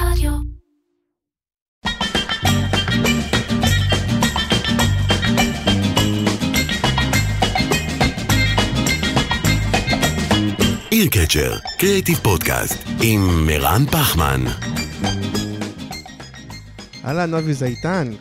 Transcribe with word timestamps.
רדיו. 0.00 0.32
עיר 10.90 11.06
קצ'ר, 11.10 11.58
קריאיטיב 11.78 12.18
פודקאסט, 12.18 12.78
עם 13.02 13.46
מירן 13.46 13.86
פחמן. 13.86 14.44
אהלן, 17.04 17.34
אבי 17.34 17.54
זייטן, 17.54 18.12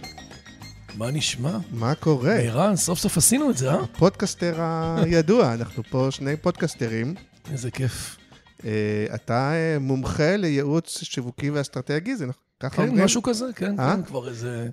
מה 0.95 1.11
נשמע? 1.11 1.57
מה 1.71 1.95
קורה? 1.95 2.33
ערן, 2.33 2.75
סוף 2.75 2.99
סוף 2.99 3.17
עשינו 3.17 3.49
את 3.49 3.57
זה, 3.57 3.71
אה? 3.71 3.85
פודקאסטר 3.97 4.61
הידוע, 4.97 5.53
אנחנו 5.53 5.83
פה 5.89 6.07
שני 6.11 6.37
פודקאסטרים. 6.37 7.15
איזה 7.51 7.71
כיף. 7.71 8.18
אה, 8.65 9.15
אתה 9.15 9.51
אה, 9.53 9.79
מומחה 9.79 10.37
לייעוץ 10.37 11.03
שיווקי 11.03 11.49
ואסטרטגי, 11.49 12.15
זה 12.15 12.25
נכון? 12.25 12.43
ככה 12.59 12.75
כן, 12.75 12.87
אומרים? 12.87 13.05
משהו 13.05 13.21
כזה, 13.21 13.45
כן, 13.55 13.79
אה? 13.79 13.95
כן, 13.95 14.03
כבר 14.03 14.29
איזה, 14.29 14.69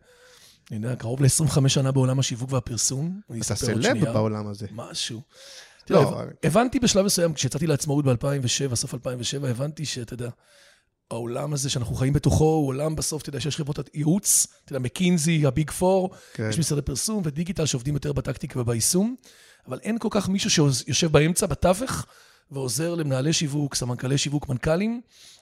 אני 0.71 0.87
יודע, 0.87 0.97
קרוב 0.97 1.23
ל-25 1.23 1.69
שנה 1.69 1.93
בעולם 1.93 2.19
השיווק 2.19 2.53
והפרסום. 2.53 3.21
אתה 3.41 3.55
סלב. 3.55 4.05
בעולם 4.05 4.47
הזה. 4.47 4.67
משהו. 4.73 5.23
לא, 5.91 6.03
לא, 6.03 6.23
הבנתי 6.43 6.81
בשלב 6.81 7.05
מסוים, 7.05 7.35
כשיצאתי 7.35 7.67
לעצמאות 7.67 8.05
ב-2007, 8.05 8.75
סוף 8.75 8.95
2007, 8.95 9.49
הבנתי 9.49 9.85
שאתה 9.85 10.15
יודע, 10.15 10.29
העולם 11.11 11.53
הזה 11.53 11.71
שאנחנו 11.71 11.95
חיים 11.95 12.13
בתוכו 12.13 12.45
הוא 12.45 12.69
עולם 12.69 12.97
בסוף, 12.97 13.23
אתה 13.23 13.29
יודע, 13.29 13.41
שיש 13.41 13.57
חברות 13.57 13.79
ייעוץ, 13.95 14.47
אתה 14.65 14.73
יודע, 14.73 14.79
מקינזי, 14.79 15.47
הביג 15.47 15.71
פור, 15.71 16.11
כן. 16.35 16.49
יש 16.51 16.59
משרדי 16.59 16.83
פרסום 16.83 17.23
ודיגיטל 17.25 17.67
שעובדים 17.67 17.95
יותר 17.95 18.13
בטקטיקה 18.13 18.61
וביישום, 18.61 19.17
אבל 19.69 19.79
אין 19.83 19.99
כל 19.99 20.09
כך 20.11 20.29
מישהו 20.29 20.51
שיושב 20.51 21.13
באמצע, 21.13 21.47
בתווך, 21.47 22.07
ועוזר 22.51 22.95
למנהלי 22.95 23.33
שיווק, 23.33 23.75
סמנכ"לי 23.75 24.19
שיווק, 24.19 24.49
מנכ"לים, 24.49 25.01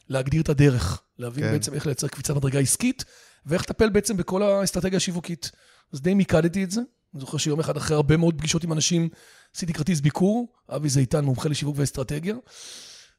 להגדיר 0.09 0.43
את 0.43 0.49
הדרך, 0.49 1.03
להבין 1.19 1.45
כן. 1.45 1.53
בעצם 1.53 1.75
איך 1.75 1.87
לייצר 1.87 2.09
קפיצת 2.09 2.35
מדרגה 2.37 2.59
עסקית, 2.59 3.05
ואיך 3.47 3.63
לטפל 3.63 3.89
בעצם 3.89 4.17
בכל 4.17 4.43
האסטרטגיה 4.43 4.97
השיווקית. 4.97 5.51
אז 5.93 6.01
די 6.01 6.15
מיקדתי 6.15 6.65
את 6.65 6.71
זה. 6.71 6.81
אני 7.15 7.21
זוכר 7.21 7.39
שיום 7.39 7.61
אחד, 7.61 7.77
אחרי 7.77 7.97
הרבה 7.97 8.17
מאוד 8.17 8.39
פגישות 8.39 8.65
עם 8.65 8.73
אנשים, 8.73 9.09
עשיתי 9.55 9.73
כרטיס 9.73 10.01
ביקור, 10.01 10.53
אבי 10.69 10.89
זיתן, 10.89 11.25
מומחה 11.25 11.49
לשיווק 11.49 11.77
ואסטרטגיה, 11.79 12.35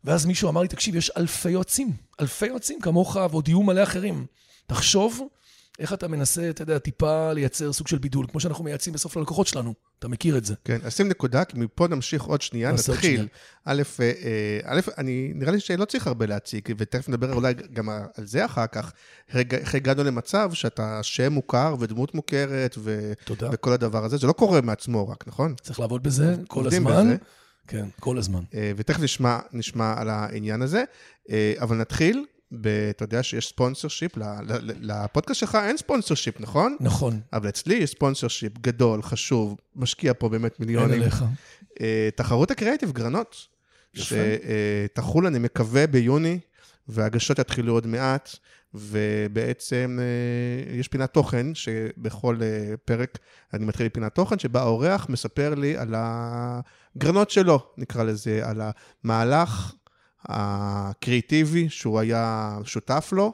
ואז 0.03 0.25
מישהו 0.25 0.49
אמר 0.49 0.61
לי, 0.61 0.67
תקשיב, 0.67 0.95
יש 0.95 1.11
אלפי 1.17 1.49
יועצים, 1.49 1.91
אלפי 2.19 2.45
יועצים 2.45 2.81
כמוך, 2.81 3.17
ועוד 3.31 3.47
יהיו 3.47 3.63
מלא 3.63 3.83
אחרים. 3.83 4.25
תחשוב 4.67 5.21
איך 5.79 5.93
אתה 5.93 6.07
מנסה, 6.07 6.49
אתה 6.49 6.61
יודע, 6.61 6.79
טיפה 6.79 7.33
לייצר 7.33 7.73
סוג 7.73 7.87
של 7.87 7.97
בידול, 7.97 8.25
כמו 8.31 8.39
שאנחנו 8.39 8.63
מייעצים 8.63 8.93
בסוף 8.93 9.17
ללקוחות 9.17 9.47
שלנו. 9.47 9.73
אתה 9.99 10.07
מכיר 10.07 10.37
את 10.37 10.45
זה. 10.45 10.55
כן, 10.63 10.77
אז 10.83 10.95
שים 10.95 11.07
נקודה, 11.07 11.45
כי 11.45 11.59
מפה 11.59 11.87
נמשיך 11.87 12.23
עוד 12.23 12.41
שנייה, 12.41 12.71
נתחיל. 12.71 13.27
א', 13.65 13.81
אה, 13.99 14.05
אה, 14.05 14.59
א', 14.63 14.79
אני, 14.97 15.31
נראה 15.35 15.51
לי 15.51 15.59
שלא 15.59 15.85
צריך 15.85 16.07
הרבה 16.07 16.25
להציג, 16.25 16.69
ותכף 16.77 17.09
נדבר 17.09 17.33
אולי 17.33 17.53
גם 17.73 17.89
על 17.89 18.25
זה 18.25 18.45
אחר 18.45 18.67
כך. 18.67 18.93
איך 19.35 19.75
הגענו 19.75 20.03
למצב 20.03 20.49
שאתה 20.53 21.03
שם 21.03 21.33
מוכר 21.33 21.75
ודמות 21.79 22.15
מוכרת, 22.15 22.75
ו... 22.77 23.13
תודה. 23.23 23.49
וכל 23.51 23.73
הדבר 23.73 24.05
הזה, 24.05 24.17
זה 24.17 24.27
לא 24.27 24.33
קורה 24.33 24.61
מעצמו 24.61 25.07
רק, 25.07 25.27
נכון? 25.27 25.55
צריך 25.61 25.79
לעבוד 25.79 26.03
בזה 26.03 26.35
כל 26.47 26.67
הזמן. 26.67 27.05
בזה. 27.05 27.15
כן, 27.67 27.85
כל 27.99 28.17
הזמן. 28.17 28.43
אה, 28.53 28.71
ותכף 28.77 28.99
נשמע, 28.99 29.39
נשמע 29.53 29.93
על 29.97 30.09
העניין 30.09 30.61
הזה, 30.61 30.83
אבל 31.59 31.77
נתחיל, 31.77 32.25
אתה 32.89 33.03
יודע 33.03 33.23
שיש 33.23 33.47
ספונסר 33.47 33.87
שיפ, 33.87 34.11
לפודקאסט 34.81 35.39
שלך 35.39 35.57
אין 35.63 35.77
ספונסר 35.77 36.15
שיפ, 36.15 36.41
נכון? 36.41 36.77
נכון, 36.79 37.19
אבל 37.33 37.49
אצלי 37.49 37.75
יש 37.75 37.91
ספונסר 37.91 38.27
שיפ 38.27 38.57
גדול, 38.57 39.01
חשוב, 39.01 39.57
משקיע 39.75 40.13
פה 40.17 40.29
באמת 40.29 40.59
אין 40.59 40.67
מיליונים. 40.67 41.01
עליך. 41.01 41.23
אה, 41.81 42.09
תחרות 42.15 42.51
הקריאיטיב, 42.51 42.91
גרנות. 42.91 43.47
שתחול, 43.93 45.27
אני 45.27 45.39
מקווה, 45.39 45.87
ביוני, 45.87 46.39
וההגשות 46.87 47.39
יתחילו 47.39 47.73
עוד 47.73 47.87
מעט, 47.87 48.29
ובעצם 48.73 49.99
אה, 50.01 50.73
יש 50.79 50.87
פינת 50.87 51.13
תוכן, 51.13 51.55
שבכל 51.55 52.37
אה, 52.41 52.77
פרק 52.85 53.17
אני 53.53 53.65
מתחיל 53.65 53.85
עם 53.85 53.89
פינת 53.89 54.15
תוכן, 54.15 54.39
שבה 54.39 54.61
האורח 54.61 55.09
מספר 55.09 55.55
לי 55.55 55.77
על 55.77 55.95
הגרנות 55.97 57.29
שלו, 57.29 57.59
נקרא 57.77 58.03
לזה, 58.03 58.41
על 58.43 58.61
המהלך 59.03 59.73
הקריאיטיבי 60.29 61.69
שהוא 61.69 61.99
היה 61.99 62.57
שותף 62.63 63.09
לו, 63.11 63.33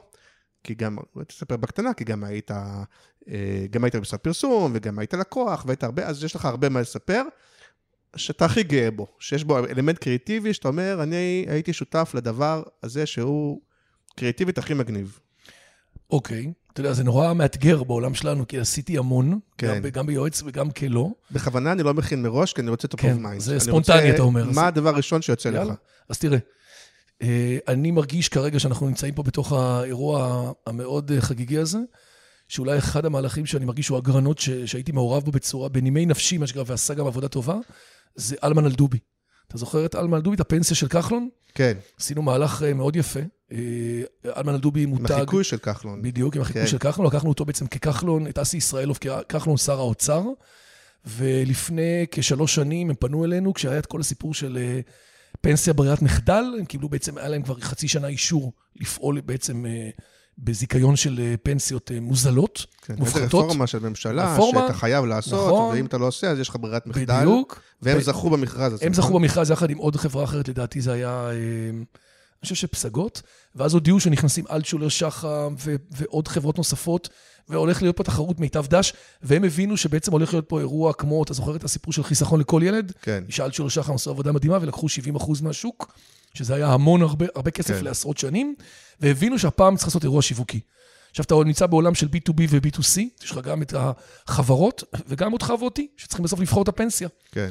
כי 0.64 0.74
גם, 0.74 0.96
אולי 1.14 1.26
תספר 1.26 1.56
בקטנה, 1.56 1.94
כי 1.94 2.04
גם 2.04 2.24
היית, 2.24 2.50
אה, 2.50 3.66
גם 3.70 3.84
היית 3.84 3.96
במשרד 3.96 4.20
פרסום, 4.20 4.72
וגם 4.74 4.98
היית 4.98 5.14
לקוח, 5.14 5.64
והיית 5.66 5.84
הרבה, 5.84 6.06
אז 6.06 6.24
יש 6.24 6.36
לך 6.36 6.44
הרבה 6.44 6.68
מה 6.68 6.80
לספר, 6.80 7.22
שאתה 8.16 8.44
הכי 8.44 8.62
גאה 8.62 8.90
בו, 8.90 9.06
שיש 9.18 9.44
בו 9.44 9.58
אלמנט 9.58 9.98
קריאיטיבי, 9.98 10.54
שאתה 10.54 10.68
אומר, 10.68 10.98
אני 11.02 11.46
הייתי 11.48 11.72
שותף 11.72 12.12
לדבר 12.14 12.62
הזה 12.82 13.06
שהוא 13.06 13.60
קריאיטיבית 14.16 14.58
הכי 14.58 14.74
מגניב. 14.74 15.18
אוקיי. 16.10 16.52
אתה 16.72 16.80
יודע, 16.80 16.92
זה 16.92 17.04
נורא 17.04 17.32
מאתגר 17.32 17.82
בעולם 17.82 18.14
שלנו, 18.14 18.48
כי 18.48 18.58
עשיתי 18.58 18.98
המון, 18.98 19.38
כן. 19.58 19.80
גם 19.82 19.90
גם 19.90 20.06
ביועץ 20.06 20.42
וגם 20.46 20.70
כלא. 20.70 21.10
בכוונה 21.30 21.72
אני 21.72 21.82
לא 21.82 21.94
מכין 21.94 22.22
מראש, 22.22 22.52
כי 22.52 22.60
אני 22.60 22.70
רוצה 22.70 22.88
top 22.88 22.96
כן, 22.96 23.16
of 23.16 23.26
mind. 23.26 23.38
זה 23.38 23.52
אני 23.52 23.60
ספונטני, 23.60 23.96
רוצה- 23.96 24.14
אתה 24.14 24.22
אומר. 24.22 24.50
מה 24.54 24.66
הדבר 24.66 24.88
הראשון 24.88 25.22
שיוצא 25.22 25.50
לך? 25.50 25.56
יאללה. 25.56 25.74
אז 26.08 26.18
תראה, 26.18 26.34
אה, 26.38 26.40
אני 27.68 27.90
מרגיש 27.90 28.28
כרגע 28.28 28.60
שאנחנו 28.60 28.86
נמצאים 28.86 29.14
פה 29.14 29.22
בתוך 29.22 29.52
האירוע 29.52 30.52
המאוד 30.66 31.12
אה, 31.12 31.20
חגיגי 31.20 31.58
הזה, 31.58 31.78
שאולי 32.48 32.78
אחד 32.78 33.04
המהלכים 33.04 33.46
שאני 33.46 33.64
מרגיש 33.64 33.88
הוא 33.88 33.98
הגרנות 33.98 34.38
ש- 34.38 34.50
שהייתי 34.50 34.92
מעורב 34.92 35.24
בו 35.24 35.30
בצורה, 35.30 35.68
בנימי 35.68 36.06
נפשי, 36.06 36.38
מה 36.38 36.46
שנקרא, 36.46 36.62
ועשה 36.66 36.94
גם 36.94 37.06
עבודה 37.06 37.28
טובה, 37.28 37.56
זה 38.14 38.36
אלמן 38.44 38.64
אלדובי. 38.64 38.98
אתה 39.48 39.58
זוכר 39.58 39.86
את 39.86 39.94
אלמן 39.94 40.14
אלדובי, 40.14 40.36
את 40.36 40.40
הפנסיה 40.40 40.76
של 40.76 40.88
כחלון? 40.88 41.28
כן, 41.54 41.76
עשינו 42.00 42.22
מהלך 42.22 42.62
אה, 42.62 42.74
מאוד 42.74 42.96
יפה. 42.96 43.20
אה, 43.52 43.58
אלמן 44.36 44.54
אלדובי 44.54 44.82
עם 44.82 44.88
מותג... 44.88 45.12
החיקוי 45.12 45.44
של 45.44 45.58
כחלון. 45.58 46.02
בדיוק, 46.02 46.36
עם 46.36 46.42
החיקוי 46.42 46.62
כן. 46.62 46.68
של 46.68 46.78
כחלון, 46.78 47.06
לקחנו 47.06 47.28
אותו 47.28 47.44
בעצם 47.44 47.66
ככחלון, 47.66 48.26
את 48.26 48.38
אסי 48.38 48.56
ישראלוב 48.56 48.98
ככחלון 48.98 49.56
שר 49.56 49.78
האוצר, 49.78 50.22
ולפני 51.04 52.06
כשלוש 52.10 52.54
שנים 52.54 52.90
הם 52.90 52.96
פנו 52.96 53.24
אלינו, 53.24 53.54
כשהיה 53.54 53.78
את 53.78 53.86
כל 53.86 54.00
הסיפור 54.00 54.34
של 54.34 54.58
אה, 54.58 54.80
פנסיה 55.42 55.72
ברירת 55.72 56.02
מחדל, 56.02 56.44
הם 56.58 56.64
קיבלו 56.64 56.88
בעצם, 56.88 57.18
היה 57.18 57.28
להם 57.28 57.42
כבר 57.42 57.60
חצי 57.60 57.88
שנה 57.88 58.08
אישור 58.08 58.52
לפעול 58.76 59.20
בעצם 59.20 59.66
אה, 59.66 59.90
בזיכיון 60.38 60.96
של 60.96 61.20
אה, 61.20 61.34
פנסיות 61.42 61.90
אה, 61.92 62.00
מוזלות, 62.00 62.66
כן, 62.82 62.92
איזה 62.92 63.04
מופחתות. 63.04 63.44
רפורמה 63.44 63.66
של 63.66 63.78
ממשלה, 63.78 64.34
רפורמה, 64.34 64.60
שאתה 64.60 64.74
חייב 64.78 65.04
לעשות, 65.04 65.46
נכון. 65.46 65.74
ואם 65.74 65.86
אתה 65.86 65.98
לא 65.98 66.06
עושה, 66.06 66.30
אז 66.30 66.38
יש 66.38 66.48
לך 66.48 66.56
ברירת 66.60 66.86
מחדל. 66.86 67.20
בדיוק. 67.20 67.60
והם 67.82 67.98
ו- 67.98 68.02
זכו 68.02 68.30
במכרז 68.30 68.72
הזה. 68.72 68.86
הם 68.86 68.94
זכו 68.94 69.08
נכון? 69.08 69.22
במכרז 69.22 69.50
יחד 69.50 69.70
עם 69.70 69.78
עוד 69.78 69.96
חברה 69.96 70.24
אחרת, 70.24 70.48
לדעתי 70.48 70.80
זה 70.80 70.92
היה, 70.92 71.28
אני 71.30 71.84
חושב 72.42 72.54
שפסגות, 72.54 73.22
ואז 73.54 73.74
הודיעו 73.74 74.00
שנכנסים 74.00 74.44
אלטשולר 74.50 74.88
שחם 74.88 75.54
ו- 75.58 75.74
ועוד 75.90 76.28
חברות 76.28 76.58
נוספות, 76.58 77.08
והולך 77.48 77.82
להיות 77.82 77.96
פה 77.96 78.04
תחרות 78.04 78.40
מיטב 78.40 78.66
דש, 78.66 78.92
והם 79.22 79.44
הבינו 79.44 79.76
שבעצם 79.76 80.12
הולך 80.12 80.32
להיות 80.32 80.48
פה 80.48 80.60
אירוע 80.60 80.92
כמו, 80.92 81.22
אתה 81.22 81.34
זוכר 81.34 81.56
את 81.56 81.64
הסיפור 81.64 81.92
של 81.92 82.02
חיסכון 82.02 82.40
לכל 82.40 82.60
ילד? 82.64 82.92
כן. 83.02 83.24
שאלטשולר 83.28 83.68
שחם 83.68 83.94
עשו 83.94 84.10
עבודה 84.10 84.32
מדהימה 84.32 84.58
ולקחו 84.62 84.86
70% 85.16 85.42
מהשוק, 85.42 85.98
שזה 86.34 86.54
היה 86.54 86.66
המון, 86.68 87.02
הרבה, 87.02 87.26
הרבה 87.34 87.50
כסף 87.50 87.74
כן. 87.74 87.84
לעשרות 87.84 88.18
שנים, 88.18 88.54
והבינו 89.00 89.38
שהפעם 89.38 89.76
צריך 89.76 89.88
לעשות 89.88 90.04
אירוע 90.04 90.22
שיווקי. 90.22 90.60
עכשיו, 91.10 91.24
אתה 91.24 91.34
נמצא 91.44 91.66
בעולם 91.66 91.94
של 91.94 92.06
B2B 92.06 92.40
ו-B2C, 92.48 93.00
יש 93.24 93.30
לך 93.30 93.38
גם 93.38 93.62
את 93.62 93.74
החברות, 94.26 94.84
וגם 95.08 95.32
אותך 95.32 95.52
ואותי, 95.60 95.86
שצריכים 95.96 96.24
בסוף 96.24 96.40
לבחור 96.40 96.62
את 96.62 96.68
הפנסיה. 96.68 97.08
כן. 97.32 97.48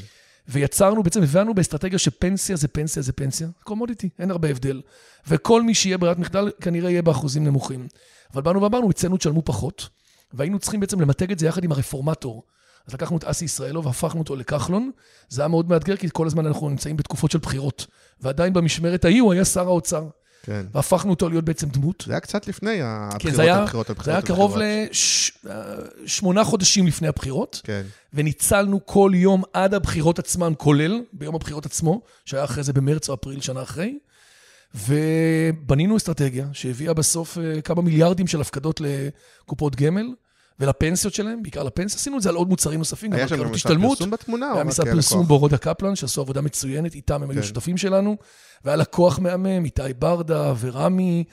ויצרנו, 0.48 1.04
בעצם 1.04 1.24
הבנו 1.24 1.54
באסטרטגיה 1.54 2.00
שפנסיה 2.00 2.56
זה 2.56 2.68
פנסיה 2.68 3.04
זה 3.04 3.14
פנסיה, 3.14 3.48
קומודיטי, 3.64 4.10
אין 4.20 4.32
הרבה 4.32 4.50
הבדל. 4.50 4.82
וכל 5.28 5.64
מי 5.64 5.74
שיהיה 5.74 5.98
ברירת 5.98 6.20
מחדל 6.20 6.52
כנראה 6.62 6.90
יהיה 6.90 7.02
באחוזים 7.02 7.44
נמוכים. 7.44 7.88
אבל 8.34 8.42
באנו 8.42 8.62
ואמרנו, 8.62 8.92
אצלנו 8.92 9.18
תשלמו 9.18 9.42
פחות, 9.46 9.90
והיינו 10.34 10.60
צריכים 10.60 10.80
בעצם 10.80 11.02
למתג 11.02 11.32
את 11.32 11.40
זה 11.40 11.48
יחד 11.48 11.64
עם 11.64 11.72
הרפורמטור. 11.72 12.44
אז 12.88 12.94
לקחנו 12.94 13.18
את 13.18 13.24
אסי 13.24 13.46
ישראלוב 13.46 13.86
והפכנו 13.86 14.20
אותו 14.20 14.36
לכחלון. 14.36 14.92
זה 15.30 15.42
היה 15.42 15.48
מאוד 15.48 15.70
מאתגר, 15.70 15.96
כי 15.96 16.08
כל 16.14 16.28
הזמן 16.28 16.46
אנחנו 16.46 16.70
נמצאים 16.70 16.98
בתקופות 16.98 17.32
של 17.32 17.38
בחירות. 17.38 17.88
ועדיין 18.22 18.54
במשמרת 18.54 19.06
ההיא 19.06 19.22
הוא 19.22 19.34
היה 19.34 19.46
שר 19.46 19.68
האוצר. 19.68 20.08
כן. 20.44 20.66
והפכנו 20.74 21.10
אותו 21.10 21.30
להיות 21.30 21.46
בעצם 21.46 21.70
דמות. 21.70 22.04
זה 22.08 22.14
היה 22.14 22.20
קצת 22.20 22.48
לפני 22.48 22.78
כן, 22.78 22.84
הבחירות, 22.86 23.36
זה 23.36 23.42
היה, 23.42 23.58
הבחירות, 23.58 23.90
הבחירות. 23.90 24.06
זה 24.06 24.12
היה 24.12 24.22
קרוב. 24.22 24.58
לשמונה 26.04 26.44
חודשים 26.44 26.88
לפני 26.88 27.08
הבחירות. 27.08 27.62
כן. 27.64 27.82
וניצלנו 28.14 28.86
כל 28.86 29.12
יום 29.16 29.44
עד 29.54 29.74
הבחירות 29.74 30.20
עצמן, 30.20 30.54
כולל 30.58 31.02
ביום 31.14 31.36
הבחירות 31.36 31.66
עצמו, 31.66 32.02
שהיה 32.26 32.44
אחרי 32.44 32.64
זה 32.64 32.74
במרץ 32.74 33.10
או 33.10 33.14
אפריל 33.14 33.42
שנה 33.42 33.62
אחרי, 33.62 33.98
ובנינו 34.76 35.98
אסטרטגיה 35.98 36.48
שהביאה 36.54 36.94
בסוף 36.94 37.38
אה, 37.38 37.62
כמה 37.62 37.82
מיליארדים 37.82 38.28
של 38.28 38.42
הפקדות 38.42 38.82
לקופות 38.82 39.76
גמל 39.76 40.08
ולפנסיות 40.62 41.14
שלהם, 41.14 41.44
בעיקר 41.44 41.64
לפנסיה. 41.64 41.98
עשינו 42.00 42.18
את 42.18 42.22
זה 42.22 42.30
על 42.30 42.36
עוד 42.36 42.50
מוצרים 42.50 42.80
נוספים, 42.80 43.12
גם 43.12 43.18
היה 43.18 43.28
שם 43.28 43.36
קרנות 43.36 43.54
משרד. 43.54 43.78
פרסום 43.82 44.12
בתמונה? 44.12 44.52
היה 44.54 44.64
משרד 44.64 44.88
הלקוח? 44.88 45.04
פרסום 45.04 45.26
בורודה 45.26 45.58
קפלן, 45.58 45.96
שעשו 45.96 46.22
עבודה 46.22 46.42
מצוינת, 46.42 46.96
איתם 46.96 47.24
הם 47.24 47.30
היו 47.30 47.42
כן. 47.42 47.48
שותפים 47.48 47.78
שלנו, 47.78 48.18
והיה 48.66 48.76
לקוח 48.76 49.20
מהמם, 49.20 49.66
איתי 49.66 49.82
ברדה 50.00 50.54
ורמי, 50.60 51.24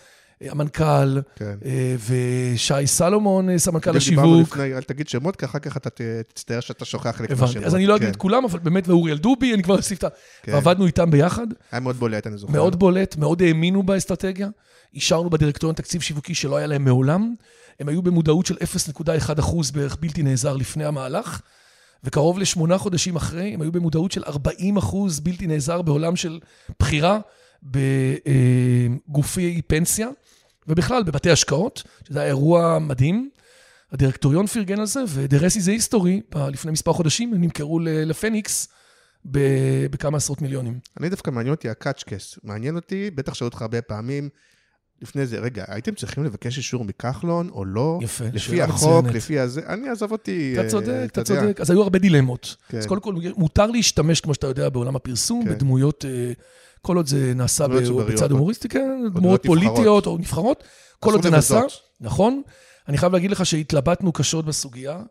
המנכ"ל, 0.40 1.20
כן. 1.36 1.54
אה, 1.64 1.96
ושי 2.08 2.86
סלומון, 2.86 3.50
אה, 3.50 3.58
סמנכ"ל 3.58 3.96
השיווק. 3.96 4.48
לפני, 4.48 4.74
אל 4.74 4.82
תגיד 4.82 5.08
שמות, 5.08 5.36
כי 5.36 5.44
אחר 5.44 5.58
כך 5.58 5.76
אתה 5.76 5.90
תצטער 6.28 6.60
שאתה 6.60 6.84
שוכח 6.84 7.20
הבנתי. 7.20 7.34
מהשמות. 7.40 7.64
אז 7.64 7.74
אני 7.74 7.86
לא 7.86 7.96
אגיד 7.96 8.06
כן, 8.06 8.12
את 8.12 8.16
כולם, 8.16 8.44
אבל 8.44 8.58
באמת, 8.58 8.88
ואוריאל 8.88 9.18
דובי, 9.18 9.54
אני 9.54 9.62
כבר 9.62 9.76
אוסיף 9.76 9.98
את 9.98 10.04
ה... 10.04 10.08
כן. 10.42 10.52
ועבדנו 10.52 10.86
איתם 10.86 11.10
ביחד, 11.10 11.46
היה 11.72 11.80
מאוד 11.80 11.96
בולט, 11.96 12.26
אני 12.26 12.38
זוכר. 12.38 12.52
מאוד 12.52 12.78
בולט, 12.78 13.16
מאוד 13.16 13.42
האמינו 13.42 13.82
באסטרטגיה. 13.82 14.48
אישרנו 14.94 15.30
בדירקטוריון 15.30 15.74
תקציב 15.74 16.00
שיווקי 16.00 16.34
שלא 16.34 16.56
היה 16.56 16.66
להם 16.66 16.84
מעולם. 16.84 17.34
הם 17.80 17.88
היו 17.88 18.02
במודעות 18.02 18.46
של 18.46 18.54
0.1 18.54 19.40
אחוז 19.40 19.70
בערך 19.70 19.96
בלתי 20.00 20.22
נעזר 20.22 20.56
לפני 20.56 20.84
המהלך, 20.84 21.40
וקרוב 22.04 22.38
לשמונה 22.38 22.78
חודשים 22.78 23.16
אחרי, 23.16 23.54
הם 23.54 23.62
היו 23.62 23.72
במודעות 23.72 24.12
של 24.12 24.24
40 24.26 24.76
אחוז 24.76 25.20
בלתי 25.20 25.46
נעזר 25.46 25.82
בעולם 25.82 26.16
של 26.16 26.40
בחירה 26.80 27.18
בגופי 27.62 29.62
פנסיה, 29.66 30.08
ובכלל 30.68 31.02
בבתי 31.02 31.30
השקעות, 31.30 31.82
שזה 32.08 32.20
היה 32.20 32.28
אירוע 32.28 32.78
מדהים. 32.78 33.30
הדירקטוריון 33.92 34.46
פרגן 34.46 34.80
על 34.80 34.86
זה, 34.86 35.04
a 35.04 35.32
history, 35.80 36.34
ב- 36.34 36.38
לפני 36.38 36.72
מספר 36.72 36.92
חודשים, 36.92 37.34
הם 37.34 37.40
נמכרו 37.40 37.80
לפניקס 37.80 38.68
ב- 39.30 39.86
בכמה 39.90 40.16
עשרות 40.16 40.42
מיליונים. 40.42 40.78
אני 41.00 41.08
דווקא 41.08 41.30
מעניין 41.30 41.54
אותי 41.54 41.68
הקאצ'קס. 41.68 42.38
מעניין 42.44 42.76
אותי, 42.76 43.10
בטח 43.10 43.34
שאלו 43.34 43.48
אותך 43.48 43.62
הרבה 43.62 43.82
פעמים, 43.82 44.28
לפני 45.02 45.26
זה, 45.26 45.38
רגע, 45.38 45.64
הייתם 45.68 45.94
צריכים 45.94 46.24
לבקש 46.24 46.56
אישור 46.56 46.84
מכחלון 46.84 47.48
או 47.48 47.64
לא? 47.64 47.98
יפה, 48.02 48.24
לפי 48.32 48.62
החוק, 48.62 48.88
מצוינת. 48.90 49.14
לפי 49.14 49.38
הזה, 49.38 49.60
אני 49.66 49.88
עזוב 49.88 50.12
אותי. 50.12 50.52
אתה 50.54 50.62
אה, 50.62 50.68
צודק, 50.68 50.86
אתה 51.06 51.20
יודע. 51.20 51.40
צודק. 51.40 51.60
אז 51.60 51.70
היו 51.70 51.82
הרבה 51.82 51.98
דילמות. 51.98 52.56
כן. 52.68 52.78
אז 52.78 52.86
קודם 52.86 53.00
כל, 53.00 53.14
מותר 53.36 53.66
להשתמש, 53.66 54.20
כמו 54.20 54.34
שאתה 54.34 54.46
יודע, 54.46 54.68
בעולם 54.68 54.96
הפרסום, 54.96 55.44
כן. 55.44 55.50
בדמויות, 55.50 56.04
אה, 56.04 56.32
כל 56.82 56.96
עוד 56.96 57.06
זה 57.06 57.32
נעשה. 57.36 57.66
בצד 57.68 58.30
הומוריסטי, 58.30 58.68
כן, 58.68 58.80
דמויות 58.98 59.14
דמויות. 59.14 59.46
פוליטיות 59.46 60.06
או 60.06 60.18
נבחרות, 60.18 60.64
כל 61.00 61.12
עוד 61.12 61.22
זה 61.22 61.30
נעשה. 61.30 61.60
נכון. 62.00 62.42
אני 62.88 62.98
חייב 62.98 63.12
להגיד 63.12 63.30
לך 63.30 63.46
שהתלבטנו 63.46 64.12
קשות 64.12 64.44
בסוגיה. 64.44 65.02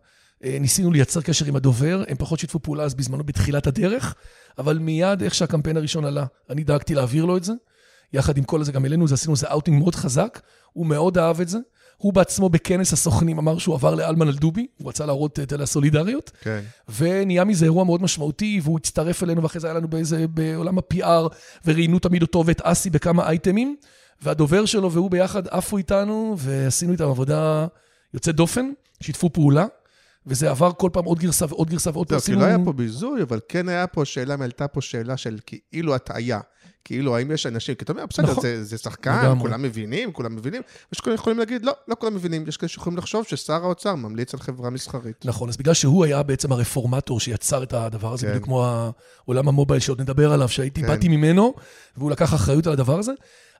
אה, 0.43 0.57
ניסינו 0.59 0.91
לייצר 0.91 1.21
קשר 1.21 1.45
עם 1.45 1.55
הדובר, 1.55 2.03
הם 2.07 2.17
פחות 2.17 2.39
שיתפו 2.39 2.59
פעולה 2.59 2.83
אז 2.83 2.93
בזמנו 2.93 3.23
בתחילת 3.23 3.67
הדרך, 3.67 4.15
אבל 4.57 4.77
מיד 4.77 5.23
איך 5.23 5.35
שהקמפיין 5.35 5.77
הראשון 5.77 6.05
עלה, 6.05 6.25
אני 6.49 6.63
דאגתי 6.63 6.95
להעביר 6.95 7.25
לו 7.25 7.37
את 7.37 7.43
זה. 7.43 7.53
יחד 8.13 8.37
עם 8.37 8.43
כל 8.43 8.61
הזה 8.61 8.71
גם 8.71 8.85
זה 9.07 9.13
עשינו 9.13 9.33
איזה 9.33 9.47
אאוטינג 9.51 9.79
מאוד 9.79 9.95
חזק, 9.95 10.41
הוא 10.73 10.85
מאוד 10.85 11.17
אהב 11.17 11.41
את 11.41 11.49
זה. 11.49 11.57
הוא 11.97 12.13
בעצמו 12.13 12.49
בכנס 12.49 12.93
הסוכנים 12.93 13.37
אמר 13.37 13.57
שהוא 13.57 13.75
עבר 13.75 13.95
לאלמן 13.95 14.27
אלדובי, 14.27 14.67
הוא 14.77 14.89
רצה 14.89 15.05
להראות 15.05 15.39
את 15.39 15.53
הסולידריות, 15.53 16.31
כן. 16.41 16.59
ונהיה 16.99 17.43
מזה 17.43 17.65
אירוע 17.65 17.83
מאוד 17.83 18.01
משמעותי, 18.01 18.59
והוא 18.63 18.77
הצטרף 18.77 19.23
אלינו, 19.23 19.43
ואחרי 19.43 19.61
זה 19.61 19.67
היה 19.67 19.73
לנו 19.73 19.87
באיזה, 19.87 20.27
בעולם 20.27 20.77
ה-PR, 20.77 21.27
וראיינו 21.65 21.99
תמיד 21.99 22.21
אותו 22.21 22.43
ואת 22.45 22.61
אסי 22.61 22.89
בכמה 22.89 23.27
אייטמים, 23.27 23.75
והדובר 24.21 24.65
שלו 24.65 24.91
והוא 24.91 25.11
ביחד 25.11 25.47
עפו 25.47 25.77
איתנו, 25.77 26.35
ועשינו 26.37 26.91
איתם 26.91 27.03
עבודה 27.03 27.67
יוצאת 28.13 28.35
דופן, 28.35 28.71
שיתפו 29.03 29.33
פעולה, 29.33 29.65
וזה 30.27 30.49
עבר 30.49 30.71
כל 30.77 30.89
פעם 30.93 31.05
עוד 31.05 31.19
גרסה 31.19 31.45
ועוד 31.49 31.69
גרסה 31.69 31.89
ועוד 31.93 32.11
לא, 32.11 32.19
פעם. 32.19 32.25
כי 32.25 32.41
לא 32.41 32.45
היה 32.45 32.57
פה 32.65 32.73
ביזוי, 32.73 33.21
אבל 33.21 33.39
כן 33.49 33.69
היה 33.69 33.87
פה 33.87 34.05
שאלה, 34.05 34.35
עלתה 34.41 34.67
פה 34.67 34.81
שאלה 34.81 35.17
של 35.17 35.37
כאילו 35.71 35.95
הטעיה. 35.95 36.39
כאילו, 36.87 37.17
האם 37.17 37.31
יש 37.31 37.45
אנשים, 37.45 37.75
כי 37.75 37.83
אתה 37.83 37.93
אומר, 37.93 38.05
בסדר, 38.09 38.31
נכון. 38.31 38.41
זה, 38.41 38.63
זה 38.63 38.77
שחקן, 38.77 39.19
לגמרי. 39.19 39.39
כולם 39.39 39.61
מבינים, 39.61 40.11
כולם 40.11 40.35
מבינים, 40.35 40.61
ויש 40.91 41.01
כאלה 41.01 41.17
שיכולים 41.17 41.39
להגיד, 41.39 41.65
לא, 41.65 41.73
לא 41.87 41.95
כולם 41.99 42.15
מבינים, 42.15 42.47
יש 42.47 42.57
כאלה 42.57 42.69
שיכולים 42.69 42.97
לחשוב 42.97 43.25
ששר 43.25 43.63
האוצר 43.63 43.95
ממליץ 43.95 44.33
על 44.33 44.39
חברה 44.39 44.69
מסחרית. 44.69 45.25
נכון, 45.25 45.49
אז 45.49 45.57
בגלל 45.57 45.73
שהוא 45.73 46.05
היה 46.05 46.23
בעצם 46.23 46.51
הרפורמטור 46.51 47.19
שיצר 47.19 47.63
את 47.63 47.73
הדבר 47.73 48.13
הזה, 48.13 48.25
כן. 48.25 48.29
בדיוק 48.29 48.45
כמו 48.45 48.65
העולם 48.65 49.47
המובייל 49.47 49.79
שעוד 49.79 50.01
נדבר 50.01 50.33
עליו, 50.33 50.49
שהייתי, 50.49 50.81
כן. 50.81 50.87
באתי 50.87 51.07
ממנו, 51.07 51.53
והוא 51.97 52.11
לקח 52.11 52.33
אחריות 52.33 52.67
על 52.67 52.73
הדבר 52.73 52.99
הזה, 52.99 53.11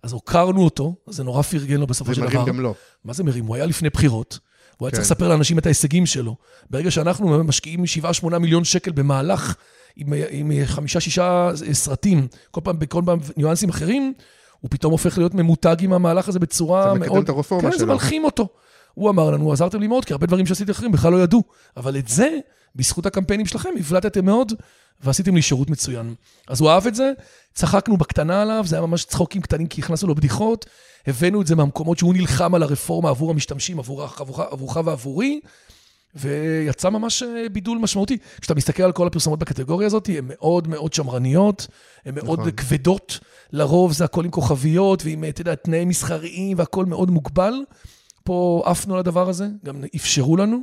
אז 0.03 0.13
הוקרנו 0.13 0.63
אותו, 0.63 0.95
אז 1.07 1.15
זה 1.15 1.23
נורא 1.23 1.41
פרגן 1.41 1.79
לו 1.79 1.87
בסופו 1.87 2.15
של 2.15 2.21
דבר. 2.21 2.45
גם 2.47 2.59
לא. 2.59 2.73
מה 3.05 3.13
זה 3.13 3.23
מרים? 3.23 3.45
הוא 3.45 3.55
היה 3.55 3.65
לפני 3.65 3.89
בחירות, 3.89 4.39
הוא 4.77 4.87
היה 4.87 4.91
כן. 4.91 4.95
צריך 4.95 5.11
לספר 5.11 5.27
לאנשים 5.27 5.59
את 5.59 5.65
ההישגים 5.65 6.05
שלו. 6.05 6.35
ברגע 6.69 6.91
שאנחנו 6.91 7.43
משקיעים 7.43 7.83
7-8 8.23 8.37
מיליון 8.37 8.63
שקל 8.63 8.91
במהלך 8.91 9.55
עם, 9.95 10.13
עם 10.29 10.51
חמישה-שישה 10.65 11.51
סרטים, 11.71 12.27
כל 12.51 12.61
פעם 12.63 12.79
בכל 12.79 13.01
פעם 13.05 13.19
ניואנסים 13.37 13.69
אחרים, 13.69 14.13
הוא 14.59 14.69
פתאום 14.71 14.91
הופך 14.91 15.17
להיות 15.17 15.33
ממותג 15.33 15.75
עם 15.79 15.93
המהלך 15.93 16.29
הזה 16.29 16.39
בצורה 16.39 16.93
זה 16.93 16.99
מאוד... 16.99 17.09
מקדם 17.09 17.23
את 17.23 17.29
הרפורמה 17.29 17.63
כן, 17.63 17.71
זה 17.71 17.77
שלו. 17.77 17.93
מלחים 17.93 18.23
אותו. 18.23 18.47
הוא 18.97 19.09
אמר 19.09 19.31
לנו, 19.31 19.53
עזרתם 19.53 19.79
לי 19.79 19.87
מאוד, 19.87 20.05
כי 20.05 20.13
הרבה 20.13 20.27
דברים 20.27 20.45
שעשיתי 20.45 20.71
אחרים 20.71 20.91
בכלל 20.91 21.11
לא 21.11 21.23
ידעו. 21.23 21.43
אבל 21.77 21.97
את 21.97 22.07
זה, 22.07 22.37
בזכות 22.75 23.05
הקמפיינים 23.05 23.45
שלכם, 23.45 23.69
הבלטתם 23.79 24.25
מאוד, 24.25 24.53
ועשיתם 25.03 25.35
לי 25.35 25.41
שירות 25.41 25.69
מצוין. 25.69 26.13
אז 26.47 26.61
הוא 26.61 26.69
אהב 26.69 26.87
את 26.87 26.95
זה, 26.95 27.11
צחקנו 27.53 27.97
בקטנה 27.97 28.41
עליו, 28.41 28.63
זה 28.67 28.75
היה 28.75 28.85
ממש 28.85 29.05
צחוקים 29.05 29.41
קטנים, 29.41 29.67
כי 29.67 29.81
הכנסנו 29.81 30.07
לו 30.07 30.15
בדיחות, 30.15 30.65
הבאנו 31.07 31.41
את 31.41 31.47
זה 31.47 31.55
מהמקומות 31.55 31.97
שהוא 31.97 32.13
נלחם 32.13 32.55
על 32.55 32.63
הרפורמה 32.63 33.09
עבור 33.09 33.31
המשתמשים, 33.31 33.79
עבורך, 33.79 34.21
עבורך, 34.21 34.39
עבורך 34.39 34.77
ועבורי, 34.85 35.39
ויצא 36.15 36.89
ממש 36.89 37.23
אה, 37.23 37.49
בידול 37.51 37.77
משמעותי. 37.77 38.17
כשאתה 38.41 38.55
מסתכל 38.55 38.83
על 38.83 38.91
כל 38.91 39.07
הפרסומות 39.07 39.39
בקטגוריה 39.39 39.87
הזאת, 39.87 40.09
הן 40.09 40.25
מאוד 40.27 40.67
מאוד 40.67 40.93
שמרניות, 40.93 41.67
הן 42.05 42.15
מאוד 42.15 42.39
נכון. 42.39 42.51
כבדות. 42.51 43.19
לרוב 43.51 43.93
זה 43.93 44.03
הכל 44.05 44.25
עם 44.25 44.31
כוכביות 44.31 45.05
ועם, 45.05 45.23
אתה 45.23 45.41
יודע, 45.41 45.55
תנאי 45.55 45.85
מסחריים 45.85 46.57
והכל 46.57 46.85
מאוד 46.85 47.11
מוגבל. 47.11 47.53
פה 48.27 48.63
עפנו 48.65 48.93
על 48.93 48.99
הדבר 48.99 49.29
הזה, 49.29 49.47
גם 49.65 49.83
אפשרו 49.95 50.37
לנו. 50.37 50.61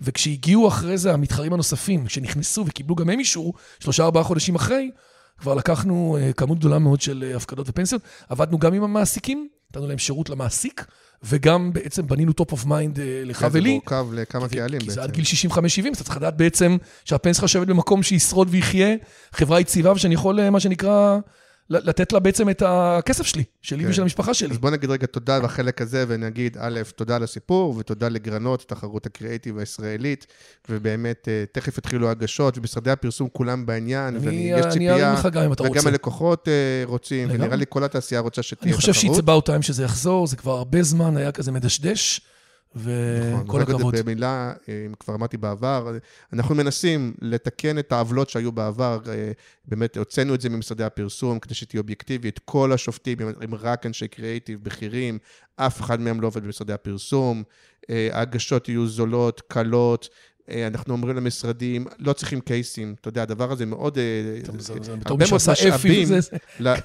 וכשהגיעו 0.00 0.68
אחרי 0.68 0.98
זה 0.98 1.12
המתחרים 1.12 1.52
הנוספים, 1.52 2.08
שנכנסו 2.08 2.64
וקיבלו 2.66 2.94
גם 2.94 3.10
הם 3.10 3.18
אישור, 3.18 3.54
שלושה 3.80 4.04
ארבעה 4.04 4.22
חודשים 4.22 4.54
אחרי, 4.54 4.90
כבר 5.38 5.54
לקחנו 5.54 6.18
אה, 6.20 6.32
כמות 6.32 6.58
גדולה 6.58 6.78
מאוד 6.78 7.00
של 7.00 7.24
אה, 7.30 7.36
הפקדות 7.36 7.68
ופנסיות. 7.68 8.02
עבדנו 8.28 8.58
גם 8.58 8.74
עם 8.74 8.82
המעסיקים, 8.82 9.48
נתנו 9.70 9.86
להם 9.86 9.98
שירות 9.98 10.30
למעסיק, 10.30 10.86
וגם 11.22 11.72
בעצם 11.72 12.06
בנינו 12.06 12.32
top 12.40 12.52
of 12.52 12.64
mind 12.66 13.00
אה, 13.00 13.22
לך 13.24 13.36
כן, 13.36 13.50
זה 13.50 13.58
ולי. 13.58 13.72
מורכב 13.72 14.06
לכמה 14.12 14.48
קהלים 14.48 14.80
כי 14.80 14.86
בעצם. 14.86 14.94
זה 14.94 15.02
עד 15.02 15.10
גיל 15.10 15.24
65-70, 15.24 15.56
אז 15.56 15.94
אתה 15.94 16.04
צריך 16.04 16.16
לדעת 16.16 16.36
בעצם 16.36 16.76
שהפנסיה 17.04 17.34
שלך 17.34 17.42
יושבת 17.42 17.66
במקום 17.66 18.02
שישרוד 18.02 18.48
ויחיה, 18.50 18.94
חברה 19.32 19.60
יציבה, 19.60 19.92
ושאני 19.92 20.14
יכול, 20.14 20.50
מה 20.50 20.60
שנקרא, 20.60 21.18
לתת 21.72 22.12
לה 22.12 22.18
בעצם 22.18 22.50
את 22.50 22.62
הכסף 22.66 23.26
שלי, 23.26 23.44
שלי 23.62 23.84
כן. 23.84 23.90
ושל 23.90 24.02
המשפחה 24.02 24.34
שלי. 24.34 24.50
אז 24.50 24.58
בוא 24.58 24.70
נגיד 24.70 24.90
רגע 24.90 25.06
תודה 25.06 25.40
בחלק 25.40 25.82
הזה, 25.82 26.04
ונגיד, 26.08 26.56
א', 26.60 26.80
תודה 26.96 27.16
על 27.16 27.22
הסיפור, 27.22 27.76
ותודה 27.78 28.08
לגרנות, 28.08 28.64
תחרות 28.68 29.06
הקריאיטיב 29.06 29.58
הישראלית, 29.58 30.26
ובאמת, 30.68 31.28
אה, 31.28 31.44
תכף 31.52 31.78
יתחילו 31.78 32.10
הגשות, 32.10 32.58
ומשרדי 32.58 32.90
הפרסום 32.90 33.28
כולם 33.32 33.66
בעניין, 33.66 34.16
ויש 34.16 34.26
אני 34.26 34.52
ארים 34.52 34.70
ציפייה, 34.70 35.12
לך 35.12 35.26
גם 35.26 35.42
אם 35.42 35.52
אתה 35.52 35.62
רוצה. 35.62 35.80
וגם 35.80 35.88
הלקוחות 35.88 36.48
אה, 36.48 36.52
רוצים. 36.84 37.28
ונראה 37.30 37.56
לי 37.56 37.64
כל 37.68 37.84
התעשייה 37.84 38.20
רוצה 38.20 38.42
שתהיה 38.42 38.72
אני 38.72 38.76
חושב 38.76 38.92
תחרות. 38.92 39.46
about 39.48 39.50
time 39.50 39.62
שזה 39.62 39.84
יחזור, 39.84 40.26
זה 40.26 40.36
כבר 40.36 40.52
הרבה 40.52 40.82
זמן 40.82 41.16
היה 41.16 41.32
כזה 41.32 41.52
מדשדש, 41.52 42.20
נכון, 42.76 42.86
וכל 43.46 43.60
רק 43.60 43.68
עוד 43.68 43.76
הכבוד. 43.76 43.96
במילה, 43.96 44.52
אה, 44.68 44.84
אם 44.86 44.94
כבר 45.00 45.14
אמרתי 45.14 45.36
בעבר, 45.36 45.96
אנחנו 46.32 46.54
מנסים 46.54 47.14
לתקן 47.20 47.78
את 47.78 47.92
העוולות 47.92 48.30
שהיו 48.30 48.52
בעבר, 48.52 49.00
אה, 49.08 49.32
באמת 49.64 49.96
הוצאנו 49.96 50.34
את 50.34 50.40
זה 50.40 50.48
ממשרדי 50.48 50.84
הפרסום, 50.84 51.38
כדי 51.38 51.54
שתהיה 51.54 51.80
אובייקטיבית, 51.80 52.38
כל 52.44 52.72
השופטים 52.72 53.18
הם- 53.20 53.32
הם 53.40 53.54
רק 53.54 53.86
אנשי 53.86 54.08
קריאיטיב, 54.08 54.58
בכירים, 54.64 55.18
אף 55.56 55.80
אחד 55.80 56.00
מהם 56.00 56.20
לא 56.20 56.26
עובד 56.26 56.44
במשרדי 56.44 56.72
הפרסום, 56.72 57.42
אה, 57.90 58.08
ההגשות 58.12 58.68
יהיו 58.68 58.86
זולות, 58.86 59.40
קלות. 59.48 60.08
אה, 60.50 60.66
אנחנו 60.66 60.92
אומרים 60.94 61.16
למשרדים, 61.16 61.86
לא 61.98 62.12
צריכים 62.12 62.40
קייסים, 62.40 62.94
אתה 63.00 63.08
יודע, 63.08 63.22
הדבר 63.22 63.52
הזה 63.52 63.66
מאוד... 63.66 63.98
אה, 63.98 64.02
זה- 64.58 64.72
הרבה 65.06 65.24
מאוד 65.30 65.40
אפי 65.48 65.50
משאבים 65.52 66.08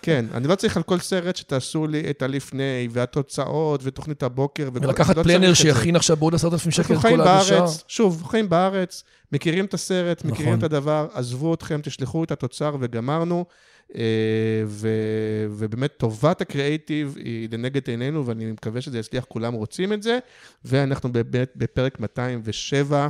כן, 0.02 0.26
אני 0.34 0.48
לא 0.48 0.56
צריך 0.56 0.78
על 0.78 0.84
כל 0.84 1.00
סרט 1.00 1.36
שתעשו 1.36 1.88
לי 1.88 2.10
את 2.10 2.22
הלפני, 2.22 2.88
והתוצאות, 2.92 3.80
ותוכנית 3.84 4.24
הבוקר, 4.24 4.70
ולקחת 4.74 5.18
לא 5.18 5.24
פלנר 5.24 5.50
זה. 5.50 5.56
שיכין 5.56 5.96
עכשיו 5.96 6.18
בעוד 6.18 6.36
עשרת 6.36 6.54
אלפים 6.54 6.72
שקל 6.72 6.94
את 6.96 7.00
כל 7.02 7.22
ההגשה. 7.22 7.66
שוב, 7.88 8.24
חיים 8.24 8.50
בארץ, 8.50 9.04
מכירים 9.32 9.66
את 9.66 9.74
הסרט, 9.74 10.26
מכירים 10.26 10.48
נכון. 10.54 10.60
את 10.60 10.64
הדבר, 10.64 11.08
עזבו 11.14 11.54
אתכם, 11.54 11.80
תשלחו 11.84 12.24
את 12.24 12.32
התוצר 12.32 12.76
וגמרנו. 12.80 13.46
אה, 13.96 14.02
ו- 14.66 14.88
ובאמת 15.50 15.92
טובת 15.98 16.42
הקריאייטיב 16.42 17.16
היא 17.18 17.50
לנגד 17.52 17.88
עינינו, 17.90 18.26
ואני 18.26 18.52
מקווה 18.52 18.82
שזה 18.82 19.00
יצליח, 19.00 19.24
כולם 19.28 19.54
רוצים 19.54 19.94
את 19.94 20.04
זה. 20.04 20.20
ואנחנו 20.66 21.12
באמת 21.12 21.52
בפרק 21.56 22.00
207, 22.00 22.98
אה, 22.98 23.08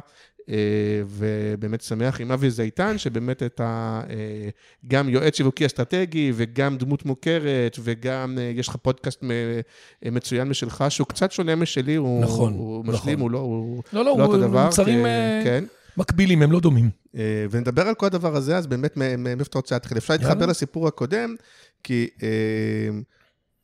ובאמת 1.08 1.82
שמח 1.82 2.22
עם 2.22 2.32
אבי 2.32 2.50
זיתן, 2.52 2.98
שבאמת 2.98 3.44
אתה 3.44 4.02
אה, 4.10 4.50
גם 4.88 5.10
יועץ 5.10 5.38
שיווקי 5.38 5.66
אסטרטגי, 5.66 6.32
וגם 6.36 6.78
דמות 6.78 7.06
מוכרת, 7.06 7.78
וגם 7.84 8.38
אה, 8.42 8.44
יש 8.56 8.68
לך 8.68 8.76
פודקאסט 8.76 9.24
אה, 9.24 10.12
מצוין 10.12 10.50
משלך, 10.50 10.86
שהוא 10.90 11.08
קצת 11.08 11.32
שונה 11.32 11.56
משלי, 11.56 11.96
הוא, 11.96 12.22
נכון, 12.24 12.54
הוא 12.54 12.84
נכון. 12.86 12.96
משלים, 12.96 13.20
הוא 13.20 13.32
לא, 13.32 13.38
הוא 13.40 13.84
לא, 13.94 14.06
לא, 14.06 14.18
לא 14.18 14.24
אותו 14.24 14.36
הוא- 14.36 14.48
דבר. 14.48 14.66
מוצרים 14.66 15.06
אה, 15.06 15.42
כן. 15.44 15.64
מקבילים, 15.98 16.42
הם 16.42 16.52
לא 16.52 16.60
דומים. 16.60 16.90
אה, 17.16 17.46
ונדבר 17.52 17.88
על 17.88 17.96
כל 17.96 18.06
הדבר 18.06 18.36
הזה, 18.36 18.58
אז 18.58 18.68
באמת, 18.68 18.98
מאיפה 18.98 19.44
אתה 19.44 19.58
רוצה 19.58 19.76
להתחיל? 19.76 19.98
אפשר 19.98 20.14
להתחבר. 20.14 20.46
לסיפור 20.46 20.88
הקודם, 20.88 21.36
כי 21.84 22.08
אה, 22.24 22.28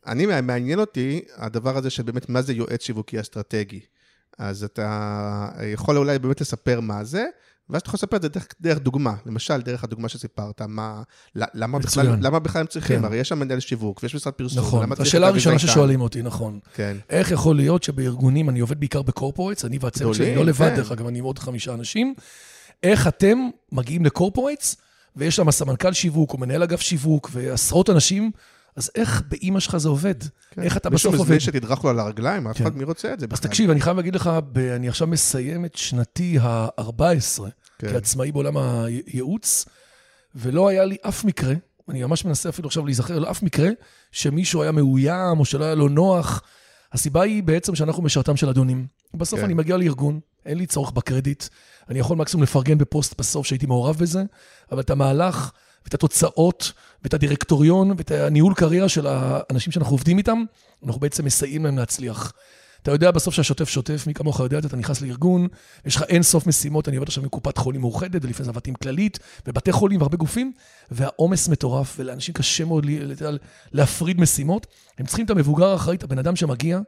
אני, 0.08 0.26
מעניין 0.42 0.80
אותי 0.80 1.22
הדבר 1.38 1.78
הזה 1.78 1.90
של 1.90 2.04
באמת, 2.04 2.30
מה 2.30 2.42
זה 2.42 2.54
יועץ 2.54 2.82
שיווקי 2.84 3.20
אסטרטגי. 3.20 3.80
אז 4.40 4.64
אתה 4.64 5.50
יכול 5.74 5.98
אולי 5.98 6.20
באמת 6.20 6.42
לספר 6.42 6.80
מה 6.80 7.04
זה, 7.04 7.26
ואז 7.70 7.82
אתה 7.82 7.90
יכול 7.90 7.98
לספר 7.98 8.18
את 8.18 8.22
זה 8.22 8.30
דרך, 8.30 8.48
דרך 8.62 8.80
דוגמה. 8.80 9.14
למשל, 9.26 9.62
דרך 9.62 9.84
הדוגמה 9.84 10.10
שסיפרת, 10.10 10.62
מה, 10.62 11.02
למה, 11.36 11.80
מצוין. 11.80 12.06
בכלל, 12.06 12.28
למה 12.28 12.40
בכלל 12.40 12.62
הם 12.62 12.68
צריכים? 12.68 13.00
כן. 13.00 13.06
הרי 13.06 13.18
יש 13.18 13.30
שם 13.30 13.40
מנהל 13.40 13.60
שיווק 13.60 14.00
ויש 14.04 14.16
משרד 14.16 14.34
פרסום. 14.34 14.60
נכון, 14.60 14.90
השאלה 15.00 15.28
הראשונה? 15.28 15.60
ששואלים 15.60 16.02
אותי, 16.02 16.22
נכון. 16.22 16.60
כן, 16.76 16.98
איך 17.10 17.32
יכול 17.32 17.56
להיות 17.56 17.84
שבארגונים, 17.84 18.50
אני 18.50 18.60
עובד 18.60 18.80
בעיקר 18.80 19.02
בקורפורטס, 19.02 19.66
אני 19.66 19.78
והצוות 19.82 20.16
שלי, 20.16 20.36
לא 20.36 20.46
לבד, 20.46 20.70
כן. 20.70 20.76
דרך 20.76 20.92
אגב, 20.92 21.08
אני 21.08 21.20
עם 21.20 21.26
עוד 21.26 21.40
חמישה 21.40 21.74
אנשים, 21.74 22.14
איך 22.84 23.08
אתם 23.08 23.38
מגיעים 23.72 24.06
לקורפורטס, 24.06 24.78
ויש 25.16 25.36
שם 25.36 25.52
סמנכ"ל 25.52 25.94
שיווק 25.94 26.34
או 26.34 26.38
מנהל 26.38 26.64
אגף 26.64 26.82
שיווק 26.82 27.30
ועשרות 27.34 27.90
אנשים, 27.90 28.32
אז 28.76 28.92
איך 28.96 29.24
באימא 29.30 29.60
שלך 29.60 29.78
זה 29.78 29.90
עובד? 29.90 30.16
כן. 30.52 30.62
איך 30.62 30.78
אתה 30.78 30.90
מישהו 30.90 31.12
בסוף 31.12 31.22
מזמין 31.22 31.40
עובד? 31.40 31.46
שתדרך 31.46 31.84
לו 31.84 31.90
על 31.90 32.00
הרגליים? 32.00 32.48
אף 32.48 32.58
כן. 32.58 32.64
אחד 32.64 32.78
מי 32.78 32.84
רוצה 32.84 33.14
את 33.14 33.20
זה 33.20 33.28
בכלל? 33.28 33.36
אז 33.36 33.42
תקשיב, 33.42 33.70
אני 33.70 33.82
חייב 33.82 33.98
להגיד 33.98 34.16
לך, 34.16 34.30
ב- 34.52 34.58
אני 34.58 34.90
עכשיו 34.90 35.08
מסיים 35.08 35.66
את 35.66 35.76
שנתי 35.76 36.38
ה-14 36.42 37.44
כן. 37.80 37.90
כעצמאי 37.92 38.32
בעולם 38.32 38.58
הייעוץ, 38.58 39.66
ולא 40.36 40.68
היה 40.68 40.86
לי 40.86 40.98
אף 41.02 41.24
מקרה, 41.26 41.54
אני 41.90 42.04
ממש 42.04 42.26
מנסה 42.26 42.50
אפילו 42.50 42.68
עכשיו 42.68 42.86
להיזכר, 42.86 43.20
לא 43.20 43.32
אף 43.32 43.44
מקרה, 43.44 43.70
שמישהו 44.12 44.62
היה 44.62 44.72
מאוים 44.72 45.40
או 45.40 45.46
שלא 45.46 45.66
היה 45.66 45.76
לו 45.76 45.90
נוח. 45.90 46.42
הסיבה 46.94 47.22
היא 47.22 47.44
בעצם 47.44 47.76
שאנחנו 47.76 48.04
משרתם 48.04 48.36
של 48.38 48.50
אדונים. 48.50 48.88
בסוף 49.14 49.40
כן. 49.40 49.46
אני 49.46 49.54
מגיע 49.54 49.78
לארגון, 49.78 50.20
אין 50.46 50.58
לי 50.58 50.66
צורך 50.66 50.92
בקרדיט, 50.92 51.44
אני 51.90 52.00
יכול 52.00 52.18
מקסימום 52.18 52.44
לפרגן 52.44 52.78
בפוסט 52.78 53.20
בסוף 53.20 53.48
שהייתי 53.48 53.66
מעורב 53.66 53.98
בזה, 53.98 54.24
אבל 54.72 54.80
את 54.80 54.90
המהלך 54.90 55.52
ואת 55.86 55.94
התוצאות 55.94 56.72
ואת 57.04 57.14
הדירקטוריון 57.14 57.94
ואת 57.98 58.12
הניהול 58.12 58.54
קריירה 58.54 58.90
של 58.90 59.08
האנשים 59.08 59.74
שאנחנו 59.74 59.94
עובדים 59.94 60.18
איתם, 60.18 60.44
אנחנו 60.86 61.00
בעצם 61.00 61.26
מסייעים 61.26 61.66
להם 61.66 61.78
להצליח. 61.78 62.34
אתה 62.84 62.92
יודע 62.92 63.12
בסוף 63.12 63.34
שהשוטף 63.34 63.70
שוטף, 63.70 64.04
מי 64.08 64.14
כמוך 64.14 64.40
יודע, 64.40 64.60
אתה 64.60 64.78
נכנס 64.78 65.02
לארגון, 65.02 65.48
יש 65.86 65.96
לך 65.96 66.04
אין 66.10 66.24
סוף 66.24 66.48
משימות, 66.48 66.88
אני 66.88 66.98
עובד 66.98 67.08
עכשיו 67.08 67.24
עם 67.24 67.30
קופת 67.30 67.58
חולים 67.58 67.82
מאוחדת, 67.82 68.26
ולפני 68.26 68.46
זה 68.46 68.52
עבדתי 68.52 68.70
עם 68.70 68.76
כללית, 68.76 69.20
ובתי 69.48 69.72
חולים 69.72 70.02
והרבה 70.02 70.18
גופים, 70.18 70.52
והעומס 70.92 71.48
מטורף, 71.50 71.96
ולאנשים 72.00 72.34
קשה 72.34 72.66
מאוד 72.66 72.86
לי- 72.86 72.94
יודע, 72.94 73.30
להפריד 73.72 74.22
משימות. 74.22 74.68
הם 74.98 75.06
צריכים 75.06 75.26
את 75.26 75.30
המבוגר 75.30 75.66
האחראי, 75.66 75.96
את 75.96 76.04
הבן 76.04 76.20
אדם 76.20 76.36
שמגיע, 76.36 76.80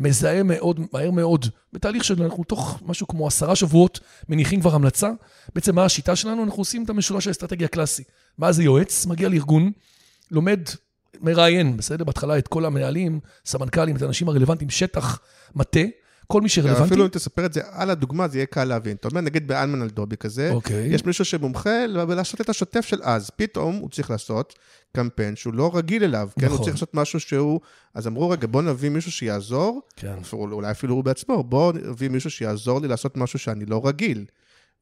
מזהה 0.00 0.42
מאוד, 0.42 0.80
מהר 0.92 1.10
מאוד, 1.10 1.46
בתהליך 1.72 2.04
של 2.04 2.22
אנחנו 2.22 2.44
תוך 2.44 2.80
משהו 2.86 3.06
כמו 3.06 3.26
עשרה 3.26 3.56
שבועות 3.56 4.00
מניחים 4.28 4.60
כבר 4.60 4.74
המלצה. 4.74 5.10
בעצם 5.54 5.74
מה 5.74 5.84
השיטה 5.84 6.16
שלנו? 6.16 6.44
אנחנו 6.44 6.60
עושים 6.60 6.84
את 6.84 6.90
המשולש 6.90 7.26
האסטרטגי 7.26 7.64
הקלאסי. 7.64 8.02
מה 8.38 8.52
זה 8.52 8.62
יועץ? 8.62 9.06
מגיע 9.06 9.28
לארגון, 9.28 9.70
לומד, 10.30 10.60
מראיין, 11.20 11.76
בסדר? 11.76 12.04
בהתחלה 12.04 12.38
את 12.38 12.48
כל 12.48 12.64
המנהלים, 12.64 13.20
סמנכ"לים, 13.46 13.96
את 13.96 14.02
האנשים 14.02 14.28
הרלוונטיים, 14.28 14.70
שטח, 14.70 15.20
מטה, 15.54 15.80
כל 16.26 16.40
מי 16.40 16.48
שרלוונטי. 16.48 16.84
אפילו 16.84 17.04
אם 17.04 17.08
תספר 17.08 17.46
את 17.46 17.52
זה 17.52 17.60
על 17.70 17.90
הדוגמה, 17.90 18.28
זה 18.28 18.38
יהיה 18.38 18.46
קל 18.46 18.64
להבין. 18.64 18.96
אתה 18.96 19.08
אומר, 19.08 19.20
נגיד 19.20 19.48
באלמן 19.48 19.82
אלדובי 19.82 20.16
כזה, 20.16 20.50
אוקיי. 20.50 20.86
יש 20.86 21.04
מישהו 21.04 21.24
שמומחה 21.24 21.86
לעשות 21.86 22.40
את 22.40 22.48
השוטף 22.48 22.80
של 22.80 23.00
אז. 23.02 23.30
פתאום 23.30 23.76
הוא 23.76 23.90
צריך 23.90 24.10
לעשות 24.10 24.54
קמפיין 24.96 25.36
שהוא 25.36 25.54
לא 25.54 25.70
רגיל 25.74 26.04
אליו, 26.04 26.28
כן? 26.38 26.46
הוא 26.46 26.54
נכון. 26.54 26.64
צריך 26.64 26.76
לעשות 26.76 26.94
משהו 26.94 27.20
שהוא... 27.20 27.60
אז 27.94 28.06
אמרו, 28.06 28.30
רגע, 28.30 28.46
בוא 28.50 28.62
נביא 28.62 28.90
מישהו 28.90 29.12
שיעזור, 29.12 29.82
כן. 29.96 30.14
אולי 30.32 30.70
אפילו 30.70 30.94
הוא 30.94 31.04
בעצמו, 31.04 31.42
בוא 31.42 31.72
נביא 31.72 32.08
מישהו 32.08 32.30
שיעזור 32.30 32.80
לי 32.80 32.88
לעשות 32.88 33.16
משהו 33.16 33.38
שאני 33.38 33.66
לא 33.66 33.80
רגיל. 33.84 34.24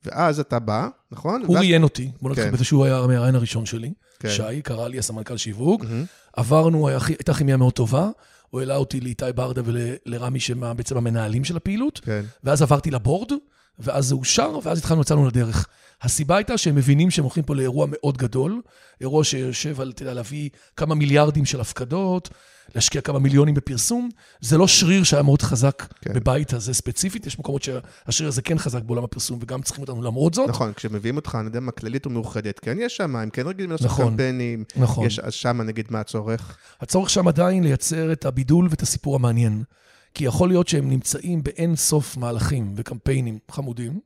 ואז 0.04 0.40
אתה 0.40 0.58
בא, 0.58 0.88
נכון? 1.12 1.42
הוא 1.46 1.54
ואז- 1.54 1.64
ראיין 1.64 1.82
אותי, 1.82 2.10
בוא 2.22 2.30
נתחיל 2.30 2.44
כן. 2.46 2.52
בזה 2.52 2.64
שהוא 2.64 2.84
היה 2.84 2.98
המראיין 2.98 3.34
הראשון 3.34 3.66
שלי. 3.66 3.92
כן. 4.18 4.28
שי, 4.30 4.62
קרא 4.62 4.88
לי 4.88 4.98
הסמנכ"ל 4.98 5.36
שיווק. 5.36 5.84
מהמם. 5.84 6.04
עברנו, 6.36 6.88
היה- 6.88 6.98
הייתה 7.08 7.34
כימיה 7.34 7.56
מאוד 7.56 7.72
טובה. 7.72 8.08
הוא 8.50 8.60
העלה 8.60 8.76
אותי 8.76 9.00
לאיתי 9.00 9.24
ברדה 9.34 9.62
ולרמי, 9.64 10.40
שהם 10.40 10.64
בעצם 10.76 10.96
המנהלים 10.96 11.44
של 11.44 11.56
הפעילות. 11.56 12.00
כן. 12.04 12.22
ואז 12.44 12.62
עברתי 12.62 12.90
לבורד, 12.90 13.32
ואז 13.78 14.06
זה 14.06 14.14
אושר, 14.14 14.58
ואז 14.62 14.78
התחלנו, 14.78 15.00
יצאנו 15.00 15.26
לדרך. 15.26 15.66
הסיבה 16.02 16.36
הייתה 16.36 16.58
שהם 16.58 16.74
מבינים 16.74 17.10
שהם 17.10 17.24
הולכים 17.24 17.42
פה 17.44 17.54
לאירוע 17.54 17.86
מאוד 17.90 18.16
גדול, 18.18 18.60
אירוע 19.00 19.24
שיושב 19.24 19.80
על, 19.80 19.90
אתה 19.90 20.02
יודע, 20.02 20.14
להביא 20.14 20.48
כמה 20.76 20.94
מיליארדים 20.94 21.44
של 21.44 21.60
הפקדות, 21.60 22.28
להשקיע 22.74 23.00
כמה 23.00 23.18
מיליונים 23.18 23.54
בפרסום. 23.54 24.08
זה 24.40 24.58
לא 24.58 24.66
שריר 24.66 25.04
שהיה 25.04 25.22
מאוד 25.22 25.42
חזק 25.42 25.86
כן. 26.00 26.12
בבית 26.14 26.52
הזה 26.52 26.74
ספציפית, 26.74 27.26
יש 27.26 27.38
מקומות 27.38 27.62
שהשריר 27.62 28.28
הזה 28.28 28.42
כן 28.42 28.58
חזק 28.58 28.82
בעולם 28.82 29.04
הפרסום, 29.04 29.38
וגם 29.42 29.62
צריכים 29.62 29.82
אותנו 29.82 30.02
למרות 30.02 30.34
זאת. 30.34 30.48
נכון, 30.48 30.72
כשמביאים 30.72 31.16
אותך, 31.16 31.36
אני 31.40 31.46
יודע 31.46 31.60
מה, 31.60 31.72
כללית 31.72 32.06
ומאוחדת, 32.06 32.58
כן, 32.58 32.76
יש 32.80 32.96
שם, 32.96 33.16
הם 33.16 33.30
כן 33.30 33.46
רגילים 33.46 33.70
לעשות 33.70 33.86
נכון. 33.86 34.10
קמפיינים, 34.10 34.64
נכון. 34.76 35.06
יש, 35.06 35.20
שם 35.30 35.62
נגיד 35.62 35.86
מה 35.90 36.00
הצורך? 36.00 36.56
הצורך 36.80 37.10
שם 37.10 37.28
עדיין 37.28 37.62
לייצר 37.62 38.12
את 38.12 38.24
הבידול 38.24 38.68
ואת 38.70 38.82
הסיפור 38.82 39.14
המעניין. 39.14 39.62
כי 40.14 40.24
יכול 40.24 40.48
להיות 40.48 40.68
שהם 40.68 40.90
נמצאים 40.90 41.42
באין 41.42 41.76
סוף 41.76 42.16
מהלכים 42.16 42.72
וקמפיינים 42.76 43.38
חמודים, 43.50 44.00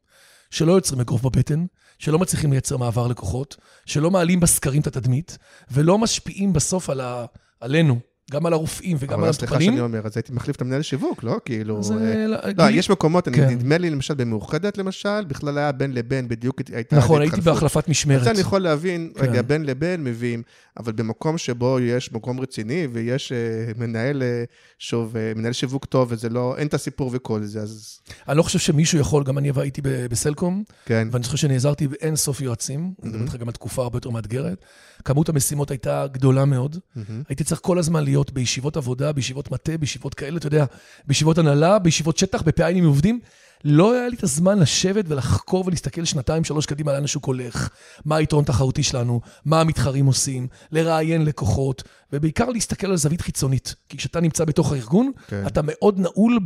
שלא 0.51 0.73
יוצרים 0.73 1.01
אגרוף 1.01 1.23
בבטן, 1.23 1.67
שלא 1.99 2.19
מצליחים 2.19 2.53
לייצר 2.53 2.77
מעבר 2.77 3.07
לקוחות, 3.07 3.57
שלא 3.87 4.11
מעלים 4.11 4.41
בסקרים 4.41 4.81
את 4.81 4.87
התדמית, 4.87 5.39
ולא 5.71 5.99
משפיעים 5.99 6.53
בסוף 6.53 6.91
על 6.91 7.01
ה... 7.01 7.25
עלינו, 7.61 7.99
גם 8.31 8.47
על 8.47 8.53
הרופאים 8.53 8.97
וגם 9.01 9.19
על 9.19 9.25
אבל 9.25 9.33
סליחה 9.33 9.55
המטופלים. 9.55 9.73
שאני 9.73 9.85
אומר, 9.85 10.01
אז 10.07 10.17
הייתי 10.17 10.33
מחליף 10.33 10.57
את 10.57 10.61
המנהל 10.61 10.83
שיווק, 10.83 11.25
לא? 11.25 11.41
כאילו... 11.45 11.83
זה... 11.83 11.95
אה, 11.95 12.27
לא, 12.27 12.37
לא, 12.45 12.53
גילי- 12.67 12.79
יש 12.79 12.91
מקומות, 12.91 13.29
אני- 13.29 13.37
כן. 13.37 13.49
נדמה 13.49 13.79
לי 13.79 13.91
למשל 13.91 14.15
במאוחדת 14.15 14.79
למשל, 14.79 15.25
בכלל 15.25 15.59
היה 15.59 15.73
בין 15.73 15.93
לבין, 15.95 16.29
בדיוק 16.29 16.61
הייתה 16.75 16.97
נכון, 16.97 17.21
הייתי. 17.21 17.41
בהחלפת 17.41 17.89
משמרת. 17.89 18.25
זה 18.25 18.31
אני 18.31 18.41
יכול 18.41 18.61
להבין, 18.63 19.11
כן. 19.15 19.21
רגע, 19.23 19.43
בין 19.43 19.65
לבין 19.65 20.05
מביאים, 20.05 20.43
אבל 20.79 20.93
במקום 20.93 21.39
שבו 21.39 21.81
יש 21.81 22.13
מקום 22.13 22.41
רציני 22.41 22.87
ויש 22.93 23.33
אה, 23.33 23.73
מנהל, 23.77 24.23
אה, 24.23 24.45
שוב, 24.79 25.17
אה, 25.17 25.33
מנהל 25.37 25.53
שיווק 25.53 25.85
טוב 25.85 26.09
וזה 26.11 26.29
לא, 26.29 26.55
אין 26.59 26.67
את 26.67 26.75
הסיפור 26.75 27.11
וכל 27.13 27.45
זה, 27.45 27.61
אז 27.61 28.01
אני 28.29 28.39
לא 28.39 28.43
חושב 28.43 28.59
שמישהו 28.59 28.99
יכול, 28.99 29.25
גם 29.25 29.39
אני 29.39 29.51
הייתי 29.57 29.81
בסלקום, 29.85 30.65
כן. 30.87 31.09
ואני 31.13 31.25
חושב 31.25 31.37
שנעזרתי 31.37 31.89
באין 31.89 32.17
סוף 32.17 32.41
יועצים, 32.41 32.93
אני 33.03 33.11
מדבר 33.11 33.23
איתך 33.23 33.35
גם 33.35 33.49
על 33.49 33.55
תקופה 33.55 33.83
הרבה 33.83 33.97
יותר 33.97 34.11
מאתגרת. 34.11 34.65
כמות 35.05 35.29
המשימות 35.29 35.71
הייתה 35.71 36.07
גדולה 36.13 36.45
מאוד. 36.45 36.77
מהמם. 36.97 37.23
הייתי 37.29 37.45
צריך 37.45 37.61
כל 37.61 37.79
הזמן 37.79 38.05
להיות 38.05 38.33
בישיבות 38.33 38.77
עבודה, 38.77 39.13
בישיבות 39.13 39.51
מטה, 39.51 39.79
בישיבות 39.79 40.15
כאלה, 40.15 40.37
אתה 40.37 40.47
יודע, 40.47 40.65
בישיבות 41.07 41.39
הנהלה, 41.39 41.79
בישיבות 41.79 42.17
שטח, 42.17 42.43
בפעיים 42.43 42.77
עם 42.77 42.85
עובדים. 42.85 43.21
לא 43.65 43.93
היה 43.93 44.09
לי 44.09 44.17
את 44.17 44.23
הזמן 44.23 44.59
לשבת 44.59 45.05
ולחקור 45.09 45.65
ולהסתכל 45.67 46.05
שנתיים, 46.05 46.45
שלוש 46.45 46.67
קדימה 46.67 46.93
לאן 46.93 47.05
השוק 47.05 47.25
הולך, 47.25 47.69
מה 48.05 48.17
היתרון 48.17 48.45
התחרותי 48.45 48.83
שלנו, 48.83 49.21
מה 49.45 49.61
המתחרים 49.61 50.07
עושים, 50.07 50.49
לראיין 50.71 51.25
לקוחות, 51.25 51.83
ובעיקר 52.13 52.49
להסתכל 52.49 52.87
על 52.87 52.97
זווית 52.97 53.21
חיצונית. 53.21 53.75
כי 53.89 53.97
כשאתה 53.97 54.21
נמצא 54.21 54.45
בתוך 54.45 54.73
הארגון, 54.73 55.13
כן. 55.29 55.47
אתה 55.47 55.61
מאוד 55.65 55.99
נעול. 55.99 56.39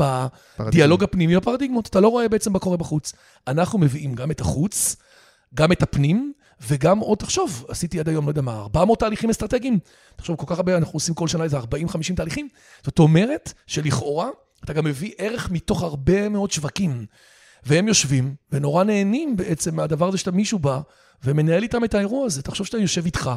בדיאלוג 0.59 1.05
הפנימי 1.05 1.37
בפרדיגמות, 1.37 1.87
אתה 1.87 2.01
לא 2.01 2.09
רואה 2.09 2.29
בעצם 2.29 2.53
מה 2.53 2.59
קורה 2.59 2.77
בחוץ. 2.77 3.13
אנחנו 3.49 3.79
מביאים 3.79 4.15
גם 4.15 4.31
את 4.31 4.41
החוץ, 4.41 4.97
גם 5.55 5.73
את 5.73 5.83
הפנים, 5.83 6.33
וגם 6.69 6.99
עוד, 6.99 7.19
תחשוב, 7.19 7.65
עשיתי 7.69 8.01
עד 8.01 8.09
היום, 8.09 8.25
לא 8.25 8.31
יודע 8.31 8.43
מה, 8.43 8.61
400 8.61 8.99
תהליכים 8.99 9.31
אסטרטגיים. 9.31 9.79
תחשוב, 10.17 10.37
כל 10.37 10.47
כך 10.49 10.57
הרבה, 10.57 10.77
אנחנו 10.77 10.97
עושים 10.97 11.15
כל 11.15 11.29
שנה 11.29 11.45
איזה 11.45 11.59
40-50 11.59 11.63
תהליכים. 12.17 12.49
זאת 12.85 12.99
אומרת 12.99 13.53
שלכאורה, 13.67 14.29
אתה 14.65 14.73
גם 14.73 14.85
מביא 14.85 15.13
ערך 15.19 15.51
מתוך 15.51 15.83
הרבה 15.83 16.29
מאוד 16.29 16.51
שווקים. 16.51 17.07
והם 17.63 17.89
יושבים, 17.89 18.35
ונורא 18.53 18.85
נהנים 18.85 19.37
בעצם 19.37 19.77
מהדבר 19.77 20.09
הזה 20.09 20.19
שאתה 20.19 20.31
מישהו 20.31 20.59
בא, 20.59 20.81
ומנהל 21.25 21.63
איתם 21.63 21.85
את 21.85 21.95
האירוע 21.95 22.27
הזה. 22.27 22.43
תחשוב 22.43 22.67
שאתה 22.67 22.79
יושב 22.79 23.05
איתך, 23.05 23.31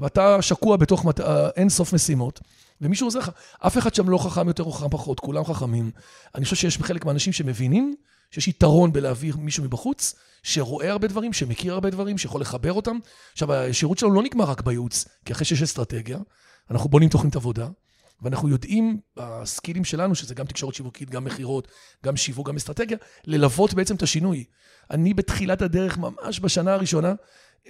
ואתה 0.00 0.42
שקוע 0.42 0.76
בתוך 0.76 1.04
מת... 1.04 1.20
אה, 1.20 1.48
אין 1.56 1.68
סוף 1.68 1.92
משימות, 1.92 2.40
ומישהו 2.80 3.06
עוזר 3.06 3.18
לך. 3.18 3.30
אף 3.60 3.78
אחד 3.78 3.94
שם 3.94 4.08
לא 4.08 4.18
חכם 4.18 4.48
יותר 4.48 4.62
או 4.62 4.72
חכם 4.72 4.88
פחות, 4.90 5.20
כולם 5.20 5.44
חכמים. 5.44 5.90
אני 6.34 6.44
חושב 6.44 6.56
שיש 6.56 6.78
חלק 6.78 7.04
מהאנשים 7.04 7.32
שמבינים 7.32 7.94
שיש 8.30 8.48
יתרון 8.48 8.92
בלהעביר 8.92 9.36
מישהו 9.36 9.64
מבחוץ, 9.64 10.14
שרואה 10.42 10.90
הרבה 10.90 11.08
דברים, 11.08 11.32
שמכיר 11.32 11.74
הרבה 11.74 11.90
דברים, 11.90 12.18
שיכול 12.18 12.40
לחבר 12.40 12.72
אותם. 12.72 12.98
עכשיו, 13.32 13.52
השירות 13.52 13.98
שלנו 13.98 14.14
לא 14.14 14.22
נגמר 14.22 14.44
רק 14.44 14.60
בייעוץ, 14.60 15.08
כי 15.24 15.32
אחרי 15.32 15.44
שיש 15.44 15.62
אסטרטגיה, 15.62 16.18
אנחנו 16.70 16.88
בונים 16.88 17.08
תוכנית 17.08 17.36
עבודה, 17.36 17.68
ואנחנו 18.22 18.48
יודעים, 18.48 19.00
הסקילים 19.16 19.84
שלנו, 19.84 20.14
שזה 20.14 20.34
גם 20.34 20.46
תקשורת 20.46 20.74
שיווקית, 20.74 21.10
גם 21.10 21.24
מכירות, 21.24 21.68
גם 22.04 22.16
שיווק, 22.16 22.48
גם 22.48 22.56
אסטרטגיה, 22.56 22.96
ללוות 23.26 23.74
בעצם 23.74 23.94
את 23.94 24.02
השינוי. 24.02 24.44
אני 24.90 25.14
בתחילת 25.14 25.62
הדרך, 25.62 25.98
ממש 25.98 26.40
בשנה 26.40 26.74
הראשונה, 26.74 27.14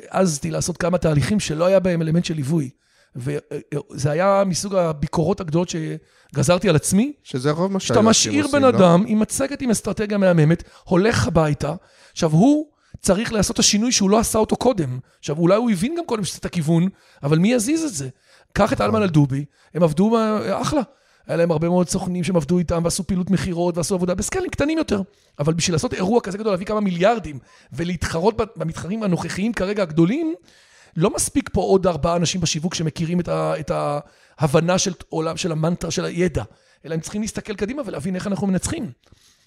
העזתי 0.08 0.50
לעשות 0.50 0.76
כמה 0.76 0.98
תהליכים 0.98 1.40
שלא 1.40 1.64
היה 1.64 1.80
בהם 1.80 2.02
אלמנט 2.02 2.24
של 2.24 2.34
ליווי. 2.34 2.70
וזה 3.16 4.10
היה 4.10 4.42
מסוג 4.46 4.74
הביקורות 4.74 5.40
הגדולות 5.40 5.68
שגזרתי 5.68 6.68
על 6.68 6.76
עצמי, 6.76 7.12
שזה 7.22 7.50
רוב 7.50 7.72
מה 7.72 7.80
שאתה 7.80 8.02
משאיר 8.02 8.46
בן 8.52 8.62
לא? 8.62 8.68
אדם 8.68 9.04
עם 9.06 9.18
מצגת 9.18 9.62
עם 9.62 9.70
אסטרטגיה 9.70 10.18
מהממת, 10.18 10.62
הולך 10.84 11.26
הביתה, 11.26 11.74
עכשיו 12.12 12.30
הוא 12.30 12.66
צריך 13.00 13.32
לעשות 13.32 13.54
את 13.54 13.58
השינוי 13.58 13.92
שהוא 13.92 14.10
לא 14.10 14.18
עשה 14.18 14.38
אותו 14.38 14.56
קודם. 14.56 14.98
עכשיו 15.18 15.38
אולי 15.38 15.56
הוא 15.56 15.70
הבין 15.70 15.94
גם 15.98 16.06
קודם 16.06 16.24
שזה 16.24 16.38
את 16.38 16.44
הכיוון, 16.44 16.88
אבל 17.22 17.38
מי 17.38 17.52
יזיז 17.52 17.84
את 17.84 17.94
זה? 17.94 18.08
קח 18.58 18.72
את 18.72 18.80
אלמן 18.80 19.02
אלדובי, 19.02 19.44
הם 19.74 19.82
עבדו 19.82 20.16
אחלה. 20.52 20.80
היה 21.26 21.36
להם 21.36 21.50
הרבה 21.50 21.68
מאוד 21.68 21.88
סוכנים 21.88 22.24
שהם 22.24 22.36
עבדו 22.36 22.58
איתם 22.58 22.80
ועשו 22.84 23.04
פעילות 23.04 23.30
מכירות 23.30 23.76
ועשו 23.76 23.94
עבודה 23.94 24.14
בסקלים 24.14 24.50
קטנים 24.50 24.78
יותר. 24.78 25.02
אבל 25.38 25.54
בשביל 25.54 25.74
לעשות 25.74 25.94
אירוע 25.94 26.20
כזה 26.20 26.38
גדול, 26.38 26.52
להביא 26.52 26.66
כמה 26.66 26.80
מיליארדים 26.80 27.38
ולהתחרות 27.72 28.34
במתחרים 28.56 29.02
הנוכחיים 29.02 29.52
כרגע 29.52 29.82
הגדולים, 29.82 30.34
לא 30.96 31.14
מספיק 31.14 31.50
פה 31.52 31.60
עוד 31.60 31.86
ארבעה 31.86 32.16
אנשים 32.16 32.40
בשיווק 32.40 32.74
שמכירים 32.74 33.20
את, 33.20 33.28
ה, 33.28 33.54
את 33.60 33.70
ההבנה 34.38 34.78
של 34.78 34.92
עולם, 35.08 35.36
של 35.36 35.52
המנטרה, 35.52 35.90
של 35.90 36.04
הידע, 36.04 36.42
אלא 36.84 36.94
הם 36.94 37.00
צריכים 37.00 37.22
להסתכל 37.22 37.54
קדימה 37.54 37.82
ולהבין 37.86 38.14
איך 38.14 38.26
אנחנו 38.26 38.46
מנצחים. 38.46 38.90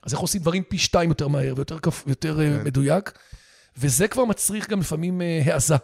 אז 0.03 0.13
איך 0.13 0.21
עושים 0.21 0.41
דברים 0.41 0.63
פי 0.63 0.77
שתיים 0.77 1.09
יותר 1.09 1.27
מהר 1.27 1.53
ויותר. 1.55 1.77
יותר 2.07 2.37
כן. 2.37 2.63
מדויק. 2.63 3.11
וזה 3.77 4.07
כבר 4.07 4.25
מצריך 4.25 4.69
גם 4.69 4.79
לפעמים 4.79 5.21
אה, 5.21 5.41
העזה. 5.45 5.75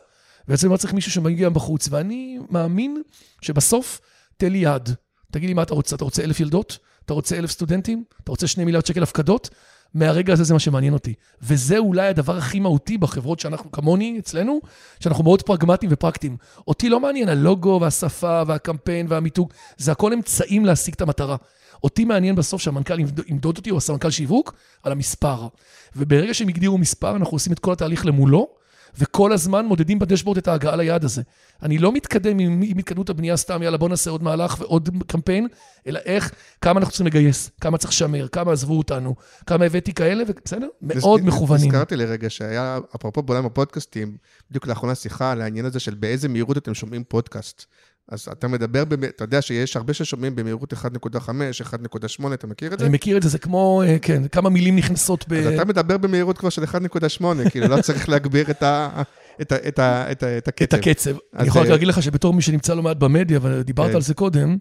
בעצם 0.47 0.71
לא 0.71 0.77
צריך 0.77 0.93
מישהו 0.93 1.11
שמגיע 1.11 1.49
בחוץ, 1.49 1.87
ואני 1.91 2.39
מאמין 2.49 3.01
שבסוף, 3.41 4.01
תן 4.37 4.51
לי 4.51 4.57
יד. 4.57 4.89
תגיד 5.31 5.47
לי 5.47 5.53
מה 5.53 5.63
אתה 5.63 5.73
רוצה, 5.73 5.95
אתה 5.95 6.03
רוצה 6.03 6.23
אלף 6.23 6.39
ילדות? 6.39 6.79
אתה 7.05 7.13
רוצה 7.13 7.37
אלף 7.37 7.51
סטודנטים? 7.51 8.03
אתה 8.23 8.31
רוצה 8.31 8.47
שני 8.47 8.65
מיליארד 8.65 8.85
שקל 8.85 9.03
הפקדות? 9.03 9.49
מהרגע 9.93 10.33
הזה 10.33 10.43
זה 10.43 10.53
מה 10.53 10.59
שמעניין 10.59 10.93
אותי. 10.93 11.13
וזה 11.41 11.77
אולי 11.77 12.07
הדבר 12.07 12.37
הכי 12.37 12.59
מהותי 12.59 12.97
בחברות 12.97 13.39
שאנחנו, 13.39 13.71
כמוני, 13.71 14.15
אצלנו, 14.19 14.59
שאנחנו 14.99 15.23
מאוד 15.23 15.41
פרגמטיים 15.41 15.91
ופרקטיים. 15.93 16.37
אותי 16.67 16.89
לא 16.89 16.99
מעניין 16.99 17.29
הלוגו 17.29 17.79
והשפה 17.81 18.41
והקמפיין 18.47 19.05
והמיתוג, 19.09 19.53
זה 19.77 19.91
הכל 19.91 20.13
אמצעים 20.13 20.65
להשיג 20.65 20.93
את 20.93 21.01
המטרה. 21.01 21.35
אותי 21.83 22.05
מעניין 22.05 22.35
בסוף 22.35 22.61
שהמנכ"ל 22.61 22.99
ימדוד 23.27 23.57
אותי, 23.57 23.71
או 23.71 23.77
הסמנכ"ל 23.77 24.09
שיווק, 24.09 24.53
על 24.83 24.91
המספר. 24.91 25.47
וברגע 25.95 26.33
שהם 26.33 26.47
הגדירו 26.47 26.77
מספר, 26.77 27.15
אנחנו 27.15 27.35
עושים 27.35 27.53
את 27.53 27.59
כל 27.59 27.73
התהליך 27.73 28.05
למולו, 28.05 28.56
וכל 28.99 29.33
הזמן 29.33 29.65
מודדים 29.65 29.99
בדשבורד 29.99 30.37
את 30.37 30.47
ההגעה 30.47 30.75
ליעד 30.75 31.03
הזה. 31.03 31.21
אני 31.63 31.77
לא 31.77 31.91
מתקדם 31.91 32.39
עם, 32.39 32.61
עם 32.63 32.77
התקדמות 32.77 33.09
הבנייה 33.09 33.37
סתם, 33.37 33.63
יאללה, 33.63 33.77
בוא 33.77 33.89
נעשה 33.89 34.11
עוד 34.11 34.23
מהלך 34.23 34.55
ועוד 34.59 34.89
קמפיין, 35.07 35.47
אלא 35.87 35.99
איך, 36.05 36.31
כמה 36.61 36.79
אנחנו 36.79 36.91
צריכים 36.91 37.07
לגייס, 37.07 37.51
כמה 37.61 37.77
צריך 37.77 37.91
לשמר, 37.91 38.27
כמה 38.27 38.51
עזבו 38.51 38.77
אותנו, 38.77 39.15
כמה 39.45 39.65
הבאתי 39.65 39.93
כאלה, 39.93 40.23
בסדר? 40.45 40.67
מאוד 40.81 41.21
מכוונים. 41.21 41.67
נזכרתי 41.67 41.95
לרגע 41.95 42.29
שהיה, 42.29 42.79
אפרופו 42.95 43.21
בעולם 43.21 43.45
הפודקאסטים, 43.45 44.17
בדיוק 44.49 44.67
לאחרונה 44.67 44.95
שיחה 44.95 45.31
על 45.31 45.41
העניין 45.41 45.65
הזה 45.65 45.79
של 45.79 45.93
באיזה 45.93 46.29
מהירות 46.29 46.57
אתם 46.57 46.73
שומעים 46.73 47.03
פודקאסט. 47.03 47.65
אז 48.09 48.27
אתה 48.31 48.47
מדבר, 48.47 48.83
אתה 49.09 49.23
יודע 49.23 49.41
שיש 49.41 49.77
הרבה 49.77 49.93
ששומעים 49.93 50.35
במהירות 50.35 50.73
1.5, 50.73 50.77
1.8, 50.79 52.33
אתה 52.33 52.47
מכיר 52.47 52.73
את 52.73 52.79
זה? 52.79 52.85
אני 52.85 52.93
מכיר 52.93 53.17
את 53.17 53.23
זה, 53.23 53.29
זה 53.29 53.37
כמו, 53.37 53.83
אה, 53.85 53.99
כן, 54.01 54.27
כמה 54.27 54.49
מילים 54.49 54.75
נכנסות 54.75 55.25
ב... 55.27 55.33
אז 55.33 55.53
אתה 55.53 55.65
מדבר 55.65 55.97
במהירות 55.97 56.37
כבר 56.37 56.49
של 56.49 56.63
1.8, 56.63 57.23
כאילו 57.51 57.67
לא 57.67 57.81
צריך 57.81 58.09
להגביר 58.09 58.51
את 58.51 58.63
ה... 58.63 59.01
את, 59.41 59.51
ה, 59.51 59.55
את, 59.67 59.79
ה, 59.79 60.11
את, 60.11 60.23
ה, 60.23 60.37
את 60.37 60.47
הקצב. 60.47 60.63
את 60.63 60.73
הקצב. 60.73 61.11
אני 61.35 61.47
יכול 61.47 61.61
רק 61.61 61.67
להגיד 61.67 61.87
לך 61.87 62.03
שבתור 62.03 62.33
מי 62.33 62.41
שנמצא 62.41 62.73
לא 62.73 62.83
מעט 62.83 62.97
במדיה, 62.97 63.39
ודיברת 63.41 63.89
כן. 63.89 63.95
על 63.95 64.01
זה 64.01 64.13
קודם, 64.13 64.57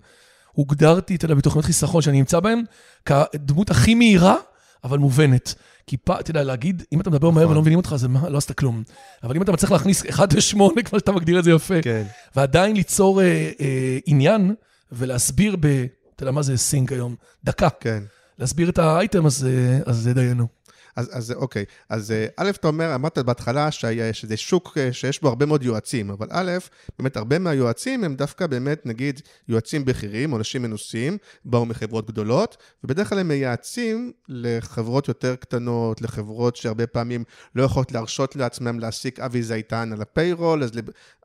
הוגדרתי, 0.53 1.15
אתה 1.15 1.25
יודע, 1.25 1.35
בתוכניות 1.35 1.65
חיסכון 1.65 2.03
שאני 2.03 2.19
נמצא 2.19 2.41
בהן, 2.41 2.63
כדמות 3.05 3.71
הכי 3.71 3.95
מהירה, 3.95 4.37
אבל 4.85 4.99
מובנת. 4.99 5.55
כי 5.87 5.97
פעם, 5.97 6.21
אתה 6.21 6.31
יודע, 6.31 6.43
להגיד, 6.43 6.83
אם 6.93 7.01
אתה 7.01 7.11
מדבר 7.11 7.31
מהר 7.31 7.43
ולא 7.43 7.51
נכון. 7.51 7.61
מבינים 7.61 7.79
אותך, 7.79 7.97
מה, 8.09 8.29
לא 8.29 8.39
עשית 8.39 8.53
כלום. 8.53 8.83
אבל 9.23 9.37
אם 9.37 9.43
אתה 9.43 9.53
מצליח 9.53 9.73
להכניס 9.73 10.07
1 10.07 10.33
ל-8, 10.33 10.83
כמו 10.85 10.99
שאתה 10.99 11.13
מגדיר 11.13 11.39
את 11.39 11.45
זה 11.45 11.51
יפה, 11.51 11.83
כן. 11.83 12.03
ועדיין 12.37 12.77
ליצור 12.77 13.23
אה, 13.23 13.51
אה, 13.61 13.99
עניין 14.07 14.55
ולהסביר 14.93 15.57
ב... 15.61 15.67
אתה 16.15 16.23
יודע 16.23 16.33
מה 16.33 16.43
זה 16.43 16.57
סינק 16.57 16.93
היום? 16.93 17.15
דקה. 17.45 17.69
כן. 17.81 18.03
להסביר 18.39 18.69
את 18.69 18.79
האייטם, 18.79 19.27
אז, 19.27 19.47
אה, 19.47 19.79
אז 19.87 19.97
זה 19.97 20.15
דיינו. 20.15 20.56
אז, 20.97 21.11
אז 21.13 21.33
אוקיי, 21.33 21.65
אז 21.89 22.11
אה, 22.11 22.27
א', 22.37 22.51
אתה 22.51 22.69
אומר, 22.69 22.95
אמרת 22.95 23.19
בהתחלה 23.19 23.71
שזה 23.71 24.37
שוק 24.37 24.79
אה, 24.79 24.93
שיש 24.93 25.23
בו 25.23 25.29
הרבה 25.29 25.47
מאוד 25.47 25.63
יועצים, 25.63 26.11
אבל 26.11 26.27
א', 26.31 26.53
באמת 26.99 27.17
הרבה 27.17 27.39
מהיועצים 27.39 28.05
הם 28.05 28.15
דווקא 28.15 28.47
באמת, 28.47 28.87
נגיד, 28.87 29.21
יועצים 29.49 29.85
בכירים 29.85 30.33
או 30.33 30.39
אנשים 30.39 30.63
מנוסים, 30.63 31.19
באו 31.45 31.67
מחברות 31.67 32.07
גדולות, 32.07 32.57
ובדרך 32.85 33.09
כלל 33.09 33.19
הם 33.19 33.29
מייעצים 33.29 34.13
לחברות 34.29 35.09
יותר 35.09 35.37
קטנות, 35.37 36.03
לחברות 36.03 36.57
שהרבה 36.57 36.87
פעמים 36.87 37.25
לא 37.55 37.63
יכולות 37.63 37.93
להרשות 37.93 38.37
לעצמם 38.37 38.81
להעסיק 38.81 39.21
אבי 39.21 39.43
זייתן 39.43 39.93
על 39.93 40.03
הפיירול, 40.03 40.63
אז... 40.63 40.71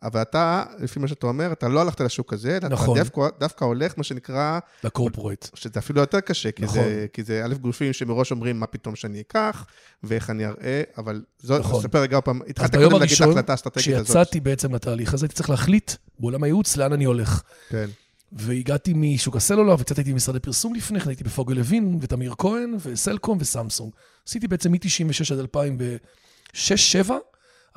אבל 0.04 0.22
אתה, 0.22 0.64
לפי 0.80 1.00
מה 1.00 1.08
שאתה 1.08 1.28
אומר, 1.28 1.52
אתה 1.52 1.68
לא 1.68 1.82
הלכת 1.82 2.02
לשוק 2.02 2.34
הזה, 2.34 2.60
נכון. 2.70 2.98
אתה 2.98 3.04
דווקא, 3.04 3.28
דווקא 3.40 3.66
הולך, 3.66 3.94
מה 3.98 4.04
שנקרא... 4.04 4.60
לקורפורט. 4.84 5.50
שזה 5.54 5.80
אפילו 5.80 6.02
יותר 6.02 6.20
קשה, 6.20 6.52
כי, 6.52 6.64
נכון. 6.64 6.84
זה, 6.84 7.06
כי 7.14 7.24
זה 7.24 7.46
א' 7.46 7.54
גופים 7.54 7.94
שמראש 7.94 8.32
אומרים 8.32 8.60
מה 8.60 8.68
פתאום 8.68 8.96
שאני 8.96 9.22
אקח. 9.22 9.61
ואיך 10.04 10.30
אני 10.30 10.46
אראה, 10.46 10.82
אבל 10.98 11.22
זאת, 11.40 11.60
נכון. 11.60 11.80
נספר 11.80 12.02
רגע 12.02 12.22
פעם, 12.22 12.42
התחלתי 12.48 12.78
קודם 12.78 13.00
להגיד 13.00 13.16
את 13.16 13.22
ההחלטה 13.22 13.54
האסטרטגית 13.54 13.96
הזאת. 13.96 14.06
כשיצאתי 14.06 14.40
בעצם 14.40 14.76
לתהליך 14.76 15.14
הזה, 15.14 15.26
הייתי 15.26 15.36
צריך 15.36 15.50
להחליט 15.50 15.92
בעולם 16.20 16.44
הייעוץ 16.44 16.78
לאן 16.78 16.94
אני 16.94 17.04
הולך. 17.06 17.42
כן. 17.70 17.90
והגעתי 18.32 18.94
משוק 18.96 19.36
הסלולר, 19.36 19.76
וקצת 19.80 19.98
הייתי 19.98 20.14
במשרדי 20.14 20.40
פרסום 20.40 20.76
לפני 20.76 21.00
כן, 21.00 21.10
הייתי 21.10 21.24
בפוגל 21.24 21.56
לוין, 21.56 21.98
ותמיר 22.02 22.34
כהן, 22.38 22.76
וסלקום 22.80 23.38
וסמסונג. 23.42 23.92
עשיתי 24.28 24.48
בעצם 24.48 24.72
מ-96 24.72 25.34
עד 25.34 25.46
2006-2007, 26.56 27.12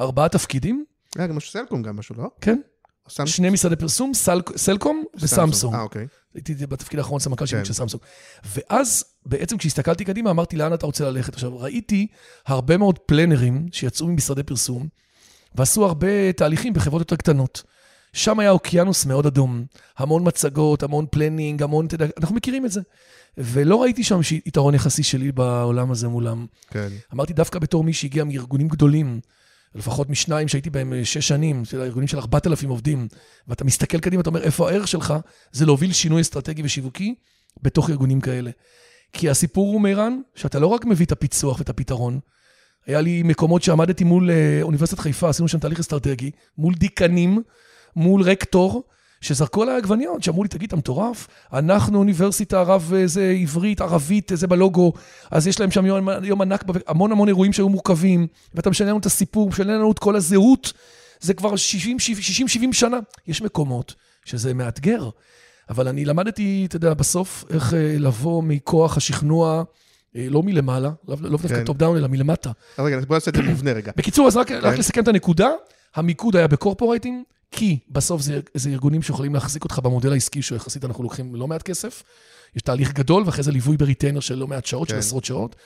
ארבעה 0.00 0.29
תפקידים. 0.29 0.85
היה 1.17 1.26
גם 1.26 1.37
משהו 1.37 1.53
סלקום 1.53 1.83
גם 1.83 1.97
משהו, 1.97 2.14
לא? 2.19 2.31
כן. 2.41 2.61
סמס... 3.08 3.28
שני 3.28 3.50
משרדי 3.50 3.76
פרסום, 3.76 4.14
סל... 4.14 4.40
סלקום 4.56 5.04
וסמסונג. 5.16 5.75
אה, 5.75 5.80
אוקיי. 5.80 6.06
הייתי 6.34 6.54
בתפקיד 6.66 6.99
האחרון 6.99 7.20
סמנכ"ל 7.20 7.46
שיווק 7.46 7.61
כן. 7.61 7.64
של 7.64 7.73
סמסונג. 7.73 8.02
ואז, 8.44 9.04
בעצם 9.26 9.58
כשהסתכלתי 9.58 10.04
קדימה, 10.04 10.30
אמרתי, 10.30 10.56
לאן 10.56 10.75
אתה 10.75 10.87
רוצה 10.87 11.11
ללכת? 11.11 11.34
עכשיו, 11.34 11.58
ראיתי 11.58 12.06
הרבה 12.46 12.76
מאוד 12.76 12.99
פלאנרים 12.99 13.67
שיצאו 13.73 14.06
ממשרדי 14.06 14.43
פרסום, 14.43 14.88
ועשו 15.54 15.84
הרבה 15.84 16.32
תהליכים 16.32 16.73
בחברות 16.73 17.00
יותר 17.00 17.17
קטנות. 17.17 17.62
שם 18.12 18.40
היה 18.40 18.50
אוקיינוס 18.50 19.06
מאוד 19.06 19.26
אדום. 19.26 19.64
המון 19.99 20.26
מצגות, 20.26 20.82
המון 20.82 21.06
planning, 21.10 21.63
המון, 21.62 21.86
אתה 21.86 21.95
יודע, 21.95 22.06
אנחנו 22.21 22.36
מכירים 22.36 22.67
את 22.67 22.71
זה. 22.71 22.80
ולא 23.38 23.82
ראיתי 23.82 24.04
שם 24.04 24.21
יתרון 24.47 24.75
יחסי 24.75 25.02
שלי 25.02 25.32
בעולם 25.32 25.90
הזה 25.90 26.08
מולם. 26.08 26.47
כן. 26.71 26.88
אמרתי, 27.14 27.32
דווקא 27.32 27.58
בתור 27.58 27.84
מי 27.84 27.93
שהגיע 27.93 28.25
מארגונים 28.25 28.69
גדולים, 28.69 29.21
לפחות 29.75 30.10
משניים 30.10 30.49
שהייתי 30.49 30.71
בהם 30.71 30.93
אה, 30.93 31.04
שש 31.04 31.28
שנים, 31.28 31.65
של 31.65 31.80
הארגונים 31.80 32.08
של 32.08 32.19
4,000 32.19 32.71
עובדים, 32.71 33.08
ואתה 33.49 33.65
מסתכל 33.65 33.99
קדימה, 33.99 34.21
אתה 34.21 34.30
אומר, 34.30 34.43
איפה 34.43 34.71
הערך 34.71 34.89
שלך? 34.89 35.15
זה 35.52 35.67
להוביל 35.67 35.93
שינוי 35.93 36.21
אסטרטגי 36.21 36.63
ושיווקי 36.65 37.15
בתוך 37.63 37.91
ארגונים 37.91 38.21
כאלה. 38.21 38.50
כי 39.13 39.30
הסיפור 39.30 39.73
הוא, 39.73 39.80
מירן, 39.80 40.21
שאתה 40.34 40.58
לא 40.58 40.67
רק 40.67 40.84
מביא 40.84 41.06
את 41.06 41.13
הפיצוח 41.13 41.58
ואת 41.58 41.69
הפתרון, 41.69 42.21
היה 42.87 43.00
לי 43.00 43.23
מקומות 43.23 43.63
שעמדתי 43.63 44.04
מול 44.04 44.30
אה, 44.30 44.58
אוניברסיטת 44.63 44.99
חיפה, 44.99 45.28
עשינו 45.28 45.49
שם 45.49 45.58
תהליך 45.58 45.80
אסטרטגי, 45.80 46.30
מול 46.58 46.75
דיקנים, 46.75 47.43
מול 47.97 48.23
רקטור, 48.23 48.82
שזרקו 49.25 49.63
עליי 49.63 49.76
עגבניות, 49.76 50.23
שאמרו 50.23 50.43
לי, 50.43 50.49
תגיד, 50.49 50.69
אתה 50.69 50.76
מטורף? 50.76 51.28
אנחנו 51.52 51.99
אוניברסיטה 51.99 52.60
ערב, 52.60 52.93
זה 53.04 53.37
עברית, 53.41 53.80
ערבית, 53.80 54.32
זה 54.34 54.47
בלוגו, 54.47 54.93
אז 55.30 55.47
יש 55.47 55.60
להם 55.60 55.71
שם 55.71 55.87
יום, 55.87 56.08
יום 56.23 56.43
ענק, 56.43 56.65
המון 56.87 57.13
המון 57.13 57.28
אירועים 57.28 57.52
שהיו 57.52 57.69
מורכבים, 57.69 58.26
ואתה 58.54 58.71
משנה 58.71 58.89
לנו 58.89 58.99
את 58.99 59.06
הסיפור, 59.06 59.49
משנה 59.49 59.75
לנו 59.75 59.93
את 59.93 59.99
כל 59.99 60.17
הזהות, 60.17 60.73
זה 61.21 61.34
כבר 61.34 61.54
60-70 61.54 61.56
שנה. 62.73 62.99
יש 63.26 63.43
מקומות 63.43 63.95
שזה 64.25 64.54
מאתגר, 64.54 65.08
אבל 65.71 65.89
אני 65.89 66.04
למדתי, 66.04 66.67
אתה 66.69 66.76
יודע, 66.76 66.95
בסוף, 66.95 67.45
איך 67.50 67.75
אה, 67.75 67.97
לבוא 67.99 68.43
מכוח 68.43 68.97
השכנוע. 68.97 69.63
אה, 70.17 70.26
לא 70.30 70.43
מלמעלה, 70.43 70.91
לא, 71.08 71.17
דווקא 71.17 71.65
top 71.65 71.76
down, 71.76 71.97
אלא 71.97 72.08
מלמטה. 72.08 72.50
רגע, 72.78 73.00
בוא 73.00 73.17
נעשה 73.17 73.30
את 73.30 73.37
זה 73.37 73.43
מובנה 73.43 73.73
רגע. 73.73 73.93
בקיצור, 73.97 74.26
אז 74.26 74.37
רק, 74.37 74.50
רק 74.50 74.75
כן. 74.75 74.78
לסכם 74.78 75.02
את 75.02 75.08
הנקודה, 75.08 75.49
המיקוד 75.95 76.37
היה 76.37 76.47
ב 76.47 76.52
corporateים, 76.52 77.25
כי 77.56 77.78
בסוף 77.88 78.23
זה, 78.23 78.40
זה 78.54 78.71
ארגונים 78.71 79.02
שיכולים 79.02 79.34
להחזיק 79.34 79.64
אותך 79.64 79.78
במודל 79.78 80.12
העסקי, 80.12 80.43
שיחסית 80.43 80.84
אנחנו 80.84 81.02
לוקחים 81.02 81.34
לא 81.34 81.49
מעט 81.49 81.62
כסף. 81.62 82.02
יש 82.56 82.62
תהליך 82.62 82.93
גדול, 82.93 83.23
ואחרי 83.26 83.43
זה 83.43 83.52
ליווי 83.52 83.76
ב 83.76 83.81
retainer 83.81 84.21
של 84.21 84.34
לא 84.34 84.47
מעט 84.47 84.67
שעות, 84.67 84.88
כן. 84.88 84.95
של 84.95 84.99
עשרות 84.99 85.25
שעות, 85.25 85.56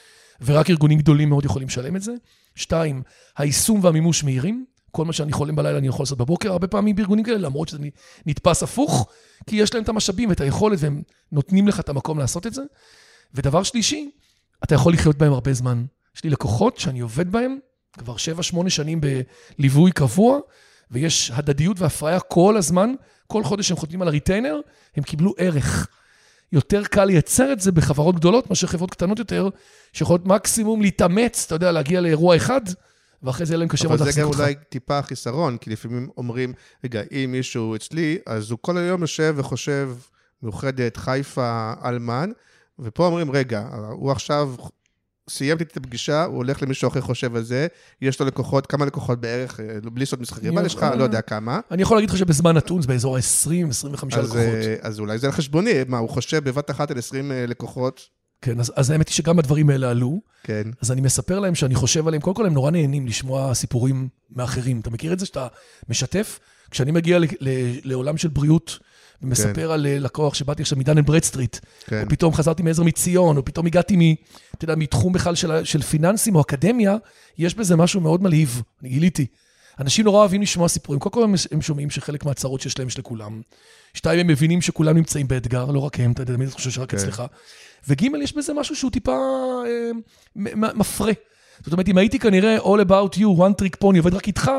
ורק 0.41 0.71
ארגונים 0.71 0.99
גדולים 0.99 1.29
מאוד 1.29 1.45
יכולים 1.45 1.69
לשלם 1.69 1.97
את 1.97 2.03
זה. 2.03 2.13
שתיים, 2.55 3.03
היישום 3.37 3.85
והמימוש 3.85 4.25
מהירים. 4.25 4.65
כל 4.91 5.05
מה 5.05 5.13
שאני 5.13 5.33
חולם 5.33 5.57
בלילה 5.57 5.79
אני 5.79 5.87
יכול 5.87 6.03
לעשות 6.03 6.19
בבוקר, 6.19 6.53
הרבה 6.53 6.67
פעמים 6.67 6.97
בארגונים 6.97 7.25
כאלה, 7.25 7.39
למרות 7.39 7.69
שזה 7.69 7.79
נתפס 8.27 8.63
הפוך, 8.63 9.09
כי 9.47 9.57
יש 9.57 9.75
להם 9.75 9.83
את 9.83 9.89
המשאבים 9.89 10.29
ואת 10.29 10.41
היכולת, 10.41 10.79
והם 10.81 11.03
נותנים 11.33 11.69
לך 11.69 11.81
את 11.81 11.89
המקום 11.89 12.19
לעשות 12.19 12.47
את 12.47 12.55
זה. 12.55 12.63
ודבר 13.35 13.63
שלישי, 13.63 14.11
אתה 14.65 14.75
יכול 14.75 14.93
לחיות 14.93 15.19
בהם 15.19 15.33
הרבה 15.33 15.53
זמן. 15.53 15.85
יש 16.17 16.25
לי 16.25 16.31
לקוחות 16.31 16.79
שאני 16.79 17.01
עובד 17.01 17.33
בהם 17.33 17.59
כבר 17.99 18.17
7-8 18.67 18.69
שנים 18.69 19.01
בליווי 19.59 19.93
קבוע, 19.93 20.39
ויש 20.91 21.31
הדדיות 21.35 21.81
והפריה 21.81 22.21
כל 22.21 22.57
הזמן, 22.57 22.93
כל 23.27 23.45
חודש 23.45 23.71
הם 23.71 23.77
חותמים 23.77 24.03
על 24.03 24.09
הריטיינר, 24.09 24.61
הם 24.97 25.03
קיבלו 25.03 25.35
ערך. 25.39 25.89
יותר 26.53 26.85
קל 26.85 27.05
לייצר 27.05 27.53
את 27.53 27.61
זה 27.61 27.73
בחברות 27.73 28.17
גדולות 28.17 28.51
מאשר 28.51 28.67
חברות 28.67 28.91
קטנות 28.91 29.19
יותר, 29.19 29.49
שיכולות 29.93 30.27
מקסימום 30.27 30.83
להתאמץ, 30.83 31.45
אתה 31.47 31.55
יודע, 31.55 31.73
להגיע 31.73 32.01
לאירוע 32.01 32.37
אחד, 32.37 32.61
ואחרי 33.23 33.47
זה 33.47 33.53
יהיה 33.53 33.59
להם 33.59 33.69
קשה 33.69 33.89
מאוד 33.89 34.01
להחזיק 34.01 34.25
אותך. 34.25 34.37
אבל 34.37 34.45
זה 34.45 34.53
גם 34.53 34.57
אולי 34.57 34.65
טיפה 34.69 35.03
חיסרון, 35.03 35.59
כי 35.59 35.71
לפעמים 35.71 36.09
אומרים, 36.17 36.53
רגע, 36.85 37.03
אם 37.13 37.29
מישהו 37.33 37.77
אצלי, 37.77 38.19
אז 38.27 38.51
הוא 38.51 38.59
כל 38.63 38.79
היום 38.79 39.01
יושב 39.01 39.35
וחושב, 39.37 39.91
מאוחדת, 40.43 40.97
חיפה, 40.97 41.73
אלמן, 41.85 42.31
ופה 42.79 43.07
אומרים, 43.07 43.31
רגע, 43.31 43.69
הוא 43.91 44.13
עכשיו 44.13 44.55
סיים 45.29 45.57
את 45.57 45.77
הפגישה, 45.77 46.25
הוא 46.25 46.37
הולך 46.37 46.63
למישהו 46.63 46.89
אחר 46.89 47.01
חושב 47.01 47.37
על 47.37 47.43
זה, 47.43 47.67
יש 48.03 48.21
לו 48.21 48.27
לקוחות, 48.27 48.67
כמה 48.67 48.87
לקוחות 48.87 49.21
בערך, 49.21 49.61
אה, 49.61 49.91
בלי 49.93 50.07
סוד 50.07 50.21
מסחרי, 50.21 50.49
אבל 50.49 50.67
יש 50.67 50.75
לך, 50.75 50.87
לא 50.99 51.03
יודע 51.03 51.21
כמה. 51.21 51.61
אני 51.71 51.83
יכול 51.83 51.97
להגיד 51.97 52.11
לך 52.11 52.17
שבזמן 52.17 52.57
נתון 52.57 52.83
זה 52.83 52.89
באזור 52.89 53.17
ה-20-25 53.17 54.07
לקוחות. 54.07 54.37
אה, 54.37 54.77
אז 54.81 55.01
אולי 55.01 55.19
זה 55.19 55.27
על 55.27 55.33
חשבוני, 55.33 55.71
מה, 55.89 55.99
הוא 55.99 56.09
חושב 56.09 56.45
בבת 56.45 56.71
אחת 56.71 56.91
על 56.91 56.99
20 56.99 57.33
אה, 57.33 57.47
לקוחות? 57.47 58.01
כן, 58.43 58.61
אז, 58.61 58.73
אז 58.77 58.91
האמת 58.91 59.09
היא 59.09 59.15
שגם 59.15 59.39
הדברים 59.39 59.71
האלה 59.71 59.91
עלו. 59.91 60.21
כן. 60.43 60.63
אז 60.81 60.93
אני 60.93 61.01
מספר 61.01 61.39
להם 61.39 61.55
שאני 61.55 61.75
חושב 61.75 62.09
עליהם, 62.09 62.23
קודם 62.23 62.37
כל 62.37 62.47
הם 62.47 62.55
נורא 62.55 62.71
נהנים 62.71 63.07
לשמוע 63.07 63.55
סיפורים 63.55 64.09
מאחרים. 64.31 64.81
אתה 64.81 64.91
מכיר 64.91 65.13
את 65.13 65.19
זה 65.19 65.27
שאתה 65.27 65.47
משתף? 65.89 66.39
כשאני 66.71 66.91
מגיע 66.91 67.19
ל, 67.19 67.25
ל, 67.41 67.49
לעולם 67.85 68.17
של 68.17 68.29
בריאות, 68.29 68.79
ומספר 69.23 69.73
על 69.73 69.87
אה, 69.87 69.99
לקוח 69.99 70.35
שבאתי 70.35 70.63
עכשיו 70.63 70.79
מדן 70.79 70.99
אנד 70.99 71.07
ברדסטריט, 71.07 71.57
כן. 71.87 72.03
או 72.03 72.09
פתאום 72.09 72.35
חזרתי 72.35 72.63
מעזר 72.63 72.83
מציון, 72.83 73.37
או 73.37 73.45
פתאום 73.45 73.67
הגעתי 73.67 73.97
מ... 73.97 74.15
אתה 74.55 74.65
יודע, 74.65 74.75
מתחום 74.75 75.13
בכלל 75.13 75.35
של, 75.35 75.65
של 75.65 75.83
פיננסים 75.83 76.35
או 76.35 76.41
אקדמיה, 76.41 76.97
יש 77.39 77.55
בזה 77.55 77.77
משהו 77.77 78.01
מאוד 78.01 78.23
מלהיב, 78.23 78.63
אני 78.83 78.89
גיליתי. 78.89 79.27
אנשים 79.81 80.05
נורא 80.05 80.19
אוהבים 80.19 80.43
לשמוע 80.43 80.69
סיפורים. 80.69 81.01
קודם 81.01 81.13
כל 81.13 81.25
הם, 81.25 81.35
הם 81.53 81.63
שומעים 81.63 81.91
שחלק 81.91 82.25
מהצרות 82.25 82.61
שיש 82.61 82.79
להם 82.79 82.89
יש 82.89 82.99
לכולם. 82.99 83.41
שתיים, 83.95 84.21
הם 84.21 84.27
מבינים 84.27 84.63
שכולם 84.63 84.97
נמצאים 84.97 85.29
באתגר, 85.29 85.71
לא 85.71 85.79
רק 85.79 86.01
הם, 86.01 86.13
אתה 86.13 86.23
יודע, 86.23 86.35
אני 86.35 86.47
חושב 86.51 86.71
שרק 86.71 86.91
כן. 86.91 86.97
אצלך. 86.97 87.23
וג', 87.89 88.03
יש 88.23 88.37
בזה 88.37 88.53
משהו 88.53 88.77
שהוא 88.77 88.91
טיפה 88.91 89.17
אה, 89.67 89.91
מפרה. 90.75 91.13
זאת 91.63 91.73
אומרת, 91.73 91.89
אם 91.89 91.99
הייתי 91.99 92.19
כנראה 92.19 92.59
all 92.59 92.85
about 92.89 93.17
you, 93.17 93.39
one 93.39 93.63
trick 93.63 93.85
pony, 93.85 93.99
עובד 93.99 94.15
רק 94.15 94.27
איתך, 94.27 94.51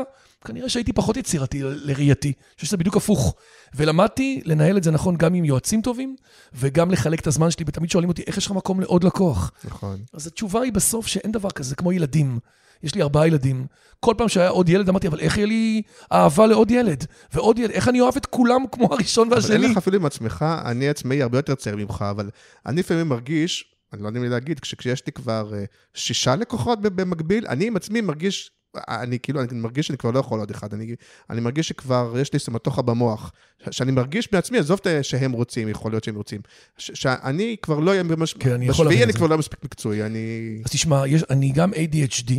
כנראה 0.46 0.68
שהייתי 0.68 0.92
פחות 0.92 1.16
יצירתי 1.16 1.60
לראייתי. 1.62 2.28
אני 2.28 2.54
חושב 2.54 2.66
שזה 2.66 2.76
בדיוק 2.76 2.96
הפוך. 2.96 3.34
ולמדתי 3.74 4.40
לנהל 4.44 4.76
את 4.76 4.82
זה 4.84 4.90
נכון 4.90 5.16
גם 5.16 5.34
עם 5.34 5.44
יועצים 5.44 5.82
טובים, 5.82 6.16
וגם 6.54 6.90
לחלק 6.90 7.20
את 7.20 7.26
הזמן 7.26 7.50
שלי, 7.50 7.64
ותמיד 7.68 7.90
שואלים 7.90 8.08
אותי, 8.10 8.22
איך 8.26 8.36
יש 8.36 8.46
לך 8.46 8.52
מקום 8.52 8.80
לעוד 8.80 9.04
לקוח? 9.04 9.52
נכון. 9.64 10.00
אז 10.12 10.26
התשובה 10.26 10.60
היא 10.60 10.72
בסוף 10.72 11.06
שאין 11.06 11.32
דבר 11.32 11.50
כזה, 11.50 11.68
זה 11.68 11.76
כמו 11.76 11.92
ילדים. 11.92 12.38
יש 12.82 12.94
לי 12.94 13.02
ארבעה 13.02 13.26
ילדים. 13.26 13.66
כל 14.00 14.14
פעם 14.18 14.28
שהיה 14.28 14.48
עוד 14.48 14.68
ילד, 14.68 14.88
אמרתי, 14.88 15.08
אבל 15.08 15.20
איך 15.20 15.36
יהיה 15.36 15.46
לי 15.46 15.82
אהבה 16.12 16.46
לעוד 16.46 16.70
ילד? 16.70 17.04
ועוד 17.32 17.58
ילד, 17.58 17.70
איך 17.70 17.88
אני 17.88 18.00
אוהב 18.00 18.16
את 18.16 18.26
כולם 18.26 18.64
כמו 18.72 18.88
הראשון 18.94 19.28
אבל 19.28 19.36
אין 19.36 19.42
והשני? 19.52 19.68
לך 19.68 19.76
אפילו 19.76 19.96
עם 19.96 20.06
עצמך, 20.06 20.44
אני 20.64 20.88
עצמאי 20.88 21.22
הרבה 21.22 21.38
יותר 21.38 21.54
צעיר 21.54 21.76
ממך, 21.76 22.04
אבל 22.10 22.30
אני 22.66 22.80
לפעמים 22.80 23.08
מרגיש, 23.08 23.64
אני 23.92 24.02
לא 24.02 24.08
יודע 24.08 24.20
מי 24.20 24.28
להגיד, 24.28 24.60
כש- 24.60 24.74
כשיש 24.74 25.02
לי 25.06 25.12
כבר 25.12 25.54
אה, 25.54 25.64
שישה 25.94 26.36
לקוחות 26.36 26.80
במקביל, 26.82 27.46
אני 27.46 27.66
עם 27.66 27.76
עצמי 27.76 28.00
מרגיש, 28.00 28.50
אני 28.76 29.18
כאילו, 29.18 29.40
אני 29.40 29.48
מרגיש 29.52 29.86
שאני 29.86 29.98
כבר 29.98 30.10
לא 30.10 30.18
יכול 30.18 30.40
עוד 30.40 30.50
אחד, 30.50 30.74
אני, 30.74 30.94
אני 31.30 31.40
מרגיש 31.40 31.68
שכבר 31.68 32.14
יש 32.20 32.32
לי 32.32 32.38
סמטוחה 32.38 32.82
במוח, 32.82 33.32
שאני 33.70 33.92
מרגיש 33.92 34.28
בעצמי, 34.32 34.58
עזוב 34.58 34.80
את 34.86 35.04
שהם 35.04 35.32
רוצים, 35.32 35.68
יכול 35.68 35.92
להיות 35.92 36.04
שהם 36.04 36.14
רוצים, 36.14 36.40
ש- 36.78 36.90
שאני 36.94 37.56
כבר 37.62 37.78
לא 37.78 37.90
אהיה, 37.90 38.04
במש... 38.04 38.32
כן, 38.32 38.52
אני 38.52 38.66
יכול 38.68 38.86
בשביעי 38.86 39.04
אני. 39.04 39.12
כבר 39.12 39.26
לא 39.26 39.38
מספיק 39.38 39.64
מקצועי, 39.64 40.02
אני... 40.06 40.58
אז 40.64 40.70
תשמע, 40.70 41.06
יש, 41.06 41.22
אני 41.30 41.52
גם 41.52 41.72
ADHD, 41.72 42.32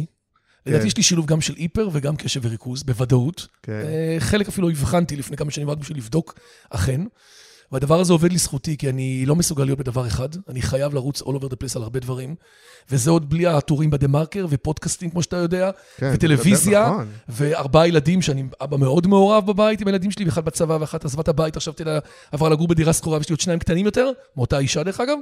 לדעתי 0.65 0.81
כן. 0.81 0.87
יש 0.87 0.97
לי 0.97 1.03
שילוב 1.03 1.25
גם 1.25 1.41
של 1.41 1.55
היפר 1.55 1.89
וגם 1.91 2.15
קשב 2.15 2.39
וריכוז, 2.43 2.83
בוודאות. 2.83 3.47
כן, 3.63 3.71
אה, 3.71 4.15
חלק 4.19 4.47
אפילו 4.47 4.69
הבחנתי 4.69 5.15
לפני 5.15 5.37
כמה 5.37 5.51
שנים 5.51 5.69
רק 5.69 5.77
בשביל 5.77 5.97
לבדוק, 5.97 6.39
אכן. 6.69 7.01
והדבר 7.71 7.99
הזה 7.99 8.13
עובד 8.13 8.33
לזכותי, 8.33 8.77
כי 8.77 8.89
אני 8.89 9.25
לא 9.25 9.35
מסוגל 9.35 9.63
להיות 9.63 9.79
בדבר 9.79 10.07
אחד, 10.07 10.29
אני 10.49 10.61
חייב 10.61 10.93
לרוץ 10.93 11.21
all 11.21 11.25
over 11.25 11.45
the 11.45 11.55
place 11.55 11.75
על 11.75 11.83
הרבה 11.83 11.99
דברים, 11.99 12.35
וזה 12.89 13.11
עוד 13.11 13.29
בלי 13.29 13.47
הטורים 13.47 13.89
בדה-מרקר 13.89 14.45
ופודקאסטים, 14.49 15.09
כמו 15.09 15.23
שאתה 15.23 15.35
יודע, 15.35 15.71
כן, 15.97 16.11
וטלוויזיה, 16.13 16.85
נכון. 16.85 17.07
וארבעה 17.29 17.87
ילדים, 17.87 18.21
שאני 18.21 18.43
אבא 18.61 18.77
מאוד 18.77 19.07
מעורב 19.07 19.45
בבית 19.45 19.81
עם 19.81 19.87
הילדים 19.87 20.11
שלי, 20.11 20.25
ואחד 20.25 20.45
בצבא 20.45 20.77
ואחת 20.81 21.05
עזבה 21.05 21.21
את 21.21 21.27
הבית, 21.27 21.57
עכשיו 21.57 21.73
תדע, 21.73 21.99
עברה 22.31 22.49
לגור 22.49 22.67
בדירה 22.67 22.93
שכורה, 22.93 23.17
ויש 23.17 23.29
לי 23.29 23.33
עוד 23.33 23.39
שניים 23.39 23.59
קטנים 23.59 23.85
יותר, 23.85 24.11
מאותה 24.37 24.59
אישה 24.59 24.83
דרך 24.83 24.99
אגב, 24.99 25.17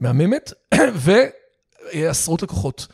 מהממת, 0.00 0.52
ועשרות 1.94 2.42
לקוחות. 2.42 2.86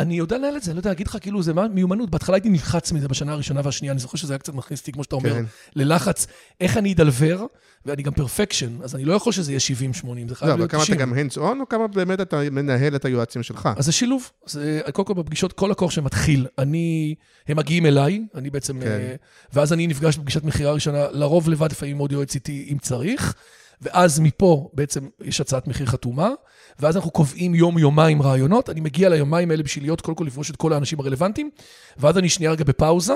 אני 0.00 0.14
יודע 0.14 0.38
לנהל 0.38 0.56
את 0.56 0.62
זה, 0.62 0.70
אני 0.70 0.76
לא 0.76 0.80
יודע 0.80 0.90
להגיד 0.90 1.06
לך, 1.06 1.16
כאילו, 1.20 1.42
זה 1.42 1.52
מה- 1.54 1.68
מיומנות. 1.68 2.10
בהתחלה 2.10 2.36
הייתי 2.36 2.48
נלחץ 2.48 2.92
מזה 2.92 3.08
בשנה 3.08 3.32
הראשונה 3.32 3.60
והשנייה, 3.64 3.92
אני 3.92 4.00
זוכר 4.00 4.18
שזה 4.18 4.32
היה 4.32 4.38
קצת 4.38 4.54
מכניס 4.54 4.80
אותי, 4.80 4.92
כמו 4.92 5.04
שאתה 5.04 5.14
אומר, 5.14 5.32
כן. 5.34 5.44
ללחץ. 5.76 6.26
איך 6.60 6.76
אני 6.76 6.92
אדלבר, 6.92 7.46
ואני 7.86 8.02
גם 8.02 8.12
פרפקשן, 8.12 8.82
אז 8.82 8.94
אני 8.94 9.04
לא 9.04 9.12
יכול 9.12 9.32
שזה 9.32 9.52
יהיה 9.52 9.60
70-80, 9.60 10.28
זה 10.28 10.34
חייב 10.34 10.48
לא, 10.48 10.52
אבל 10.54 10.60
להיות 10.60 10.70
כמה 10.70 10.82
אתה 10.82 10.92
90. 10.94 11.00
גם 11.00 11.14
hands 11.14 11.36
on, 11.36 11.60
או 11.60 11.68
כמה 11.68 11.86
באמת 11.88 12.20
אתה 12.20 12.40
מנהל 12.50 12.96
את 12.96 13.04
היועצים 13.04 13.42
שלך? 13.42 13.68
אז 13.76 13.84
זה 13.84 13.92
שילוב. 13.92 14.30
זה, 14.46 14.80
קודם 14.92 15.06
כל 15.06 15.14
בפגישות, 15.14 15.52
כל 15.52 15.68
לקוח 15.70 15.90
שמתחיל, 15.90 16.46
אני, 16.58 17.14
הם 17.48 17.56
מגיעים 17.56 17.86
אליי, 17.86 18.22
אני 18.34 18.50
בעצם, 18.50 18.80
כן. 18.80 18.86
אה, 18.86 19.14
ואז 19.52 19.72
אני 19.72 19.86
נפגש 19.86 20.16
בפגישת 20.16 20.44
מכירה 20.44 20.72
ראשונה, 20.72 21.06
לרוב 21.12 21.48
לבד, 21.48 21.70
לפעמים 21.72 21.98
עוד 21.98 22.12
יועץ 22.12 22.34
איתי 22.34 22.68
אם 22.72 22.78
צריך, 22.78 23.34
ואז 23.82 24.20
מפה 24.20 24.70
בעצם 24.72 25.08
יש 25.20 25.40
הצעת 25.40 25.68
מחיר 25.68 25.86
חתומה, 25.86 26.30
ואז 26.78 26.96
אנחנו 26.96 27.10
קובעים 27.10 27.54
יום-יומיים 27.54 28.22
רעיונות, 28.22 28.70
אני 28.70 28.80
מגיע 28.80 29.08
ליומיים 29.08 29.50
האלה 29.50 29.62
בשביל 29.62 29.84
להיות, 29.84 30.00
קודם 30.00 30.16
כל 30.16 30.24
לפגוש 30.24 30.50
את 30.50 30.56
כל 30.56 30.72
האנשים 30.72 31.00
הרלוונטיים, 31.00 31.50
ואז 31.98 32.18
אני 32.18 32.28
שנייה 32.28 32.52
רגע 32.52 32.64
בפאוזה. 32.64 33.14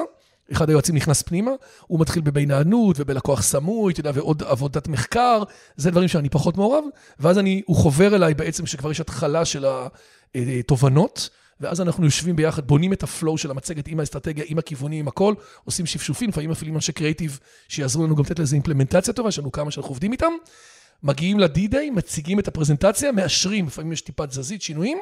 אחד 0.52 0.68
היועצים 0.68 0.94
נכנס 0.94 1.22
פנימה, 1.22 1.50
הוא 1.86 2.00
מתחיל 2.00 2.22
בבינענות 2.22 2.96
ובלקוח 2.98 3.42
סמוי, 3.42 3.92
אתה 3.92 4.00
יודע, 4.00 4.10
ועוד 4.14 4.42
עבודת 4.42 4.88
מחקר, 4.88 5.42
זה 5.76 5.90
דברים 5.90 6.08
שאני 6.08 6.28
פחות 6.28 6.56
מעורב, 6.56 6.84
ואז 7.20 7.38
אני, 7.38 7.62
הוא 7.66 7.76
חובר 7.76 8.14
אליי 8.14 8.34
בעצם 8.34 8.66
שכבר 8.66 8.90
יש 8.90 9.00
התחלה 9.00 9.44
של 9.44 9.64
התובנות, 10.34 11.28
ואז 11.60 11.80
אנחנו 11.80 12.04
יושבים 12.04 12.36
ביחד, 12.36 12.66
בונים 12.66 12.92
את 12.92 13.02
הפלואו 13.02 13.38
של 13.38 13.50
המצגת 13.50 13.88
עם 13.88 14.00
האסטרטגיה, 14.00 14.44
עם 14.48 14.58
הכיוונים, 14.58 15.00
עם 15.00 15.08
הכל, 15.08 15.34
עושים 15.64 15.86
שפשופים, 15.86 16.28
לפעמים 16.28 16.50
מפעילים 16.50 16.74
אנשי 16.74 16.92
קריאיטיב 16.92 17.38
שיעזרו 17.68 18.04
לנו 18.04 18.16
גם 18.16 18.22
לתת 18.24 18.38
לזה 18.38 18.56
אימפלמנטציה 18.56 19.14
טובה, 19.14 19.28
יש 19.28 19.38
לנו 19.38 19.52
כמה 19.52 19.70
שאנחנו 19.70 19.90
עובדים 19.90 20.12
איתם. 20.12 20.32
מגיעים 21.02 21.40
לדי-דיי, 21.40 21.90
מציגים 21.90 22.38
את 22.38 22.48
הפרזנטציה, 22.48 23.12
מאשרים, 23.12 23.66
לפעמים 23.66 23.92
יש 23.92 24.00
טיפה 24.00 24.26
תזזית, 24.26 24.62
שינויים. 24.62 24.98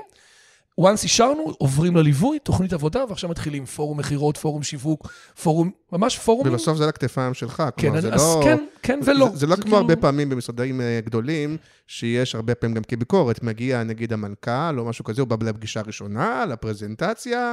Once 0.81 1.03
אישרנו, 1.03 1.53
עוברים 1.59 1.97
לליווי, 1.97 2.39
תוכנית 2.39 2.73
עבודה, 2.73 3.05
ועכשיו 3.09 3.31
מתחילים 3.31 3.65
פורום 3.67 3.99
מכירות, 3.99 4.37
פורום 4.37 4.63
שיווק, 4.63 5.13
פורום, 5.43 5.71
ממש 5.93 6.19
פורומים. 6.19 6.53
ובסוף 6.53 6.77
זה 6.77 6.83
על 6.83 6.89
הכתפיים 6.89 7.35
שלך, 7.35 7.63
כן, 7.77 7.87
כלומר, 7.87 8.01
זה 8.01 8.15
אז 8.15 8.21
לא... 8.21 8.41
כן, 8.45 8.59
כן 8.83 9.01
ולא. 9.05 9.29
זה, 9.33 9.37
זה 9.37 9.47
לא 9.47 9.57
זה 9.57 9.63
כמו 9.63 9.71
כאילו- 9.71 9.77
הרבה 9.77 9.97
פעמים 9.97 10.29
במשרדים 10.29 10.81
אה, 10.81 11.01
גדולים, 11.05 11.57
שיש 11.87 12.35
הרבה 12.35 12.55
פעמים 12.55 12.75
גם 12.77 12.83
כביקורת. 12.83 13.43
מגיע 13.43 13.83
נגיד 13.83 14.13
המנכ"ל 14.13 14.79
או 14.79 14.85
משהו 14.85 15.05
כזה, 15.05 15.23
הוא 15.23 15.29
בא 15.29 15.37
לפגישה 15.47 15.81
ראשונה, 15.87 16.45
לפרזנטציה, 16.47 17.53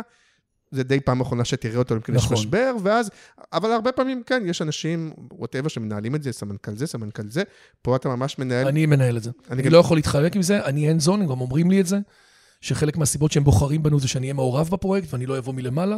זה 0.71 0.84
די 0.84 0.99
פעם 0.99 1.21
אחרונה 1.21 1.45
שתראה 1.45 1.77
אותו, 1.77 1.95
אם 1.95 1.99
כן 1.99 2.15
יש 2.15 2.23
נכון. 2.23 2.38
משבר, 2.38 2.75
ואז... 2.84 3.10
אבל 3.53 3.71
הרבה 3.71 3.91
פעמים, 3.91 4.23
כן, 4.25 4.43
יש 4.45 4.62
אנשים, 4.62 5.13
ווטאבר, 5.32 5.67
שמנהלים 5.67 6.15
את 6.15 6.23
זה, 6.23 6.32
סמנכ"ל 6.32 6.75
זה, 6.75 6.88
סמנכ"ל 6.88 7.27
זה, 7.29 7.43
פה 7.82 7.95
אתה 7.95 8.10
ממש 8.10 8.39
מנהל... 8.39 8.67
אני 8.67 8.86
מנהל 8.86 9.17
את 9.17 9.23
זה. 9.23 9.29
אני 9.49 9.53
אני 9.53 9.62
גם- 9.63 9.71
לא 9.71 9.77
יכול 9.77 9.97
להתחלק 9.97 10.36
עם 10.36 10.41
זה, 10.41 10.65
אני 10.65 10.88
אין 10.89 10.99
זון, 10.99 11.21
הם 11.21 11.27
גם 11.27 11.41
אומרים 11.41 11.71
לי 11.71 11.82
את 11.82 11.86
זה, 11.86 11.97
שחלק 12.61 12.97
מהסיבות 12.97 13.31
שהם 13.31 13.43
בוחרים 13.43 13.83
בנו 13.83 13.99
זה 13.99 14.07
שאני 14.07 14.25
אהיה 14.25 14.33
מעורב 14.33 14.69
בפרויקט 14.69 15.13
ואני 15.13 15.25
לא 15.25 15.37
אבוא 15.37 15.53
מלמעלה, 15.53 15.97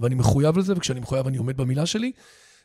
ואני 0.00 0.14
מחויב 0.14 0.58
לזה, 0.58 0.72
וכשאני 0.76 1.00
מחויב 1.00 1.26
אני 1.26 1.36
עומד 1.36 1.56
במילה 1.56 1.86
שלי. 1.86 2.12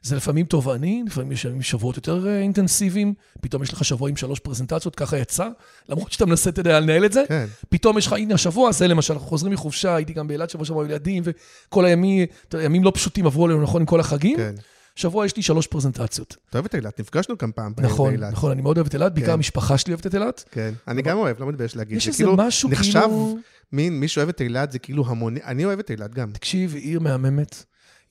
זה 0.02 0.16
לפעמים 0.16 0.46
תובעני, 0.46 1.04
לפעמים 1.08 1.32
יש 1.32 1.46
ימים 1.46 1.62
שבועות 1.62 1.96
יותר 1.96 2.28
אה, 2.28 2.40
אינטנסיביים, 2.40 3.14
פתאום 3.42 3.64
יש 3.64 3.74
לך 3.74 3.86
שבוע 3.86 4.10
עם 4.10 4.16
שלוש 4.16 4.40
פרזנטציות, 4.40 4.96
ככה 4.96 5.18
יצא, 5.18 5.48
למרות 5.90 6.12
שאתה 6.12 6.26
מנסה, 6.26 6.50
אתה 6.50 6.60
יודע, 6.60 6.80
לנהל 6.80 7.06
את 7.06 7.14
זה. 7.14 7.24
כן, 7.28 7.46
פתאום 7.70 7.98
יש 7.98 8.08
לך, 8.08 8.14
הנה 8.14 8.34
השבוע 8.34 8.70
הזה 8.70 8.88
למשל, 8.88 9.14
אנחנו 9.14 9.28
חוזרים 9.28 9.54
מחופשה, 9.54 9.96
הייתי 9.96 10.14
גם 10.14 10.28
באילת 10.28 10.50
שבוע 10.50 10.66
שבוע 10.66 10.84
עם 10.84 10.90
ילדים, 10.90 11.24
וכל 11.26 11.86
הימים, 11.86 12.26
אתה 12.48 12.56
יודע, 12.56 12.66
ימים 12.66 12.84
לא 12.84 12.92
פשוטים 12.96 13.26
עברו 13.26 13.46
עלינו, 13.46 13.62
נכון, 13.62 13.82
עם 13.82 13.86
כל 13.86 14.00
החגים. 14.00 14.38
כן. 14.38 14.56
שבוע 15.00 15.26
יש 15.26 15.36
לי 15.36 15.42
שלוש 15.42 15.68
פרזנטציות. 15.68 16.38
אתה 16.50 16.58
אוהב 16.58 16.66
את 16.66 16.76
אילת, 16.76 17.00
נפגשנו 17.00 17.38
כאן 17.38 17.50
פעם 17.56 17.74
נכון, 17.78 18.10
באילת. 18.10 18.32
נכון, 18.32 18.52
אני 18.52 18.62
מאוד 18.62 18.78
אוהב 18.78 18.88
את 18.88 18.94
אילת, 18.94 19.14
בעיקר 19.14 19.28
כן. 19.28 19.34
המשפחה 19.34 19.78
שלי 19.78 19.94
אוהבת 19.94 20.08
את 20.08 20.16
אילת. 20.16 20.44
כן, 20.52 20.74
אני 20.88 21.02
גם 21.02 21.18
אוהב, 21.18 21.40
לא 21.40 21.48
מתבייש 21.48 21.76
להגיד. 21.76 21.98
יש 21.98 22.04
זה 22.04 22.10
איזה 22.10 22.24
כאילו 22.24 22.38
משהו 22.38 22.70
נחשב 22.70 23.00
כאילו... 23.00 23.38
מין, 23.72 24.00
מי 24.00 24.08
שאוהב 24.08 24.30
את 24.30 24.42
אילת 24.42 24.72
זה 24.72 24.80
כאילו 24.80 25.06
המוני... 25.08 25.40
אני 25.44 25.66
אוהב 25.66 25.80
את 25.80 25.92
אילת 25.92 26.14
גם. 26.14 26.32
תקשיב, 26.32 26.76
עיר 26.76 27.00
מהממת. 27.00 27.64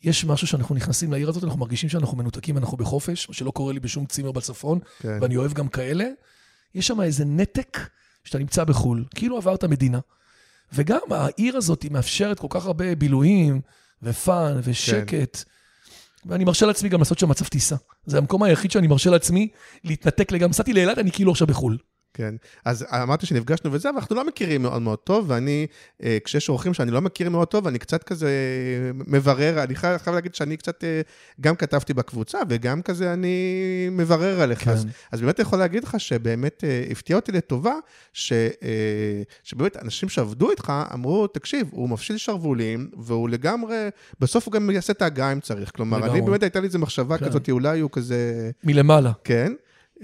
יש 0.03 0.25
משהו 0.25 0.47
שאנחנו 0.47 0.75
נכנסים 0.75 1.13
לעיר 1.13 1.29
הזאת, 1.29 1.45
אנחנו 1.45 1.59
מרגישים 1.59 1.89
שאנחנו 1.89 2.17
מנותקים, 2.17 2.59
אנחנו 2.59 2.77
בחופש, 2.77 3.29
מה 3.29 3.35
שלא 3.35 3.51
קורה 3.51 3.73
לי 3.73 3.81
בשום 3.81 4.07
צימר 4.07 4.33
בצפון, 4.33 4.79
כן. 5.01 5.19
ואני 5.21 5.37
אוהב 5.37 5.53
גם 5.53 5.69
כאלה. 5.69 6.05
יש 6.75 6.87
שם 6.87 7.01
איזה 7.01 7.25
נתק 7.25 7.79
שאתה 8.25 8.39
נמצא 8.39 8.65
בחו"ל, 8.65 9.05
כאילו 9.15 9.37
עברת 9.37 9.65
מדינה. 9.65 9.99
וגם 10.73 11.01
העיר 11.11 11.57
הזאת 11.57 11.83
היא 11.83 11.91
מאפשרת 11.91 12.39
כל 12.39 12.47
כך 12.51 12.67
הרבה 12.67 12.95
בילויים, 12.95 13.61
ופאן, 14.03 14.61
ושקט. 14.63 15.45
ואני 16.27 16.45
מרשה 16.45 16.67
לעצמי 16.67 16.89
גם 16.89 16.99
לעשות 16.99 17.19
שם 17.19 17.29
מצב 17.29 17.45
טיסה. 17.45 17.77
זה 18.07 18.19
המקום 18.19 18.43
היחיד 18.43 18.71
שאני 18.71 18.87
מרשה 18.87 19.11
לעצמי 19.11 19.49
להתנתק 19.85 20.33
לגמרי. 20.33 20.51
נסעתי 20.51 20.73
לאילת, 20.73 20.99
אני 20.99 21.13
כאילו 21.13 21.31
עכשיו 21.31 21.47
בחו"ל. 21.47 21.79
כן. 22.19 22.35
אז 22.65 22.87
אמרתי 23.03 23.27
שנפגשנו 23.27 23.73
וזה, 23.73 23.91
אבל 23.91 23.99
אנחנו 23.99 24.17
לא 24.17 24.27
מכירים 24.27 24.63
מאוד 24.63 24.83
מאוד 24.83 24.99
טוב, 24.99 25.25
ואני, 25.29 25.67
אה, 26.03 26.19
כשיש 26.25 26.49
אורחים 26.49 26.75
שאני 26.75 26.91
לא 26.91 27.01
מכיר 27.01 27.31
מאוד 27.31 27.49
טוב, 27.49 27.67
אני 27.67 27.79
קצת 27.79 28.03
כזה 28.03 28.31
מברר, 28.95 29.63
אני 29.63 29.75
חייב, 29.75 29.99
חייב 29.99 30.15
להגיד 30.15 30.35
שאני 30.35 30.57
קצת, 30.57 30.85
אה, 30.85 31.01
גם 31.41 31.57
כתבתי 31.57 31.95
בקבוצה, 31.95 32.39
וגם 32.49 32.83
כזה 32.83 33.13
אני 33.13 33.37
מברר 33.91 34.41
עליך. 34.41 34.65
כן. 34.65 34.71
אז, 34.71 34.87
אז 35.13 35.21
באמת 35.21 35.41
אני 35.41 35.47
יכול 35.47 35.59
להגיד 35.59 35.85
לך 35.85 36.01
שבאמת 36.01 36.65
אה, 36.65 36.85
הפתיע 36.91 37.17
אותי 37.17 37.33
לטובה, 37.33 37.75
ש, 38.13 38.33
אה, 38.33 39.23
שבאמת 39.43 39.77
אנשים 39.77 40.09
שעבדו 40.09 40.51
איתך 40.51 40.73
אמרו, 40.95 41.27
תקשיב, 41.27 41.69
הוא 41.71 41.89
מפשיל 41.89 42.17
שרוולים, 42.17 42.91
והוא 42.97 43.29
לגמרי, 43.29 43.89
בסוף 44.21 44.47
הוא 44.47 44.53
גם 44.53 44.71
יעשה 44.71 44.93
את 44.93 45.03
ההגעה 45.03 45.33
אם 45.33 45.41
צריך. 45.41 45.71
כלומר, 45.75 45.99
לגמרי. 45.99 46.19
אני 46.19 46.27
באמת 46.27 46.43
הייתה 46.43 46.61
לי 46.61 46.67
איזו 46.67 46.79
מחשבה 46.79 47.19
כן. 47.19 47.27
כזאת, 47.27 47.51
אולי 47.51 47.81
הוא 47.81 47.91
כזה... 47.93 48.51
מלמעלה. 48.65 49.13
כן. 49.25 49.53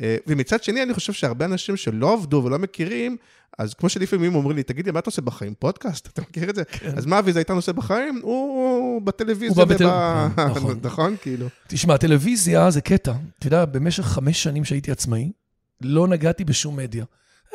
אה, 0.01 0.17
ומצד 0.27 0.63
שני, 0.63 0.83
אני 0.83 0.95
חושב 0.95 1.13
שהרבה 1.13 1.45
אנשים 1.45 1.77
שלא 1.77 2.13
עבדו 2.13 2.43
ולא 2.45 2.59
מכירים, 2.59 3.17
אז 3.59 3.75
כמו 3.75 3.89
שלפעמים 3.89 4.35
אומרים 4.35 4.57
לי, 4.57 4.63
תגיד 4.63 4.87
לי, 4.87 4.93
מה 4.93 4.99
אתה 4.99 5.09
עושה 5.09 5.23
בחיים? 5.23 5.55
פודקאסט? 5.59 6.07
אתה 6.13 6.23
מכיר 6.23 6.51
את 6.51 6.55
זה? 6.55 6.63
אז 6.97 7.07
מה 7.07 7.19
אבי 7.19 7.33
זייתן 7.33 7.55
עושה 7.55 7.73
בחיים? 7.73 8.21
הוא 8.23 9.03
בטלוויזיה 9.03 9.65
הוא 9.65 9.75
בטל-. 9.75 9.89
כן, 10.37 10.43
נכון. 10.51 10.81
נכון? 10.83 11.17
כאילו. 11.23 11.47
תשמע, 11.67 11.97
טלוויזיה 11.97 12.71
זה 12.71 12.81
קטע. 12.81 13.13
אתה 13.39 13.47
יודע, 13.47 13.65
במשך 13.65 14.05
חמש 14.05 14.43
שנים 14.43 14.65
שהייתי 14.65 14.91
עצמאי, 14.91 15.33
לא 15.81 16.09
נגעתי 16.09 16.45
בשום 16.45 16.77
מדיה. 16.77 17.05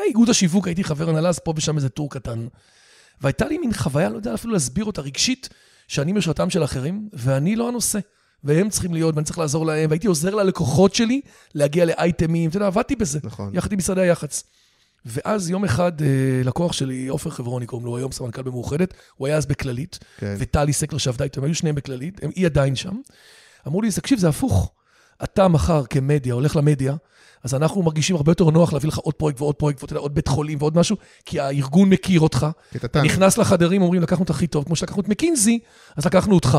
איגוד 0.08 0.30
השיווק, 0.30 0.68
הייתי 0.68 0.84
חבר 0.84 1.10
הנהלה, 1.10 1.30
אז 1.30 1.40
פה 1.40 1.54
ושם 1.56 1.76
איזה 1.76 1.90
טור 1.90 2.10
קטן. 2.10 2.48
והייתה 3.22 3.48
לי 3.48 3.58
מין 3.58 3.74
חוויה, 3.74 4.10
לא 4.10 4.16
יודע 4.16 4.34
אפילו 4.34 4.54
להסביר 4.54 4.86
אותה, 4.86 5.02
רגשית, 5.02 5.50
שאני 5.88 6.12
משרתם 6.12 6.50
של 6.50 6.64
אחרים, 6.64 7.10
ואני 7.14 7.56
לא 7.56 7.68
הנושא. 7.68 8.00
והם 8.44 8.70
צריכים 8.70 8.94
להיות, 8.94 9.16
ואני 9.16 9.26
צריך 9.26 9.40
לעזור 9.40 9.66
להם, 9.66 9.90
והייתי 9.90 10.08
עוזר 10.08 10.36
ללקוחות 10.36 10.96
שלי 10.96 11.22
להגיע 11.56 11.86
לאייטמים, 11.86 12.50
אתה 12.50 12.58
יודע, 12.58 12.68
עבדתי 12.68 12.96
בזה, 12.96 13.20
נכון. 13.24 13.56
יחד 13.56 13.72
עם 13.72 13.78
משרדי 13.78 14.02
היח"צ. 14.02 14.44
ואז 15.06 15.50
יום 15.50 15.66
אחד, 15.66 16.02
אה, 16.02 16.08
לקוח 16.44 16.74
שלי, 16.74 17.08
עופר 17.08 17.30
חברוני 17.30 17.66
קוראים 17.66 17.86
לו, 17.86 17.98
היום 17.98 18.12
סמנכ"ל 18.12 18.42
במאוחדת, 18.42 18.94
הוא 19.16 19.28
היה 19.28 19.38
אז 19.38 19.46
בכללית, 19.46 20.00
כן. 20.18 20.36
וטלי 20.40 20.74
סקלר 20.74 20.98
שעבדה 20.98 21.24
איתו, 21.24 21.42
הם 21.42 21.46
היו 21.46 21.56
שניהם 21.56 21.76
בכללית, 21.76 22.24
הם, 22.24 22.32
היא 22.36 22.46
עדיין 22.46 22.76
שם. 22.76 22.96
אמרו 23.68 23.82
לי, 23.82 23.90
תקשיב, 23.92 24.20
זה 24.20 24.30
הפוך. 24.30 24.72
אתה 25.24 25.48
מחר 25.48 25.86
כמדיה, 25.86 26.34
הולך 26.34 26.56
למדיה, 26.56 26.96
אז 27.44 27.54
אנחנו 27.54 27.84
מרגישים 27.84 28.16
הרבה 28.16 28.32
יותר 28.32 28.50
נוח 28.50 28.74
להביא 28.74 28.90
לך 28.90 28.98
עוד 28.98 29.14
פרויקט 29.14 29.42
ועוד 29.42 29.56
פרויקט, 29.56 29.84
ואתה 29.84 29.94
יודע, 29.94 30.02
עוד 30.02 30.16
בית 30.16 30.28
חולים 30.28 30.58
ועוד 30.62 30.78
משהו, 30.78 30.96
כי 31.26 31.40
הארגון 31.40 31.90
מכיר 31.90 32.20
אותך. 32.20 32.48
טעם. 32.92 33.06
נכנס 33.06 33.38
לחדרים, 33.38 33.82
אומרים, 33.82 34.02
לקחנו 34.02 34.24
את 34.24 34.30
הכי 34.30 34.48
טוב, 34.48 34.64
כמו 34.66 34.76
שלקחנו 34.76 35.02
את 35.02 35.08
מקינזי, 35.08 35.60
אז 35.96 36.06
לקחנו 36.06 36.36
אותך. 36.36 36.58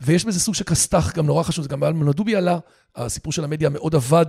ויש 0.00 0.24
בזה 0.24 0.40
סוג 0.40 0.54
של 0.54 0.64
כסת"ח, 0.64 1.12
גם 1.14 1.26
נורא 1.26 1.42
חשוב, 1.42 1.62
זה 1.62 1.68
גם 1.68 1.80
באלמן 1.80 2.10
דובי 2.10 2.36
עלה, 2.36 2.58
הסיפור 2.96 3.32
של 3.32 3.44
המדיה 3.44 3.68
מאוד 3.68 3.94
עבד 3.94 4.26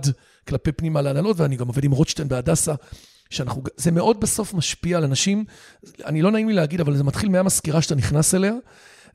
כלפי 0.48 0.72
פנימה 0.72 1.02
להנהלות, 1.02 1.40
ואני 1.40 1.56
גם 1.56 1.66
עובד 1.66 1.84
עם 1.84 1.90
רוטשטיין 1.90 2.28
בהדסה, 2.28 2.74
שאנחנו, 3.30 3.62
זה 3.76 3.90
מאוד 3.90 4.20
בסוף 4.20 4.54
משפיע 4.54 4.96
על 4.96 5.04
אנשים, 5.04 5.44
אני 6.04 6.22
לא 6.22 6.30
נעים 6.30 6.48
לי 6.48 6.54
להגיד, 6.54 6.80
אבל 6.80 6.96
זה 6.96 7.04
מתחיל 7.04 7.28
מהמזכירה 7.28 7.82
שאתה 7.82 7.94
נכנס 7.94 8.34
אליה, 8.34 8.52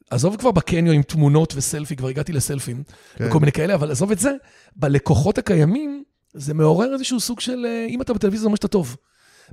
עזוב 0.09 0.35
כבר 0.35 0.51
בקניון 0.51 0.95
עם 0.95 1.01
תמונות 1.01 1.53
וסלפי, 1.55 1.95
כבר 1.95 2.07
הגעתי 2.07 2.33
לסלפים, 2.33 2.83
כן. 3.15 3.27
וכל 3.27 3.39
מיני 3.39 3.51
כאלה, 3.51 3.75
אבל 3.75 3.91
עזוב 3.91 4.11
את 4.11 4.19
זה, 4.19 4.31
בלקוחות 4.75 5.37
הקיימים, 5.37 6.03
זה 6.33 6.53
מעורר 6.53 6.93
איזשהו 6.93 7.19
סוג 7.19 7.39
של, 7.39 7.65
אה, 7.65 7.85
אם 7.89 8.01
אתה 8.01 8.13
בטלוויזיה 8.13 8.41
זה 8.41 8.45
אומר 8.45 8.55
שאתה 8.55 8.67
טוב. 8.67 8.95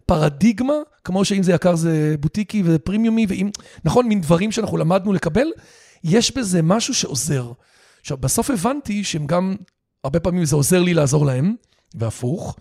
פרדיגמה, 0.06 0.74
כמו 1.04 1.24
שאם 1.24 1.42
זה 1.42 1.52
יקר 1.52 1.76
זה 1.76 2.14
בוטיקי 2.20 2.62
ופרימיומי, 2.66 3.26
ואם, 3.28 3.50
נכון, 3.84 4.06
מין 4.08 4.20
דברים 4.20 4.52
שאנחנו 4.52 4.76
למדנו 4.76 5.12
לקבל, 5.12 5.46
יש 6.04 6.36
בזה 6.36 6.62
משהו 6.62 6.94
שעוזר. 6.94 7.52
עכשיו, 8.00 8.16
בסוף 8.16 8.50
הבנתי 8.50 9.04
שהם 9.04 9.26
גם, 9.26 9.56
הרבה 10.04 10.20
פעמים 10.20 10.44
זה 10.44 10.56
עוזר 10.56 10.82
לי 10.82 10.94
לעזור 10.94 11.26
להם, 11.26 11.54
והפוך, 11.94 12.56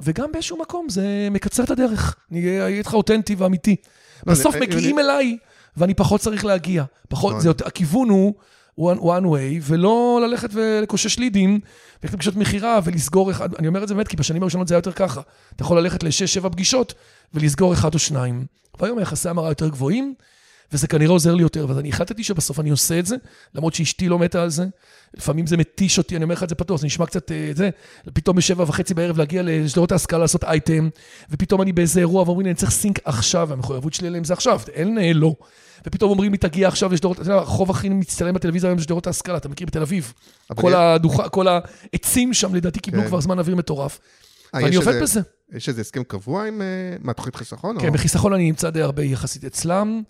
וגם 0.00 0.32
באיזשהו 0.32 0.58
מקום 0.58 0.88
זה 0.88 1.28
מקצר 1.30 1.64
את 1.64 1.70
הדרך. 1.70 2.16
אני 2.32 2.46
אהיה 2.60 2.66
איתך 2.66 2.94
אותנטי 2.94 3.34
ואמיתי. 3.34 3.76
בסוף 4.26 4.54
אני- 4.54 4.66
מגיעים 4.66 4.98
אליי, 4.98 5.36
ואני 5.76 5.94
פחות 5.94 6.20
צריך 6.20 6.44
להגיע. 6.44 6.84
פחות, 7.08 7.30
נכון. 7.30 7.42
זה, 7.42 7.50
הכיוון 7.66 8.08
הוא 8.08 8.34
one, 8.78 9.00
one 9.00 9.24
way, 9.24 9.60
ולא 9.62 10.20
ללכת 10.22 10.48
ולקושש 10.52 11.18
לידים, 11.18 11.50
וללכת 11.50 12.14
לפגישות 12.14 12.36
מכירה 12.36 12.80
ולסגור 12.84 13.30
אחד. 13.30 13.54
אני 13.54 13.68
אומר 13.68 13.82
את 13.82 13.88
זה 13.88 13.94
באמת, 13.94 14.08
כי 14.08 14.16
בשנים 14.16 14.42
הראשונות 14.42 14.68
זה 14.68 14.74
היה 14.74 14.78
יותר 14.78 14.92
ככה. 14.92 15.20
אתה 15.56 15.62
יכול 15.62 15.78
ללכת 15.78 16.02
לשש-שבע 16.02 16.48
פגישות 16.48 16.94
ולסגור 17.34 17.72
אחד 17.72 17.94
או 17.94 17.98
שניים. 17.98 18.46
והיום 18.80 18.98
היחסי 18.98 19.28
המרה 19.28 19.48
יותר 19.48 19.68
גבוהים, 19.68 20.14
וזה 20.72 20.86
כנראה 20.86 21.12
עוזר 21.12 21.34
לי 21.34 21.42
יותר, 21.42 21.66
ואז 21.68 21.78
אני 21.78 21.88
החלטתי 21.88 22.24
שבסוף 22.24 22.60
אני 22.60 22.70
עושה 22.70 22.98
את 22.98 23.06
זה, 23.06 23.16
למרות 23.54 23.74
שאשתי 23.74 24.08
לא 24.08 24.18
מתה 24.18 24.42
על 24.42 24.50
זה. 24.50 24.64
לפעמים 25.14 25.46
זה 25.46 25.56
מתיש 25.56 25.98
אותי, 25.98 26.16
אני 26.16 26.24
אומר 26.24 26.34
לך 26.34 26.42
את 26.42 26.48
זה 26.48 26.54
פתוח, 26.54 26.80
זה 26.80 26.86
נשמע 26.86 27.06
קצת, 27.06 27.32
אה, 27.32 27.50
זה, 27.54 27.70
פתאום 28.12 28.36
בשבע 28.36 28.64
וחצי 28.68 28.94
בערב 28.94 29.18
להגיע 29.18 29.42
לשדרות 29.44 29.92
ההשכלה 29.92 30.18
לעשות 30.18 30.44
אייטם, 30.44 30.88
ופתאום 31.30 31.62
אני 31.62 31.72
באיזה 31.72 32.00
אירוע 32.00 32.22
ואומרים 32.22 32.44
לי, 32.46 32.50
אני 32.50 32.56
צריך 32.56 32.70
סינק 32.70 32.98
עכשיו, 33.04 33.46
והמחויבות 33.50 33.94
שלי 33.94 34.08
אליהם 34.08 34.24
זה 34.24 34.32
עכשיו, 34.32 34.60
אין 34.72 34.98
אה, 34.98 35.12
לא. 35.12 35.34
ופתאום 35.86 36.10
אומרים 36.10 36.32
לי, 36.32 36.38
תגיע 36.38 36.68
עכשיו 36.68 36.92
לשדרות, 36.92 37.16
אתה 37.20 37.30
יודע, 37.30 37.34
הרחוב 37.34 37.70
הכי 37.70 37.88
מצטלם 37.88 38.34
בטלוויזיה 38.34 38.70
היום 38.70 38.78
זה 38.78 38.84
שדרות 38.84 39.06
ההשכלה, 39.06 39.36
אתה 39.36 39.48
מכיר 39.48 39.66
בתל 39.66 39.82
אביב. 39.82 40.12
כל 40.54 40.74
הדוחה, 40.74 41.28
כל 41.28 41.46
העצים 41.48 42.34
שם 42.34 42.54
לדעתי 42.54 42.80
קיבלו 42.80 43.02
כן. 43.02 43.08
כבר 43.08 43.20
זמן 43.20 43.38
אוויר 43.38 43.56
מטורף. 43.56 43.98
אה, 44.54 44.60
ואני 44.62 44.76
עובד 44.76 44.88
איזה- 44.88 45.00
בזה. 45.02 45.20
יש 45.52 45.68
איזה 45.68 45.80
הסכם 45.80 46.02
קבוע 46.02 46.46
עם... 46.46 46.62
אה, 46.62 46.66
מה, 47.00 47.12
תוכנית 47.12 47.36
חיסכון? 47.36 47.80
כן, 47.80 47.88
או- 47.88 47.92
בחיסכון 47.92 48.32
אני 48.32 48.46
נמצא 48.46 48.70
די 48.70 48.82
הרבה 48.82 49.02
יחסית 49.02 49.44
אצלם, 49.44 50.02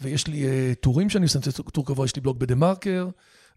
ויש 0.00 0.26
לי 0.26 0.42
uh, 0.44 0.74
טורים 0.80 1.10
שאני 1.10 1.24
עושה, 1.24 1.52
טור 1.72 1.86
קבוע, 1.86 2.04
יש 2.04 2.16
לי 2.16 2.22
בלוג 2.22 2.38
בדה 2.38 2.54
מרקר, 2.54 3.08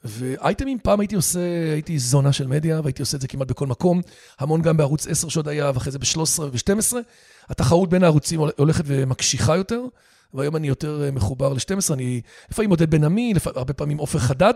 ואייטמים, 0.04 0.78
פעם 0.84 1.00
הייתי 1.00 1.16
עושה, 1.16 1.40
הייתי 1.74 2.00
זונה 2.00 2.34
של 2.34 2.48
מדיה, 2.48 2.82
והייתי 2.82 3.02
עושה 3.02 3.16
את 3.18 3.22
זה 3.22 3.28
כמעט 3.28 3.48
בכל 3.48 3.68
מקום, 3.68 4.02
המון 4.40 4.62
גם 4.62 4.78
בערוץ 4.78 5.08
10 5.08 5.30
שעוד 5.30 5.48
היה, 5.48 5.72
ואחרי 5.74 5.92
זה 5.92 6.00
ב-13 6.00 6.42
וב-12. 6.42 6.96
התחרות 7.50 7.90
בין 7.90 8.04
הערוצים 8.04 8.40
הול- 8.40 8.52
הולכת 8.58 8.84
ומקשיחה 8.88 9.58
יותר, 9.58 9.82
והיום 10.38 10.56
אני 10.56 10.68
יותר 10.68 11.04
אה, 11.04 11.12
מחובר 11.12 11.54
ל-12, 11.54 11.94
אני 11.94 12.22
לפעמים 12.52 12.70
עודד 12.70 12.92
בן 12.92 13.04
עמי. 13.04 13.34
הרבה 13.56 13.74
פעמים 13.74 13.98
עופר 13.98 14.20
חדד, 14.20 14.54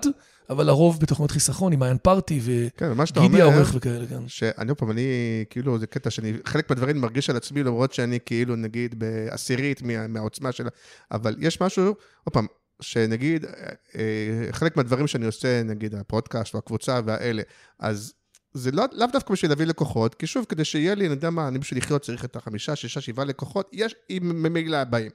אבל 0.50 0.65
לרוב 0.65 1.00
בתוכניות 1.00 1.32
חיסכון 1.32 1.74
עם 1.74 1.80
מעיין 1.80 1.98
פרטי 1.98 2.39
כן, 2.78 2.91
וגידי 2.91 3.17
אומר... 3.17 3.41
העורך 3.41 3.72
וכאלה, 3.76 4.08
כן. 4.08 4.28
שאני 4.28 4.70
עוד 4.70 4.78
פעם, 4.78 4.91
אני, 4.91 5.02
כאילו, 5.50 5.80
זה 5.80 5.88
קטע 5.88 6.10
שאני, 6.10 6.34
חלק 6.46 6.70
מהדברים 6.70 6.96
אני 6.96 7.00
מרגיש 7.00 7.30
על 7.30 7.36
עצמי, 7.36 7.63
למרות 7.63 7.94
שאני 7.94 8.20
כאילו, 8.26 8.56
נגיד, 8.56 9.00
בעשירית 9.00 9.82
מה, 9.82 10.08
מהעוצמה 10.08 10.52
שלה, 10.52 10.70
אבל 11.12 11.36
יש 11.39 11.62
משהו, 11.62 11.86
עוד 12.24 12.34
פעם, 12.34 12.46
שנגיד, 12.82 13.46
אה, 13.46 13.52
אה, 13.96 14.52
חלק 14.52 14.78
מהדברים 14.78 15.08
שאני 15.08 15.26
עושה, 15.26 15.63
נגיד, 15.63 15.96
הפודקאסט 15.96 16.54
או 16.54 16.60
הקבוצה 16.60 17.00
והאלה, 17.06 17.41
אז 17.80 18.13
זה 18.54 18.72
לא, 18.72 18.86
לאו 18.91 19.08
דווקא 19.13 19.34
בשביל 19.34 19.52
להביא 19.52 19.65
לקוחות, 19.65 20.15
כי 20.15 20.28
שוב, 20.28 20.46
כדי 20.50 20.65
שיהיה 20.65 20.96
לי, 20.96 21.06
אני 21.06 21.13
יודע 21.13 21.30
מה, 21.30 21.48
אני 21.48 21.60
בשביל 21.60 21.80
לחיות 21.80 22.02
צריך 22.02 22.26
את 22.26 22.36
החמישה, 22.36 22.76
שישה, 22.76 23.02
שבעה 23.02 23.26
לקוחות, 23.26 23.70
יש, 23.74 23.96
אם 24.10 24.20
ממילא 24.24 24.84
באים. 24.84 25.12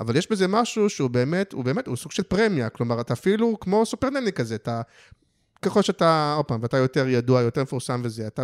אבל 0.00 0.16
יש 0.16 0.30
בזה 0.30 0.48
משהו 0.48 0.90
שהוא 0.90 1.10
באמת, 1.10 1.52
הוא 1.52 1.64
באמת, 1.64 1.86
הוא 1.86 1.96
סוג 1.96 2.12
של 2.12 2.22
פרמיה, 2.22 2.68
כלומר, 2.68 3.00
אתה 3.00 3.12
אפילו 3.12 3.60
כמו 3.60 3.86
סופרנני 3.86 4.32
כזה, 4.32 4.54
אתה, 4.54 4.82
ככל 5.62 5.82
שאתה, 5.82 6.34
עוד 6.36 6.44
פעם, 6.44 6.62
ואתה 6.62 6.76
יותר 6.76 7.08
ידוע, 7.08 7.42
יותר 7.42 7.62
מפורסם 7.62 8.00
וזה, 8.04 8.26
אתה, 8.26 8.42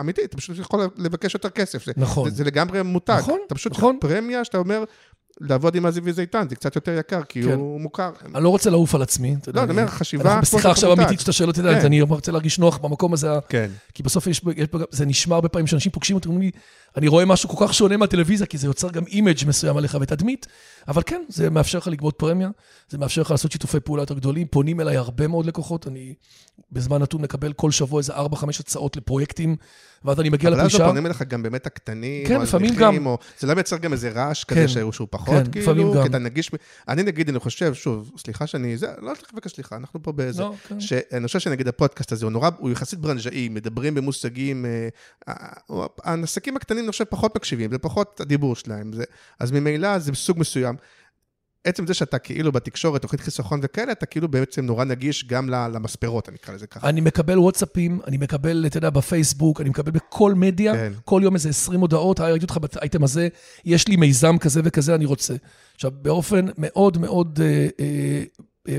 אמיתי, 0.00 0.24
אתה 0.24 0.36
פשוט 0.36 0.58
יכול 0.58 0.88
לבקש 0.96 1.34
יותר 1.34 1.50
כסף. 1.50 1.84
זה, 1.84 1.92
נכון. 1.96 2.30
זה, 2.30 2.36
זה 2.36 2.44
לגמרי 2.44 2.82
מותג. 2.82 3.16
נכון, 3.18 3.38
אתה 3.46 3.54
פשוט 3.54 3.72
נכון. 3.72 3.98
פרמיה 4.00 4.44
שאתה 4.44 4.58
אומר, 4.58 4.84
לעבוד 5.40 5.74
עם 5.74 5.86
אזיבי 5.86 6.12
זיתן, 6.12 6.46
זה 6.50 6.56
קצת 6.56 6.76
יותר 6.76 6.98
יקר, 6.98 7.22
כי 7.22 7.42
כן. 7.42 7.52
הוא 7.52 7.80
מוכר. 7.80 8.10
אני 8.34 8.44
לא 8.44 8.48
רוצה 8.48 8.70
לעוף 8.70 8.94
על 8.94 9.02
עצמי. 9.02 9.36
לא, 9.54 9.62
אני 9.62 9.70
אומר, 9.70 9.86
חשיבה... 9.86 10.22
אנחנו 10.24 10.40
בשיחה 10.42 10.70
עכשיו. 10.70 10.92
אמיתית 10.92 11.20
שאתה 11.20 11.32
שואל 11.32 11.48
אותי, 11.48 11.62
כן. 11.62 11.86
אני 11.86 12.02
רוצה 12.02 12.32
להרגיש 12.32 12.58
נוח 12.58 12.78
במקום 12.78 13.12
הזה, 13.12 13.28
כן. 13.48 13.70
כי 13.94 14.02
בסוף 14.02 14.26
יש, 14.26 14.40
יש, 14.56 14.68
זה 14.90 15.06
נשמע 15.06 15.34
הרבה 15.34 15.48
פעמים 15.48 15.66
שאנשים 15.66 15.92
פוגשים 15.92 16.16
אותי, 16.16 16.28
אומרים 16.28 16.42
לי, 16.42 16.50
אני 16.96 17.08
רואה 17.08 17.24
משהו 17.24 17.48
כל 17.48 17.66
כך 17.66 17.74
שונה 17.74 17.96
מהטלוויזיה, 17.96 18.46
כי 18.46 18.58
זה 18.58 18.66
יוצר 18.66 18.90
גם 18.90 19.06
image 19.06 19.46
מסוים 19.46 19.76
עליך 19.76 19.98
ותדמית, 20.00 20.46
אבל 20.88 21.02
כן, 21.06 21.22
זה 21.28 21.50
מאפשר 21.50 21.78
לך 21.78 21.86
לגבות 21.86 22.14
פרמיה, 22.18 22.50
זה 22.88 22.98
מאפשר 22.98 23.22
לך 23.22 23.30
לעשות 23.30 23.52
שיתופי 23.52 23.80
פעולה 23.80 24.02
יותר 24.02 24.14
גדולים, 24.14 24.46
פונים 24.46 24.80
אליי 24.80 24.96
הרבה 24.96 25.26
מאוד 25.26 25.46
לקוחות, 25.46 25.86
אני 25.86 26.14
בזמן 26.72 27.02
נתון 27.02 27.22
מקבל 27.22 27.52
כל 27.52 27.70
שבוע 27.70 27.98
איזה 27.98 28.16
4-5 28.16 28.20
הצעות 28.60 28.96
לפרויקטים, 28.96 29.56
ואז 30.04 30.20
אני 30.20 30.28
מגיע 30.28 30.50
אבל 30.50 30.60
אז 30.60 30.66
לפגישה, 30.66 30.86
פונים 30.86 31.06
אליך 31.06 31.22
גם 31.22 31.42
באמת 31.42 31.66
הקטנים, 31.66 32.26
כן, 32.26 32.36
או 32.36 32.42
לפעמים 32.42 32.74
גם. 32.74 33.06
או... 33.06 33.18
זה 33.38 33.46
לא 33.46 33.54
מייצר 33.54 33.76
גם 33.76 33.92
איזה 33.92 34.10
רעש 34.10 34.44
כן. 34.44 34.54
כזה 34.54 34.68
שהוא 34.68 35.08
פחות, 35.10 35.44
כן, 35.52 35.62
כאילו, 35.62 35.94
גם. 35.94 36.02
כי 36.02 36.08
אתה 36.08 36.18
נגיש... 36.18 36.50
אני 36.88 37.02
נגיד, 37.02 37.28
אני 37.28 37.38
חושב, 37.38 37.74
שוב, 37.74 38.12
סליחה 38.18 38.46
שאני... 38.46 38.76
זה, 38.76 38.86
לא 38.98 39.14
צריך 39.14 39.34
לבקש 39.34 39.52
סליחה, 39.52 39.76
אנחנו 39.76 40.02
פה 40.02 40.12
באיזה... 40.12 40.42
לא, 40.42 40.54
כן. 40.68 40.80
שאני 40.80 41.26
חושב 41.26 41.38
שנגיד 41.38 41.68
הפודקאסט 41.68 42.12
הזה 42.12 42.24
הוא 42.24 42.32
נורא, 42.32 42.50
הוא 42.58 42.70
יחסית 42.70 42.98
ברנז'אי, 42.98 43.48
מדברים 43.48 43.94
במושגים, 43.94 44.66
אה, 44.66 44.88
אה, 45.28 45.86
העסקים 46.04 46.56
הקטנים 46.56 46.83
אני 46.84 46.92
חושב 46.92 47.04
פחות 47.04 47.36
מקשיבים, 47.36 47.70
זה 47.70 47.78
פחות 47.78 48.20
הדיבור 48.20 48.56
שלהם, 48.56 48.92
זה, 48.92 49.04
אז 49.40 49.52
ממילא 49.52 49.98
זה 49.98 50.14
סוג 50.14 50.38
מסוים. 50.38 50.76
עצם 51.64 51.86
זה 51.86 51.94
שאתה 51.94 52.18
כאילו 52.18 52.52
בתקשורת, 52.52 53.02
תוכנית 53.02 53.20
חיסכון 53.20 53.60
וכאלה, 53.62 53.92
אתה 53.92 54.06
כאילו 54.06 54.28
בעצם 54.28 54.66
נורא 54.66 54.84
נגיש 54.84 55.26
גם 55.26 55.50
למספרות, 55.50 56.28
אני 56.28 56.36
אקרא 56.36 56.54
לזה 56.54 56.66
ככה. 56.66 56.88
אני 56.88 57.00
מקבל 57.00 57.38
וואטסאפים, 57.38 58.00
אני 58.06 58.16
מקבל, 58.16 58.64
אתה 58.66 58.78
יודע, 58.78 58.90
בפייסבוק, 58.90 59.60
אני 59.60 59.70
מקבל 59.70 59.92
בכל 59.92 60.34
מדיה, 60.34 60.72
כן. 60.72 60.92
כל 61.04 61.20
יום 61.24 61.34
איזה 61.34 61.48
20 61.48 61.80
הודעות, 61.80 62.20
ראיתי 62.20 62.44
אותך 62.44 62.58
באייטם 62.58 63.04
הזה, 63.04 63.28
יש 63.64 63.88
לי 63.88 63.96
מיזם 63.96 64.38
כזה 64.38 64.60
וכזה, 64.64 64.94
אני 64.94 65.04
רוצה. 65.04 65.34
עכשיו, 65.74 65.90
באופן 66.02 66.46
מאוד 66.58 66.98
מאוד 66.98 67.40
אה, 67.42 67.68
אה, 67.80 68.24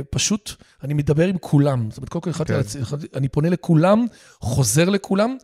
פשוט, 0.09 0.51
אני 0.83 0.93
מדבר 0.93 1.27
עם 1.27 1.37
כולם. 1.37 1.89
זאת 1.89 1.97
אומרת, 1.97 2.09
קודם 2.09 2.21
כל 2.21 2.29
החלטתי, 2.29 2.53
כן. 2.53 2.59
על 2.59 2.59
עצמי, 2.61 2.81
אני 3.15 3.27
פונה 3.27 3.49
לכולם, 3.49 4.05
חוזר 4.39 4.89
לכולם, 4.89 5.37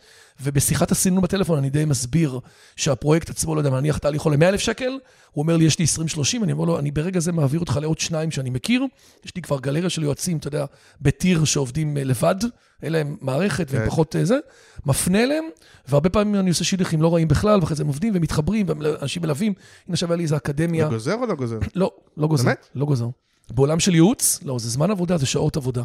ובשיחת 0.44 0.92
הסינון 0.92 1.22
בטלפון 1.22 1.58
אני 1.58 1.70
די 1.70 1.86
מסביר 1.86 2.40
שהפרויקט 2.76 3.30
עצמו, 3.30 3.56
לא 3.56 3.60
יודע, 3.60 3.70
נניח 3.70 3.98
תהליך 3.98 4.22
עולה 4.22 4.38
100,000 4.38 4.60
שקל, 4.60 4.90
הוא 5.32 5.42
אומר 5.42 5.58
לי, 5.58 5.66
יש 5.66 5.80
לי 5.80 5.86
20-30, 5.86 6.44
אני 6.44 6.52
אומר 6.52 6.66
לו, 6.66 6.80
אני 6.80 6.92
ברגע 6.92 7.20
זה 7.20 7.32
מעביר 7.32 7.60
אותך 7.60 7.80
לעוד 7.82 8.00
שניים 8.00 8.32
שאני 8.32 8.50
מכיר, 8.50 8.86
יש 9.26 9.36
לי 9.36 9.42
כבר 9.42 9.60
גלריה 9.60 9.90
של 9.90 10.04
יועצים, 10.04 10.38
אתה 10.38 10.48
יודע, 10.48 10.66
בטיר 11.02 11.46
שעובדים 11.46 11.98
אה, 11.98 12.04
לבד, 12.04 12.36
אין 12.84 12.94
להם 12.94 13.18
מערכת 13.22 13.68
והם 13.72 13.82
כן. 13.82 13.90
פחות 13.90 14.16
אה, 14.16 14.26
זה, 14.26 14.38
מפנה 14.86 15.24
אליהם, 15.24 15.44
והרבה 15.88 16.10
פעמים 16.10 16.36
אני 16.36 16.50
עושה 16.50 16.64
שידוכים 16.64 17.02
לא 17.02 17.14
רעים 17.14 17.28
בכלל, 17.28 17.60
ואחרי 17.60 17.76
זה 17.76 17.84
הם 17.84 17.88
עובדים 17.88 18.14
ומתחברים, 18.16 18.66
ואנשים 18.70 19.22
מלווים. 19.22 19.54
הנה 19.88 19.98
היה 20.08 20.16
לי 20.16 20.24
איזה 20.24 20.38
אקדמיה. 20.38 20.86
זה 20.86 20.92
גוזר 20.92 21.16
או 21.16 21.26
לא 21.26 21.36
גוזר? 21.36 21.60
לא, 21.76 21.92
לא 22.18 22.28
גוזר. 22.28 22.44
באמת? 22.44 22.68
לא 22.76 22.86
גוזר. 22.86 23.08
בעולם 23.52 23.80
של 23.80 23.94
ייעוץ, 23.94 24.40
לא, 24.44 24.60
זה 24.60 24.70
זמן 24.70 24.92
עבודה, 24.92 25.18
זה 25.18 25.26
שעות 25.26 25.58
עבודה. 25.58 25.84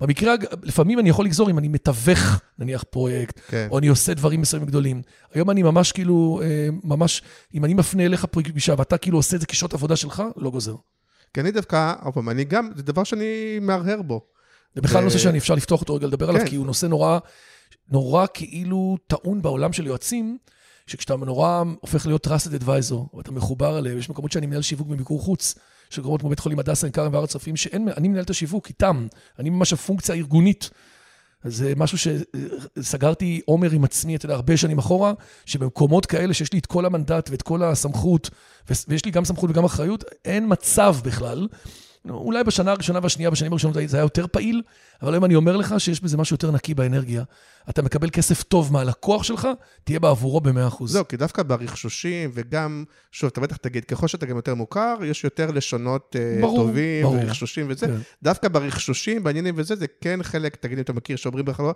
במקרה, 0.00 0.34
לפעמים 0.62 0.98
אני 0.98 1.08
יכול 1.08 1.24
לגזור 1.24 1.50
אם 1.50 1.58
אני 1.58 1.68
מתווך, 1.68 2.40
נניח, 2.58 2.84
פרויקט, 2.90 3.40
כן. 3.48 3.68
או 3.70 3.78
אני 3.78 3.86
עושה 3.86 4.14
דברים 4.14 4.40
מסוימים 4.40 4.68
גדולים. 4.68 5.02
היום 5.34 5.50
אני 5.50 5.62
ממש 5.62 5.92
כאילו, 5.92 6.40
אה, 6.44 6.68
ממש, 6.84 7.22
אם 7.54 7.64
אני 7.64 7.74
מפנה 7.74 8.04
אליך 8.04 8.24
פגישה 8.24 8.74
ואתה 8.78 8.98
כאילו 8.98 9.18
עושה 9.18 9.36
את 9.36 9.40
זה 9.40 9.46
כשעות 9.46 9.74
עבודה 9.74 9.96
שלך, 9.96 10.22
לא 10.36 10.50
גוזר. 10.50 10.74
כי 11.34 11.40
אני 11.40 11.50
דווקא, 11.50 11.94
עוד 12.02 12.14
פעם, 12.14 12.28
אני 12.28 12.44
גם, 12.44 12.70
זה 12.76 12.82
דבר 12.82 13.04
שאני 13.04 13.58
מהרהר 13.60 14.02
בו. 14.02 14.20
זה 14.74 14.80
בכלל 14.80 15.00
ו- 15.00 15.04
נושא 15.04 15.18
שאני 15.18 15.38
אפשר 15.38 15.54
לפתוח 15.54 15.80
אותו 15.80 15.94
רגע 15.94 16.06
לדבר 16.06 16.28
עליו, 16.28 16.40
כן. 16.40 16.48
כי 16.48 16.56
הוא 16.56 16.66
נושא 16.66 16.86
נורא, 16.86 17.18
נורא 17.90 18.26
כאילו 18.34 18.96
טעון 19.06 19.42
בעולם 19.42 19.72
של 19.72 19.86
יועצים, 19.86 20.38
שכשאתה 20.86 21.16
נורא 21.16 21.62
הופך 21.80 22.06
להיות 22.06 22.26
trusted 22.26 22.62
advisor, 22.62 23.16
ואתה 23.16 23.32
מחובר 23.32 23.78
אליהם, 23.78 23.98
יש 23.98 24.10
מקומות 24.10 24.32
שאני 24.32 24.46
מנהל 24.46 24.62
שיווק 24.62 24.88
במיקור 24.88 25.20
חוץ, 25.20 25.54
של 25.90 26.02
כמו 26.02 26.28
בית 26.28 26.38
חולים 26.38 26.58
הדסה, 26.58 26.86
עין 26.86 26.92
כרם 26.92 27.12
והר 27.12 27.24
הצופים, 27.24 27.56
שאני 27.56 28.08
מנהל 28.08 28.22
את 28.22 28.30
השיווק 28.30 28.68
איתם. 28.68 29.06
אני 29.38 29.50
ממש 29.50 29.72
הפונקציה 29.72 30.14
הארגונית. 30.14 30.70
זה 31.44 31.72
משהו 31.76 31.98
שסגרתי 31.98 33.40
עומר 33.44 33.70
עם 33.70 33.84
עצמי, 33.84 34.16
אתה 34.16 34.24
יודע, 34.24 34.34
הרבה 34.34 34.56
שנים 34.56 34.78
אחורה, 34.78 35.12
שבמקומות 35.46 36.06
כאלה 36.06 36.34
שיש 36.34 36.52
לי 36.52 36.58
את 36.58 36.66
כל 36.66 36.86
המנדט 36.86 37.30
ואת 37.30 37.42
כל 37.42 37.62
הסמכות, 37.62 38.30
ויש 38.88 39.04
לי 39.04 39.10
גם 39.10 39.24
סמכות 39.24 39.50
וגם 39.50 39.64
אחריות, 39.64 40.04
אין 40.24 40.46
מצב 40.48 40.96
בכלל 41.04 41.48
אולי 42.10 42.44
בשנה 42.44 42.70
הראשונה 42.70 42.98
והשנייה, 43.02 43.30
בשנים 43.30 43.52
הראשונות 43.52 43.76
זה 43.86 43.96
היה 43.96 44.04
יותר 44.04 44.26
פעיל, 44.26 44.62
אבל 45.02 45.14
היום 45.14 45.24
אני 45.24 45.34
אומר 45.34 45.56
לך 45.56 45.74
שיש 45.78 46.00
בזה 46.00 46.16
משהו 46.16 46.34
יותר 46.34 46.50
נקי 46.50 46.74
באנרגיה. 46.74 47.22
אתה 47.70 47.82
מקבל 47.82 48.10
כסף 48.10 48.42
טוב 48.42 48.72
מהלקוח 48.72 49.22
שלך, 49.22 49.48
תהיה 49.84 50.00
בעבורו 50.00 50.40
ב-100%. 50.40 50.86
זהו, 50.86 51.08
כי 51.08 51.16
דווקא 51.16 51.42
ברכשושים, 51.42 52.30
וגם, 52.34 52.84
שוב, 53.12 53.30
אתה 53.32 53.40
בטח 53.40 53.56
תגיד, 53.56 53.84
ככל 53.84 54.08
שאתה 54.08 54.26
גם 54.26 54.36
יותר 54.36 54.54
מוכר, 54.54 54.96
יש 55.04 55.24
יותר 55.24 55.50
לשונות 55.50 56.16
אה, 56.18 56.38
ברור, 56.40 56.58
טובים, 56.58 57.02
ברור. 57.02 57.16
ורכשושים 57.16 57.66
וזה. 57.68 57.86
כן. 57.86 57.94
דווקא 58.22 58.48
ברכשושים, 58.48 59.24
בעניינים 59.24 59.54
וזה, 59.56 59.76
זה 59.76 59.86
כן 60.00 60.22
חלק, 60.22 60.56
תגיד 60.56 60.78
אם 60.78 60.82
אתה 60.82 60.92
מכיר, 60.92 61.16
שאומרים 61.16 61.44
בכלל, 61.44 61.66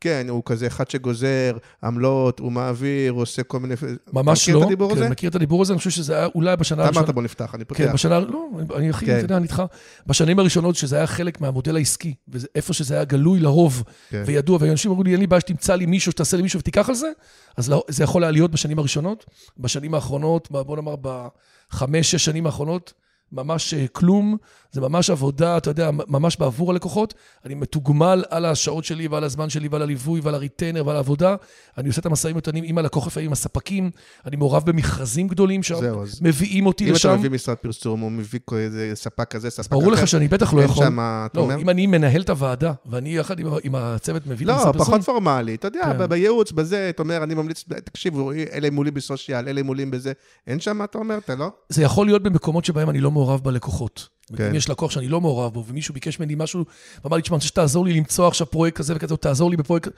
כן, 0.00 0.26
הוא 0.28 0.42
כזה 0.46 0.66
אחד 0.66 0.90
שגוזר 0.90 1.56
עמלות, 1.84 2.38
הוא 2.38 2.52
מעביר, 2.52 3.12
הוא 3.12 3.22
עושה 3.22 3.42
כל 3.42 3.60
מיני... 3.60 3.74
ממש 4.12 4.48
לא. 4.48 4.54
מכיר 4.54 4.58
את 4.58 4.66
הדיבור 4.66 4.90
כן, 4.90 4.96
הזה? 4.96 5.04
כן, 5.04 5.10
מכיר 5.10 5.30
את 5.30 5.34
הדיבור 5.34 5.62
הזה, 5.62 5.72
אני 5.72 5.78
חושב 5.78 5.90
שזה 5.90 6.16
היה 6.16 6.28
אולי 6.34 6.56
בשנה 6.56 6.84
הראשונה... 6.84 7.04
אמרת 7.04 7.14
בוא 7.14 7.22
נפתח, 7.22 7.54
אני 7.54 7.64
פותח. 7.64 7.78
כן, 7.78 7.92
בשנה... 7.92 8.20
לא, 8.20 8.48
אני 8.76 8.90
הכי, 8.90 9.06
כן. 9.06 9.16
אתה 9.16 9.24
יודע, 9.24 9.36
אני 9.36 9.44
איתך. 9.44 9.62
בשנים 10.06 10.38
הראשונות, 10.38 10.76
שזה 10.76 10.96
היה 10.96 11.06
חלק 11.06 11.40
מהמודל 11.40 11.76
העסקי, 11.76 12.14
ואיפה 12.28 12.72
שזה 12.72 12.94
היה 12.94 13.04
גלוי 13.04 13.40
לרוב, 13.40 13.82
כן. 14.10 14.22
וידוע, 14.26 14.58
ואנשים 14.60 14.90
אמרו 14.90 15.02
לי, 15.02 15.12
אין 15.12 15.20
לי 15.20 15.26
בעיה 15.26 15.40
שתמצא 15.40 15.74
לי 15.74 15.86
מישהו, 15.86 16.12
שתעשה 16.12 16.36
לי 16.36 16.42
מישהו 16.42 16.60
ותיקח 16.60 16.88
על 16.88 16.94
זה, 16.94 17.10
אז 17.56 17.70
לא, 17.70 17.82
זה 17.88 18.04
יכול 18.04 18.24
היה 18.24 18.30
להיות 18.30 18.50
בשנים 18.50 18.78
הראשונות. 18.78 19.24
בשנים 19.58 19.94
האחרונות, 19.94 20.50
בוא 20.50 20.76
נאמר, 20.76 20.94
בחמש, 20.96 22.10
שש 22.10 22.24
שנים 22.24 22.46
האחרונות, 22.46 22.92
ממש 23.32 23.74
אה, 23.74 23.86
כלום, 23.92 24.36
זה 24.72 24.80
ממש 24.80 25.10
עבודה, 25.10 25.56
אתה 25.56 25.70
יודע, 25.70 25.90
ממש 26.08 26.36
בעבור 26.36 26.70
הלקוחות. 26.70 27.14
אני 27.44 27.54
מתוגמל 27.54 28.24
על 28.30 28.44
השעות 28.44 28.84
שלי 28.84 29.08
ועל 29.08 29.24
הזמן 29.24 29.50
שלי 29.50 29.68
ועל 29.68 29.82
הליווי 29.82 30.20
ועל 30.20 30.34
הריטיינר 30.34 30.86
ועל 30.86 30.96
העבודה. 30.96 31.36
אני 31.78 31.88
עושה 31.88 32.00
את 32.00 32.06
המשאים 32.06 32.36
ומתנים 32.36 32.64
עם 32.66 32.78
הלקוח 32.78 33.06
לפעמים, 33.06 33.26
עם 33.26 33.32
הספקים. 33.32 33.90
אני 34.26 34.36
מעורב 34.36 34.62
במכרזים 34.64 35.28
גדולים 35.28 35.62
שמביאים 35.62 36.66
אותי 36.66 36.88
אם 36.88 36.92
לשם. 36.92 37.08
אם 37.08 37.14
אתה 37.14 37.20
מביא 37.20 37.30
משרד 37.30 37.56
פרסום 37.56 38.02
או 38.02 38.10
מביא 38.10 38.40
איזה 38.52 38.92
ספק 38.94 39.30
כזה, 39.30 39.50
ספק 39.50 39.66
אחר. 39.66 39.80
ברור 39.80 39.92
לך 39.92 40.08
שאני 40.08 40.28
בטח 40.28 40.54
לא 40.54 40.62
יכול. 40.62 40.86
שמה, 40.86 41.26
לא, 41.34 41.40
אומר? 41.40 41.60
אם 41.60 41.70
אני 41.70 41.86
מנהל 41.86 42.20
את 42.20 42.30
הוועדה, 42.30 42.72
ואני 42.86 43.16
יחד 43.16 43.38
עם, 43.38 43.46
עם 43.62 43.74
הצוות 43.74 44.26
מביא 44.26 44.46
לא, 44.46 44.52
פרסום... 44.52 44.72
לא, 44.74 44.84
פחות 44.84 45.02
פורמלי. 45.02 45.54
אתה 45.54 45.68
יודע, 45.68 45.92
כן. 45.98 46.08
בייעוץ, 46.08 46.52
בזה, 46.52 46.90
אתה 46.90 47.02
אומר, 47.02 47.22
אני 47.22 47.34
ממליץ, 47.34 47.64
תקשיבו, 47.84 48.32
אלה 48.32 48.70
מולים 48.70 48.94
בסושיאל, 48.94 49.48
אלה 49.48 49.62
מולים 49.62 49.90
בזה. 49.90 50.12
אין 50.46 50.60
שם, 50.60 50.84
אתה 50.84 50.98
אומר, 50.98 51.18
אתה 51.18 51.34
לא? 51.34 51.50
זה 51.68 51.82
יכול 51.82 52.06
להיות 52.06 52.22
במקומות 52.22 52.64
שבהם 52.64 52.90
אני 52.90 53.00
לא 53.00 53.10
מעורב 53.20 53.40
בלקוחות. 53.44 54.08
כן. 54.36 54.48
אם 54.48 54.54
יש 54.54 54.68
לקוח 54.68 54.90
שאני 54.90 55.08
לא 55.08 55.20
מעורב 55.20 55.52
בו, 55.52 55.64
ומישהו 55.68 55.94
ביקש 55.94 56.20
ממני 56.20 56.34
משהו, 56.36 56.64
ואמר 57.04 57.16
לי, 57.16 57.22
תשמע, 57.22 57.34
אני 57.34 57.38
רוצה 57.38 57.48
שתעזור 57.48 57.84
לי 57.84 57.92
למצוא 57.92 58.28
עכשיו 58.28 58.46
פרויקט 58.46 58.76
כזה 58.76 58.96
וכזה, 58.96 59.16
תעזור 59.16 59.50
לי 59.50 59.56
בפרויקט... 59.56 59.88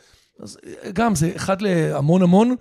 אז 0.41 0.59
גם, 0.93 1.15
זה 1.15 1.33
אחד 1.37 1.63
להמון 1.63 2.23
המון. 2.23 2.55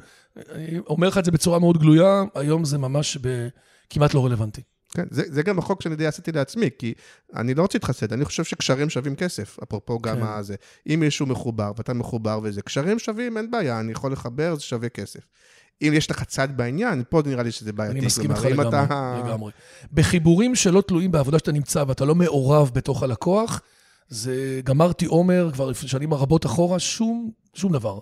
אני 0.51 0.79
אומר 0.87 1.07
לך 1.07 1.17
את 1.17 1.25
זה 1.25 1.31
בצורה 1.31 1.59
מאוד 1.59 1.77
גלויה, 1.77 2.23
היום 2.35 2.65
זה 2.65 2.77
ממש 2.77 3.17
ב... 3.21 3.47
כמעט 3.89 4.13
לא 4.13 4.25
רלוונטי. 4.25 4.61
כן, 4.93 5.03
זה, 5.11 5.23
זה 5.27 5.43
גם 5.43 5.59
החוק 5.59 5.81
שאני 5.81 5.95
די 5.95 6.05
עשיתי 6.05 6.31
לעצמי, 6.31 6.69
כי 6.79 6.93
אני 7.35 7.53
לא 7.53 7.61
רוצה 7.61 7.77
להתחסד, 7.77 8.13
אני 8.13 8.25
חושב 8.25 8.43
שקשרים 8.43 8.89
שווים 8.89 9.15
כסף, 9.15 9.57
אפרופו 9.63 9.99
גם 9.99 10.17
כן. 10.17 10.23
הזה. 10.23 10.55
אם 10.87 10.99
מישהו 10.99 11.25
מחובר 11.25 11.71
ואתה 11.77 11.93
מחובר 11.93 12.39
וזה, 12.43 12.61
קשרים 12.61 12.99
שווים, 12.99 13.37
אין 13.37 13.51
בעיה, 13.51 13.79
אני 13.79 13.91
יכול 13.91 14.11
לחבר, 14.11 14.55
זה 14.55 14.61
שווה 14.61 14.89
כסף. 14.89 15.19
אם 15.81 15.93
יש 15.93 16.11
לך 16.11 16.23
צד 16.23 16.47
בעניין, 16.57 17.03
פה 17.09 17.21
נראה 17.25 17.43
לי 17.43 17.51
שזה 17.51 17.73
בעייתי. 17.73 17.97
אני 17.97 18.05
מסכים 18.05 18.31
איתך 18.31 18.45
לגמרי, 18.45 18.67
אתה... 18.67 19.21
לגמרי. 19.25 19.51
בחיבורים 19.93 20.55
שלא 20.55 20.81
תלויים 20.81 21.11
בעבודה 21.11 21.39
שאתה 21.39 21.51
נמצא 21.51 21.83
ואתה 21.87 22.05
לא 22.05 22.15
מעורב 22.15 22.71
בתוך 22.73 23.03
הלקוח, 23.03 23.61
זה 24.09 24.61
גמרתי 24.63 25.05
עומר 25.05 25.49
כבר 25.53 25.73
שנים 25.73 26.13
רבות 26.13 26.45
אחורה, 26.45 26.79
שום, 26.79 27.31
שום 27.53 27.73
דבר. 27.73 27.99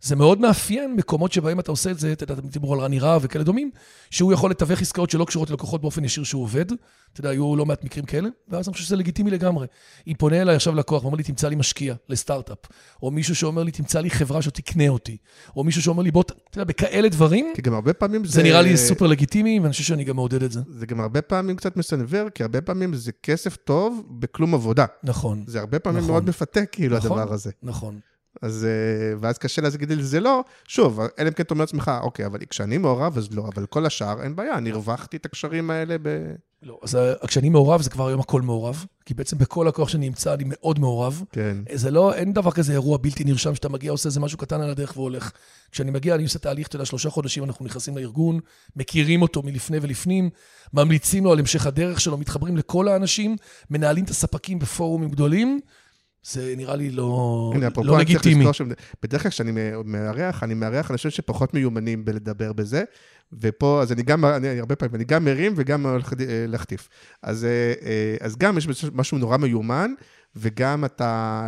זה 0.00 0.16
מאוד 0.16 0.40
מאפיין 0.40 0.94
מקומות 0.96 1.32
שבהם 1.32 1.60
אתה 1.60 1.70
עושה 1.70 1.90
את 1.90 1.98
זה, 1.98 2.12
אתה 2.12 2.24
יודע, 2.24 2.34
אתם 2.34 2.48
דיברו 2.48 2.74
על 2.74 2.80
רני 2.80 2.98
רהב 2.98 3.20
וכאלה 3.24 3.44
דומים, 3.44 3.70
שהוא 4.10 4.32
יכול 4.32 4.50
לתווך 4.50 4.80
עסקאות 4.80 5.10
שלא 5.10 5.24
קשורות 5.24 5.50
ללקוחות 5.50 5.80
באופן 5.80 6.04
ישיר 6.04 6.24
שהוא 6.24 6.42
עובד. 6.42 6.66
אתה 7.12 7.20
יודע, 7.20 7.30
היו 7.30 7.56
לא 7.56 7.66
מעט 7.66 7.84
מקרים 7.84 8.04
כאלה, 8.04 8.28
ואז 8.48 8.68
אני 8.68 8.72
חושב 8.72 8.84
שזה 8.84 8.96
לגיטימי 8.96 9.30
לגמרי. 9.30 9.66
אם 10.06 10.12
פונה 10.18 10.42
אליי 10.42 10.56
עכשיו 10.56 10.74
לקוח 10.74 11.02
ואומר 11.02 11.16
לי, 11.16 11.22
תמצא 11.22 11.48
לי 11.48 11.56
משקיע 11.56 11.94
לסטארט-אפ, 12.08 12.58
או 13.02 13.10
מישהו 13.10 13.36
שאומר 13.36 13.62
לי, 13.62 13.70
תמצא 13.70 14.00
לי 14.00 14.10
חברה 14.10 14.42
שתקנה 14.42 14.88
אותי, 14.88 15.16
או 15.56 15.64
מישהו 15.64 15.82
שאומר 15.82 16.02
לי, 16.02 16.10
בוא, 16.10 16.22
אתה 16.22 16.58
יודע, 16.58 16.64
בכאלה 16.64 17.08
דברים, 17.08 17.52
כי 17.54 17.62
גם 17.62 17.74
הרבה 17.74 17.92
פעמים 17.92 18.24
זה... 18.24 18.32
זה 18.32 18.42
נראה 18.42 18.62
לי 18.62 18.76
סופר 18.76 19.06
לגיטימי, 19.06 19.60
ואני 19.60 19.72
חושב 19.72 19.84
שאני 19.84 20.04
גם 20.04 20.16
מעודד 20.16 20.42
את 20.42 20.52
זה. 20.52 20.60
זה 20.68 20.86
גם 20.86 21.00
הרבה 21.00 21.22
פעמים 21.22 21.56
קצת 21.56 21.76
מסנוור, 21.76 22.30
כי 22.30 22.42
הרבה 22.42 22.60
פעמים 22.60 22.94
זה 22.94 23.12
כסף 23.22 23.56
טוב 23.56 24.04
בכלום 24.10 24.54
עבודה. 24.54 24.86
נכון. 25.02 25.44
זה 25.46 25.60
הרבה 25.60 25.78
פעמים 25.78 25.98
נכון, 25.98 26.10
מאוד 26.10 26.28
מפתה, 26.28 26.66
כאילו, 26.66 26.96
נכון, 26.96 27.18
הדבר 27.18 27.32
הזה. 27.32 27.50
נכון. 27.62 28.00
אז, 28.42 28.64
אה, 28.64 29.18
ואז 29.20 29.38
קשה 29.38 29.62
להגיד 29.62 29.92
לי, 29.92 30.02
זה 30.02 30.20
לא. 30.20 30.44
שוב, 30.68 31.00
אלא 31.18 31.28
אם 31.28 31.32
כן 31.32 31.42
אתה 31.42 31.54
אומר 31.54 31.62
לעצמך, 31.62 31.90
אוקיי, 32.02 32.26
אבל 32.26 32.38
כשאני 32.50 32.78
מעורב, 32.78 33.18
אז 33.18 33.32
לא, 33.32 33.48
אבל 33.54 33.66
כל 33.66 33.86
השאר, 33.86 34.22
אין 34.22 34.36
בעיה, 34.36 34.58
אני 34.58 34.70
הרווחתי 34.70 35.16
את 35.16 35.26
הקשרים 35.26 35.70
האלה 35.70 35.96
ב... 36.02 36.08
לא, 36.62 36.78
אז 36.82 36.96
אה, 36.96 37.12
כשאני 37.26 37.48
מעורב, 37.48 37.82
זה 37.82 37.90
כבר 37.90 38.08
היום 38.08 38.20
הכל 38.20 38.42
מעורב, 38.42 38.84
כי 39.04 39.14
בעצם 39.14 39.38
בכל 39.38 39.68
הכוח 39.68 39.88
שאני 39.88 40.06
נמצא, 40.06 40.34
אני 40.34 40.44
מאוד 40.46 40.78
מעורב. 40.78 41.22
כן. 41.32 41.56
זה 41.72 41.90
לא, 41.90 42.14
אין 42.14 42.32
דבר 42.32 42.50
כזה 42.50 42.72
אירוע 42.72 42.98
בלתי 42.98 43.24
נרשם, 43.24 43.54
שאתה 43.54 43.68
מגיע, 43.68 43.90
עושה 43.90 44.08
איזה 44.08 44.20
משהו 44.20 44.38
קטן 44.38 44.60
על 44.60 44.70
הדרך 44.70 44.96
והולך. 44.96 45.30
כשאני 45.72 45.90
מגיע, 45.90 46.14
אני 46.14 46.22
עושה 46.22 46.38
תהליך, 46.38 46.68
אתה 46.68 46.76
יודע, 46.76 46.84
שלושה 46.84 47.10
חודשים 47.10 47.44
אנחנו 47.44 47.64
נכנסים 47.64 47.96
לארגון, 47.96 48.40
מכירים 48.76 49.22
אותו 49.22 49.42
מלפני 49.42 49.78
ולפנים, 49.82 50.30
ממליצים 50.72 51.24
לו 51.24 51.32
על 51.32 51.38
המשך 51.38 51.66
הדרך 51.66 52.00
שלו, 52.00 52.18
מתחברים 52.18 52.56
לכל 52.56 52.88
האנשים, 52.88 53.36
מנהלים 53.70 54.04
את 54.04 54.10
הספקים 54.10 54.58
בפורומים 54.58 55.08
גדולים. 55.08 55.60
זה 56.22 56.54
נראה 56.56 56.76
לי 56.76 56.90
לא, 56.90 57.52
הנה, 57.54 57.68
לא 57.84 57.98
לגיטימי. 57.98 58.44
בדרך 59.02 59.22
כלל 59.22 59.30
כשאני 59.30 59.52
מארח, 59.84 60.42
אני 60.42 60.54
מארח 60.54 60.90
אנשים 60.90 61.10
שפחות 61.10 61.54
מיומנים 61.54 62.04
בלדבר 62.04 62.52
בזה, 62.52 62.84
ופה, 63.32 63.82
אז 63.82 63.92
אני 63.92 64.02
גם, 64.02 64.24
אני 64.24 64.58
הרבה 64.58 64.76
פעמים, 64.76 64.94
אני 64.94 65.04
גם 65.04 65.24
מרים 65.24 65.52
וגם 65.56 65.86
הולך 65.86 66.12
להחטיף. 66.48 66.88
אז, 67.22 67.44
אה, 67.44 67.72
אה, 67.86 68.16
אז 68.20 68.36
גם 68.36 68.58
יש 68.58 68.84
משהו 68.92 69.18
נורא 69.18 69.36
מיומן, 69.36 69.94
וגם 70.36 70.84
אתה, 70.84 71.42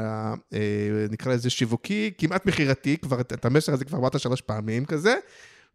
אה, 0.53 1.07
נקרא 1.11 1.33
לזה 1.33 1.51
שיווקי, 1.51 2.11
כמעט 2.19 2.47
מכירתי, 2.47 2.97
כבר 2.97 3.21
את 3.21 3.45
המסר 3.45 3.73
הזה 3.73 3.85
כבר 3.85 3.99
אמרת 3.99 4.21
שלוש 4.21 4.41
פעמים 4.41 4.85
כזה, 4.85 5.15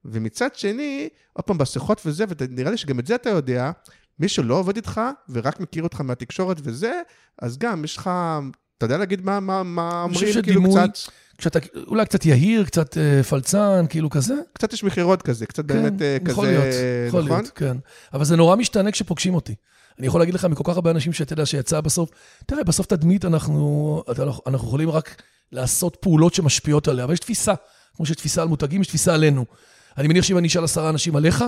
ומצד 0.06 0.56
שני, 0.56 1.10
עוד 1.34 1.46
פעם, 1.46 1.58
בשיחות 1.58 2.02
וזה, 2.06 2.26
ונראה 2.30 2.72
לי 2.72 2.78
שגם 2.78 3.00
את 3.00 3.08
זה 3.08 3.16
אתה 3.16 3.30
יודע, 3.30 3.72
מי 4.20 4.28
שלא 4.28 4.56
עובד 4.56 4.76
איתך 4.76 5.02
ורק 5.30 5.60
מכיר 5.60 5.84
אותך 5.84 6.02
מהתקשורת 6.02 6.58
וזה, 6.64 7.02
אז 7.42 7.58
גם 7.58 7.84
יש 7.84 7.98
לך 7.98 8.10
אתה 8.78 8.86
יודע 8.86 8.98
להגיד 8.98 9.26
מה, 9.26 9.40
מה, 9.40 9.64
מה 9.64 10.04
אומרים, 10.04 10.42
כאילו 10.44 10.64
קצת... 10.72 11.12
כשאתה 11.38 11.60
אולי 11.88 12.06
קצת 12.06 12.26
יהיר, 12.26 12.66
קצת 12.66 12.98
אה, 12.98 13.24
פלצן, 13.24 13.86
כאילו 13.90 14.10
כזה. 14.10 14.36
קצת 14.54 14.74
יש 14.74 14.84
מכירות 14.84 15.22
כזה, 15.22 15.46
קצת 15.46 15.68
כן, 15.68 15.74
באמת 15.74 16.02
אה, 16.02 16.18
כזה, 16.20 16.32
יכול 16.32 16.48
להיות, 16.48 16.66
יכול 17.08 17.24
נכון? 17.24 17.38
להיות, 17.38 17.52
כן. 17.56 17.78
אבל 18.14 18.26
זה 18.26 18.36
נורא 18.36 18.56
משתנה 18.56 18.92
כשפוגשים 18.92 19.36
אותי. 19.36 19.56
אני 20.00 20.08
יכול 20.08 20.22
להגיד 20.22 20.34
לך 20.34 20.46
מכל 20.46 20.64
כך 20.66 20.76
הרבה 20.76 20.92
אנשים 20.92 21.14
שאתה 21.14 21.34
יודע 21.34 21.46
שיצא 21.46 21.82
בסוף, 21.82 22.10
תראה, 22.46 22.64
בסוף 22.64 22.86
תדמית 22.86 23.26
אנחנו, 23.26 24.04
לא, 24.18 24.42
אנחנו 24.48 24.68
יכולים 24.68 24.90
רק 24.90 25.22
לעשות 25.52 25.98
פעולות 26.00 26.34
שמשפיעות 26.34 26.88
עליה, 26.88 27.04
אבל 27.06 27.14
יש 27.14 27.20
תפיסה. 27.20 27.54
כמו 27.96 28.06
שיש 28.06 28.16
תפיסה 28.16 28.42
על 28.42 28.48
מותגים, 28.48 28.82
יש 28.82 28.88
תפיסה 28.88 29.14
עלינו. 29.14 29.46
אני 29.98 30.08
מניח 30.08 30.24
שאם 30.24 30.38
אני 30.38 30.48
אשאל 30.48 30.64
עשרה 30.64 30.90
אנשים 30.90 31.16
עליך, 31.16 31.44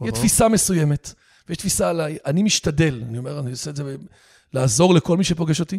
יהיה 0.00 0.12
תפיסה 0.12 0.48
מסוימת. 0.48 1.12
ויש 1.48 1.58
תפיסה 1.58 1.90
עליי, 1.90 2.18
אני 2.26 2.42
משתדל, 2.42 3.02
אני 3.08 3.18
אומר, 3.18 3.40
אני 3.40 3.50
עושה 3.50 3.70
את 3.70 3.76
זה, 3.76 3.96
לעזור 4.52 4.94
לכל 4.94 5.16
מי 5.16 5.24
שפוגש 5.24 5.60
אותי. 5.60 5.78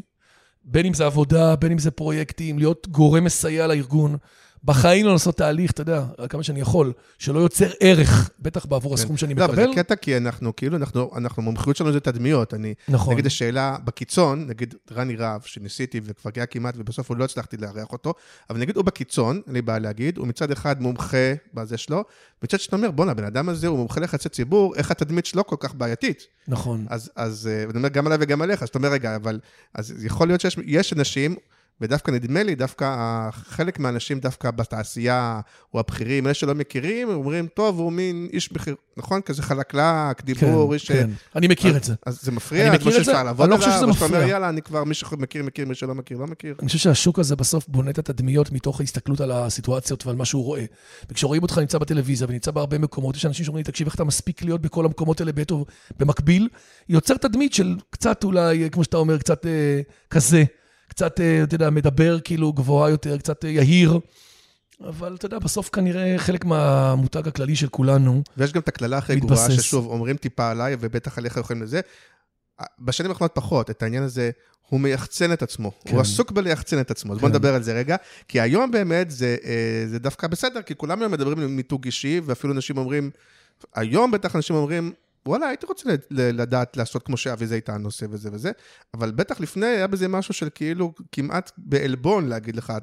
בין 0.64 0.86
אם 0.86 0.94
זה 0.94 1.06
עבודה, 1.06 1.56
בין 1.56 1.72
אם 1.72 1.78
זה 1.78 1.92
פרויקטים, 1.92 2.60
להיות 2.60 2.88
גורם 2.88 3.24
מסייע 3.24 3.68
לארגון. 3.68 4.18
בחיים 4.66 5.06
לא 5.06 5.12
לעשות 5.12 5.38
תהליך, 5.38 5.72
אתה 5.72 5.82
יודע, 5.82 6.06
כמה 6.30 6.44
שאני 6.44 6.62
יכול, 6.62 6.94
שלא 7.18 7.40
יוצר 7.40 7.70
ערך, 7.80 8.30
בטח 8.40 8.66
בעבור 8.66 8.96
כן. 8.96 9.02
הסכום 9.02 9.18
שאני 9.18 9.34
לא, 9.34 9.46
מקבל. 9.46 9.58
לא, 9.60 9.64
אבל 9.64 9.74
זה 9.76 9.84
קטע, 9.84 9.96
כי 9.96 10.18
אנחנו, 10.18 10.56
כאילו, 10.56 10.78
אנחנו, 10.78 11.12
אנחנו, 11.16 11.44
המומחיות 11.44 11.76
שלנו 11.76 11.92
זה 11.92 12.00
תדמיות. 12.00 12.54
אני, 12.54 12.74
נכון. 12.90 13.14
נגיד 13.14 13.26
השאלה 13.26 13.78
בקיצון, 13.84 14.48
נגיד 14.48 14.76
רני 14.92 15.16
רהב, 15.16 15.42
שניסיתי 15.42 16.02
וכבר 16.04 16.32
היה 16.36 16.46
כמעט, 16.46 16.76
ובסוף 16.78 17.10
הוא 17.10 17.18
לא 17.18 17.24
הצלחתי 17.24 17.58
לארח 17.58 17.92
אותו, 17.92 18.14
אבל 18.50 18.60
נגיד 18.60 18.78
הוא 18.78 18.86
בקיצון, 18.86 19.42
אני 19.48 19.62
בא 19.62 19.78
להגיד, 19.78 20.18
הוא 20.18 20.28
מצד 20.28 20.52
אחד 20.52 20.82
מומחה 20.82 21.34
בזה 21.54 21.78
שלו, 21.78 22.04
מצד 22.44 22.60
שאתה 22.60 22.76
אומר, 22.76 22.92
בואנה, 22.92 23.12
הבן 23.12 23.24
אדם 23.24 23.50
הזה 23.50 23.68
הוא 23.68 23.78
מומחה 23.78 24.00
לחצי 24.00 24.30
ציבור, 24.30 24.76
איך 24.76 24.92
התדמית 24.92 25.26
שלו 25.26 25.48
כל 25.48 25.56
כך 25.60 25.76
בעייתית. 25.76 26.28
נכון. 26.48 26.86
אז, 26.90 27.12
אז, 27.16 27.50
אה, 27.52 27.64
ואני 27.68 27.78
אומר 27.78 27.90
גם 27.90 28.06
עליי 28.06 28.18
וגם 28.22 28.42
עליך, 28.42 28.64
אז 28.64 28.70
אתה 28.70 28.78
אומר, 28.78 28.90
רגע, 28.90 29.16
אבל, 29.16 29.40
אז 29.74 30.06
יכול 30.06 30.28
להיות 30.28 30.42
שיש 30.42 30.94
אנשים, 30.94 31.36
ודווקא 31.82 32.12
נדמה 32.12 32.44
לי, 32.44 32.56
דווקא 32.56 32.96
חלק 33.34 33.80
מהאנשים 33.80 34.20
דווקא 34.20 34.52
בתעשייה, 34.52 35.40
או 35.74 35.80
הבכירים, 35.80 36.26
אלה 36.26 36.34
שלא 36.34 36.56
מכירים, 36.56 37.10
אומרים, 37.10 37.48
טוב, 37.48 37.80
הוא 37.80 37.92
מין 37.92 38.28
איש 38.34 38.54
בכיר, 38.54 38.76
נכון? 38.98 39.22
כזה 39.22 39.42
חלקלק, 39.44 40.24
דיבור, 40.24 40.74
איש... 40.74 40.92
כן, 40.92 41.10
אני 41.36 41.48
מכיר 41.48 41.72
אז- 41.72 41.78
את 41.78 41.84
זה. 41.84 41.94
אז 42.06 42.20
זה 42.22 42.32
מפריע? 42.32 42.68
אני 42.68 42.76
מכיר 42.78 43.00
את 43.00 43.06
זה, 43.06 43.22
אני 43.22 43.50
לא 43.50 43.58
חושב 43.58 43.72
שזה 43.72 43.86
או 43.86 43.94
שאתה 43.94 44.06
אומר, 44.06 44.18
מפריע. 44.18 44.28
יאללה, 44.28 44.50
אני 44.50 44.62
כבר, 44.62 44.84
מי 44.84 44.94
שמכיר, 44.94 45.44
מכיר, 45.44 45.66
מי 45.66 45.76
שלא 45.76 45.96
מכיר, 45.96 46.18
לא 46.18 46.28
מכיר. 46.28 46.56
אני 46.60 46.68
חושב 46.68 46.80
שהשוק 46.80 47.20
הזה 47.20 47.36
בסוף 47.36 47.68
בונה 47.68 47.90
את 47.92 48.00
התדמיות 48.00 48.52
מתוך 48.52 48.80
ההסתכלות 48.80 49.22
על 49.22 49.32
הסיטואציות 49.32 50.06
ועל 50.06 50.16
מה 50.16 50.26
שהוא 50.26 50.44
רואה. 50.44 50.66
וכשרואים 51.10 51.44
אותך 51.44 51.58
נמצא 51.58 51.78
בטלוויזיה 51.78 52.28
ונמצא 52.30 52.52
בהרבה 52.52 52.78
מקומות, 52.78 53.16
יש 53.16 53.26
אנשים 53.26 53.46
שאומרים 53.46 53.64
תקשיב, 53.64 53.88
איך 53.88 53.96
אתה 53.96 54.04
מספיק 54.04 54.42
להיות 54.44 54.62
בכל 54.62 54.86
המקומות 54.86 55.20
האלה 55.22 55.32
בעת 55.32 55.52
וב- 55.52 55.66
במקביל? 56.00 56.50
יוצר 56.90 57.18
תדמית 57.18 57.54
של 57.54 57.76
קצת 57.90 58.24
אולי, 58.24 58.70
כמו 58.72 58.84
שאתה 58.84 58.98
אומר, 58.98 59.18
קצת 59.18 59.46
אה, 59.46 59.82
כזה, 60.10 60.44
קצת, 60.94 61.20
אה, 61.20 61.44
אתה 61.44 61.56
יודע, 61.56 61.70
מדבר 61.70 62.20
כאילו 62.20 62.54
גבוהה 62.54 62.90
יותר, 62.90 63.18
קצת 63.18 63.46
אה, 63.46 63.50
יהיר. 63.50 64.00
אבל 64.88 65.16
אתה 65.16 65.26
יודע, 65.26 65.40
בסוף 65.40 65.70
כנראה 65.70 66.16
חלק 66.18 66.46
מהמותג 66.46 67.28
הכללי 67.28 67.56
של 67.56 67.68
כולנו, 67.68 68.24
ויש 68.38 68.54
גם 68.54 68.62
את 68.62 68.68
הקללה 68.68 68.98
הכי 68.98 69.16
גרועה, 69.16 69.48
מתבסס. 69.48 69.62
ששוב, 69.62 69.88
אומרים 69.88 70.18
טיפה 70.18 70.52
עליי, 70.52 70.76
ובטח 70.80 71.18
עליך 71.18 71.38
יכולים 71.38 71.64
לזה. 71.64 71.82
בשנים 72.80 73.12
האחרונות 73.12 73.32
פחות, 73.36 73.70
את 73.70 73.84
העניין 73.84 74.04
הזה, 74.04 74.32
הוא 74.70 74.80
מייחצן 74.80 75.34
את 75.34 75.44
עצמו. 75.44 75.72
כן. 75.86 75.94
הוא 75.94 76.02
עסוק 76.02 76.32
בלייחצן 76.32 76.80
את 76.80 76.92
עצמו. 76.92 77.14
אז 77.14 77.20
בוא 77.20 77.30
כן. 77.30 77.36
נדבר 77.36 77.56
על 77.56 77.64
זה 77.64 77.74
רגע. 77.74 77.96
כי 78.28 78.42
היום 78.42 78.72
באמת 78.72 79.12
זה, 79.12 79.36
אה, 79.46 79.86
זה 79.88 80.00
דווקא 80.00 80.28
בסדר, 80.28 80.62
כי 80.62 80.76
כולם 80.76 81.02
היום 81.02 81.12
מדברים 81.12 81.40
על 81.40 81.48
מיתוג 81.48 81.86
אישי, 81.86 82.22
ואפילו 82.26 82.54
אנשים 82.54 82.78
אומרים, 82.78 83.10
היום 83.76 84.12
בטח 84.12 84.36
אנשים 84.36 84.56
אומרים, 84.56 84.92
וואלה, 85.26 85.48
הייתי 85.48 85.66
רוצה 85.66 85.90
לדעת 86.12 86.78
לעשות 86.78 87.04
כמו 87.04 87.18
שאבי 87.18 87.48
זיתן 87.48 87.84
עושה 87.84 88.06
וזה 88.10 88.30
וזה, 88.34 88.52
אבל 88.94 89.12
בטח 89.12 89.40
לפני 89.40 89.66
היה 89.66 89.88
בזה 89.88 90.08
משהו 90.08 90.34
של 90.34 90.50
כאילו 90.56 90.94
כמעט 91.12 91.52
בעלבון 91.58 92.28
להגיד 92.28 92.56
לך, 92.56 92.74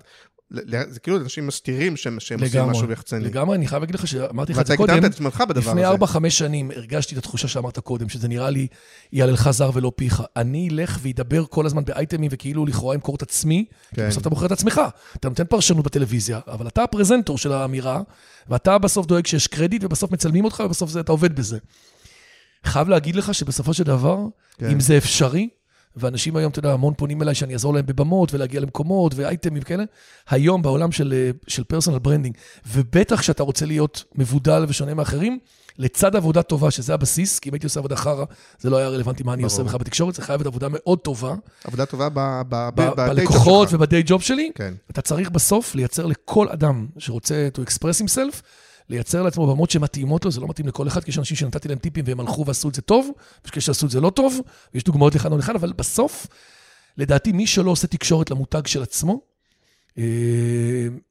זה 0.89 1.01
כאילו 1.01 1.17
אנשים 1.17 1.47
מסתירים 1.47 1.97
שהם, 1.97 2.21
שהם 2.21 2.41
עושים 2.41 2.61
לגמרי, 2.61 2.71
משהו 2.71 2.93
יחצני. 2.93 3.25
לגמרי, 3.25 3.57
אני 3.57 3.67
חייב 3.67 3.81
להגיד 3.83 3.95
לך 3.95 4.07
שאמרתי 4.07 4.53
לך 4.53 4.59
את 4.59 4.63
ואתה 4.63 4.69
זה 4.69 4.77
קודם. 4.77 4.95
הקדמת 4.95 5.11
את 5.11 5.15
עצמך 5.15 5.45
בדבר 5.49 5.71
לפני 5.71 5.85
הזה. 5.85 5.97
4-5 6.05 6.31
שנים 6.31 6.71
הרגשתי 6.71 7.15
את 7.15 7.19
התחושה 7.19 7.49
שאמרת 7.49 7.79
קודם, 7.79 8.09
שזה 8.09 8.29
נראה 8.29 8.51
לי 8.51 8.67
יעללך 9.13 9.51
זר 9.51 9.71
ולא 9.75 9.93
פיך. 9.97 10.23
אני 10.37 10.69
אלך 10.73 10.99
ואדבר 11.03 11.45
כל 11.47 11.67
הזמן 11.67 11.85
באייטמים 11.85 12.31
וכאילו 12.33 12.67
לכאורה 12.67 12.95
אמכור 12.95 13.17
את 13.17 13.23
עצמי, 13.23 13.65
כי 13.91 13.97
כן. 13.97 14.09
בסוף 14.09 14.21
אתה 14.21 14.31
מוכר 14.31 14.47
את 14.47 14.53
עצמך. 14.53 14.81
אתה 15.17 15.29
נותן 15.29 15.45
פרשנות 15.45 15.85
בטלוויזיה, 15.85 16.41
אבל 16.47 16.67
אתה 16.67 16.83
הפרזנטור 16.83 17.39
של 17.39 17.53
האמירה, 17.53 18.01
ואתה 18.49 18.79
בסוף 18.79 19.07
דואג 19.07 19.27
שיש 19.27 19.47
קרדיט, 19.47 19.85
ובסוף 19.85 20.11
מצלמים 20.11 20.45
אותך, 20.45 20.63
ובסוף 20.67 20.91
זה, 20.91 21.01
אתה 21.01 21.13
עובד 21.13 21.37
בזה. 21.37 21.59
חייב 22.65 22.89
להגיד 22.89 23.17
לך 23.17 23.35
שבסופו 23.35 23.75
של 23.75 23.85
דבר, 23.85 24.19
כן. 24.59 24.71
אם 24.71 24.81
זה 24.81 24.97
אפשרי, 24.97 25.49
ואנשים 25.97 26.37
היום, 26.37 26.51
אתה 26.51 26.59
יודע, 26.59 26.73
המון 26.73 26.95
פונים 26.97 27.23
אליי 27.23 27.35
שאני 27.35 27.53
אעזור 27.53 27.75
להם 27.75 27.87
בבמות 27.87 28.35
ולהגיע 28.35 28.61
למקומות 28.61 29.13
ואייטמים 29.15 29.63
כאלה, 29.63 29.85
היום 30.31 30.63
בעולם 30.63 30.93
של, 30.93 31.13
אה, 31.17 31.31
של 31.47 31.65
personal 31.65 31.99
branding, 31.99 32.35
ובטח 32.69 33.23
שאתה 33.23 33.43
רוצה 33.43 33.67
להיות 33.67 34.05
מבודל 34.15 34.65
ושונה 34.69 34.95
מאחרים, 34.95 35.39
לצד 35.79 36.17
עבודה 36.17 36.43
טובה, 36.43 36.71
שזה 36.71 36.95
הבסיס, 36.95 37.39
כי 37.39 37.49
אם 37.49 37.55
הייתי 37.55 37.67
עושה 37.67 37.81
עבודה 37.81 37.97
חרא, 37.97 38.25
זה 38.61 38.71
לא 38.71 38.77
היה 38.77 38.89
רלוונטי 38.89 39.23
מה 39.23 39.33
אני 39.33 39.43
ברור. 39.43 39.53
עושה 39.53 39.63
בכלל 39.63 39.79
בתקשורת, 39.79 40.15
זה 40.15 40.23
חייב 40.23 40.47
עבודה 40.47 40.67
מאוד 40.71 40.99
טובה, 40.99 41.35
עבודה 41.65 41.87
טובה 41.87 42.09
ב- 42.09 42.15
ב- 42.15 42.43
ב- 42.49 42.71
ב- 42.81 42.91
ב- 43.01 43.07
בלקוחות. 43.09 43.69
וב 43.73 43.85
day 43.85 44.03
job 44.07 44.23
שלי. 44.23 44.51
כן. 44.55 44.75
אתה 44.91 45.03
צריך 45.03 45.31
בסוף 45.31 45.75
לייצר 45.75 46.07
לכל 46.07 46.49
אדם 46.49 46.87
שרוצה 46.99 47.49
to 47.55 47.69
express 47.69 48.05
himself, 48.05 48.43
לייצר 48.91 49.23
לעצמו 49.23 49.47
במות 49.47 49.71
שמתאימות 49.71 50.25
לו, 50.25 50.31
זה 50.31 50.41
לא 50.41 50.49
מתאים 50.49 50.69
לכל 50.69 50.89
אחד, 50.89 51.05
כי 51.05 51.11
יש 51.11 51.19
אנשים 51.19 51.37
שנתתי 51.37 51.69
להם 51.69 51.79
טיפים 51.79 52.05
והם 52.07 52.21
הלכו 52.21 52.47
ועשו 52.47 52.69
את 52.69 52.75
זה 52.75 52.83
טוב, 52.83 53.11
ויש 53.45 53.51
כאלה 53.51 53.61
שעשו 53.63 53.87
את 53.87 53.91
זה 53.91 54.01
לא 54.01 54.11
טוב, 54.11 54.41
ויש 54.75 54.85
דוגמאות 54.85 55.15
לכאן 55.15 55.33
או 55.33 55.39
לכאן, 55.39 55.55
אבל 55.55 55.73
בסוף, 55.73 56.27
לדעתי, 56.99 57.33
מי 57.33 57.47
שלא 57.47 57.71
עושה 57.71 57.87
תקשורת 57.87 58.31
למותג 58.31 58.67
של 58.67 58.83
עצמו, 58.83 59.21
אה, 59.99 60.05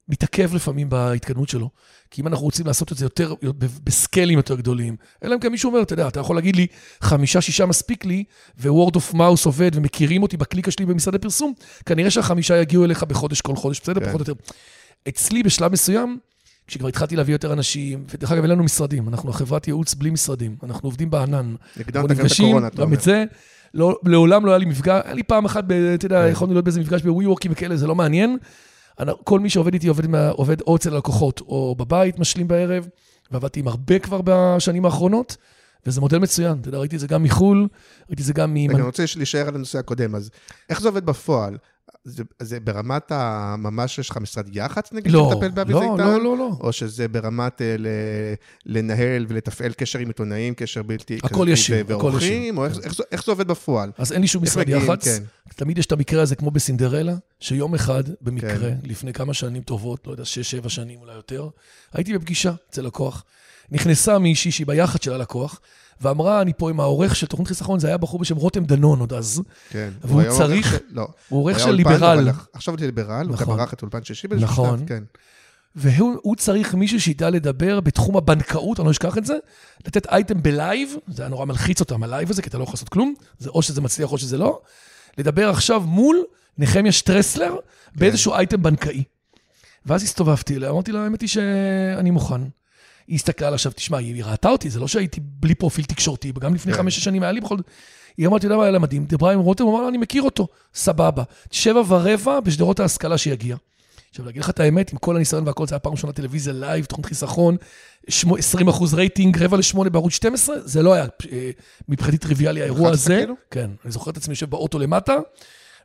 מתעכב 0.07 0.55
לפעמים 0.55 0.89
בהתקדמות 0.89 1.49
שלו. 1.49 1.69
כי 2.11 2.21
אם 2.21 2.27
אנחנו 2.27 2.45
רוצים 2.45 2.65
לעשות 2.65 2.91
את 2.91 2.97
זה 2.97 3.05
יותר, 3.05 3.33
ב- 3.43 3.65
בסקיילים 3.83 4.37
יותר 4.37 4.55
גדולים, 4.55 4.95
אלא 5.23 5.35
אם 5.35 5.39
כן 5.39 5.51
מישהו 5.51 5.69
אומר, 5.69 5.81
אתה 5.81 5.93
יודע, 5.93 6.07
אתה 6.07 6.19
יכול 6.19 6.35
להגיד 6.35 6.55
לי, 6.55 6.67
חמישה, 7.01 7.41
שישה 7.41 7.65
מספיק 7.65 8.05
לי, 8.05 8.23
ו-word 8.59 8.95
of 8.95 9.15
mouse 9.15 9.45
עובד, 9.45 9.71
ומכירים 9.73 10.23
אותי 10.23 10.37
בקליקה 10.37 10.71
שלי 10.71 10.85
במשרדי 10.85 11.19
פרסום, 11.19 11.53
כנראה 11.85 12.11
שהחמישה 12.11 12.57
יגיעו 12.61 12.85
אליך 12.85 13.03
בחודש, 13.03 13.41
כל 13.41 13.55
חודש, 13.55 13.79
בסדר? 13.79 13.99
כן. 13.99 14.07
פחות 14.07 14.27
או 14.27 14.31
יותר. 14.31 14.43
אצלי, 15.09 15.43
בשלב 15.43 15.71
מסוים, 15.71 16.17
כשכבר 16.69 16.87
התחלתי 16.87 17.15
להביא 17.15 17.33
יותר 17.33 17.53
אנשים, 17.53 18.03
ודרך 18.13 18.31
אגב, 18.31 18.41
אין 18.41 18.51
לנו 18.51 18.63
משרדים, 18.63 19.09
אנחנו 19.09 19.33
חברת 19.33 19.67
ייעוץ 19.67 19.93
בלי 19.93 20.09
משרדים, 20.09 20.55
אנחנו 20.63 20.87
עובדים 20.87 21.09
בענן. 21.09 21.55
אנחנו 21.77 21.91
גם 21.93 22.05
את 22.25 22.31
הקורונה, 22.31 22.67
אתה 22.67 22.81
אומר. 22.81 22.97
את 22.97 23.01
זה, 23.01 23.23
לא, 23.73 23.99
לעולם 24.05 24.45
לא 24.45 24.51
היה 24.51 24.57
לי 24.57 24.65
מפגש, 24.65 25.01
היה 25.05 25.13
לי 25.13 25.23
פעם 25.23 25.45
אחת, 25.45 25.63
אתה 25.93 26.05
יודע, 26.05 26.25
כן. 26.25 26.31
יכולנו 26.31 26.53
להיות 26.53 26.65
באיזה 26.65 26.79
מפגש 26.79 27.01
בווי 27.01 27.25
וורקים 27.25 27.51
וכאלה, 27.51 27.77
זה 27.77 27.87
לא 27.87 27.95
מעניין. 27.95 28.37
כל 29.23 29.39
מי 29.39 29.49
שעובד 29.49 29.73
איתי 29.73 29.87
עובד, 29.87 30.15
עובד 30.31 30.61
או 30.61 30.75
אצל 30.75 30.93
הלקוחות, 30.93 31.41
או 31.41 31.75
בבית, 31.77 32.19
משלים 32.19 32.47
בערב, 32.47 32.87
ועבדתי 33.31 33.59
עם 33.59 33.67
הרבה 33.67 33.99
כבר 33.99 34.21
בשנים 34.23 34.85
האחרונות, 34.85 35.37
וזה 35.85 36.01
מודל 36.01 36.17
מצוין. 36.17 36.57
אתה 36.61 36.67
יודע, 36.69 36.77
ראיתי 36.77 36.95
את 36.95 37.01
זה 37.01 37.07
גם 37.07 37.23
מחו"ל, 37.23 37.67
ראיתי 38.09 38.21
את 38.21 38.27
זה 38.27 38.33
גם 38.33 38.53
ממנ... 38.53 38.75
אני 38.75 38.81
רוצה 38.81 39.03
להישאר 39.17 39.47
על 39.47 39.55
הנושא 39.55 39.79
הקודם, 39.79 40.15
אז 40.15 40.29
איך 40.69 40.81
זה 40.81 40.87
עובד 40.87 41.05
בפועל? 41.05 41.57
זה, 42.03 42.23
זה 42.39 42.59
ברמת 42.59 43.11
ה... 43.11 43.55
ממש 43.57 43.99
יש 43.99 44.09
לך 44.09 44.17
משרד 44.17 44.55
יח"צ 44.55 44.93
נגיד, 44.93 45.11
לא, 45.11 45.29
שמטפל 45.33 45.49
באבי 45.49 45.73
לא, 45.73 45.79
זיתן? 45.79 46.07
לא, 46.09 46.23
לא, 46.23 46.37
לא. 46.37 46.49
או 46.59 46.71
שזה 46.71 47.07
ברמת 47.07 47.61
אה, 47.61 47.75
ל... 47.79 47.87
לנהל 48.65 49.25
ולתפעל 49.29 49.73
קשר 49.73 49.99
עם 49.99 50.07
עיתונאים, 50.07 50.53
קשר 50.53 50.83
בלתי... 50.83 51.19
הכל 51.23 51.47
ישיר, 51.49 51.95
הכל 51.95 52.11
ישיר. 52.17 52.53
או 52.57 52.65
איך, 52.65 52.79
איך, 52.83 52.95
זה- 52.95 53.03
איך 53.11 53.25
זה 53.25 53.31
עובד 53.31 53.47
בפועל? 53.47 53.91
אז 53.97 54.11
אין 54.11 54.21
לי 54.21 54.27
שום 54.27 54.43
איך 54.43 54.51
משרד? 54.51 54.69
יח"צ. 54.69 55.03
כן. 55.07 55.23
תמיד 55.55 55.77
יש 55.77 55.85
את 55.85 55.91
המקרה 55.91 56.21
הזה, 56.21 56.35
כמו 56.35 56.51
בסינדרלה, 56.51 57.13
שיום 57.39 57.75
אחד, 57.75 58.03
במקרה, 58.21 58.57
כן. 58.57 58.75
לפני 58.83 59.13
כמה 59.13 59.33
שנים 59.33 59.61
טובות, 59.61 60.07
לא 60.07 60.11
יודע, 60.11 60.25
שש, 60.25 60.51
שבע 60.51 60.69
שנים 60.69 60.99
אולי 60.99 61.13
יותר, 61.13 61.49
הייתי 61.93 62.17
בפגישה 62.17 62.53
אצל 62.69 62.81
לקוח. 62.81 63.23
נכנסה 63.71 64.19
מישהי 64.19 64.51
שהיא 64.51 64.67
ביח"צ 64.67 65.03
של 65.05 65.13
הלקוח, 65.13 65.59
ואמרה, 66.01 66.41
אני 66.41 66.53
פה 66.57 66.69
עם 66.69 66.79
העורך 66.79 67.15
של 67.15 67.27
תוכנית 67.27 67.47
חיסכון, 67.47 67.79
זה 67.79 67.87
היה 67.87 67.97
בחור 67.97 68.19
בשם 68.19 68.35
רותם 68.35 68.63
דנון 68.65 68.99
עוד 68.99 69.13
אז. 69.13 69.41
כן. 69.69 69.89
והוא 70.03 70.21
צריך- 70.37 70.71
של- 70.71 70.77
לא. 70.89 71.07
הוא 71.29 71.39
עורך 71.39 71.59
של 71.59 71.69
אולפן, 71.69 71.77
ליברל. 71.91 72.19
אבל 72.29 72.39
עכשיו 72.53 72.73
הוא 72.73 72.85
ליברל, 72.85 73.27
הוא 73.27 73.35
גם 73.37 73.41
נכון. 73.41 73.59
ערך 73.59 73.73
את 73.73 73.81
אולפן 73.81 74.03
שישי 74.03 74.27
באיזשהו 74.27 74.51
נכון. 74.51 74.79
שלב, 74.79 74.87
כן. 74.87 75.03
והוא 75.75 76.15
הוא 76.21 76.35
צריך 76.35 76.75
מישהו 76.75 77.01
שידע 77.01 77.29
לדבר 77.29 77.79
בתחום 77.79 78.17
הבנקאות, 78.17 78.79
אני 78.79 78.85
לא 78.85 78.91
אשכח 78.91 79.17
את 79.17 79.25
זה, 79.25 79.37
לתת 79.87 80.07
אייטם 80.07 80.43
בלייב, 80.43 80.89
זה 81.07 81.21
היה 81.21 81.29
נורא 81.29 81.45
מלחיץ 81.45 81.79
אותם, 81.79 82.03
הלייב 82.03 82.29
הזה, 82.29 82.41
כי 82.41 82.49
אתה 82.49 82.57
לא 82.57 82.63
יכול 82.63 82.73
לעשות 82.73 82.89
כלום, 82.89 83.13
זה 83.39 83.49
או 83.49 83.61
שזה 83.61 83.81
מצליח 83.81 84.11
או 84.11 84.17
שזה 84.17 84.37
לא, 84.37 84.59
לדבר 85.17 85.49
עכשיו 85.49 85.81
מול 85.81 86.17
נחמיה 86.57 86.91
שטרסלר 86.91 87.55
באיזשהו 87.95 88.33
אייטם 88.33 88.61
בנקאי. 88.63 89.03
ואז 89.85 90.03
הסתובבתי 90.03 90.55
אליה, 90.55 90.69
אמרתי 90.69 90.91
לה, 90.91 91.03
האמת 91.03 91.21
היא 91.21 91.29
שאני 91.29 92.11
מוכן. 92.11 92.41
היא 93.09 93.15
הסתכלה 93.15 93.47
עליי 93.47 93.55
עכשיו, 93.55 93.71
תשמע, 93.71 93.97
היא 93.97 94.23
ראתה 94.23 94.49
אותי, 94.49 94.69
זה 94.69 94.79
לא 94.79 94.87
שהייתי 94.87 95.21
בלי 95.23 95.55
פרופיל 95.55 95.85
תקשורתי, 95.85 96.31
גם 96.39 96.55
לפני 96.55 96.71
כן. 96.73 96.77
חמש-שש 96.77 97.03
שנים 97.03 97.23
היה 97.23 97.31
לי 97.31 97.41
בכל 97.41 97.57
זאת. 97.57 97.65
היא 98.17 98.27
אמרה, 98.27 98.37
אתה 98.37 98.45
יודע 98.45 98.57
מה 98.57 98.63
היה 98.63 98.71
לה 98.71 98.79
מדהים? 98.79 99.05
דיברה 99.05 99.33
עם 99.33 99.39
רותם, 99.39 99.63
הוא 99.63 99.73
אמר 99.73 99.81
לה, 99.81 99.89
אני 99.89 99.97
מכיר 99.97 100.21
אותו, 100.21 100.47
סבבה. 100.73 101.23
שבע 101.51 101.81
ורבע 101.87 102.39
בשדרות 102.39 102.79
ההשכלה 102.79 103.17
שיגיע. 103.17 103.55
עכשיו, 104.09 104.25
להגיד 104.25 104.41
לך 104.41 104.49
את 104.49 104.59
האמת, 104.59 104.91
עם 104.91 104.97
כל 104.97 105.15
הניסיון 105.15 105.47
והכל, 105.47 105.67
זה 105.67 105.75
היה 105.75 105.79
פעם 105.79 105.91
ראשונה 105.91 106.13
טלוויזיה 106.13 106.53
לייב, 106.53 106.85
תוכנית 106.85 107.05
חיסכון, 107.05 107.57
שמו- 108.09 108.37
20 108.37 108.67
אחוז 108.67 108.93
רייטינג, 108.93 109.43
רבע 109.43 109.57
לשמונה 109.57 109.89
בערוץ 109.89 110.13
12, 110.13 110.55
זה 110.63 110.81
לא 110.83 110.93
היה 110.93 111.05
אה, 111.31 111.49
מבחינתי 111.89 112.17
טריוויאלי 112.17 112.61
האירוע 112.61 112.89
הזה. 112.89 113.25
כן, 113.51 113.69
אני 113.83 113.91
זוכר 113.91 114.11
את 114.11 114.17
עצמי 114.17 114.31
יושב 114.31 114.49
באוטו 114.49 114.79
למטה, 114.79 115.15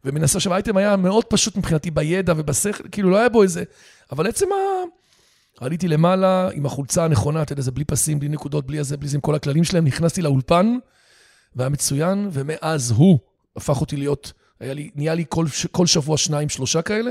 ומנסה 0.05 0.41
שם 0.41 0.53
האייטם 0.53 0.77
היה 0.77 0.97
מאוד 0.97 1.25
פשוט 1.25 1.57
מבחינתי 1.57 1.91
בידע 1.91 2.33
ובשכל, 2.37 2.85
כאילו 2.93 3.11
לא 3.11 3.17
היה 3.17 3.29
בו 3.29 3.43
איזה... 3.43 3.65
אבל 4.13 4.27
עצם 4.27 4.47
ה... 4.53 4.57
עליתי 5.61 5.89
למעלה 5.89 6.49
עם 6.53 6.67
החולצה 6.67 7.05
הנכונה, 7.05 7.43
אתה 7.43 7.53
יודע, 7.53 7.63
זה 7.63 7.71
בלי 7.71 7.85
פסים, 7.85 8.19
בלי 8.19 8.29
נקודות, 8.29 8.67
בלי 8.67 8.79
הזה, 8.79 8.97
בלי 8.97 9.09
זה, 9.09 9.17
עם 9.17 9.21
כל 9.21 9.35
הכללים 9.35 9.65
שלהם, 9.65 9.85
נכנסתי 9.85 10.23
לאולפן, 10.23 10.77
והיה 11.57 11.69
מצוין, 11.69 12.29
ומאז 12.33 12.91
הוא 12.91 13.19
הפך 13.57 13.81
אותי 13.81 13.97
להיות, 13.97 14.33
היה 14.61 14.75
לי, 14.75 14.91
נהיה 14.95 15.15
לי 15.15 15.25
כל, 15.29 15.47
כל 15.71 15.87
שבוע 15.87 16.17
שניים, 16.17 16.49
שלושה 16.49 16.83
כאלה, 16.83 17.11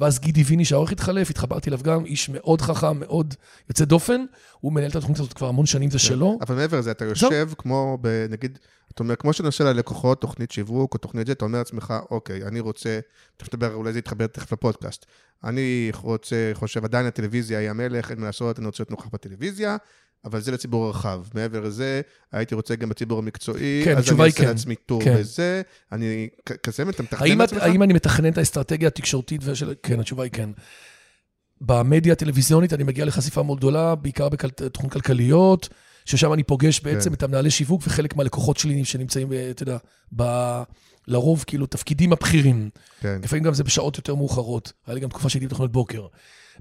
ואז 0.00 0.18
גידי 0.18 0.42
ויני 0.42 0.64
שהעורך 0.64 0.92
התחלף, 0.92 1.30
התחברתי 1.30 1.70
אליו 1.70 1.80
גם, 1.82 2.04
איש 2.04 2.28
מאוד 2.28 2.60
חכם, 2.60 3.00
מאוד 3.00 3.34
יוצא 3.68 3.84
דופן, 3.84 4.24
הוא 4.60 4.72
מנהל 4.72 4.90
את 4.90 4.96
התוכנית 4.96 5.18
הזאת 5.18 5.32
כבר 5.32 5.48
המון 5.48 5.66
שנים, 5.66 5.90
זה 5.90 5.98
שלו. 5.98 6.38
אבל 6.40 6.54
מעבר 6.54 6.78
לזה, 6.78 6.90
אתה 6.90 7.04
יושב 7.04 7.48
כמו, 7.58 7.98
ב- 8.00 8.26
נגיד, 8.30 8.58
אתה 8.94 9.02
אומר, 9.02 9.16
כמו 9.16 9.30
עושה 9.44 9.64
ללקוחות 9.64 10.20
תוכנית 10.20 10.50
שיווק 10.50 10.94
או 10.94 10.98
תוכנית 10.98 11.26
זה, 11.26 11.32
אתה 11.32 11.44
אומר 11.44 11.58
לעצמך, 11.58 11.94
אוקיי, 12.10 12.44
אני 12.44 12.60
רוצה, 12.60 13.00
תכף 13.36 13.54
נדבר, 13.54 13.74
אולי 13.74 13.92
זה 13.92 13.98
יתחבר 13.98 14.26
תכף 14.26 14.52
לפודקאסט. 14.52 15.06
אני 15.44 15.90
רוצה, 16.02 16.50
חושב, 16.54 16.84
עדיין 16.84 17.06
הטלוויזיה 17.06 17.58
היא 17.58 17.70
המלך, 17.70 18.10
אין 18.10 18.20
מה 18.20 18.26
לעשות, 18.26 18.58
אני 18.58 18.66
רוצה 18.66 18.82
להיות 18.82 18.90
נוכח 18.90 19.08
בטלוויזיה, 19.12 19.76
אבל 20.24 20.40
זה 20.40 20.52
לציבור 20.52 20.86
הרחב. 20.86 21.22
מעבר 21.34 21.60
לזה, 21.60 22.00
הייתי 22.32 22.54
רוצה 22.54 22.76
גם 22.76 22.88
בציבור 22.88 23.18
המקצועי, 23.18 23.82
כן, 23.84 23.96
אז 23.96 24.12
אני 24.12 24.24
אעשה 24.24 24.42
כן. 24.42 24.48
לעצמי 24.48 24.74
טור 24.74 25.04
כן. 25.04 25.16
בזה, 25.16 25.62
אני, 25.92 26.28
כזה, 26.62 26.82
אתה 26.82 27.02
מתכנן 27.02 27.32
את, 27.32 27.38
לעצמך? 27.38 27.62
האם 27.62 27.82
אני 27.82 27.92
מתכנן 27.92 28.32
את 28.32 28.38
האסטרטגיה 28.38 28.88
התקשורתית 28.88 29.40
ושל... 29.44 29.74
כן, 29.82 30.00
התשובה 30.00 30.22
היא 30.22 30.32
כן. 30.32 30.50
במדיה 31.60 32.12
הטלוויזיונית 32.12 32.72
אני 32.72 32.84
מגיע 32.84 33.04
לחשיפה 33.04 33.42
מאוד 33.42 33.58
גדולה, 33.58 33.94
בעיקר 33.94 34.28
בתחום 34.28 34.90
כלכליות, 34.90 35.68
ששם 36.04 36.32
אני 36.32 36.42
פוגש 36.42 36.80
בעצם 36.80 37.10
כן. 37.10 37.14
את 37.14 37.22
המנהלי 37.22 37.50
שיווק 37.50 37.82
וחלק 37.86 38.16
מהלקוחות 38.16 38.56
שלי 38.56 38.84
שנמצאים, 38.84 39.28
אתה 39.50 39.62
יודע, 39.62 39.76
ב... 40.16 40.22
לרוב 41.08 41.44
כאילו 41.46 41.66
תפקידים 41.66 42.12
הבכירים. 42.12 42.70
כן. 43.00 43.20
לפעמים 43.22 43.44
גם 43.44 43.54
זה 43.54 43.64
בשעות 43.64 43.96
יותר 43.96 44.14
מאוחרות. 44.14 44.72
היה 44.86 44.94
לי 44.94 45.00
גם 45.00 45.08
תקופה 45.08 45.28
שהייתי 45.28 45.46
בתוכנית 45.46 45.70
בוקר. 45.70 46.06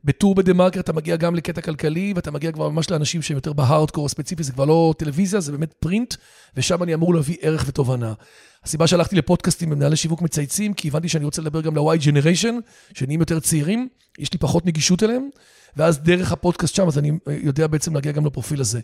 בטור 0.03 0.35
בדה 0.35 0.53
מרקר 0.53 0.79
אתה 0.79 0.93
מגיע 0.93 1.15
גם 1.15 1.35
לקטע 1.35 1.61
כלכלי, 1.61 2.13
ואתה 2.15 2.31
מגיע 2.31 2.51
כבר 2.51 2.69
ממש 2.69 2.89
לאנשים 2.89 3.21
שהם 3.21 3.37
יותר 3.37 3.53
בהארדקור 3.53 4.05
הספציפי, 4.05 4.43
זה 4.43 4.51
כבר 4.51 4.65
לא 4.65 4.93
טלוויזיה, 4.97 5.39
זה 5.39 5.51
באמת 5.51 5.73
פרינט, 5.73 6.15
ושם 6.57 6.83
אני 6.83 6.93
אמור 6.93 7.15
להביא 7.15 7.37
ערך 7.41 7.63
ותובנה. 7.67 8.13
הסיבה 8.63 8.87
שהלכתי 8.87 9.15
לפודקאסטים 9.15 9.69
במנהלי 9.69 9.95
שיווק 9.95 10.21
מצייצים, 10.21 10.73
כי 10.73 10.87
הבנתי 10.87 11.09
שאני 11.09 11.25
רוצה 11.25 11.41
לדבר 11.41 11.61
גם 11.61 11.75
ל-Y 11.75 11.99
Generation, 12.01 12.53
שנהיים 12.93 13.19
יותר 13.19 13.39
צעירים, 13.39 13.87
יש 14.19 14.33
לי 14.33 14.39
פחות 14.39 14.65
נגישות 14.65 15.03
אליהם, 15.03 15.29
ואז 15.77 15.99
דרך 15.99 16.31
הפודקאסט 16.31 16.75
שם, 16.75 16.87
אז 16.87 16.97
אני 16.97 17.11
יודע 17.43 17.67
בעצם 17.67 17.95
להגיע 17.95 18.11
גם 18.11 18.25
לפרופיל 18.25 18.61
הזה. 18.61 18.79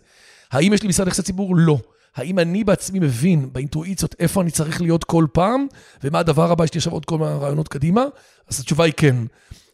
האם 0.50 0.72
יש 0.72 0.82
לי 0.82 0.88
משרד 0.88 1.08
יחסי 1.08 1.22
ציבור? 1.22 1.56
לא. 1.56 1.78
האם 2.16 2.38
אני 2.38 2.64
בעצמי 2.64 2.98
מבין 2.98 3.52
באינטואיציות 3.52 4.14
איפה 4.18 4.42
אני 4.42 4.50
צריך 4.50 4.80
להיות 4.80 5.04
כל 5.04 5.26
פעם, 5.32 5.66
ומה 6.04 6.18
הדבר 6.18 6.50
הבא, 6.50 6.64
יש 6.64 6.74
לי 6.74 6.78
עכשיו 6.78 6.92
עוד 6.92 7.04
כל 7.04 7.18
מיני 7.18 7.30
רעיונות 7.30 7.68
קדימה? 7.68 8.04
אז 8.48 8.60
התשובה 8.60 8.84
היא 8.84 8.92
כן. 8.96 9.16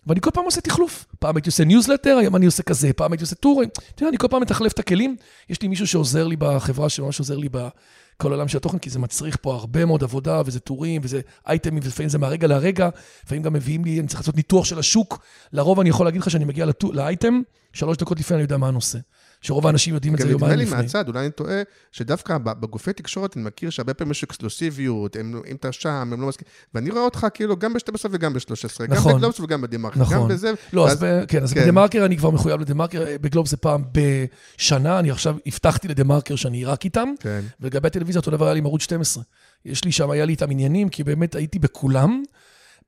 ואני 0.07 0.21
כל 0.21 0.31
פעם 0.31 0.45
עושה 0.45 0.61
תחלוף. 0.61 1.07
פעם 1.19 1.37
הייתי 1.37 1.49
עושה 1.49 1.65
ניוזלטר, 1.65 2.17
היום 2.21 2.37
אני 2.37 2.47
עושה 2.47 2.63
כזה, 2.63 2.93
פעם 2.93 3.13
הייתי 3.13 3.25
עושה 3.25 3.35
טורים. 3.35 3.69
אתה 3.95 4.03
יודע, 4.03 4.09
אני 4.09 4.19
כל 4.19 4.29
פעם 4.29 4.43
מתחלף 4.43 4.73
את 4.73 4.79
הכלים. 4.79 5.17
יש 5.49 5.63
לי 5.63 5.69
מישהו 5.69 5.87
שעוזר 5.87 6.27
לי 6.27 6.37
בחברה, 6.39 6.89
שממש 6.89 7.19
עוזר 7.19 7.37
לי 7.37 7.49
בכל 7.49 8.33
העולם 8.33 8.49
של 8.49 8.57
התוכן, 8.57 8.79
כי 8.79 8.91
זה 8.91 8.99
מצריך 8.99 9.37
פה 9.41 9.55
הרבה 9.55 9.85
מאוד 9.85 10.03
עבודה, 10.03 10.43
וזה 10.47 10.61
טורים, 10.61 11.01
וזה 11.05 11.21
אייטמים, 11.47 11.83
ולפעמים 11.85 12.09
זה 12.09 12.19
מהרגע 12.19 12.47
להרגע, 12.47 12.89
לפעמים 13.25 13.43
גם 13.43 13.53
מביאים 13.53 13.85
לי, 13.85 14.01
אני 14.01 14.09
צריך 14.09 14.21
לעשות 14.21 14.37
ניתוח 14.37 14.65
של 14.65 14.79
השוק. 14.79 15.25
לרוב 15.53 15.81
אני 15.81 15.89
יכול 15.89 16.07
להגיד 16.07 16.21
לך 16.21 16.31
שאני 16.31 16.45
מגיע 16.45 16.67
לאייטם, 16.93 17.41
שלוש 17.73 17.97
דקות 17.97 18.21
לפני 18.21 18.35
אני 18.35 18.43
יודע 18.43 18.57
מה 18.57 18.69
הנושא. 18.69 18.99
שרוב 19.43 19.67
האנשים 19.67 19.95
יודעים 19.95 20.15
את 20.15 20.19
זה 20.19 20.31
יומיים 20.31 20.53
לפני. 20.53 20.65
נדמה 20.65 20.77
לי 20.77 20.83
מהצד, 20.83 21.09
אולי 21.09 21.21
אני 21.21 21.31
טועה, 21.31 21.63
שדווקא 21.93 22.39
בגופי 22.39 22.93
תקשורת 22.93 23.37
אני 23.37 23.45
מכיר 23.45 23.71
שהרבה 23.71 23.95
פעמים 23.95 24.11
יש 24.11 24.23
אקסקלוסיביות, 24.23 25.17
אם 25.17 25.57
אתה 25.61 25.73
שם, 25.73 25.89
הם 25.89 26.21
לא 26.21 26.27
מסכימים, 26.27 26.53
ואני 26.75 26.91
רואה 26.91 27.03
אותך 27.03 27.27
כאילו 27.35 27.57
גם 27.57 27.73
ב-12 27.73 28.07
וגם 28.11 28.33
ב-13, 28.33 28.85
נכון. 28.89 29.13
גם 29.13 29.19
בגלובס 29.19 29.41
וגם 29.41 29.61
בדה-מרקר, 29.63 30.01
נכון. 30.01 30.17
גם 30.17 30.29
בזה. 30.29 30.53
לא, 30.73 30.89
אז, 30.89 31.07
כן, 31.29 31.43
אז 31.43 31.53
כן. 31.53 31.63
בדה-מרקר 31.63 32.05
אני 32.05 32.17
כבר 32.17 32.31
מחויב 32.31 32.61
לדה-מרקר, 32.61 33.05
בגלובס 33.21 33.51
זה 33.51 33.57
פעם 33.57 33.83
בשנה, 33.93 34.99
אני 34.99 35.11
עכשיו 35.11 35.37
הבטחתי 35.47 35.89
לדה-מרקר 35.89 36.37
שאני 36.37 36.65
רק 36.65 36.85
איתם, 36.85 37.09
כן. 37.21 37.41
ולגבי 37.61 37.87
הטלוויזיה 37.87 38.21
אותו 38.21 38.31
דבר 38.31 38.45
היה 38.45 38.55
לי 38.55 38.59
עם 38.59 38.67
ערוץ 38.67 38.83
12. 38.83 39.23
יש 39.65 39.85
לי 39.85 39.93
שם, 39.93 40.11
היה 40.11 40.25
לי 40.25 40.33
איתם 40.33 40.51
עניינים, 40.51 40.89
כי 40.89 41.05
באמת 41.05 41.35
הייתי 41.35 41.59
בכולם. 41.59 42.23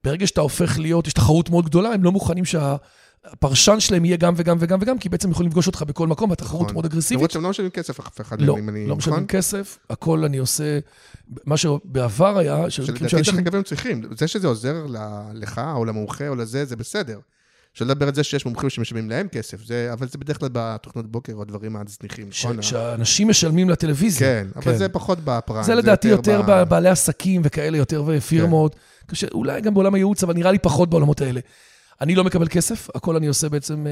ברגע 0.03 0.27
שאתה 0.27 0.41
הופך 0.41 0.79
להיות, 0.79 1.07
יש 1.07 1.13
תחרות 1.13 1.49
מאוד 1.49 1.65
גדולה, 1.65 1.89
הם 1.89 2.03
לא 2.03 2.11
מוכנים 2.11 2.45
שה... 2.45 2.75
הפרשן 3.31 3.79
שלהם 3.79 4.05
יהיה 4.05 4.17
גם 4.17 4.33
וגם 4.37 4.57
וגם 4.59 4.79
וגם, 4.81 4.97
כי 4.97 5.09
בעצם 5.09 5.31
יכולים 5.31 5.49
לפגוש 5.49 5.67
אותך 5.67 5.81
בכל 5.87 6.07
מקום, 6.07 6.29
והתחרות 6.29 6.61
נכון. 6.61 6.73
מאוד 6.73 6.85
אגרסיבית. 6.85 7.17
למרות 7.19 7.31
שהם 7.31 7.43
לא 7.43 7.49
משלמים 7.49 7.71
כסף 7.71 7.99
אף 7.99 8.21
אחד 8.21 8.41
לא, 8.41 8.53
מהם, 8.55 8.63
אם 8.63 8.69
אני- 8.69 8.87
לא 8.87 8.95
משלמים 8.95 9.17
נכון? 9.23 9.27
כסף, 9.37 9.77
הכל 9.89 10.23
אני 10.23 10.37
עושה, 10.37 10.79
מה 11.45 11.57
שבעבר 11.57 12.37
היה, 12.37 12.69
שלדעתי 12.69 13.03
דרך 13.21 13.37
אגב 13.37 13.55
הם 13.55 13.63
צריכים, 13.63 14.01
זה 14.17 14.27
שזה 14.27 14.47
עוזר 14.47 14.85
לך 15.33 15.61
או 15.75 15.85
למומחה 15.85 16.27
או 16.27 16.35
לזה, 16.35 16.65
זה 16.65 16.75
בסדר. 16.75 17.19
שלא 17.73 17.87
לדבר 17.87 18.07
על 18.07 18.15
זה 18.15 18.23
שיש 18.23 18.45
מומחים 18.45 18.69
שמשלמים 18.69 19.09
להם 19.09 19.27
כסף, 19.27 19.65
זה, 19.65 19.89
אבל 19.93 20.07
זה 20.07 20.17
בדרך 20.17 20.39
כלל 20.39 20.49
בתוכנות 20.51 21.11
בוקר 21.11 21.33
או 21.33 21.41
הדברים 21.41 21.75
הזניחים, 21.75 22.27
נכון? 22.29 22.61
כשאנשים 22.61 23.27
משלמים 23.29 23.69
לטלוויזיה. 23.69 24.27
כן, 24.27 24.47
אבל 24.55 24.77
זה 24.77 24.89
פחות 24.89 25.17
בפריים. 25.23 25.63
זה 25.63 25.75
לדעתי 25.75 26.07
יותר 26.07 26.41
ב- 26.47 26.63
בעלי 26.63 26.89
עסקים 26.89 27.41
וכאלה, 27.45 27.77
יותר 27.77 28.03
ופירמות. 28.07 28.75
קשה, 29.07 29.27
אולי 29.33 29.61
גם 29.61 29.73
בעולם 29.73 29.93
הייעוץ, 29.93 30.23
אבל 30.23 30.33
נראה 30.33 30.51
לי 30.51 30.59
פחות 30.59 30.89
בעולמות 30.89 31.21
האלה. 31.21 31.39
אני 32.01 32.15
לא 32.15 32.23
מקבל 32.23 32.47
כסף, 32.47 32.87
הכל 32.95 33.15
אני 33.15 33.27
עושה 33.27 33.49
בעצם 33.49 33.87
אה, 33.87 33.91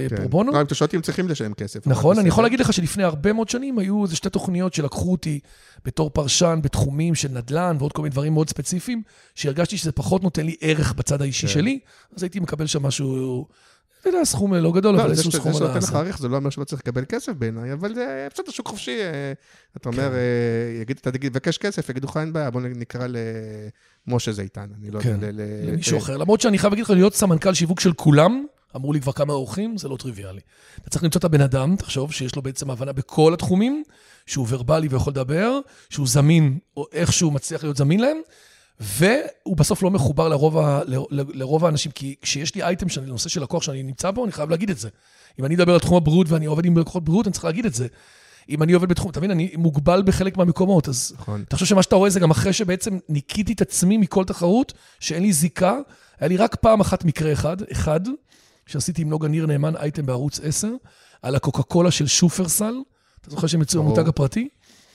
אה, 0.00 0.08
כן. 0.08 0.16
פרו 0.16 0.28
בונו. 0.28 0.52
לא, 0.52 0.60
אם 0.94 1.00
צריכים 1.00 1.28
לשלם 1.28 1.54
כסף. 1.54 1.86
נכון, 1.86 2.18
אני. 2.18 2.28
יכול 2.28 2.44
להגיד 2.44 2.60
לך 2.60 2.72
שלפני 2.72 3.04
הרבה 3.04 3.32
מאוד 3.32 3.48
שנים 3.48 3.78
היו 3.78 4.04
איזה 4.04 4.16
שתי 4.16 4.30
תוכניות 4.30 4.74
שלקחו 4.74 5.12
אותי 5.12 5.40
בתור 5.84 6.10
פרשן 6.10 6.60
בתחומים 6.62 7.14
של 7.14 7.28
נדל"ן 7.28 7.76
ועוד 7.78 7.92
כל 7.92 8.02
מיני 8.02 8.12
דברים 8.12 8.32
מאוד 8.32 8.48
ספציפיים, 8.50 9.02
שהרגשתי 9.34 9.78
שזה 9.78 9.92
פחות 9.92 10.22
נותן 10.22 10.46
לי 10.46 10.56
ערך 10.60 10.92
בצד 10.92 11.22
האישי 11.22 11.46
כן. 11.46 11.52
שלי, 11.52 11.78
אז 12.16 12.22
הייתי 12.22 12.40
מקבל 12.40 12.66
שם 12.66 12.82
משהו, 12.82 13.46
אתה 14.00 14.08
יודע, 14.08 14.24
סכום 14.24 14.54
לא 14.54 14.72
גדול, 14.72 14.94
לא, 14.94 15.00
אבל 15.00 15.06
זה 15.06 15.12
איזשהו 15.12 15.32
סכום 15.32 15.52
זה 15.52 15.64
על 15.64 15.70
שנותן 15.70 15.86
לך. 15.86 15.94
ערך, 15.94 16.18
זה 16.18 16.28
לא 16.28 16.36
אומר 16.36 16.50
שלא 16.50 16.64
צריך 16.64 16.82
לקבל 16.82 17.04
כסף 17.04 17.32
בעיניי, 17.32 17.72
אבל 17.72 17.94
זה 17.94 18.28
בסדר, 18.34 18.50
שוק 18.50 18.68
חופשי. 18.68 19.00
אה, 19.00 19.32
אתה 19.76 19.88
אומר, 19.88 20.10
כן. 20.86 20.92
אתה 20.92 21.10
תבקש 21.12 21.58
כסף, 21.58 21.88
יגידו 21.88 22.06
לך 22.06 22.16
אין 22.16 22.32
בעיה, 22.32 22.50
בוא 22.50 22.60
נקרא 22.60 23.06
למשה 24.08 24.32
זיתן, 24.32 24.66
אני 24.80 24.90
לא 24.90 25.00
כן, 25.00 25.08
יודע. 25.10 25.28
למישהו 25.32 25.96
ל- 25.96 26.00
אחר. 26.00 26.16
למרות 26.16 26.40
שאני 26.40 26.58
חייב 26.58 26.72
להגיד 26.72 26.84
לך, 26.84 26.90
להיות 26.90 27.14
סמנכ"ל 27.14 27.54
שיווק 27.54 27.80
של 27.80 27.92
כולם, 27.92 28.46
אמרו 28.76 28.92
לי 28.92 29.00
כבר 29.00 29.12
כמה 29.12 29.32
אורחים, 29.32 29.78
זה 29.78 29.88
לא 29.88 29.96
טריוויאלי. 29.96 30.40
אתה 30.80 30.90
צריך 30.90 31.04
למצוא 31.04 31.18
את 31.18 31.24
הבן 31.24 31.40
אדם, 31.40 31.76
תחשוב, 31.76 32.12
שיש 32.12 32.36
לו 32.36 32.42
בעצם 32.42 32.70
הבנה 32.70 32.92
בכל 32.92 33.34
התחומים, 33.34 33.82
שהוא 34.26 34.46
ורבלי 34.48 34.88
ויכול 34.88 35.10
לדבר, 35.10 35.58
שהוא 35.90 36.06
זמין, 36.06 36.58
או 36.76 36.86
איכשהו 36.92 37.30
מצליח 37.30 37.64
להיות 37.64 37.76
זמין 37.76 38.00
להם, 38.00 38.16
והוא 38.80 39.56
בסוף 39.56 39.82
לא 39.82 39.90
מחובר 39.90 40.28
לרוב, 40.28 40.58
ה, 40.58 40.80
ל, 40.86 40.94
ל, 41.10 41.22
לרוב 41.34 41.64
האנשים, 41.64 41.92
כי 41.92 42.14
כשיש 42.22 42.54
לי 42.54 42.62
אייטם 42.62 42.88
שאני, 42.88 43.06
נושא 43.06 43.28
של 43.28 43.42
לקוח 43.42 43.62
שאני 43.62 43.82
נמצא 43.82 44.10
בו, 44.10 44.24
אני 44.24 44.32
חייב 44.32 44.50
להגיד 44.50 44.70
את 44.70 44.78
זה. 44.78 44.88
אם 45.40 45.44
אני 45.44 45.54
אדבר 45.54 45.72
על 45.74 45.80
תחום 45.80 45.96
הבריאות 45.96 46.28
ואני 46.30 46.46
עובד 46.46 46.64
עם 46.64 46.78
לקוחות 46.78 47.04
בריאות, 47.04 47.26
אני 47.26 47.32
צריך 47.32 47.44
להגיד 47.44 47.66
את 47.66 47.74
זה. 47.74 47.86
אם 48.48 48.62
אני 48.62 48.72
עובד 48.72 48.88
בתחום, 48.88 49.10
אתה 49.10 49.20
מבין, 49.20 49.30
אני 49.30 49.52
מוגבל 49.56 50.02
בחלק 50.06 50.36
מהמקומות, 50.36 50.88
אז 50.88 51.12
נכון. 51.18 51.44
אתה 51.48 51.56
חושב 51.56 51.66
שמה 51.66 51.82
שאתה 51.82 51.96
רואה 51.96 52.10
זה 52.10 52.20
גם 52.20 52.30
אחרי 52.30 52.52
שבעצם 52.52 52.98
ניקיתי 53.08 53.52
את 53.52 53.60
עצמי 53.60 53.96
מכל 53.96 54.24
תחרות, 54.24 54.72
שאין 55.00 55.22
לי 55.22 55.32
זיקה. 55.32 55.78
היה 56.20 56.28
לי 56.28 56.36
רק 56.36 56.54
פעם 56.54 56.80
אחת 56.80 57.04
מקרה 57.04 57.32
אחד, 57.32 57.56
אחד, 57.72 58.00
שעשיתי 58.66 59.02
עם 59.02 59.08
נוגה 59.08 59.28
ניר 59.28 59.46
נאמן 59.46 59.76
אייטם 59.76 60.06
בערוץ 60.06 60.40
10, 60.42 60.68
על 61.22 61.34
הקוקה 61.34 61.62
קולה 61.62 61.90
של 61.90 62.06
שופרסל. 62.06 62.74
אתה 63.20 63.30
זוכר 63.30 63.46
שהם 63.46 63.62
יצאו. 63.62 63.82
במותג 63.82 64.08
הפרטי? 64.08 64.48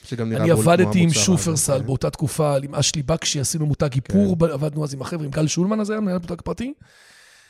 שגם 0.03 0.29
נראה 0.29 0.41
אני 0.41 0.51
עבדתי 0.51 0.99
עם 0.99 1.09
הזה, 1.09 1.19
שופרסל 1.19 1.79
כן. 1.79 1.85
באותה 1.85 2.09
תקופה, 2.09 2.57
עם 2.63 2.75
אשלי 2.75 3.03
בקשי, 3.03 3.39
עשינו 3.39 3.65
מותג 3.65 3.89
איפור, 3.95 4.35
כן. 4.39 4.45
עבדנו 4.45 4.83
אז 4.83 4.93
עם 4.93 5.01
החבר'ה, 5.01 5.25
עם 5.25 5.31
גל 5.31 5.47
שולמן 5.47 5.79
אז 5.79 5.89
היה 5.89 5.99
מנהל 5.99 6.17
מותג 6.17 6.41
פרטי. 6.41 6.73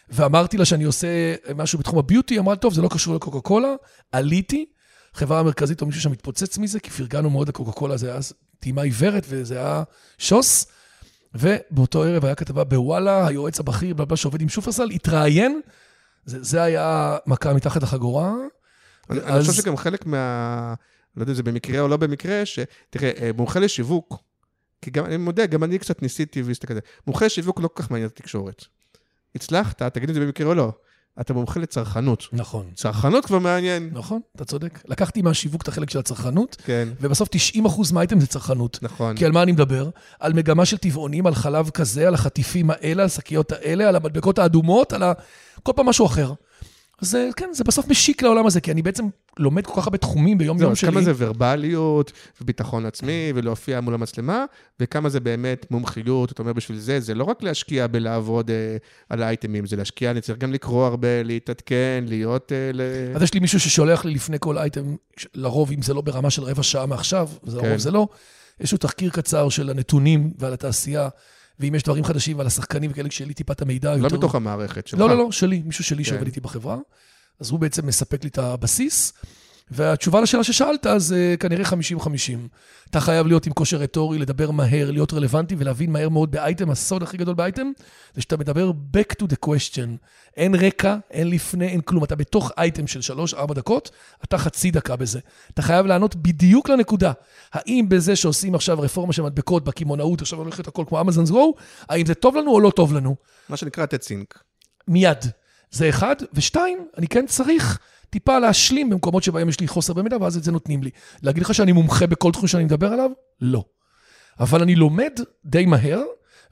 ואמרתי 0.10 0.58
לה 0.58 0.66
שאני 0.66 0.84
עושה 0.84 1.08
משהו 1.56 1.80
בתחום 1.80 2.00
הביוטי, 2.00 2.39
אמרה, 2.39 2.56
טוב, 2.56 2.74
זה 2.74 2.82
לא 2.82 2.88
קשור 2.88 3.16
לקוקה 3.16 3.39
קולה. 3.39 3.74
עליתי, 4.12 4.66
חברה 5.14 5.39
המרכזית 5.39 5.82
או 5.82 5.86
מישהו 5.86 6.01
שם 6.01 6.12
מתפוצץ 6.12 6.57
מזה, 6.57 6.80
כי 6.80 6.89
פרגנו 6.89 7.30
מאוד 7.30 7.47
לקוקה 7.49 7.72
קולה, 7.72 7.97
זה 7.97 8.07
היה 8.07 8.16
אז 8.16 8.34
טעימה 8.60 8.82
עיוורת 8.82 9.26
וזה 9.30 9.57
היה 9.57 9.84
שוס. 10.18 10.66
ובאותו 11.36 12.03
ערב 12.03 12.26
היה 12.26 12.36
כתבה 12.36 12.64
בוואלה, 12.64 13.28
היועץ 13.28 13.60
הבכיר, 13.60 13.93
בלבל 13.95 14.16
שעובד 14.16 14.41
עם 14.41 14.49
שופרסל, 14.49 14.89
התראיין. 14.89 15.62
זה, 16.26 16.43
זה 16.43 16.64
היה 16.64 17.18
מכה 17.28 17.53
מתחת 17.53 17.84
לחגורה. 17.84 18.34
אני 19.10 19.20
אני 19.20 19.32
ואז- 19.32 19.47
חושב 19.47 19.62
שגם 19.62 19.78
חלק 19.78 20.05
מה... 20.05 20.74
לא 21.18 21.22
יודע 21.22 21.32
אם 21.32 21.36
זה 21.36 21.43
במקרה 21.43 21.80
או 21.80 21.88
לא 21.88 21.97
במקרה, 21.97 22.45
שתראה, 22.45 23.12
אה, 23.22 23.32
מומחה 23.38 23.60
לשיווק, 23.60 24.18
כי 24.82 24.91
גם, 24.91 25.05
אני 25.05 25.18
מודה, 25.18 25.45
גם 25.45 25.64
אני 25.64 25.80
קצת 25.80 26.01
ניסיתי 26.01 26.41
והסתכל 26.41 26.74
על 26.74 26.80
זה. 26.80 26.82
מומחה 27.07 27.26
לשיווק 27.26 27.60
לא 27.60 27.68
כל 27.68 27.84
כך 27.84 27.91
מעניין 27.91 28.07
את 28.07 28.18
התקשורת. 28.20 28.66
הצלחת, 29.36 29.82
תגיד 29.82 30.10
אם 30.10 30.16
זה 30.16 30.22
במקרה 30.22 30.47
או 30.47 30.53
לא, 30.53 30.72
אתה 31.22 31.34
מומחה 31.34 31.59
לצרכנות. 31.59 32.28
נכון. 32.34 32.65
צרכנות 32.76 33.26
כבר 33.26 33.39
מעניין. 33.39 33.89
נכון, 33.93 34.20
אתה 34.36 34.45
צודק. 34.45 34.80
לקחתי 34.88 35.22
מהשיווק 35.22 35.61
את 35.61 35.67
החלק 35.67 35.89
של 35.89 35.99
הצרכנות, 35.99 36.57
כן, 36.65 36.88
ובסוף 37.01 37.30
90% 37.55 37.93
מהאייטם 37.93 38.20
זה 38.20 38.28
צרכנות. 38.28 38.80
נכון. 38.82 39.15
כי 39.15 39.26
על 39.26 39.32
מה 39.32 39.43
אני 39.43 39.51
מדבר? 39.51 39.89
על 40.20 40.34
מגמה 40.34 40.65
של 40.65 40.78
טבעונים, 40.78 41.28
על 41.28 41.36
חלב 41.36 41.70
כזה, 41.70 42.07
על 42.07 42.13
החטיפים 42.13 42.70
האלה, 42.70 43.03
על 43.03 43.09
שקיות 43.09 43.51
האלה, 43.51 43.88
על 43.89 43.95
המדבקות 43.95 44.39
האדומות, 44.39 44.93
על 44.93 45.03
ה... 45.03 45.13
כל 45.63 45.72
פעם 45.76 45.86
משהו 45.86 46.05
אחר. 46.05 46.34
אז 47.02 47.16
אה, 47.16 47.30
כן, 47.36 47.50
זה 47.54 47.64
בסוף 47.64 47.88
משיק 47.88 48.24
לעולם 48.24 48.47
הזה, 48.47 48.62
כי 48.62 48.72
אני 48.72 48.82
בעצם 48.82 49.06
לומד 49.39 49.66
כל 49.66 49.82
כך 49.82 49.88
הרבה 49.88 49.97
תחומים 49.97 50.38
ביום-יום 50.38 50.72
אז 50.72 50.78
שלי. 50.78 50.91
כמה 50.91 51.02
זה 51.02 51.12
ורבליות 51.18 52.12
וביטחון 52.41 52.86
עצמי 52.86 53.32
ולהופיע 53.36 53.82
מול 53.82 53.93
המצלמה, 53.93 54.45
וכמה 54.80 55.10
זה 55.10 55.20
באמת 55.20 55.66
מומחיות, 55.72 56.32
אתה 56.32 56.41
אומר 56.41 56.54
בשביל 56.54 56.78
זה, 56.78 57.00
זה 57.00 57.14
לא 57.14 57.24
רק 57.24 57.43
להשקיע 57.43 57.88
בלעבוד 57.88 58.52
אה, 58.52 58.78
על 59.10 59.24
האייטמים, 59.24 59.66
זה 59.66 59.76
להשקיע, 59.76 60.12
אני 60.12 60.22
צריך 60.22 60.38
גם 60.38 60.54
לקרוא 60.54 60.86
הרבה, 60.86 61.24
להתעדכן, 61.24 62.04
להיות... 62.08 62.52
אה, 62.52 62.72
ל... 62.74 62.82
אז 63.16 63.22
יש 63.22 63.34
לי 63.34 63.39
מישהו 63.39 63.60
ששולח 63.60 64.06
לי 64.06 64.14
לפני 64.14 64.38
כל 64.39 64.58
אייטם, 64.58 64.95
לרוב, 65.36 65.72
אם 65.72 65.82
זה 65.82 65.93
לא 65.93 66.02
ברמה 66.02 66.30
של 66.30 66.43
רבע 66.43 66.64
שעה 66.64 66.86
מעכשיו, 66.86 67.30
וזה 67.43 67.60
כן. 67.62 67.78
זה 67.78 67.91
לא, 67.91 68.08
איזשהו 68.60 68.78
תחקיר 68.78 69.10
קצר 69.10 69.50
של 69.50 69.70
הנתונים 69.70 70.34
ועל 70.39 70.54
התעשייה, 70.54 71.10
ואם 71.60 71.76
יש 71.76 71.84
דברים 71.84 72.03
חדשים 72.03 72.38
ועל 72.38 72.47
השחקנים 72.47 72.91
וכאלה, 72.91 73.10
כשיהיה 73.10 73.28
לי 73.28 73.34
טיפה 73.34 73.53
את 73.53 73.62
המידע 73.62 73.95
לא 73.95 74.03
יותר... 74.03 74.18
בתוך 74.18 74.36
המערכת 74.36 74.88
שלך. 74.88 74.99
לא, 74.99 75.10
לא, 75.10 75.18
לא, 75.18 75.32
שלי, 75.32 75.62
מישהו 75.66 75.84
שלי 75.84 76.03
כן. 76.03 76.10
שעובד 76.10 76.26
איתי 76.26 76.39
בחברה. 76.39 76.78
אז 77.39 77.49
הוא 77.49 77.60
בעצם 77.60 77.88
מספק 77.88 78.24
לי 78.24 78.30
את 78.30 78.38
הבסיס, 78.38 79.14
והתשובה 79.72 80.22
לשאלה 80.22 80.43
ששאלת, 80.43 80.86
זה 80.97 81.36
כנראה 81.39 81.63
50-50. 81.99 82.05
אתה 82.89 82.99
חייב 82.99 83.28
להיות 83.28 83.45
עם 83.45 83.53
כושר 83.53 83.78
רטורי, 83.78 84.20
לדבר 84.20 84.51
מהר, 84.51 84.91
להיות 84.91 85.13
רלוונטי 85.13 85.55
ולהבין 85.57 85.91
מהר 85.91 86.09
מאוד 86.09 86.32
באייטם. 86.32 86.72
הסוד 86.72 87.03
הכי 87.03 87.17
גדול 87.17 87.36
באייטם, 87.36 87.72
זה 88.15 88.22
שאתה 88.22 88.38
מדבר 88.38 88.72
back 88.72 89.24
to 89.24 89.26
the 89.26 89.47
question. 89.47 89.89
אין 90.38 90.55
רקע, 90.55 90.97
אין 91.11 91.30
לפני, 91.30 91.67
אין 91.67 91.82
כלום. 91.82 92.03
אתה 92.03 92.15
בתוך 92.15 92.51
אייטם 92.57 92.88
של 92.88 93.13
3-4 93.34 93.53
דקות, 93.53 93.91
אתה 94.24 94.38
חצי 94.38 94.72
דקה 94.72 94.95
בזה. 94.95 95.20
אתה 95.53 95.61
חייב 95.61 95.86
לענות 95.86 96.15
בדיוק 96.15 96.70
לנקודה. 96.70 97.11
האם 97.53 97.86
בזה 97.89 98.15
שעושים 98.15 98.55
עכשיו 98.55 98.80
רפורמה 98.80 99.13
של 99.13 99.22
מדבקות 99.22 99.63
בקמעונאות, 99.63 100.22
עכשיו 100.22 100.39
הולכת 100.39 100.67
הכל 100.67 100.84
כמו 100.88 101.01
אמזון 101.01 101.26
גו, 101.26 101.53
האם 101.89 102.05
זה 102.05 102.13
טוב 102.13 102.36
לנו 102.36 102.51
או 102.51 102.59
לא 102.59 102.72
טוב 102.76 102.93
לנו? 102.93 103.15
מה 103.49 103.57
שנקרא 103.57 103.84
לתת 103.84 104.01
סינק. 104.01 104.39
מיד. 104.88 105.26
זה 105.72 105.89
אחד. 105.89 106.15
ושתיים, 106.34 106.88
אני 106.97 107.07
כן 107.07 107.26
צריך 107.28 107.80
טיפה 108.10 108.39
להשלים 108.39 108.89
במקומות 108.89 109.24
שבהם 109.24 109.49
יש 109.49 109.60
לי 109.60 109.68
חוסר 109.68 109.93
במידע, 109.93 110.18
ואז 110.22 110.38
את 110.38 110.43
זה 110.43 110.51
נותנים 110.51 110.84
לי. 110.84 110.89
להגיד 111.24 111.43
לך 111.43 111.53
שאני 111.53 111.72
מומחה 111.72 112.07
בכל 112.07 112.32
תחום 112.32 112.47
שאני 112.47 112.64
מדבר 112.64 112.93
עליו? 112.93 113.12
לא. 113.41 113.64
אבל 114.39 114.62
אני 114.62 114.76
לומד 114.76 115.12
די 115.45 115.66
מהר, 115.66 116.01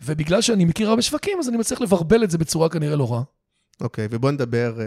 ובגלל 0.01 0.41
שאני 0.41 0.65
מכיר 0.65 0.89
הרבה 0.89 1.01
שווקים, 1.01 1.39
אז 1.39 1.49
אני 1.49 1.57
מצליח 1.57 1.81
לברבל 1.81 2.23
את 2.23 2.31
זה 2.31 2.37
בצורה 2.37 2.69
כנראה 2.69 2.95
לא 2.95 3.11
רעה. 3.11 3.23
אוקיי, 3.81 4.07
ובוא 4.11 4.31
נדבר, 4.31 4.73
אה, 4.81 4.85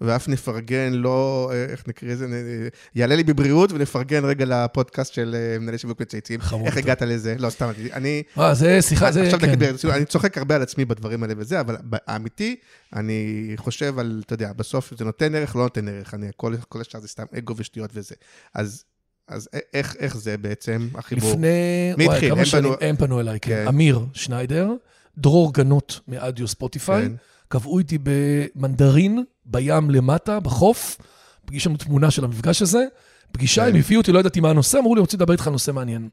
ואף 0.00 0.28
נפרגן, 0.28 0.92
לא, 0.92 1.50
אה, 1.52 1.64
איך 1.64 1.82
נקרא 1.88 2.08
לזה, 2.08 2.24
אה, 2.24 2.68
יעלה 2.94 3.16
לי 3.16 3.24
בבריאות, 3.24 3.72
ונפרגן 3.72 4.24
רגע 4.24 4.44
לפודקאסט 4.48 5.12
של 5.12 5.36
מנהלי 5.60 5.78
שיווק 5.78 6.00
מצייצים. 6.00 6.40
חמוד. 6.40 6.66
איך 6.66 6.76
הגעת 6.76 7.02
לזה? 7.02 7.34
לא, 7.38 7.50
סתם, 7.50 7.70
אני... 7.92 8.22
אה, 8.38 8.54
זה 8.54 8.82
שיחה, 8.82 9.12
זה, 9.12 9.22
עכשיו 9.22 9.40
כן. 9.40 9.90
אני 9.90 10.04
צוחק 10.04 10.38
הרבה 10.38 10.54
על 10.54 10.62
עצמי 10.62 10.84
בדברים 10.84 11.22
האלה 11.22 11.34
וזה, 11.36 11.60
אבל 11.60 11.76
האמיתי, 12.06 12.56
אני 12.96 13.52
חושב 13.56 13.98
על, 13.98 14.22
אתה 14.26 14.34
יודע, 14.34 14.52
בסוף 14.52 14.92
זה 14.98 15.04
נותן 15.04 15.34
ערך, 15.34 15.56
לא 15.56 15.62
נותן 15.62 15.88
ערך, 15.88 16.14
אני, 16.14 16.26
כל, 16.36 16.54
כל 16.68 16.80
השאר 16.80 17.00
זה 17.00 17.08
סתם 17.08 17.24
אגו 17.38 17.54
ושטויות 17.56 17.90
וזה. 17.94 18.14
אז, 18.54 18.84
אז 19.28 19.48
איך, 19.74 19.96
איך 19.98 20.16
זה 20.16 20.36
בעצם 20.38 20.88
החיבור? 20.94 21.30
לפני, 21.30 21.94
מי 21.98 22.04
התחיל? 22.04 22.32
הם 22.32 22.44
פנו- 22.44 22.74
הם 22.80 22.96
פנו 22.96 23.20
אליי, 23.20 23.40
כן. 23.40 23.50
כן. 23.62 23.68
אמיר 23.68 24.00
שניידר, 24.14 24.70
דרור 25.18 25.52
גנות 25.54 26.00
מאדיו 26.08 26.48
ספוטיפיי, 26.48 27.02
כן. 27.04 27.12
קבעו 27.52 27.78
איתי 27.78 27.98
במנדרין, 28.02 29.24
בים 29.44 29.90
למטה, 29.90 30.40
בחוף, 30.40 30.98
פגיש 31.44 31.66
לנו 31.66 31.76
תמונה 31.76 32.10
של 32.10 32.24
המפגש 32.24 32.62
הזה, 32.62 32.84
פגישה, 33.32 33.62
כן. 33.62 33.68
הם 33.68 33.76
הביאו 33.76 34.00
אותי, 34.00 34.12
לא 34.12 34.18
ידעתי 34.18 34.40
מה 34.40 34.50
הנושא, 34.50 34.78
אמרו 34.78 34.94
לי, 34.94 35.00
רוצים 35.00 35.18
לדבר 35.18 35.32
איתך 35.32 35.46
על 35.46 35.52
נושא 35.52 35.70
מעניין. 35.70 36.08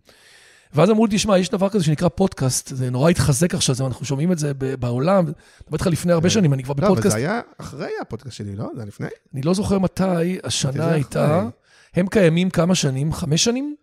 ואז 0.74 0.90
אמרו 0.90 1.06
לי, 1.06 1.16
תשמע, 1.16 1.38
יש 1.38 1.50
דבר 1.50 1.70
כזה 1.70 1.84
שנקרא 1.84 2.10
פודקאסט, 2.10 2.76
זה 2.76 2.90
נורא 2.90 3.10
התחזק 3.10 3.56
עכשיו, 3.56 3.88
אנחנו 3.88 4.06
שומעים 4.06 4.32
את 4.32 4.40
זה 4.40 4.52
בעולם, 4.80 5.26
אני 5.26 5.34
מדבר 5.62 5.74
איתך 5.74 5.88
לפני 5.88 6.14
הרבה 6.14 6.30
כן. 6.30 6.34
שנים, 6.34 6.54
אני 6.54 6.64
כבר 6.64 6.74
לא, 6.78 6.88
אבל 6.88 6.92
בפודקאסט, 6.92 7.12
זה 7.12 7.18
היה 7.18 7.42
אחרי 7.58 7.92
הפודקאסט 8.02 8.36
שלי, 8.36 8.56
לא? 8.56 8.70
זה 8.74 8.82
היה 8.82 8.88
לפני? 8.88 9.08
אני 9.34 9.42
לא 9.42 9.54
זוכר 9.54 9.80
מתי, 9.80 10.38
השנה. 10.44 10.92
הייתה, 10.92 11.48
הם 11.94 12.08
קיימים 12.08 12.50
כמה 12.50 12.76
שנים? 12.76 13.14
חמש 13.14 13.44
שנים? 13.44 13.76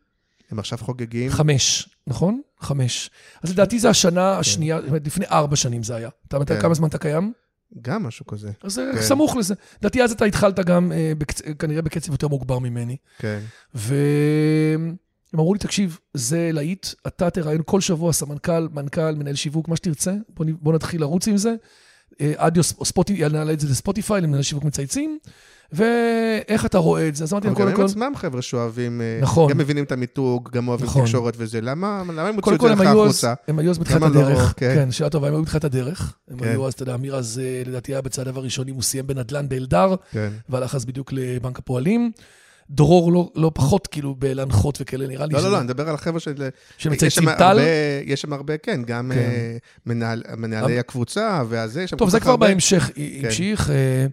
הם 0.50 0.58
עכשיו 0.58 0.78
חוגגים. 0.78 1.30
חמש, 1.30 1.88
נכון? 2.06 2.40
חמש. 2.60 3.10
אז 3.42 3.50
לדעתי 3.52 3.78
זה 3.78 3.90
השנה 3.90 4.38
השנייה, 4.38 4.80
זאת 4.80 4.88
אומרת, 4.88 5.06
לפני 5.06 5.26
ארבע 5.26 5.56
שנים 5.56 5.82
זה 5.82 5.96
היה. 5.96 6.08
אתה 6.28 6.38
כן. 6.46 6.60
כמה 6.60 6.74
זמן 6.74 6.88
אתה 6.88 6.98
קיים? 6.98 7.32
גם 7.82 8.02
משהו 8.02 8.26
כזה, 8.26 8.50
אז 8.62 8.72
זה 8.72 8.90
כן. 8.94 9.02
סמוך 9.02 9.36
לזה. 9.36 9.54
לדעתי 9.80 10.02
אז 10.02 10.12
אתה 10.12 10.24
התחלת 10.24 10.58
גם 10.60 10.92
אה, 10.92 11.12
בקצ- 11.18 11.54
כנראה 11.58 11.82
בקצב 11.82 12.12
יותר 12.12 12.28
מוגבר 12.28 12.58
ממני. 12.58 12.96
כן. 13.18 13.40
והם 13.74 14.96
אמרו 15.34 15.54
לי, 15.54 15.60
תקשיב, 15.60 15.98
זה 16.14 16.50
להיט, 16.52 16.86
אתה 17.06 17.30
תראיין 17.30 17.62
כל 17.64 17.80
שבוע 17.80 18.12
סמנכ"ל, 18.12 18.68
מנכ"ל, 18.72 19.14
מנהל 19.14 19.34
שיווק, 19.34 19.68
מה 19.68 19.76
שתרצה, 19.76 20.14
בוא, 20.28 20.44
נ- 20.44 20.56
בוא 20.60 20.72
נתחיל 20.74 21.00
לרוץ 21.00 21.28
עם 21.28 21.36
זה. 21.36 21.54
אדיו 22.20 22.62
ספוטיפיי, 22.62 23.28
נעלה 23.28 23.52
את 23.52 23.60
זה 23.60 23.68
לספוטיפיי, 23.68 24.20
למנהל 24.20 24.42
שיווק 24.42 24.64
מצייצים, 24.64 25.18
ואיך 25.72 26.66
אתה 26.66 26.78
רואה 26.78 27.08
את 27.08 27.16
זה? 27.16 27.24
אז 27.24 27.32
אמרתי, 27.32 27.48
אבל 27.48 27.58
להם, 27.58 27.68
גם 27.68 27.74
קודם 27.74 27.80
הם 27.80 27.88
כל, 27.88 27.92
עצמם 27.92 28.12
חבר'ה 28.16 28.42
שאוהבים, 28.42 29.00
אה, 29.00 29.18
נכון. 29.22 29.50
גם 29.50 29.58
מבינים 29.58 29.84
את 29.84 29.92
המיתוג, 29.92 30.48
גם 30.52 30.68
אוהבים 30.68 30.86
נכון. 30.86 31.02
תקשורת 31.04 31.34
וזה, 31.36 31.60
למה 31.60 32.02
למה 32.08 32.28
הם 32.28 32.34
הוציאו 32.34 32.42
קודם 32.42 32.72
את 32.72 32.78
כל 32.78 32.84
זה 32.84 32.90
לך 32.90 32.96
החוצה? 32.96 33.34
הם 33.48 33.58
היו 33.58 33.70
אז 33.70 33.78
בתחילת 33.78 34.00
לא? 34.00 34.06
הדרך. 34.06 34.54
כן. 34.56 34.74
כן, 34.74 34.90
שאלה 34.90 35.10
טובה, 35.10 35.28
הם 35.28 35.34
היו 35.34 35.42
בתחילת 35.42 35.64
הדרך. 35.64 36.16
הם 36.30 36.38
כן. 36.38 36.48
היו 36.48 36.66
אז, 36.66 36.72
אתה 36.72 36.82
יודע, 36.82 36.94
אמיר 36.94 37.16
אז 37.16 37.40
אה, 37.44 37.62
לדעתי 37.66 37.92
היה 37.92 38.00
בצעדיו 38.00 38.38
הראשונים, 38.38 38.74
הוא 38.74 38.82
סיים 38.82 39.06
בנדל"ן 39.06 39.48
באלדר, 39.48 39.94
כן. 40.10 40.30
והלך 40.48 40.74
אז 40.74 40.84
בדיוק 40.84 41.12
לבנק 41.12 41.58
הפועלים. 41.58 42.12
דרור 42.70 43.12
לא, 43.12 43.30
לא 43.34 43.50
פחות, 43.54 43.86
כאילו, 43.86 44.14
בלהנחות 44.14 44.78
וכאלה, 44.80 45.06
נראה 45.06 45.26
לי 45.26 45.32
לא, 45.32 45.38
לא, 45.38 45.44
שזה- 45.44 45.48
לא, 45.52 45.56
אני 45.56 45.64
מדבר 45.64 45.88
על 45.88 45.94
החבר'ה 45.94 46.20
של... 46.20 46.48
שמצייצים 46.78 47.34
טל. 47.38 47.58
יש 48.04 48.20
שם 48.20 48.32
הרבה, 48.32 48.56
כן, 48.58 48.80
גם 48.86 49.10
כן. 49.14 49.18
אה, 49.20 49.56
מנהל- 49.86 50.22
מנהלי 50.36 50.78
הקבוצה 50.78 51.42
והזה, 51.48 51.82
יש 51.82 51.90
שם 51.90 51.96
טוב, 51.96 52.10
זה 52.10 52.20
כבר 52.20 52.30
הרבה. 52.30 52.46
בהמשך, 52.48 52.90
כן. 52.94 53.02
המשיך. 53.24 53.70
אה, 53.70 54.06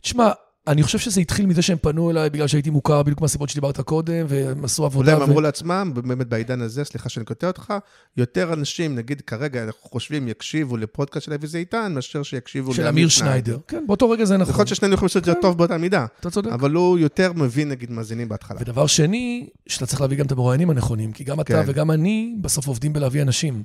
תשמע, 0.00 0.30
אני 0.66 0.82
חושב 0.82 0.98
שזה 0.98 1.20
התחיל 1.20 1.46
מזה 1.46 1.62
שהם 1.62 1.78
פנו 1.80 2.10
אליי 2.10 2.30
בגלל 2.30 2.46
שהייתי 2.46 2.70
מוכר 2.70 3.02
בדיוק 3.02 3.20
מהסיבות 3.20 3.48
שדיברת 3.48 3.80
קודם, 3.80 4.26
והם 4.28 4.64
עשו 4.64 4.84
עבודה. 4.84 5.12
הם 5.12 5.20
ו- 5.20 5.24
אמרו 5.24 5.40
לעצמם, 5.40 5.92
באמת 5.94 6.26
בעידן 6.26 6.60
הזה, 6.60 6.84
סליחה 6.84 7.08
שאני 7.08 7.26
קוטע 7.26 7.46
אותך, 7.46 7.74
יותר 8.16 8.52
אנשים, 8.52 8.94
נגיד 8.94 9.20
כרגע 9.20 9.64
אנחנו 9.64 9.90
חושבים, 9.90 10.28
יקשיבו 10.28 10.76
לפודקאסט 10.76 11.26
של 11.26 11.32
אבי 11.32 11.46
זיתן, 11.46 11.92
מאשר 11.94 12.22
שיקשיבו 12.22 12.74
של 12.74 12.86
אמיר 12.86 13.08
שניידר. 13.08 13.58
כן, 13.68 13.84
באותו 13.86 14.10
רגע 14.10 14.24
זה 14.24 14.34
יכול 14.34 14.42
נכון. 14.46 14.54
להיות 14.60 14.68
ששנינו 14.68 14.94
יכולים 14.94 15.06
לעשות 15.06 15.16
את 15.16 15.24
זה 15.24 15.34
כן. 15.34 15.40
טוב 15.40 15.58
באותה 15.58 15.78
מידה, 15.78 16.06
אתה 16.20 16.30
צודק. 16.30 16.50
אבל 16.52 16.70
הוא 16.70 16.98
יותר 16.98 17.32
מבין, 17.32 17.68
נגיד, 17.68 17.90
מאזינים 17.90 18.28
בהתחלה. 18.28 18.58
ודבר 18.60 18.86
שני, 18.86 19.48
שאתה 19.66 19.86
צריך 19.86 20.00
להביא 20.00 20.16
גם 20.16 20.26
את 20.26 20.32
המרואיינים 20.32 20.70
הנכונים, 20.70 21.12
כי 21.12 21.24
גם 21.24 21.40
אתה 21.40 21.62
כן. 21.64 21.70
וגם 21.70 21.90
אני 21.90 22.34
בסוף 22.40 22.66
עובדים 22.66 22.92
בלהביא 22.92 23.22
אנשים. 23.22 23.62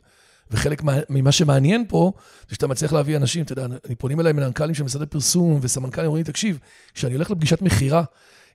וחלק 0.51 0.83
מה, 0.83 0.97
ממה 1.09 1.31
שמעניין 1.31 1.85
פה, 1.87 2.11
זה 2.49 2.55
שאתה 2.55 2.67
מצליח 2.67 2.93
להביא 2.93 3.17
אנשים, 3.17 3.43
אתה 3.43 3.53
יודע, 3.53 3.65
אני 3.85 3.95
פונים 3.95 4.19
אליי 4.19 4.33
מנכ"לים 4.33 4.73
של 4.73 4.83
משרדי 4.83 5.05
פרסום 5.05 5.59
וסמנכ"לים, 5.61 6.07
אומרים 6.07 6.23
לי, 6.25 6.31
תקשיב, 6.31 6.59
כשאני 6.93 7.13
הולך 7.13 7.31
לפגישת 7.31 7.61
מכירה, 7.61 8.03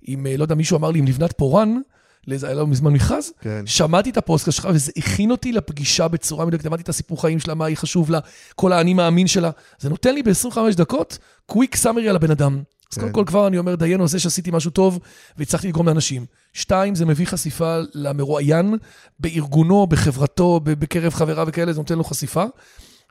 עם, 0.02 0.26
אה, 0.26 0.36
לא 0.36 0.44
יודע, 0.44 0.54
מישהו 0.54 0.76
אמר 0.76 0.90
לי, 0.90 0.98
עם 0.98 1.06
לבנת 1.06 1.32
פורן, 1.32 1.80
לאיזה, 2.26 2.46
היה 2.46 2.56
לו 2.56 2.66
מזמן 2.66 2.92
מכרז, 2.92 3.32
כן. 3.40 3.62
שמעתי 3.66 4.10
את 4.10 4.16
הפוסטקאסט 4.16 4.56
שלך, 4.56 4.68
וזה 4.74 4.92
הכין 4.96 5.30
אותי 5.30 5.52
לפגישה 5.52 6.08
בצורה 6.08 6.46
מדויקת, 6.46 6.66
הבנתי 6.66 6.82
את 6.82 6.88
הסיפור 6.88 7.20
חיים 7.20 7.40
שלה, 7.40 7.54
מה 7.54 7.66
היא 7.66 7.76
חשוב 7.76 8.10
לה, 8.10 8.18
כל 8.54 8.72
האני 8.72 8.94
מאמין 8.94 9.26
שלה. 9.26 9.50
זה 9.78 9.88
נותן 9.88 10.14
לי 10.14 10.22
ב-25 10.22 10.58
דקות 10.76 11.18
quick 11.46 11.76
summary 11.76 12.08
על 12.08 12.16
הבן 12.16 12.30
אדם. 12.30 12.62
אז. 12.98 13.02
קודם 13.02 13.12
כל 13.12 13.24
כבר 13.26 13.46
אני 13.46 13.58
אומר, 13.58 13.74
דיינו 13.74 14.08
זה 14.08 14.20
שעשיתי 14.20 14.50
משהו 14.50 14.70
טוב, 14.70 14.98
והצלחתי 15.36 15.68
לגרום 15.68 15.88
לאנשים. 15.88 16.26
שתיים, 16.52 16.94
זה 16.94 17.06
מביא 17.06 17.26
חשיפה 17.26 17.78
למרואיין, 17.94 18.76
בארגונו, 19.20 19.86
בחברתו, 19.86 20.60
בקרב 20.64 21.14
חבריו 21.14 21.46
וכאלה, 21.48 21.72
זה 21.72 21.78
נותן 21.78 21.98
לו 21.98 22.04
חשיפה. 22.04 22.44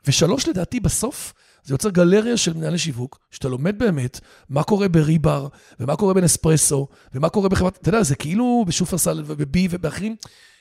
ושלוש, 0.06 0.48
לדעתי, 0.48 0.80
בסוף, 0.80 1.32
זה 1.64 1.74
יוצר 1.74 1.90
גלריה 1.90 2.36
של 2.36 2.54
מנהלי 2.54 2.78
שיווק, 2.78 3.18
שאתה 3.30 3.48
לומד 3.48 3.78
באמת 3.78 4.20
מה 4.48 4.62
קורה 4.62 4.88
בריבר, 4.88 5.48
ומה 5.80 5.96
קורה 5.96 6.14
בנספרסו, 6.14 6.88
ומה 7.14 7.28
קורה 7.28 7.48
בחברת, 7.48 7.78
אתה 7.80 7.88
יודע, 7.88 8.02
זה 8.02 8.14
כאילו 8.14 8.64
בשופרסל 8.66 9.22
ובבי 9.26 9.68
ובאחרים, 9.70 10.16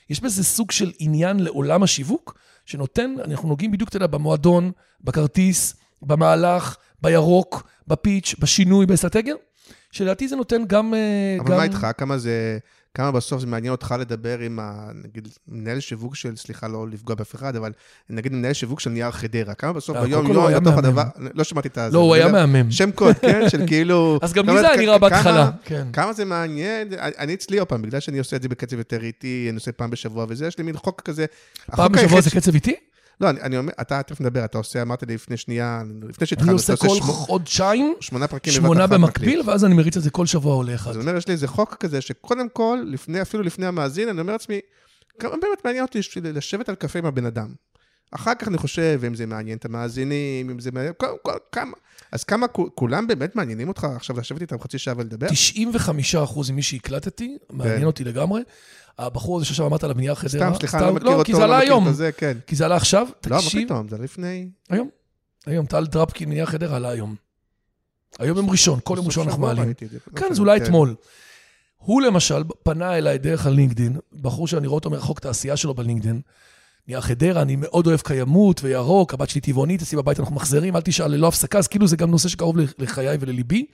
יש 0.10 0.20
בזה 0.20 0.44
סוג 0.44 0.72
של 0.72 0.92
עניין 1.00 1.40
לעולם 1.40 1.84
השיווק, 1.84 2.38
שנותן, 2.66 3.16
אנחנו 3.26 3.50
נוגעים 3.50 3.72
בדיוק, 3.72 3.90
אתה 3.90 3.98
יודע, 3.98 4.08
במועדון, 4.08 4.72
בכרטיס, 5.02 5.76
במהלך, 6.02 6.76
בירוק, 7.04 7.64
בפיץ', 7.88 8.36
בשינוי, 8.40 8.86
באסטרטגיה, 8.86 9.36
שלדעתי 9.92 10.28
זה 10.28 10.36
נותן 10.36 10.62
גם... 10.68 10.94
אה, 10.94 11.38
אבל 11.40 11.50
גם... 11.52 11.58
מה 11.58 11.64
איתך? 11.64 11.88
כמה 11.98 12.18
זה... 12.18 12.58
כמה 12.98 13.12
בסוף 13.12 13.42
זה 13.42 13.48
מעניין 13.48 13.72
אותך 13.72 13.96
לדבר 14.00 14.40
עם, 14.40 14.60
ה, 14.60 14.90
נגיד, 15.04 15.28
מנהל 15.48 15.80
שיווק 15.80 16.16
של, 16.16 16.36
סליחה, 16.36 16.68
לא 16.68 16.88
לפגוע 16.88 17.16
באף 17.16 17.36
אחד, 17.36 17.56
אבל 17.56 17.72
נגיד 18.10 18.32
מנהל 18.34 18.54
שיווק 18.54 18.80
של 18.80 18.90
נייר 18.90 19.12
חדרה. 19.12 19.54
כמה 19.54 19.74
בסוף 19.74 19.98
ביום 19.98 20.26
הוא 20.26 20.36
יום 20.36 20.46
היה 20.48 20.60
בתוך. 20.60 20.78
הדבר, 20.78 21.04
לא 21.34 21.44
שמעתי 21.44 21.68
את 21.68 21.78
הזה. 21.78 21.94
לא, 21.98 22.02
הוא 22.02 22.16
היה 22.16 22.28
מהמם. 22.32 22.72
שם 22.72 22.92
קוד, 22.92 23.16
כן? 23.22 23.50
של 23.50 23.62
כאילו... 23.68 24.20
אז 24.22 24.34
גם 24.34 24.50
לי 24.50 24.60
זה 24.60 24.68
היה 24.70 24.78
נראה 24.82 24.98
בהתחלה. 24.98 25.22
כמה- 25.46 25.52
כן. 25.64 25.88
כמה 25.94 26.14
זה 26.14 26.26
מעניין, 26.26 26.88
אני 27.00 27.34
אצלי 27.34 27.58
עוד 27.60 27.68
פעם, 27.68 27.82
בגלל 27.82 28.00
שאני 28.00 28.18
עושה 28.20 28.36
את 28.36 28.42
זה 28.42 28.50
בקצב 28.50 28.78
יותר 28.78 29.04
איטי, 29.04 29.46
אני 29.50 29.56
עושה 29.56 29.72
פעם 29.72 29.90
בשבוע 29.90 30.26
וזה, 30.30 30.48
יש 30.48 30.58
לי 30.58 30.64
מין 30.64 30.78
חוק 30.78 31.02
כזה. 31.02 31.26
פעם 31.76 31.92
בשבוע 31.92 32.22
זה 32.22 32.30
קצב 32.30 32.54
איטי? 32.54 32.76
לא, 33.22 33.30
אני, 33.30 33.42
אני 33.42 33.58
אומר, 33.58 33.74
אתה 33.82 34.04
תכף 34.04 34.22
נדבר, 34.22 34.46
אתה 34.46 34.58
עושה, 34.58 34.82
אמרת 34.82 35.04
לי 35.04 35.16
לפני 35.16 35.38
שנייה, 35.38 35.82
לפני 35.86 36.16
אני 36.20 36.28
שהתחלנו, 36.28 36.52
אתה 36.52 36.74
עושה 36.74 36.76
כל 36.76 36.88
שמו- 36.96 37.14
חודשיים, 37.14 37.96
שמונה 38.00 38.28
פרקים 38.28 38.54
שמונה 38.54 38.88
במקביל, 38.88 39.30
מקליט. 39.30 39.48
ואז 39.48 39.66
אני 39.66 39.74
מריץ 39.76 39.98
את 39.98 40.04
זה 40.04 40.10
כל 40.10 40.26
שבוע 40.26 40.56
עולה 40.56 40.76
אחד. 40.76 40.90
אז 40.92 40.98
אני 40.98 41.06
אומר, 41.06 41.18
יש 41.18 41.28
לי 41.28 41.34
איזה 41.34 41.48
חוק 41.48 41.76
כזה, 41.80 42.02
שקודם 42.02 42.50
כל, 42.50 42.80
לפני, 42.86 43.22
אפילו 43.22 43.44
לפני 43.44 43.66
המאזין, 43.66 44.10
אני 44.10 44.22
אומר 44.22 44.32
לעצמי, 44.34 44.60
כמה 45.20 45.32
באמת 45.32 45.66
מעניין 45.66 45.84
אותי 45.84 46.00
לשבת 46.24 46.70
על 46.70 46.76
קפה 46.76 47.00
עם 47.00 47.06
הבן 47.06 47.26
אדם. 47.26 47.54
אחר 48.16 48.36
כך 48.40 48.48
אני 48.48 48.58
חושב, 48.58 49.02
אם 49.08 49.16
זה 49.16 49.26
מעניין 49.26 49.58
את 49.58 49.66
המאזינים, 49.66 50.50
אם 50.50 50.60
זה 50.60 50.72
מעניין, 50.72 50.94
כל, 50.98 51.08
כל, 51.22 51.38
כמה, 51.52 51.72
אז 52.12 52.24
כמה, 52.24 52.48
כו- 52.48 52.70
כולם 52.76 53.08
באמת 53.08 53.36
מעניינים 53.36 53.68
אותך 53.68 53.88
עכשיו 53.96 54.20
לשבת 54.20 54.42
איתם 54.42 54.60
חצי 54.60 54.78
שעה 54.78 54.94
ולדבר? 54.98 55.28
95% 55.28 56.52
ממי 56.52 56.62
שהקלטתי, 56.62 57.38
מעניין 57.50 57.86
אותי 57.86 58.04
לגמרי. 58.04 58.42
הבחור 58.98 59.38
הזה 59.38 59.46
שעכשיו 59.46 59.68
אמרת 59.68 59.84
עליו 59.84 59.98
נייר 59.98 60.16
חדרה, 60.16 60.50
סתם, 60.50 60.60
סליחה, 60.60 60.78
אני 60.78 60.86
לא 60.86 60.94
מכיר 60.94 61.10
לא, 61.10 61.14
אותו, 61.14 61.24
כי 61.24 61.34
זה 61.34 61.44
עלה 61.44 61.54
לא 61.54 61.60
מכיר 61.60 61.74
היום. 61.74 61.88
את 61.88 61.96
זה, 61.96 62.12
כן. 62.12 62.38
כי 62.48 62.56
זה 62.56 62.66
עלה 62.66 62.76
עכשיו, 62.76 63.08
לא, 63.28 63.36
מה 63.36 63.42
תקשיב, 63.42 63.66
פתאום, 63.66 63.88
זה 63.88 63.98
לפני... 63.98 64.50
היום. 64.70 64.90
היום, 65.46 65.66
טל 65.66 65.86
דרפקין 65.86 66.30
מנייר 66.30 66.46
חדרה 66.46 66.76
עלה 66.76 66.90
היום. 66.90 67.16
היום 68.20 68.38
יום 68.38 68.50
ראשון, 68.50 68.80
כל 68.84 68.94
יום 68.98 69.06
ראשון 69.06 69.28
אנחנו 69.28 69.42
מעלים. 69.42 69.64
ראיתי 69.64 69.86
את 69.86 69.90
זה. 69.90 69.98
לא 70.08 70.20
כן, 70.20 70.26
אז 70.32 70.40
אולי 70.40 70.58
אתמול. 70.58 70.96
הוא 71.78 72.02
למשל 72.02 72.44
פנה 72.64 72.98
אליי 72.98 73.18
דרך 73.18 73.46
הלינקדין, 73.46 73.98
בחור 74.22 74.48
שאני 74.48 74.68
רואה 74.68 74.76
אותו 74.76 74.90
מרחוק 74.90 75.20
את 75.20 75.26
העשייה 75.26 75.58
שלו 75.58 75.74
בלינקדין. 75.74 76.22
נייר 76.88 77.02
חדרה, 77.02 77.42
אני 77.42 77.56
מאוד 77.56 77.88
אוהב 77.88 78.00
קיימות 78.00 78.64
וירוק, 78.64 79.14
הבת 79.14 79.30
שלי 79.30 79.42
טבעונית, 79.42 79.82
אצלי 79.82 79.98
בבית 79.98 80.20
אנחנו 80.20 80.36
מחזירים, 80.36 80.76
אל 80.76 80.82
תשאל 80.82 81.12
ללא 81.12 81.28
הפסקה, 81.28 81.58
אז 81.58 81.68
כאילו 81.68 81.88
זה 81.88 81.96
גם 81.96 82.12
נושא 82.12 82.30
שקרוב 82.30 82.58
לחיי 82.80 83.18
ולליבי. 83.20 83.66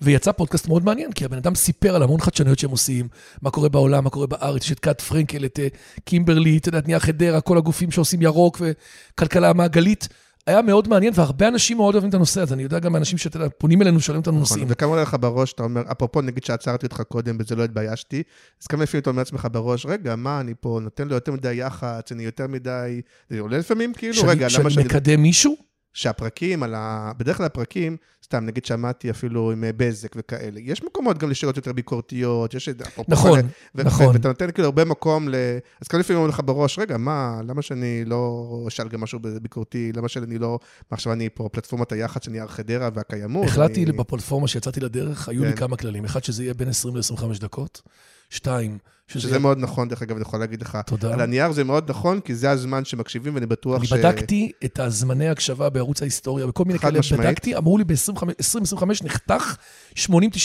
ויצא 0.00 0.32
פודקאסט 0.32 0.68
מאוד 0.68 0.84
מעניין, 0.84 1.12
כי 1.12 1.24
הבן 1.24 1.36
אדם 1.36 1.54
סיפר 1.54 1.94
על 1.94 2.02
המון 2.02 2.20
חדשנויות 2.20 2.58
שהם 2.58 2.70
עושים, 2.70 3.08
מה 3.42 3.50
קורה 3.50 3.68
בעולם, 3.68 4.04
מה 4.04 4.10
קורה 4.10 4.26
בארץ, 4.26 4.64
יש 4.64 4.72
את 4.72 4.80
קאט 4.80 5.00
פרנקל, 5.00 5.44
את 5.44 5.60
אה, 5.62 5.68
קימברלי, 6.04 6.58
את 6.58 6.86
נייר 6.86 6.98
חדרה, 6.98 7.40
כל 7.40 7.58
הגופים 7.58 7.90
שעושים 7.90 8.22
ירוק 8.22 8.60
וכלכלה 8.60 9.52
מעגלית. 9.52 10.08
היה 10.50 10.62
מאוד 10.62 10.88
מעניין, 10.88 11.12
והרבה 11.16 11.48
אנשים 11.48 11.76
מאוד 11.76 11.94
אוהבים 11.94 12.08
את 12.08 12.14
הנושא 12.14 12.40
הזה. 12.40 12.54
אני 12.54 12.62
יודע 12.62 12.78
גם 12.78 12.96
אנשים 12.96 13.18
שאתה 13.18 13.36
יודע, 13.36 13.48
פונים 13.58 13.82
אלינו, 13.82 14.00
שואלים 14.00 14.20
אותנו 14.20 14.32
נכון, 14.32 14.40
נושאים. 14.40 14.66
וכמה 14.68 14.90
עולה 14.90 15.02
לך 15.02 15.16
בראש, 15.20 15.52
אתה 15.52 15.62
אומר, 15.62 15.82
אפרופו, 15.92 16.20
נגיד 16.20 16.44
שעצרתי 16.44 16.86
אותך 16.86 17.00
קודם, 17.08 17.38
בזה 17.38 17.56
לא 17.56 17.64
התביישתי, 17.64 18.22
אז 18.62 18.66
כמה 18.66 18.82
לפעמים 18.82 19.02
אתה 19.02 19.10
אומר 19.10 19.20
לעצמך 19.20 19.48
בראש, 19.52 19.86
רגע, 19.86 20.16
מה, 20.16 20.40
אני 20.40 20.54
פה 20.60 20.78
נותן 20.82 21.08
לו 21.08 21.14
יותר 21.14 21.32
מדי 21.32 21.54
יח"צ, 21.54 22.12
אני 22.12 22.22
יותר 22.24 22.46
מדי... 22.46 23.00
זה 23.30 23.40
עולה 23.40 23.58
לפעמים, 23.58 23.92
כאילו, 23.94 24.14
שאני- 24.14 24.28
רגע, 24.30 24.46
למה 24.46 24.50
שאני 24.50 24.70
שאני... 24.70 24.84
מקדם 24.84 25.22
מישהו, 25.22 25.56
שהפרקים 25.92 26.62
על 26.62 26.74
ה... 26.74 27.12
בדרך 27.18 27.36
כלל 27.36 27.46
הפרקים, 27.46 27.96
סתם, 28.30 28.46
נגיד 28.46 28.64
שמעתי 28.64 29.10
אפילו 29.10 29.52
עם 29.52 29.64
אה, 29.64 29.70
בזק 29.76 30.12
וכאלה, 30.16 30.60
יש 30.60 30.84
מקומות 30.84 31.18
גם 31.18 31.30
לשאלות 31.30 31.56
יותר 31.56 31.72
ביקורתיות, 31.72 32.54
יש 32.54 32.68
נכון, 33.08 33.40
ו- 33.74 33.82
נכון. 33.82 34.06
ו- 34.06 34.12
ואתה 34.12 34.28
נותן 34.28 34.50
כאילו 34.50 34.66
הרבה 34.66 34.84
מקום 34.84 35.28
ל... 35.28 35.34
אז 35.80 35.88
כאן 35.88 36.00
לפעמים 36.00 36.16
אומרים 36.16 36.34
לך 36.34 36.40
בראש, 36.44 36.78
רגע, 36.78 36.96
מה, 36.96 37.40
למה 37.46 37.62
שאני 37.62 38.04
לא 38.04 38.64
אשאל 38.68 38.88
גם 38.88 39.00
משהו 39.00 39.18
ביקורתי, 39.42 39.92
למה 39.96 40.08
שאני 40.08 40.38
לא... 40.38 40.58
מה 40.90 40.94
עכשיו 40.94 41.12
אני 41.12 41.28
פה, 41.34 41.48
פלטפורמת 41.52 41.92
היח"צ 41.92 42.24
שאני 42.24 42.40
הר 42.40 42.48
חדרה 42.48 42.88
והקיימות. 42.94 43.44
החלטתי 43.44 43.84
אני... 43.84 43.92
בפלטפורמה 43.92 44.48
שיצאתי 44.48 44.80
לדרך, 44.80 45.28
היו 45.28 45.44
לי 45.44 45.50
כן. 45.50 45.56
כמה 45.56 45.76
כללים. 45.76 46.04
אחד, 46.04 46.24
שזה 46.24 46.42
יהיה 46.42 46.54
בין 46.54 46.68
20 46.68 46.96
ל-25 46.96 47.40
דקות. 47.40 47.82
שתיים, 48.30 48.78
שזה 49.10 49.28
שזה. 49.28 49.38
מאוד 49.38 49.58
נכון, 49.58 49.88
דרך 49.88 50.02
אגב, 50.02 50.16
אני 50.16 50.22
יכול 50.22 50.40
להגיד 50.40 50.62
לך. 50.62 50.78
תודה. 50.86 51.12
על 51.12 51.20
הנייר 51.20 51.52
זה 51.52 51.64
מאוד 51.64 51.90
נכון, 51.90 52.20
כי 52.20 52.34
זה 52.34 52.50
הזמן 52.50 52.84
שמקשיבים, 52.84 53.34
ואני 53.34 53.46
בטוח 53.46 53.78
אני 53.78 53.86
ש... 53.86 53.92
בדקתי 53.92 54.52
את 54.64 54.78
הזמני 54.78 55.28
הקשבה 55.28 55.70
בערוץ 55.70 56.02
ההיסטוריה, 56.02 56.46
בכל 56.46 56.64
מיני 56.64 56.78
כאלה, 56.78 56.98
משמעית. 56.98 57.26
בדקתי, 57.26 57.56
אמרו 57.56 57.78
לי 57.78 57.84
ב-20-25 57.84 58.84
נחתך, 59.04 59.56
80-90 59.94 60.00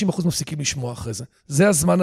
אחוז 0.10 0.26
מפסיקים 0.26 0.60
לשמוע 0.60 0.94
אחרי 0.94 1.14
זה. 1.14 1.24
זה 1.48 1.68
הזמן 1.68 2.00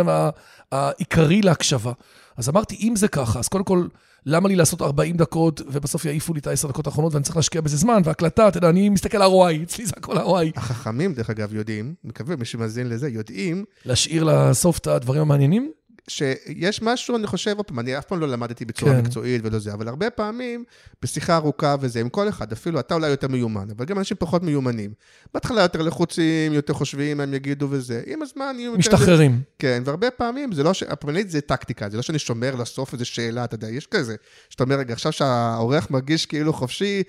העיקרי 0.72 1.42
להקשבה. 1.42 1.92
אז 2.36 2.48
אמרתי, 2.48 2.76
אם 2.80 2.96
זה 2.96 3.08
ככה, 3.08 3.38
אז 3.38 3.48
קודם 3.48 3.64
כל, 3.64 3.86
למה 4.26 4.48
לי 4.48 4.56
לעשות 4.56 4.82
40 4.82 5.16
דקות, 5.16 5.60
ובסוף 5.66 6.04
יעיפו 6.04 6.34
לי 6.34 6.40
את 6.40 6.46
ה-10 6.46 6.68
דקות 6.68 6.86
האחרונות, 6.86 7.12
ואני 7.12 7.24
צריך 7.24 7.36
להשקיע 7.36 7.60
בזה 7.60 7.76
זמן, 7.76 8.02
והקלטה, 8.04 8.48
אתה 8.48 8.58
יודע, 8.58 8.68
אני 8.68 8.88
מסתכל 8.88 9.22
על 9.22 9.30
ROI, 9.30 9.62
אצלי 9.62 9.86
זה 9.86 9.92
הכל 9.96 10.16
ROI. 10.16 10.52
החכמים, 10.56 11.14
דרך 11.14 11.30
אגב, 11.30 11.54
יודעים, 11.54 11.94
מקווה, 12.04 12.36
מי 12.36 12.44
שמאזין 12.44 12.88
לזה, 12.88 13.08
יודעים 13.08 13.64
להשאיר 13.84 14.24
לסוף 14.24 14.78
את 14.78 14.86
הדברים 14.86 15.22
המעניינים? 15.22 15.72
שיש 16.08 16.82
משהו, 16.82 17.16
אני 17.16 17.26
חושב, 17.26 17.56
עוד 17.56 17.66
פעם, 17.66 17.78
אני 17.78 17.98
אף 17.98 18.04
פעם 18.04 18.20
לא 18.20 18.28
למדתי 18.28 18.64
בצורה 18.64 18.92
כן. 18.92 19.00
מקצועית 19.00 19.40
ולא 19.44 19.58
זה, 19.58 19.72
אבל 19.72 19.88
הרבה 19.88 20.10
פעמים, 20.10 20.64
בשיחה 21.02 21.36
ארוכה 21.36 21.76
וזה, 21.80 22.00
עם 22.00 22.08
כל 22.08 22.28
אחד, 22.28 22.52
אפילו 22.52 22.80
אתה 22.80 22.94
אולי 22.94 23.08
יותר 23.08 23.28
מיומן, 23.28 23.66
אבל 23.76 23.84
גם 23.84 23.98
אנשים 23.98 24.16
פחות 24.20 24.42
מיומנים. 24.42 24.90
בהתחלה 25.34 25.62
יותר 25.62 25.82
לחוצים, 25.82 26.52
יותר 26.52 26.72
חושבים 26.72 27.20
הם 27.20 27.34
יגידו 27.34 27.66
וזה, 27.70 28.02
עם 28.06 28.22
הזמן 28.22 28.56
יהיו... 28.58 28.70
יותר- 28.70 28.78
משתחררים. 28.78 29.40
כן, 29.58 29.82
והרבה 29.84 30.10
פעמים 30.10 30.52
זה 30.52 30.62
לא 30.62 30.74
ש... 30.74 30.82
הפרמנית 30.82 31.30
זה 31.30 31.40
טקטיקה, 31.40 31.88
זה 31.88 31.96
לא 31.96 32.02
שאני 32.02 32.18
שומר 32.18 32.54
לסוף 32.54 32.92
איזו 32.92 33.04
שאלה, 33.04 33.44
אתה 33.44 33.54
יודע, 33.54 33.68
יש 33.68 33.86
כזה, 33.86 34.16
שאתה 34.50 34.64
אומר, 34.64 34.76
רגע, 34.78 34.92
עכשיו 34.92 35.12
שהאורח 35.12 35.90
מרגיש 35.90 36.26
כאילו 36.26 36.52
חופשי, 36.52 37.02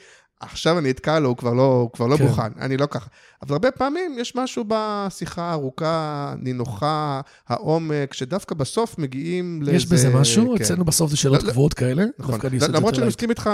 עכשיו 0.52 0.80
אני 0.80 0.92
אתקע 0.92 1.20
לו, 1.20 1.30
הוא 1.30 1.38
כבר 1.38 1.54
לא, 1.54 1.66
הוא 1.66 1.92
כבר 1.92 2.08
לא 2.08 2.18
כן. 2.18 2.24
מוכן, 2.24 2.52
אני 2.62 2.78
לא 2.78 2.86
ככה. 2.86 3.08
אבל 3.42 3.54
הרבה 3.54 3.72
פעמים 3.72 4.16
יש 4.20 4.36
משהו 4.36 4.66
בשיחה 4.68 5.42
הארוכה, 5.42 6.34
נינוחה, 6.40 7.22
העומק, 7.48 8.14
שדווקא 8.14 8.56
בסוף 8.56 8.98
מגיעים 8.98 9.62
לאיזה... 9.62 9.78
יש 9.78 9.86
בזה 9.86 10.10
משהו? 10.10 10.56
כן. 10.58 10.64
אצלנו 10.64 10.86
בסוף 10.86 11.12
זה 11.12 11.18
שאלות 11.18 11.42
לא, 11.42 11.48
לא. 11.48 11.52
קבועות 11.52 11.74
כאלה. 11.74 12.04
נכון, 12.20 12.40
למרות 12.74 12.96
שאני. 12.96 13.08
מסכים 13.08 13.30
איתך, 13.30 13.50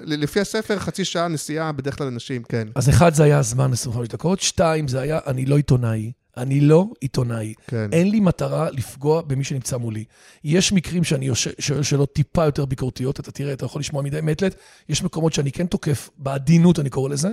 לפי 0.00 0.40
הספר, 0.40 0.78
חצי 0.78 1.04
שעה 1.04 1.28
נסיעה 1.28 1.72
בדרך 1.72 1.98
כלל 1.98 2.06
אנשים, 2.06 2.42
כן. 2.42 2.68
אז 2.74 2.88
אחד, 2.88 3.14
זה 3.14 3.24
היה 3.24 3.38
הזמן 3.38 3.72
25 3.72 4.08
דקות. 4.08 4.40
שתיים, 4.40 4.88
זה 4.88 5.00
היה, 5.00 5.18
אני 5.26 5.46
לא 5.46 5.56
עיתונאי. 5.56 6.12
אני 6.36 6.60
לא 6.60 6.86
עיתונאי. 7.00 7.54
כן. 7.66 7.88
אין 7.92 8.10
לי 8.10 8.20
מטרה 8.20 8.70
לפגוע 8.70 9.22
במי 9.22 9.44
שנמצא 9.44 9.76
מולי. 9.76 10.04
יש 10.44 10.72
מקרים 10.72 11.04
שאני 11.04 11.30
שואל 11.58 11.82
שאלות 11.82 12.12
טיפה 12.12 12.44
יותר 12.44 12.64
ביקורתיות, 12.64 13.20
אתה 13.20 13.32
תראה, 13.32 13.52
אתה 13.52 13.64
יכול 13.64 13.80
לשמוע 13.80 14.02
מדי 14.02 14.20
מעת 14.20 14.42
לעת. 14.42 14.54
יש 14.88 15.02
מקומות 15.02 15.32
שאני 15.32 15.52
כן 15.52 15.66
תוקף, 15.66 16.10
בעדינות 16.18 16.78
אני 16.78 16.90
קורא 16.90 17.08
לזה, 17.08 17.28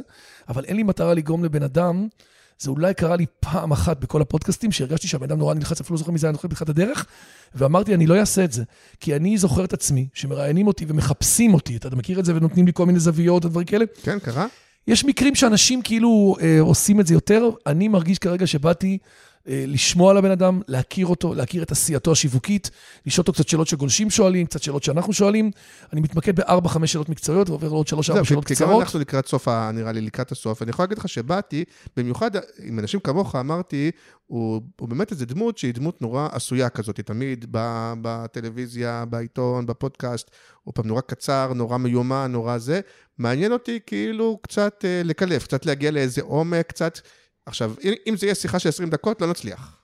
אבל 0.50 0.66
אין 0.66 0.78
לי 0.78 0.84
מטרה 0.84 1.14
לגרום 1.14 1.44
לבן 1.44 1.64
אדם, 1.64 2.08
זה 2.60 2.70
אולי 2.70 2.94
קרה 2.94 3.16
לי 3.16 3.26
פעם 3.40 3.72
אחת 3.72 3.98
בכל 4.00 4.22
הפודקאסטים, 4.22 4.72
שהרגשתי 4.72 5.08
שהבן 5.08 5.24
אדם 5.24 5.40
נורא 5.40 5.54
נלחץ, 5.54 5.82
אפילו 5.82 5.96
לא 5.96 6.00
זוכר 6.00 6.12
מזה, 6.12 6.28
אני 6.28 6.34
זוכר 6.34 6.48
בתחילת 6.48 6.70
הדרך, 6.70 7.06
ואמרתי, 7.56 7.94
אני 7.94 8.08
לא 8.08 8.20
אעשה 8.20 8.44
את 8.44 8.52
זה. 8.52 8.64
כי 9.00 9.16
אני 9.16 9.38
זוכר 9.38 9.64
את 9.64 9.74
עצמי, 9.74 10.08
שמראיינים 10.14 10.68
אותי 10.68 10.86
ומחפשים 10.88 11.54
אותי, 11.54 11.76
אתה 11.76 11.96
מכיר 11.96 12.20
את 12.20 12.26
זה, 12.26 12.36
ונותנים 12.36 12.66
לי 12.66 12.72
כל 12.74 12.86
מיני 12.86 13.00
זוויות 13.00 13.46
ודברים 13.46 13.66
כאלה. 13.66 13.86
כן, 14.04 14.20
קרה? 14.20 14.48
יש 14.88 15.06
מקרים 15.06 15.36
שאנשים 15.36 15.82
כאילו 15.82 16.36
אה, 16.42 16.58
עושים 16.60 17.00
את 17.00 17.08
זה 17.08 17.14
יותר. 17.14 17.50
אני 17.68 17.88
מרגיש 17.88 18.20
כרגע 18.20 18.48
שבאתי 18.48 18.98
לשמוע 19.46 20.12
על 20.12 20.18
הבן 20.18 20.32
אדם, 20.32 20.62
להכיר 20.68 21.08
אותו, 21.08 21.34
להכיר 21.34 21.64
את 21.64 21.72
עשייתו 21.72 22.12
השיווקית, 22.12 22.70
לשאול 23.06 23.22
אותו 23.22 23.34
קצת 23.34 23.48
שאלות 23.48 23.68
שגולשים 23.68 24.10
שואלים, 24.10 24.46
קצת 24.46 24.62
שאלות 24.64 24.84
שאנחנו 24.84 25.14
שואלים. 25.14 25.52
אני 25.94 26.02
מתמקד 26.02 26.36
בארבע, 26.36 26.70
חמש 26.70 26.94
שאלות 26.94 27.10
מקצועיות, 27.10 27.50
ועובר 27.50 27.68
לעוד 27.68 27.88
שלוש, 27.88 28.10
ארבע 28.10 28.20
זהו, 28.20 28.26
שאלות 28.26 28.46
כי- 28.46 28.56
כי 28.56 28.64
גם 28.64 28.68
קצרות. 28.70 28.84
אנחנו 28.84 29.00
לקראת 29.00 29.28
סוף, 29.28 29.48
נראה 29.48 29.92
לי, 29.92 30.02
לקראת 30.02 30.32
הסוף. 30.32 30.62
אני 30.62 30.70
יכול 30.70 30.84
להגיד 30.84 30.98
לך 30.98 31.10
שבאתי, 31.10 31.64
במיוחד 31.98 32.32
עם 32.64 32.80
אנשים 32.80 33.00
כמוך, 33.00 33.36
אמרתי, 33.36 33.92
הוא, 34.28 34.62
הוא 34.80 34.90
באמת 34.90 35.12
איזה 35.12 35.26
דמות 35.26 35.58
שהיא 35.58 35.74
דמות 35.74 36.02
נורא 36.02 36.28
עשויה 36.32 36.70
כזאת, 36.70 37.00
תמיד 37.00 37.46
בטלוויזיה, 38.02 39.06
בעיתון, 39.10 39.66
בפודקאסט, 39.66 40.32
הוא 40.64 40.74
פעם 40.74 40.88
נורא 40.88 41.02
קצר, 41.02 41.52
נורא 41.56 41.78
מיומן, 41.78 42.32
נורא 42.32 42.58
זה. 42.58 42.80
מעניין 43.18 43.52
אותי 43.54 43.80
כאילו 43.86 44.40
קצת 44.44 44.86
אה, 44.86 45.02
לקלף, 45.04 45.44
קצת 45.44 45.66
להגיע 45.66 45.92
לאיזה 45.92 46.22
עומק, 46.22 46.66
קצת... 46.68 47.00
עכשיו, 47.46 47.74
אם, 48.08 48.16
זה 48.18 48.26
יהיה 48.26 48.36
שיחה 48.36 48.60
של 48.60 48.70
20 48.70 48.90
דקות, 48.90 49.22
לא 49.22 49.28
נצליח. 49.28 49.82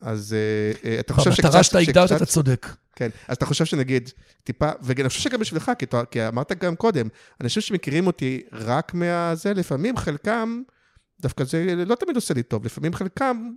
אז 0.00 0.34
אה, 0.34 0.90
אה, 0.90 1.00
אתה 1.00 1.14
חושב 1.14 1.32
שקצת... 1.32 1.44
המטרה 1.44 1.62
שאתה 1.62 1.78
הגדרת, 1.78 2.12
אתה 2.12 2.26
צודק. 2.26 2.66
כן, 2.96 3.10
אז 3.28 3.36
אתה 3.36 3.46
חושב 3.46 3.64
שנגיד, 3.64 4.10
טיפה, 4.44 4.70
ואני 4.82 5.08
חושב 5.08 5.20
שגם 5.20 5.40
בשבילך, 5.40 5.72
כי, 6.10 6.28
אמרת 6.28 6.52
גם 6.52 6.76
קודם, 6.76 7.08
אנשים 7.40 7.62
שמכירים 7.62 8.06
אותי 8.06 8.42
רק 8.52 8.94
מהזה, 8.94 9.54
לפעמים 9.54 9.96
חלקם, 9.96 10.62
דווקא 11.20 11.44
זה 11.44 11.84
לא 11.86 11.94
תמיד 11.94 12.16
עושה 12.16 12.34
לי 12.34 12.42
טוב, 12.42 12.64
לפעמים 12.64 12.94
חלקם 12.94 13.50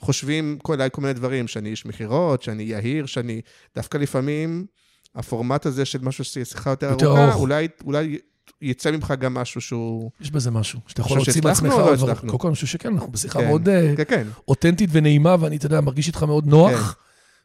חושבים 0.00 0.58
כל, 0.62 0.76
מיני 0.98 1.12
דברים, 1.12 1.48
שאני 1.48 1.68
איש 1.68 1.86
מכירות, 1.86 2.42
שאני 2.42 2.62
יהיר, 2.62 3.06
שאני, 3.06 3.40
דווקא 3.74 3.98
לפעמים, 3.98 4.66
הפורמט 5.14 5.66
הזה 5.66 5.84
של 5.84 5.98
משהו 6.02 6.24
שיחה 6.24 6.70
יותר, 6.70 6.90
ארוכה. 6.90 7.34
אולי, 7.34 7.68
אולי 7.84 8.18
יצא 8.62 8.90
ממך 8.90 9.14
גם 9.20 9.34
משהו 9.34 9.60
שהוא... 9.60 10.10
יש 10.20 10.30
בזה 10.30 10.50
משהו, 10.50 10.80
שאתה 10.86 11.00
יכול 11.00 11.16
להוציא 11.16 11.42
מעצמך 11.44 11.72
או 11.72 11.78
לא. 11.78 11.94
הצלחנו? 11.94 12.28
קודם 12.30 12.38
כל, 12.38 12.48
אני 12.48 12.54
חושב 12.54 12.66
שכן, 12.66 12.92
אנחנו 12.92 13.12
בשיחה 13.12 13.38
כן, 13.38 13.46
מאוד 13.46 13.68
אה, 13.68 13.94
כן, 13.96 14.04
כן, 14.08 14.26
אותנטית 14.48 14.90
ונעימה, 14.92 15.36
ואני, 15.40 15.56
אתה 15.56 15.66
יודע, 15.66 15.80
מרגיש 15.80 16.06
איתך 16.06 16.22
מאוד 16.22 16.46
נוח. 16.46 16.96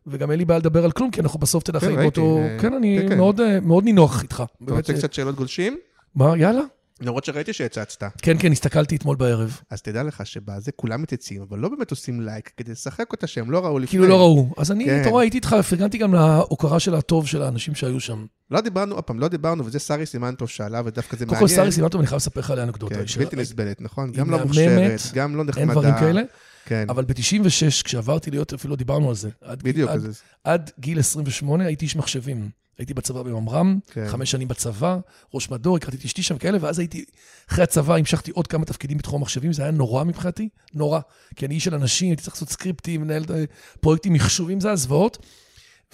וגם 0.07 0.31
אין 0.31 0.39
לי 0.39 0.45
בעיה 0.45 0.59
לדבר 0.59 0.83
על 0.83 0.91
כלום, 0.91 1.11
כי 1.11 1.21
אנחנו 1.21 1.39
בסוף, 1.39 1.63
אתה 1.63 1.69
יודע, 1.69 1.79
חיים 1.79 1.95
באותו... 1.95 2.37
אה, 2.37 2.57
כן, 2.59 2.73
אני. 2.73 3.15
מאוד, 3.15 3.41
אה, 3.41 3.59
מאוד 3.59 3.83
נינוח 3.83 4.23
איתך. 4.23 4.43
אתה 4.63 4.73
רוצה 4.73 4.93
קצת 4.93 5.13
שאלות 5.13 5.35
גולשים? 5.35 5.77
מה, 6.15 6.37
יאללה. 6.37 6.61
למרות 7.01 7.25
שראיתי 7.25 7.53
שהצצת. 7.53 8.03
כן, 8.21 8.37
כן, 8.39 8.51
הסתכלתי 8.51 8.95
אתמול 8.95 9.15
בערב. 9.15 9.59
אז 9.69 9.81
תדע 9.81 10.03
לך 10.03 10.25
שבזה 10.25 10.71
כולם 10.71 11.01
מתייצים, 11.01 11.41
אבל 11.41 11.59
לא 11.59 11.69
באמת 11.69 11.91
עושים 11.91 12.21
לייק 12.21 12.51
כדי 12.57 12.71
לשחק 12.71 13.11
אותה 13.11 13.27
שהם 13.27 13.51
לא 13.51 13.65
ראו 13.65 13.79
לפני. 13.79 13.89
כאילו 13.89 14.07
לא 14.07 14.19
ראו. 14.19 14.53
אז 14.57 14.71
אני, 14.71 14.85
כן. 14.85 15.01
אתה 15.01 15.09
רואה, 15.09 15.23
הייתי 15.23 15.37
איתך, 15.37 15.55
פרגנתי 15.69 15.97
גם 15.97 16.13
להוקרה 16.13 16.79
של 16.79 16.95
הטוב 16.95 17.27
של 17.27 17.41
האנשים 17.41 17.75
שהיו 17.75 17.99
שם. 17.99 18.25
לא 18.51 18.61
דיברנו, 18.61 18.95
עוד 18.95 19.03
פעם, 19.03 19.19
לא 19.19 19.27
דיברנו, 19.27 19.65
וזה 19.65 19.79
שרי 19.79 20.05
סימנטוב 20.05 20.49
שאלה, 20.49 20.81
ודווקא 20.85 21.17
זה 21.17 21.25
קודם 21.25 21.41
מעניין. 21.41 21.57
כל, 21.57 21.63
שרי 21.63 21.71
סימנטוב, 21.71 22.01
אני 22.01 22.07
חייב 22.07 22.17
לספר 22.17 22.39
לך 22.39 22.51
עליה 22.51 22.63
אנקדוטה. 22.63 22.95
כן, 22.95 23.19
בלתי 23.19 23.35
נסבלת, 23.35 23.81
נכון? 23.81 24.11
גם 24.11 24.29
לא 24.29 24.39
מוכשרת, 24.39 24.99
גם 25.13 25.35
לא 25.35 25.43
נחמדה. 25.43 25.61
אין 25.61 25.71
דברים 25.71 25.93
כאלה. 25.99 26.21
כן, 26.65 26.85
אבל 26.89 27.05
ב-96, 27.05 27.83
כשעברתי 27.83 28.31
להיות, 28.31 28.53
אפילו 28.53 28.71
לא 28.71 28.75
דיברנו 28.77 29.09
על 29.09 29.15
זה. 29.15 29.29
עד, 29.41 29.63
בדיוק. 29.63 29.89
עד, 29.89 30.01
עד 30.43 30.71
גיל 30.79 30.99
28 30.99 31.65
הייתי 31.65 31.85
איש 31.85 31.95
מחשבים. 31.95 32.49
הייתי 32.77 32.93
בצבא 32.93 33.21
בממר"ם, 33.21 33.79
כן. 33.91 34.07
חמש 34.07 34.31
שנים 34.31 34.47
בצבא, 34.47 34.97
ראש 35.33 35.49
מדור, 35.49 35.75
הכרתי 35.77 35.97
את 35.97 36.05
אשתי 36.05 36.23
שם 36.23 36.37
כאלה, 36.37 36.57
ואז 36.61 36.79
הייתי, 36.79 37.05
אחרי 37.49 37.63
הצבא 37.63 37.95
המשכתי 37.95 38.31
עוד 38.31 38.47
כמה 38.47 38.65
תפקידים 38.65 38.97
בתחום 38.97 39.21
המחשבים, 39.21 39.53
זה 39.53 39.61
היה 39.61 39.71
נורא 39.71 40.03
מבחינתי, 40.03 40.49
נורא. 40.73 40.99
כי 41.35 41.45
אני 41.45 41.55
איש 41.55 41.63
של 41.63 41.75
אנשים, 41.75 42.09
הייתי 42.09 42.23
צריך 42.23 42.35
לעשות 42.35 42.49
סקריפטים, 42.49 43.01
מנהל 43.01 43.23
אה, 43.29 43.43
פרויקטים 43.81 44.13
מחשובים, 44.13 44.59
זה 44.59 44.67
היה 44.67 44.75
זוועות. 44.75 45.25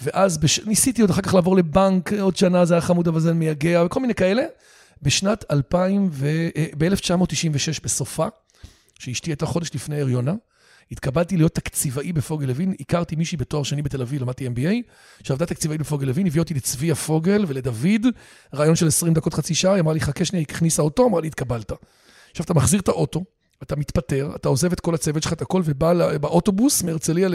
ואז 0.02 0.38
בש... 0.38 0.60
ניסיתי 0.60 1.00
עוד 1.00 1.10
אחר 1.10 1.22
כך 1.22 1.34
לעבור 1.34 1.56
לבנק, 1.56 2.12
עוד 2.12 2.36
שנה 2.36 2.64
זה 2.64 2.74
היה 2.74 2.80
חמוד 2.80 3.08
אבל 3.08 3.20
זה 3.20 3.34
מייגע, 3.34 3.82
וכל 3.86 4.00
מיני 4.00 4.14
כאלה. 4.14 4.42
בשנת 5.02 5.44
2000 5.50 6.08
ו... 6.12 6.26
אה, 6.56 6.66
ב-1996 6.78 7.80
בסופה, 7.82 8.26
שאשתי 8.98 9.30
הייתה 9.30 9.46
חודש 9.46 9.70
לפני 9.74 10.00
הריונה, 10.00 10.34
התקבלתי 10.92 11.36
להיות 11.36 11.54
תקציבאי 11.54 12.12
בפוגל 12.12 12.46
לוין, 12.46 12.74
הכרתי 12.80 13.16
מישהי 13.16 13.38
בתואר 13.38 13.62
שני 13.62 13.82
בתל 13.82 14.02
אביב, 14.02 14.22
למדתי 14.22 14.48
MBA, 14.48 14.92
שעבדה 15.22 15.46
תקציבאית 15.46 15.80
בפוגל 15.80 16.06
לוין, 16.06 16.26
הביאה 16.26 16.42
אותי 16.42 16.54
לצביה 16.54 16.94
פוגל 16.94 17.44
ולדוד, 17.48 18.06
רעיון 18.54 18.76
של 18.76 18.86
20 18.86 19.14
דקות, 19.14 19.34
חצי 19.34 19.54
שעה, 19.54 19.72
היא 19.74 19.80
אמרה 19.80 19.94
לי, 19.94 20.00
חכה 20.00 20.24
שנייה, 20.24 20.44
היא 20.48 20.54
הכניסה 20.54 20.82
אוטו, 20.82 21.06
אמרה 21.06 21.20
לי, 21.20 21.28
התקבלת. 21.28 21.72
עכשיו, 22.30 22.44
אתה 22.44 22.54
מחזיר 22.54 22.80
את 22.80 22.88
האוטו, 22.88 23.24
אתה 23.62 23.76
מתפטר, 23.76 24.32
אתה 24.36 24.48
עוזב 24.48 24.72
את 24.72 24.80
כל 24.80 24.94
הצוות 24.94 25.22
שלך, 25.22 25.32
את 25.32 25.42
הכל, 25.42 25.62
ובא 25.64 26.18
באוטובוס 26.18 26.82
מהרצליה 26.82 27.28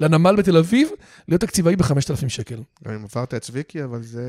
לנמל 0.00 0.36
בתל 0.36 0.56
אביב, 0.56 0.88
להיות 1.28 1.40
תקציבאי 1.40 1.76
ב-5,000 1.76 2.28
שקל. 2.28 2.62
גם 2.84 2.94
אם 2.94 3.04
עברת 3.04 3.34
את 3.34 3.42
צביקי, 3.42 3.84
אבל 3.84 4.02
זה. 4.02 4.22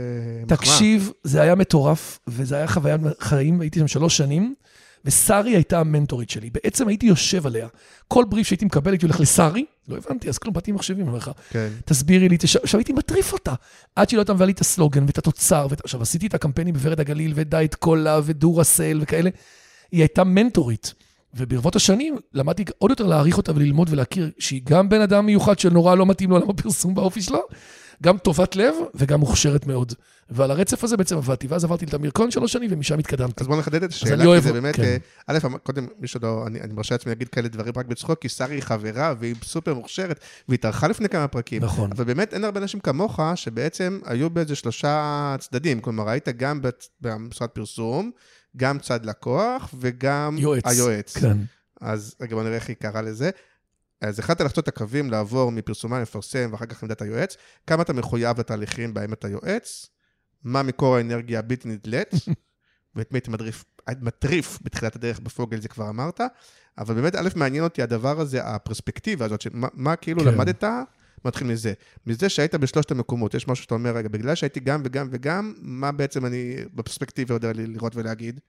תקשיב, 0.47 1.11
זה 1.23 1.41
היה 1.41 1.55
מטורף, 1.55 2.19
וזה 2.27 2.55
היה 2.55 2.67
חוויית 2.67 3.01
חיים, 3.19 3.61
הייתי 3.61 3.80
שם 3.80 3.88
שלוש 3.88 4.17
שנים, 4.17 4.55
ושרי 5.05 5.55
הייתה 5.55 5.79
המנטורית 5.79 6.29
שלי. 6.29 6.49
בעצם 6.49 6.87
הייתי 6.87 7.05
יושב 7.05 7.47
עליה. 7.47 7.67
כל 8.07 8.25
בריף 8.29 8.47
שהייתי 8.47 8.65
מקבל, 8.65 8.91
הייתי 8.91 9.05
הולך 9.05 9.19
לשרי, 9.19 9.65
לא 9.87 9.97
הבנתי, 9.97 10.29
אז 10.29 10.37
כלום, 10.37 10.53
באתי 10.53 10.71
עם 10.71 10.75
מחשבים, 10.75 10.99
אני 10.99 11.07
אומר 11.07 11.17
לך, 11.17 11.31
כן. 11.49 11.69
תסבירי 11.85 12.29
לי, 12.29 12.37
תש... 12.37 12.55
עכשיו 12.55 12.79
הייתי 12.79 12.93
מטריף 12.93 13.33
אותה. 13.33 13.53
עד 13.95 14.09
שהיא 14.09 14.17
לא 14.17 14.21
הייתה 14.21 14.33
מביאה 14.33 14.45
לי 14.45 14.51
את 14.51 14.61
הסלוגן 14.61 15.03
ואת 15.05 15.17
התוצר. 15.17 15.67
ואת... 15.69 15.81
עכשיו, 15.83 16.01
עשיתי 16.01 16.27
את 16.27 16.33
הקמפיינים 16.33 16.73
בוורד 16.73 16.99
הגליל, 16.99 17.31
ודייט 17.35 17.75
קולה, 17.75 18.19
ודורסל 18.23 18.99
וכאלה. 19.01 19.29
היא 19.91 20.01
הייתה 20.01 20.23
מנטורית. 20.23 20.93
וברבות 21.34 21.75
השנים 21.75 22.17
למדתי 22.34 22.65
עוד 22.77 22.91
יותר 22.91 23.05
להעריך 23.07 23.38
אותה 23.38 23.51
וללמוד 23.55 23.88
ולהכיר 23.91 24.32
שהיא 24.39 24.61
גם 24.65 24.89
בן 24.89 25.01
אדם 25.01 25.25
מיוחד 25.25 25.59
שנורא 25.59 25.95
לא 25.95 26.05
מתאים 26.05 26.30
לעולם 26.32 26.49
הפרסום 26.49 26.95
באופי 26.95 27.21
שלו, 27.21 27.39
גם 28.03 28.17
טובת 28.17 28.55
לב 28.55 28.73
וגם 28.95 29.19
מוכשרת 29.19 29.67
מאוד. 29.67 29.93
ועל 30.32 30.51
הרצף 30.51 30.84
הזה 30.84 30.97
בעצם 30.97 31.17
עבדתי, 31.17 31.47
ואז 31.47 31.63
עברתי 31.63 31.86
לתמיר 31.86 32.11
כהן 32.13 32.32
שלוש 32.32 32.53
שנים, 32.53 32.69
ומשם 32.73 32.99
התקדמתי. 32.99 33.43
אז 33.43 33.47
בואו 33.47 33.59
נחדד 33.59 33.84
את 33.84 33.89
השאלה, 33.89 34.21
כי 34.21 34.25
אוהב- 34.27 34.43
זה 34.43 34.53
באמת, 34.53 34.75
כן. 34.75 34.84
אה, 34.84 34.97
א', 35.27 35.39
קודם, 35.63 35.88
מי 35.99 36.07
שלא, 36.07 36.43
אני 36.47 36.61
אני 36.61 36.73
מרשה 36.73 36.95
לעצמי 36.95 37.11
להגיד 37.11 37.27
כאלה 37.30 37.47
דברים 37.47 37.73
רק 37.77 37.86
בצחוק, 37.86 38.19
כי 38.21 38.30
שרי 38.30 38.55
היא 38.55 38.61
חברה 38.61 39.13
והיא 39.19 39.36
סופר 39.43 39.73
מוכשרת, 39.73 40.19
והיא 40.47 40.57
התארחה 40.57 40.88
לפני 40.88 41.09
כמה 41.09 41.27
פרקים. 41.27 41.63
נכון. 41.63 41.91
אבל 41.91 42.03
באמת 42.03 42.34
אין 42.34 42.43
הרבה 42.43 42.59
אנשים 42.59 42.80
כמוך, 42.80 43.19
שבעצם 43.36 43.99
היו 44.05 44.30
באיזה 44.30 44.55
שלושה 44.55 45.36
צדדים. 45.39 45.80
כלומר, 45.80 46.09
היית 46.09 46.30
גם 46.30 46.61
במשרד 47.01 47.49
פרסום, 47.49 48.11
גם 48.57 48.79
צד 48.79 49.05
לקוח, 49.05 49.73
וגם 49.79 50.35
יועץ. 50.37 50.65
היועץ. 50.65 51.17
כן. 51.17 51.37
אז 51.81 52.15
רגע, 52.21 52.35
בוא 52.35 52.43
נראה 52.43 52.55
איך 52.55 52.67
היא 52.67 52.75
קראה 52.75 53.01
לזה. 53.01 53.29
אז 54.01 54.19
החלטת 54.19 54.41
לחצות 54.41 54.63
את 54.63 54.67
הקווים, 54.67 55.11
לעבור 55.11 55.51
מפרסומה 55.51 55.97
למפרסם, 55.97 56.49
ואחר 56.51 56.65
כך 56.65 56.83
עמדת 56.83 57.01
היועץ. 57.01 57.37
כמה 57.67 57.83
אתה 57.83 57.93
מחויב 57.93 58.39
לתהליכים 58.39 58.93
בהם 58.93 59.13
אתה 59.13 59.27
יועץ? 59.27 59.85
מה 60.43 60.63
מקור 60.63 60.95
האנרגיה 60.95 61.39
הבלתי 61.39 61.67
נדלית? 61.67 62.11
ואת 62.95 63.11
מי 63.13 63.19
אתה 63.19 63.31
מדריף, 63.31 63.65
מטריף 64.01 64.59
בתחילת 64.61 64.95
הדרך 64.95 65.19
בפוגל, 65.19 65.61
זה 65.61 65.67
כבר 65.67 65.89
אמרת. 65.89 66.21
אבל 66.77 66.95
באמת, 66.95 67.15
א', 67.15 67.29
מעניין 67.35 67.63
אותי 67.63 67.81
הדבר 67.81 68.19
הזה, 68.19 68.43
הפרספקטיבה 68.43 69.25
הזאת, 69.25 69.41
שמה 69.41 69.67
מה 69.73 69.95
כאילו 69.95 70.21
כן. 70.21 70.27
למדת, 70.27 70.63
מתחיל 71.26 71.47
מזה. 71.47 71.74
מזה 72.07 72.30
שהיית 72.30 72.55
בשלושת 72.55 72.91
המקומות, 72.91 73.34
יש 73.34 73.47
משהו 73.47 73.63
שאתה 73.63 73.74
אומר, 73.76 73.95
רגע, 73.95 74.09
בגלל 74.09 74.36
שהייתי 74.36 74.59
גם 74.59 74.82
וגם 74.86 75.07
וגם, 75.11 75.53
מה 75.61 75.91
בעצם 75.91 76.26
אני 76.26 76.55
בפרספקטיבה 76.74 77.36
יודע 77.36 77.51
לראות 77.55 77.95
ולהגיד? 77.95 78.39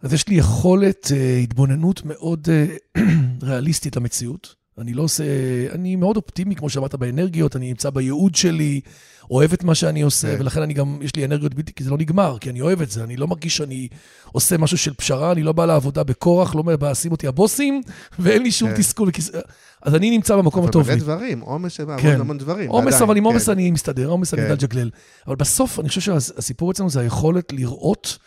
אז 0.00 0.12
יש 0.12 0.28
לי 0.28 0.34
יכולת 0.34 1.08
אה, 1.12 1.36
התבוננות 1.36 2.04
מאוד 2.04 2.48
אה, 2.50 2.76
ריאליסטית 3.42 3.96
למציאות. 3.96 4.61
אני 4.78 4.94
לא 4.94 5.02
עושה, 5.02 5.24
אני 5.72 5.96
מאוד 5.96 6.16
אופטימי, 6.16 6.54
כמו 6.56 6.68
שאמרת, 6.70 6.94
באנרגיות, 6.94 7.56
אני 7.56 7.68
נמצא 7.68 7.90
בייעוד 7.90 8.34
שלי, 8.34 8.80
אוהב 9.30 9.52
את 9.52 9.64
מה 9.64 9.74
שאני 9.74 10.02
עושה, 10.02 10.34
כן. 10.34 10.40
ולכן 10.40 10.62
אני 10.62 10.74
גם, 10.74 10.98
יש 11.02 11.16
לי 11.16 11.24
אנרגיות 11.24 11.54
בלתי, 11.54 11.72
כי 11.72 11.84
זה 11.84 11.90
לא 11.90 11.98
נגמר, 11.98 12.36
כי 12.40 12.50
אני 12.50 12.60
אוהב 12.60 12.82
את 12.82 12.90
זה, 12.90 13.04
אני 13.04 13.16
לא 13.16 13.26
מרגיש 13.26 13.56
שאני 13.56 13.88
עושה 14.32 14.58
משהו 14.58 14.78
של 14.78 14.94
פשרה, 14.94 15.32
אני 15.32 15.42
לא 15.42 15.52
בא 15.52 15.66
לעבודה 15.66 16.02
בכורח, 16.02 16.54
לא 16.54 16.64
מבאסים 16.64 17.12
אותי 17.12 17.26
הבוסים, 17.26 17.82
ואין 18.18 18.42
לי 18.42 18.52
שום 18.52 18.70
כן. 18.70 18.76
תסכול. 18.76 19.08
וכיס- 19.08 19.30
אז 19.82 19.94
אני 19.94 20.10
נמצא 20.10 20.36
במקום 20.36 20.64
הטוב 20.64 20.82
אבל. 20.82 20.94
מלא 20.94 21.02
דברים, 21.04 21.40
עומס 21.40 21.80
המון 21.80 22.00
כן. 22.00 22.20
המון 22.20 22.38
דברים. 22.38 22.70
עומס, 22.70 23.02
אבל 23.02 23.16
עם 23.16 23.24
עומס. 23.24 23.48
אני 23.48 23.70
מסתדר, 23.70 24.06
עומס 24.08 24.34
אני. 24.34 24.42
יודע 24.42 24.54
לג'גלל. 24.54 24.90
אבל 25.26 25.36
בסוף, 25.36 25.80
אני 25.80 25.88
חושב 25.88 26.00
שהסיפור 26.00 26.70
אצלנו 26.70 26.90
זה 26.90 27.00
היכולת 27.00 27.52
לראות 27.52 28.18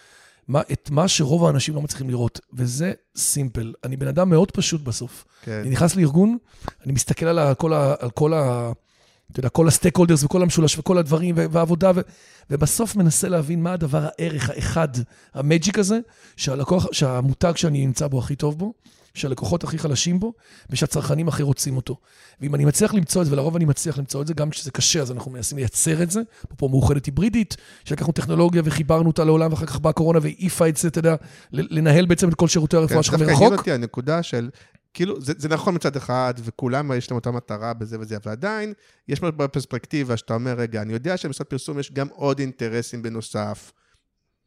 מה, 0.48 0.62
את 0.72 0.90
מה 0.90 1.08
שרוב 1.08 1.46
האנשים 1.46 1.76
לא 1.76 1.82
מצליחים 1.82 2.10
לראות, 2.10 2.40
וזה 2.54 2.94
סימפל. 3.18 3.74
אני 3.84 3.98
בן 3.98 4.08
אדם 4.08 4.30
מאוד 4.30 4.52
פשוט 4.52 4.82
בסוף. 4.82 5.26
כן. 5.42 5.52
אני 5.52 5.70
נכנס 5.70 5.96
לארגון, 5.96 6.38
אני 6.86 6.94
מסתכל 6.94 7.26
על, 7.26 7.54
כל, 7.54 7.74
ה, 7.74 7.96
על 8.00 8.10
כל 8.10 8.34
ה... 8.34 8.72
אתה 9.32 9.40
יודע, 9.40 9.50
כל 9.50 9.68
הסטייק 9.68 9.98
הולדרס 9.98 10.24
וכל 10.24 10.42
המשולש 10.42 10.78
וכל 10.80 10.98
הדברים 10.98 11.36
והעבודה, 11.52 11.92
ו- 11.96 12.02
ובסוף 12.50 12.96
מנסה 12.96 13.30
להבין 13.30 13.64
מה 13.64 13.74
הדבר 13.74 14.08
הערך 14.08 14.50
האחד, 14.50 14.88
המג'יק 15.34 15.80
הזה, 15.80 16.00
שהלקוח, 16.38 16.88
שהמותג 16.92 17.54
שאני 17.56 17.86
נמצא 17.86 18.08
בו 18.08 18.20
הכי 18.20 18.36
טוב 18.36 18.58
בו, 18.58 18.74
שהלקוחות 19.16 19.64
הכי 19.64 19.78
חלשים 19.78 20.20
בו, 20.20 20.34
ושהצרכנים 20.70 21.28
הכי 21.28 21.44
רוצים 21.44 21.76
אותו. 21.76 21.98
ואם 22.42 22.56
אני 22.56 22.66
מצליח 22.66 22.94
למצוא 22.94 23.22
את 23.22 23.28
זה, 23.28 23.34
ולרוב 23.34 23.56
אני 23.56 23.66
מצליח 23.66 23.98
למצוא 23.98 24.22
את 24.22 24.28
זה, 24.28 24.34
גם 24.34 24.50
כשזה 24.50 24.72
קשה, 24.72 25.02
אז 25.02 25.12
אנחנו 25.12 25.32
מנסים 25.32 25.58
לייצר 25.58 26.04
את 26.04 26.12
זה. 26.12 26.22
פה 26.58 26.68
מאוחדת 26.68 27.06
היברידית, 27.06 27.58
שלקחנו 27.86 28.14
טכנולוגיה 28.14 28.62
וחיברנו 28.66 29.08
אותה 29.08 29.24
לעולם, 29.24 29.52
ואחר 29.52 29.66
כך 29.66 29.80
באה 29.80 29.90
הקורונה 29.90 30.20
והעיפה 30.22 30.70
את 30.70 30.78
זה, 30.78 30.88
אתה 30.88 31.00
יודע, 31.00 31.16
לנהל 31.52 32.06
בעצם 32.06 32.30
את 32.30 32.36
כל 32.36 32.48
שירותי 32.48 32.78
הרפואה 32.78 33.04
שלך 33.04 33.16
כן, 33.16 33.20
דווקא 33.20 33.32
מרחוק. 33.32 33.46
עניין 33.48 33.60
אותי 33.60 33.72
הנקודה 33.72 34.24
של, 34.24 34.50
כאילו, 34.94 35.22
זה, 35.22 35.34
זה 35.38 35.50
נכון 35.50 35.76
מצד 35.76 35.96
אחד, 35.96 36.34
וכולם 36.44 36.92
יש 36.92 37.12
להם 37.12 37.16
אותה 37.16 37.32
מטרה 37.32 37.74
בזה 37.74 38.00
וזה, 38.00 38.18
ועדיין, 38.26 38.74
יש 39.08 39.22
משהו 39.22 39.38
בפרספקטיבה 39.38 40.18
שאתה 40.18 40.34
אומר, 40.34 40.54
רגע, 40.54 40.82
אני 40.82 40.94
יודע 40.94 41.18
שבמשרד 41.18 41.48
פרסום 41.48 41.80
יש 41.80 41.92
גם 41.92 42.08
עוד 42.08 42.40
אינטרסים 42.40 43.02
בנוסף, 43.02 43.72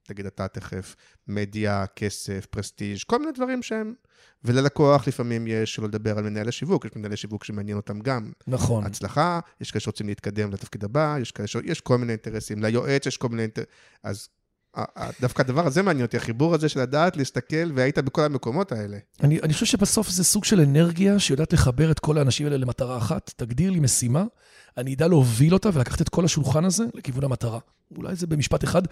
תגיד 0.09 0.27
אתה 0.27 0.49
תכף, 0.49 0.97
מדיה, 1.27 1.85
כסף, 1.97 2.47
פרסטיג', 2.51 2.99
כל 3.07 3.19
מיני 3.19 3.33
דברים 3.33 3.63
שהם... 3.63 3.95
וללקוח 4.45 5.09
לפעמים 5.09 5.47
יש, 5.47 5.75
שלא 5.75 5.89
לדבר 5.89 6.19
על 6.19 6.25
מנהל 6.25 6.49
השיווק, 6.49 6.85
יש 6.85 6.91
מנהלי 6.97 7.17
שיווק 7.17 7.45
שמעניין 7.45 7.77
אותם 7.77 8.01
גם 8.01 8.33
נכון. 8.47 8.87
הצלחה, 8.87 9.41
יש 9.61 9.71
כאלה 9.71 9.81
שרוצים 9.81 10.09
להתקדם 10.09 10.51
לתפקיד 10.53 10.85
הבא, 10.85 11.17
יש 11.21 11.33
כאלה 11.33 11.47
ש... 11.47 11.57
יש 11.65 11.81
כל 11.81 11.99
מיני 11.99 12.13
אינטרסים, 12.13 12.63
ליועץ 12.63 13.07
יש 13.07 13.17
כל 13.17 13.29
מיני 13.29 13.43
אינטרסים, 13.43 13.71
אז 14.03 14.29
דווקא 15.21 15.43
הדבר 15.43 15.67
הזה 15.67 15.83
מעניין 15.83 16.07
אותי, 16.07 16.17
החיבור 16.17 16.55
הזה 16.55 16.69
של 16.69 16.81
לדעת 16.81 17.17
להסתכל, 17.17 17.73
והיית 17.75 17.99
בכל 17.99 18.23
המקומות 18.23 18.73
האלה. 18.73 18.99
אני, 19.23 19.41
אני 19.41 19.53
חושב 19.53 19.67
שבסוף 19.67 20.09
זה 20.09 20.25
סוג 20.25 20.45
של 20.45 20.61
אנרגיה 20.61 21.19
שיודעת 21.19 21.53
לחבר 21.53 21.91
את 21.91 21.99
כל 21.99 22.19
האנשים 22.19 22.47
האלה 22.47 22.57
למטרה 22.57 22.99
אחת. 22.99 23.33
תגדיר 23.37 23.71
לי 23.71 23.81
משימה, 23.81 24.25
אני 24.79 24.95
אדע 24.95 25.09
להוביל 25.09 25.55
אותה 25.55 25.69
ולקחת 25.73 26.01
את 26.01 26.09
כל 26.09 26.25
השולחן 26.25 26.65
הזה 26.65 26.85
לכיוון 26.95 27.25
המטרה. 27.25 27.59
אולי 27.97 28.17
זה 28.17 28.27
במשפט 28.27 28.65
אחד, 28.65 28.83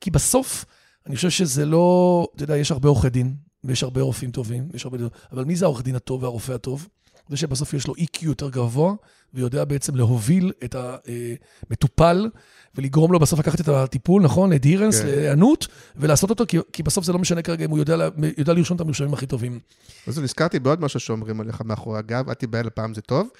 כי 0.00 0.10
בסוף, 0.10 0.64
אני 1.06 1.16
חושב 1.16 1.30
שזה 1.30 1.64
לא, 1.64 2.26
אתה 2.36 2.44
יודע, 2.44 2.56
יש 2.56 2.70
הרבה 2.70 2.88
עורכי 2.88 3.08
דין, 3.08 3.34
ויש 3.64 3.82
הרבה 3.82 4.00
רופאים 4.00 4.30
טובים, 4.30 4.68
יש 4.74 4.84
הרבה... 4.84 4.98
אבל 5.32 5.44
מי 5.44 5.56
זה 5.56 5.64
העורך 5.64 5.82
דין 5.82 5.96
הטוב 5.96 6.22
והרופא 6.22 6.52
הטוב? 6.52 6.88
זה 7.28 7.36
שבסוף 7.36 7.74
יש 7.74 7.86
לו 7.86 7.94
EQ 7.94 8.18
יותר 8.22 8.50
גבוה, 8.50 8.94
ויודע 9.34 9.64
בעצם 9.64 9.96
להוביל 9.96 10.52
את 10.64 10.76
המטופל, 10.78 12.30
ולגרום 12.74 13.12
לו 13.12 13.18
בסוף 13.18 13.38
לקחת 13.38 13.60
את 13.60 13.68
הטיפול, 13.68 14.22
נכון? 14.22 14.52
adherence, 14.52 15.02
כן. 15.02 15.06
להיענות, 15.06 15.66
ולעשות 15.96 16.30
אותו, 16.30 16.44
כי, 16.48 16.58
כי 16.72 16.82
בסוף 16.82 17.04
זה 17.04 17.12
לא 17.12 17.18
משנה 17.18 17.42
כרגע 17.42 17.64
אם 17.64 17.70
הוא 17.70 17.78
יודע, 17.78 18.08
יודע 18.38 18.52
לרשום 18.52 18.76
את 18.76 18.80
המרשמים 18.80 19.14
הכי 19.14 19.26
טובים. 19.26 19.60
אז 20.06 20.18
נזכרתי 20.18 20.58
בעוד 20.58 20.80
משהו 20.80 21.00
שאומרים 21.00 21.40
עליך 21.40 21.62
מאחורי 21.64 21.98
הגב, 21.98 22.28
אל 22.28 22.34
תיבהל 22.34 22.66
הפעם 22.66 22.94
זה 22.94 23.00
טוב, 23.00 23.28
אה, 23.28 23.30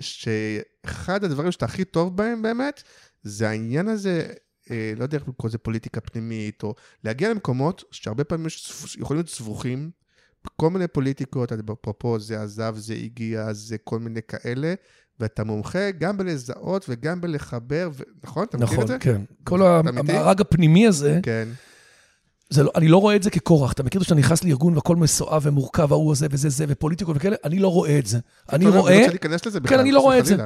שאחד 0.00 1.24
הדברים 1.24 1.52
שאתה 1.52 1.64
הכי 1.64 1.84
טוב 1.84 2.16
בהם 2.16 2.42
באמת, 2.42 2.82
זה 3.22 3.48
העניין 3.48 3.88
הזה, 3.88 4.26
אה, 4.70 4.92
לא 4.96 5.02
יודע 5.02 5.18
איך 5.18 5.28
לקרוא 5.28 5.48
לזה 5.48 5.58
פוליטיקה 5.58 6.00
פנימית, 6.00 6.62
או 6.62 6.74
להגיע 7.04 7.30
למקומות 7.30 7.84
שהרבה 7.90 8.24
פעמים 8.24 8.46
יכולים 8.98 9.18
להיות 9.18 9.28
סבוכים, 9.28 9.90
כל 10.56 10.70
מיני 10.70 10.88
פוליטיקות, 10.88 11.52
אפרופו 11.52 12.18
זה 12.18 12.42
עזב, 12.42 12.74
זה 12.76 12.94
הגיע, 12.94 13.52
זה 13.52 13.78
כל 13.78 13.98
מיני 13.98 14.20
כאלה, 14.28 14.74
ואתה 15.20 15.44
מומחה 15.44 15.90
גם 15.90 16.16
בלזהות 16.16 16.86
וגם 16.88 17.20
בלחבר, 17.20 17.90
ו... 17.92 18.02
נכון? 18.24 18.44
אתה 18.44 18.56
מכיר 18.56 18.72
נכון, 18.72 18.82
את 18.82 18.88
זה? 18.88 18.98
כן. 19.00 19.22
כל? 19.44 19.62
המארג 19.62 20.40
הפנימי 20.40 20.86
הזה, 20.86 21.20
כן. 21.22 21.48
זה 22.50 22.62
לא, 22.62 22.70
אני 22.74 22.88
לא 22.88 22.96
רואה 22.96 23.16
את 23.16 23.22
זה 23.22 23.30
ככורח. 23.30 23.72
אתה 23.72 23.82
מכיר 23.82 24.02
שאתה 24.02 24.14
נכנס 24.14 24.44
לארגון 24.44 24.74
והכל 24.74 24.96
מסואב 24.96 25.42
ומורכב, 25.44 25.92
ההוא 25.92 26.12
הזה 26.12 26.26
וזה 26.30 26.48
זה, 26.48 26.64
ופוליטיקות 26.68 27.16
וכאלה? 27.16 27.36
אני 27.44 27.58
לא 27.58 27.68
רואה 27.68 27.98
את 27.98 28.06
זה. 28.06 28.18
אני 28.52 28.64
לא, 28.64 28.70
לא, 28.70 28.80
רואה... 28.80 28.92
אני 28.92 29.00
רוצה 29.00 29.10
להיכנס 29.10 29.46
לזה 29.46 29.60
בכלל. 29.60 29.76
כן, 29.76 29.80
אני 29.80 29.92
לא 29.92 30.00
רואה 30.00 30.18
את 30.18 30.26
זה. 30.26 30.36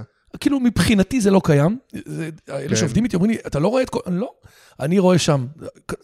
כאילו, 0.40 0.60
מבחינתי 0.60 1.20
זה 1.20 1.30
לא 1.30 1.40
קיים. 1.44 1.78
אלה 2.48 2.68
כן. 2.68 2.76
שעובדים 2.76 3.04
איתי 3.04 3.16
אומרים 3.16 3.30
לי, 3.30 3.38
אתה 3.46 3.58
לא 3.58 3.68
רואה 3.68 3.82
את 3.82 3.90
כל... 3.90 4.00
אני 4.06 4.20
לא. 4.20 4.30
אני 4.80 4.98
רואה 4.98 5.18
שם, 5.18 5.46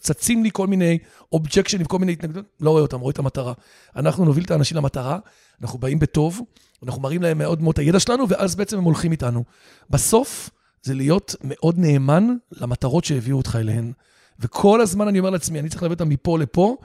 צצים 0.01 0.43
לי 0.43 0.51
כל 0.53 0.67
מיני 0.67 0.99
אובג'קשנים, 1.33 1.87
כל 1.87 1.99
מיני 1.99 2.13
התנגדות, 2.13 2.45
לא 2.61 2.71
רואה 2.71 2.83
אותם, 2.83 3.01
רואה 3.01 3.11
את 3.11 3.19
המטרה. 3.19 3.53
אנחנו 3.97 4.25
נוביל 4.25 4.45
את 4.45 4.51
האנשים 4.51 4.77
למטרה, 4.77 5.19
אנחנו 5.63 5.79
באים 5.79 5.99
בטוב, 5.99 6.41
אנחנו 6.83 7.03
מראים 7.03 7.23
להם 7.23 7.39
מאוד 7.39 7.63
מאוד 7.63 7.73
את 7.73 7.79
הידע 7.79 8.01
שלנו, 8.01 8.29
ואז 8.29 8.55
בעצם 8.57 8.79
הם 8.79 8.85
הולכים 8.85 9.13
איתנו. 9.13 9.45
בסוף, 9.91 10.51
זה 10.83 10.95
להיות 10.95 11.35
מאוד 11.45 11.79
נאמן 11.79 12.29
למטרות 12.53 13.05
שהביאו 13.05 13.37
אותך 13.37 13.59
אליהן. 13.61 13.93
וכל 14.41 14.81
הזמן 14.81 15.09
אני 15.09 15.19
אומר 15.19 15.31
לעצמי, 15.31 15.61
אני 15.61 15.69
צריך 15.69 15.83
להביא 15.83 15.95
אותם 15.95 16.09
מפה 16.09 16.39
לפה, 16.39 16.77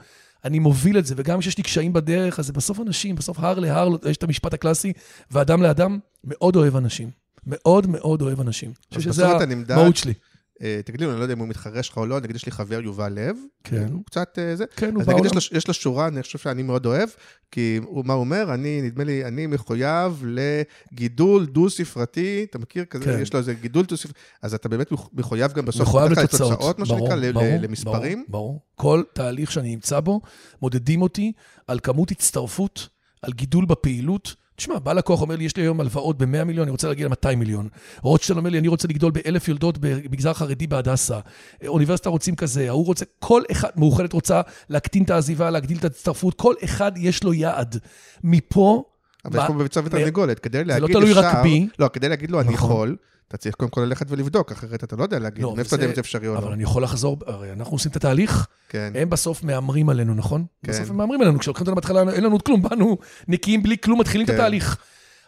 אני 0.44 0.58
מוביל 0.58 0.98
את 0.98 1.06
זה, 1.06 1.14
וגם 1.16 1.40
כשיש 1.40 1.58
לי 1.58 1.64
קשיים 1.64 1.92
בדרך, 1.92 2.38
אז 2.38 2.46
זה 2.46 2.52
בסוף 2.52 2.80
אנשים, 2.80 3.14
בסוף 3.16 3.38
הר 3.40 3.58
להר, 3.58 3.88
יש 4.10 4.16
את 4.16 4.22
המשפט 4.22 4.54
הקלאסי, 4.54 4.92
ואדם 5.30 5.62
לאדם 5.62 5.98
מאוד 6.24 6.56
אוהב 6.56 6.76
אנשים. 6.76 7.10
מאוד 7.46 7.86
מאוד 7.86 8.22
אוהב 8.22 8.40
אנשים. 8.40 8.68
אני 8.92 8.98
חושב 8.98 9.08
אז 9.10 9.14
שזה 9.14 9.24
בסוף 9.26 9.36
אתה 9.36 9.46
נמדד- 9.46 9.70
המהות 9.78 9.96
שלי. 9.96 10.14
אה, 10.62 10.80
תגיד 10.84 11.00
לי, 11.00 11.06
אני 11.06 11.18
לא 11.18 11.22
יודע 11.22 11.34
אם 11.34 11.38
הוא 11.38 11.48
מתחרש 11.48 11.88
לך 11.88 11.96
או 11.96 12.06
לא, 12.06 12.20
נגיד 12.20 12.36
יש 12.36 12.46
לי 12.46 12.52
חבר 12.52 12.80
יובל 12.80 13.12
לב, 13.12 13.36
כן. 13.64 13.88
הוא 13.92 14.04
קצת 14.04 14.38
אה, 14.38 14.56
זה, 14.56 14.64
כן, 14.76 14.94
הוא 14.94 15.02
אז 15.02 15.08
נגיד 15.08 15.22
בעולם. 15.22 15.38
יש 15.38 15.52
לו, 15.52 15.58
יש 15.58 15.68
לו 15.68 15.74
שורה, 15.74 16.08
אני 16.08 16.22
חושב 16.22 16.38
שאני 16.38 16.62
מאוד 16.62 16.86
אוהב, 16.86 17.08
כי 17.50 17.80
הוא, 17.84 18.04
מה 18.04 18.12
הוא 18.12 18.20
אומר? 18.20 18.54
אני, 18.54 18.82
נדמה 18.82 19.04
לי, 19.04 19.24
אני 19.24 19.46
מחויב 19.46 20.24
לגידול 20.26 21.46
דו-ספרתי, 21.46 22.46
אתה 22.50 22.58
מכיר 22.58 22.84
כזה, 22.84 23.04
כן. 23.04 23.18
יש 23.22 23.32
לו 23.32 23.38
איזה 23.38 23.54
גידול 23.54 23.84
דו-ספרתי, 23.84 24.18
אז 24.42 24.54
אתה 24.54 24.68
באמת 24.68 24.92
מחויב 25.12 25.52
גם 25.52 25.64
בסוף, 25.64 25.82
מחויב 25.88 26.12
לתוצאות. 26.12 26.52
לתוצאות, 26.52 26.78
מה 26.78 26.86
שנקרא, 26.86 27.14
למספרים. 27.60 28.24
ברור, 28.28 28.46
ברור. 28.48 28.60
כל 28.74 29.02
תהליך 29.12 29.52
שאני 29.52 29.70
נמצא 29.70 30.00
בו, 30.00 30.20
מודדים 30.62 31.02
אותי 31.02 31.32
על 31.66 31.80
כמות 31.82 32.10
הצטרפות, 32.10 32.88
על 33.22 33.32
גידול 33.32 33.64
בפעילות. 33.64 34.45
תשמע, 34.56 34.78
בא 34.78 34.92
לקוח, 34.92 35.20
אומר 35.22 35.36
לי, 35.36 35.44
יש 35.44 35.56
לי 35.56 35.62
היום 35.62 35.80
הלוואות 35.80 36.18
ב-100 36.18 36.44
מיליון, 36.44 36.62
אני 36.62 36.70
רוצה 36.70 36.88
להגיע 36.88 37.08
ל-200 37.08 37.34
מיליון. 37.36 37.68
רוטשטיין 38.02 38.38
אומר 38.38 38.50
לי, 38.50 38.58
אני 38.58 38.68
רוצה 38.68 38.88
לגדול 38.88 39.10
באלף 39.10 39.48
יולדות 39.48 39.78
במגזר 39.80 40.32
חרדי 40.34 40.66
בהדסה. 40.66 41.18
אוניברסיטה 41.66 42.08
רוצים 42.08 42.36
כזה, 42.36 42.68
ההוא 42.68 42.86
רוצה, 42.86 43.04
כל 43.18 43.42
אחד, 43.52 43.68
מאוחדת 43.76 44.12
רוצה 44.12 44.40
להקטין 44.70 45.02
את 45.02 45.10
העזיבה, 45.10 45.50
להגדיל 45.50 45.78
את 45.78 45.84
ההצטרפות, 45.84 46.34
כל 46.34 46.54
אחד 46.64 46.92
יש 46.96 47.24
לו 47.24 47.34
יעד. 47.34 47.78
מפה, 48.24 48.84
אבל 49.24 49.36
יש 49.38 49.42
מה- 49.42 49.48
פה 49.48 49.62
ביצה 49.62 49.80
ותרנגולת, 49.84 50.38
כדי 50.38 50.64
לא 50.64 50.74
להגיד 50.74 50.96
תלוי 50.96 51.12
רק 51.12 51.24
אפשר, 51.24 51.42
בי. 51.42 51.68
לא, 51.78 51.88
כדי 51.92 52.08
להגיד 52.08 52.30
לו 52.30 52.40
אני 52.40 52.52
נכון. 52.52 52.70
יכול, 52.70 52.96
אתה 53.28 53.36
צריך 53.36 53.54
קודם 53.54 53.70
כל 53.70 53.80
ללכת 53.80 54.06
ולבדוק, 54.10 54.52
אחרת 54.52 54.84
אתה 54.84 54.96
לא 54.96 55.02
יודע 55.02 55.18
להגיד, 55.18 55.42
לא, 55.42 55.56
מאיפה 55.56 55.68
אתה 55.68 55.74
יודע 55.74 55.86
אם 55.86 55.94
זה 55.94 56.00
אפשרי 56.00 56.28
או 56.28 56.36
אבל 56.36 56.48
לא. 56.48 56.52
אני 56.52 56.62
יכול 56.62 56.82
לחזור, 56.82 57.18
הרי 57.26 57.52
אנחנו 57.52 57.74
עושים 57.74 57.90
את 57.90 57.96
התהליך, 57.96 58.46
כן, 58.68 58.92
הם 58.94 59.10
בסוף 59.10 59.42
מהמרים 59.42 59.88
עלינו, 59.88 60.14
נכון? 60.14 60.44
כן. 60.62 60.72
בסוף 60.72 60.90
הם 60.90 60.96
מהמרים 60.96 61.20
עלינו, 61.20 61.38
כשלוקחים 61.38 61.62
אותנו 61.62 61.74
בהתחלה, 61.74 62.12
אין 62.12 62.24
לנו 62.24 62.44
כלום, 62.44 62.62
באנו 62.62 62.98
נקיים 63.28 63.62
בלי 63.62 63.76
כלום, 63.78 64.00
מתחילים 64.00 64.26
כן. 64.26 64.34
את 64.34 64.38
התהליך. 64.38 64.76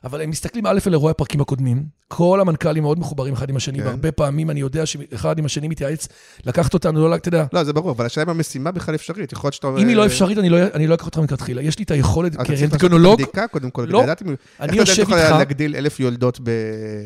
אבל 0.05 0.21
הם 0.21 0.31
מסתכלים 0.31 0.67
א' 0.67 0.79
על 0.87 0.93
אירועי 0.93 1.11
הפרקים 1.11 1.41
הקודמים, 1.41 1.85
כל 2.09 2.41
המנכ"לים 2.41 2.83
מאוד 2.83 2.99
מחוברים 2.99 3.35
אחד 3.35 3.51
עם 3.51 3.57
השני, 3.57 3.79
כן. 3.79 3.87
והרבה 3.87 4.13
פעמים 4.13 4.51
אני 4.51 4.61
יודע 4.61 4.87
שאחד 4.87 5.39
עם 5.39 5.45
השני 5.45 5.69
מתייעץ 5.69 6.09
לקחת 6.45 6.75
אותנו, 6.75 7.09
לא, 7.09 7.15
אתה 7.15 7.29
יודע, 7.29 7.45
לא, 7.53 7.65
זה 7.65 7.73
ברור, 7.73 7.91
אבל 7.91 8.07
השאלה 8.07 8.25
אם 8.25 8.31
המשימה 8.31 8.71
בכלל 8.71 8.95
אפשרית. 8.95 9.33
יכול 9.33 9.49
להיות 9.49 9.55
שאתה... 9.55 9.69
אם 9.79 9.89
היא 9.89 9.97
לא 9.97 10.07
אפשרית, 10.07 10.39
אני 10.39 10.49
לא 10.49 10.57
אני 10.75 10.87
לא 10.87 10.95
אקח 10.95 11.07
אותך 11.07 11.19
מלכתחילה. 11.19 11.63
יש 11.63 11.79
לי 11.79 11.85
את 11.85 11.91
היכולת 11.91 12.35
אתה 12.35 12.45
צריך 12.45 12.51
לעשות 12.51 12.71
כרנטגנולוג, 12.71 13.21
הבדיקה 13.21 13.47
קודם 13.49 13.71
כל, 13.71 13.87
לא. 13.89 14.03
לדעת 14.03 14.23
אם... 14.23 14.29
איך 14.29 14.39
אני 14.61 14.67
אתה 14.67 14.75
יודע 14.75 14.83
יושב 14.83 14.95
שאתה 14.95 15.03
יכול 15.03 15.19
איתך, 15.19 15.31
להגדיל 15.31 15.77
אלף 15.77 16.01
יולדות 16.01 16.41
ב... 16.43 16.51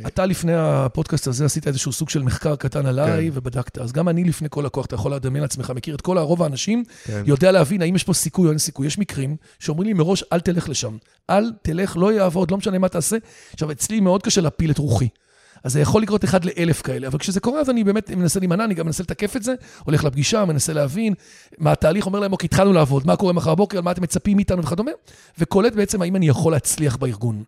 אתה 0.06 0.26
לפני 0.26 0.52
הפודקאסט 0.54 1.26
הזה 1.26 1.44
עשית 1.44 1.66
איזשהו 1.68 1.92
סוג 1.92 2.08
של 2.08 2.22
מחקר 2.22 2.56
קטן 2.56 2.86
עליי, 2.86 3.30
כן. 3.30 3.38
ובדקת. 3.38 3.78
אז 3.78 3.92
גם 3.92 4.08
אני 4.08 4.24
לפני 4.24 4.48
כל 4.50 4.62
לקוח, 4.66 4.86
אתה 4.86 4.94
יכול 4.94 5.14
לדמיין 5.14 5.42
לעצמך, 5.42 5.72
מכיר 5.76 5.94
את 5.94 6.00
כל 6.00 6.18
רוב 6.18 6.42
האנשים, 6.42 6.84
כן. 7.04 7.22
יודע 7.26 7.52
להבין 7.52 7.82
האם 7.82 7.96
יש 7.96 8.04
פה 8.04 8.12
סיכוי 8.12 8.46
או 8.46 8.50
אין 8.50 8.58
סיכוי. 8.58 8.86
יש 8.86 8.98
מקרים 8.98 9.36
שאומרים 9.58 9.88
לי 9.88 9.94
מראש, 9.94 10.24
אל 10.32 10.40
תלך 10.40 10.68
לשם. 10.68 10.96
אל 11.30 11.52
תלך, 11.62 11.96
לא 11.96 12.12
יעבוד, 12.12 12.50
לא 12.50 12.56
משנה 12.56 12.78
מה 12.82 12.88
תעשה. 12.88 13.16
עכשיו, 13.52 13.72
אצלי 13.72 14.00
מאוד 14.00 14.22
קשה 14.22 14.40
להפיל 14.40 14.70
את 14.70 14.78
רוחי. 14.78 15.08
אז 15.64 15.72
זה 15.72 15.80
יכול 15.80 16.02
לקרות 16.02 16.24
אחד 16.24 16.44
לאלף 16.44 16.82
כאלה, 16.82 17.06
אבל 17.06 17.18
כשזה 17.18 17.40
קורה, 17.40 17.60
אז 17.60 17.70
אני 17.70 17.84
באמת 17.84 18.10
מנסה 18.10 18.40
להימנע, 18.40 18.64
אני 18.64 18.74
גם 18.74 18.86
מנסה 18.86 19.02
לתקף 19.02 19.36
את 19.36 19.42
זה, 19.42 19.54
הולך 19.84 20.04
לפגישה, 20.04 20.44
מנסה 20.44 20.72
להבין 20.72 21.14
מה 21.58 21.72
התהליך, 21.72 22.06
אומר 22.06 22.20
להם, 22.20 22.32
אוקיי, 22.32 22.46
התחלנו 22.46 22.72
לעבוד, 22.72 23.06
מה 23.06 23.16
קורה 23.16 23.32
מחר 23.32 23.54
בבוקר, 23.54 23.80
מה 23.80 23.90
אתם 23.90 24.02
מצפים 24.02 24.36
מאיתנו 24.36 24.62
וכדומה, 24.62 24.90
וקולט 25.38 25.72
בעצם 25.72 26.02
האם 26.02 26.16
אני 26.16 26.28
יכול 26.28 26.52
להצליח 26.52 26.96
בארגון. 26.96 27.42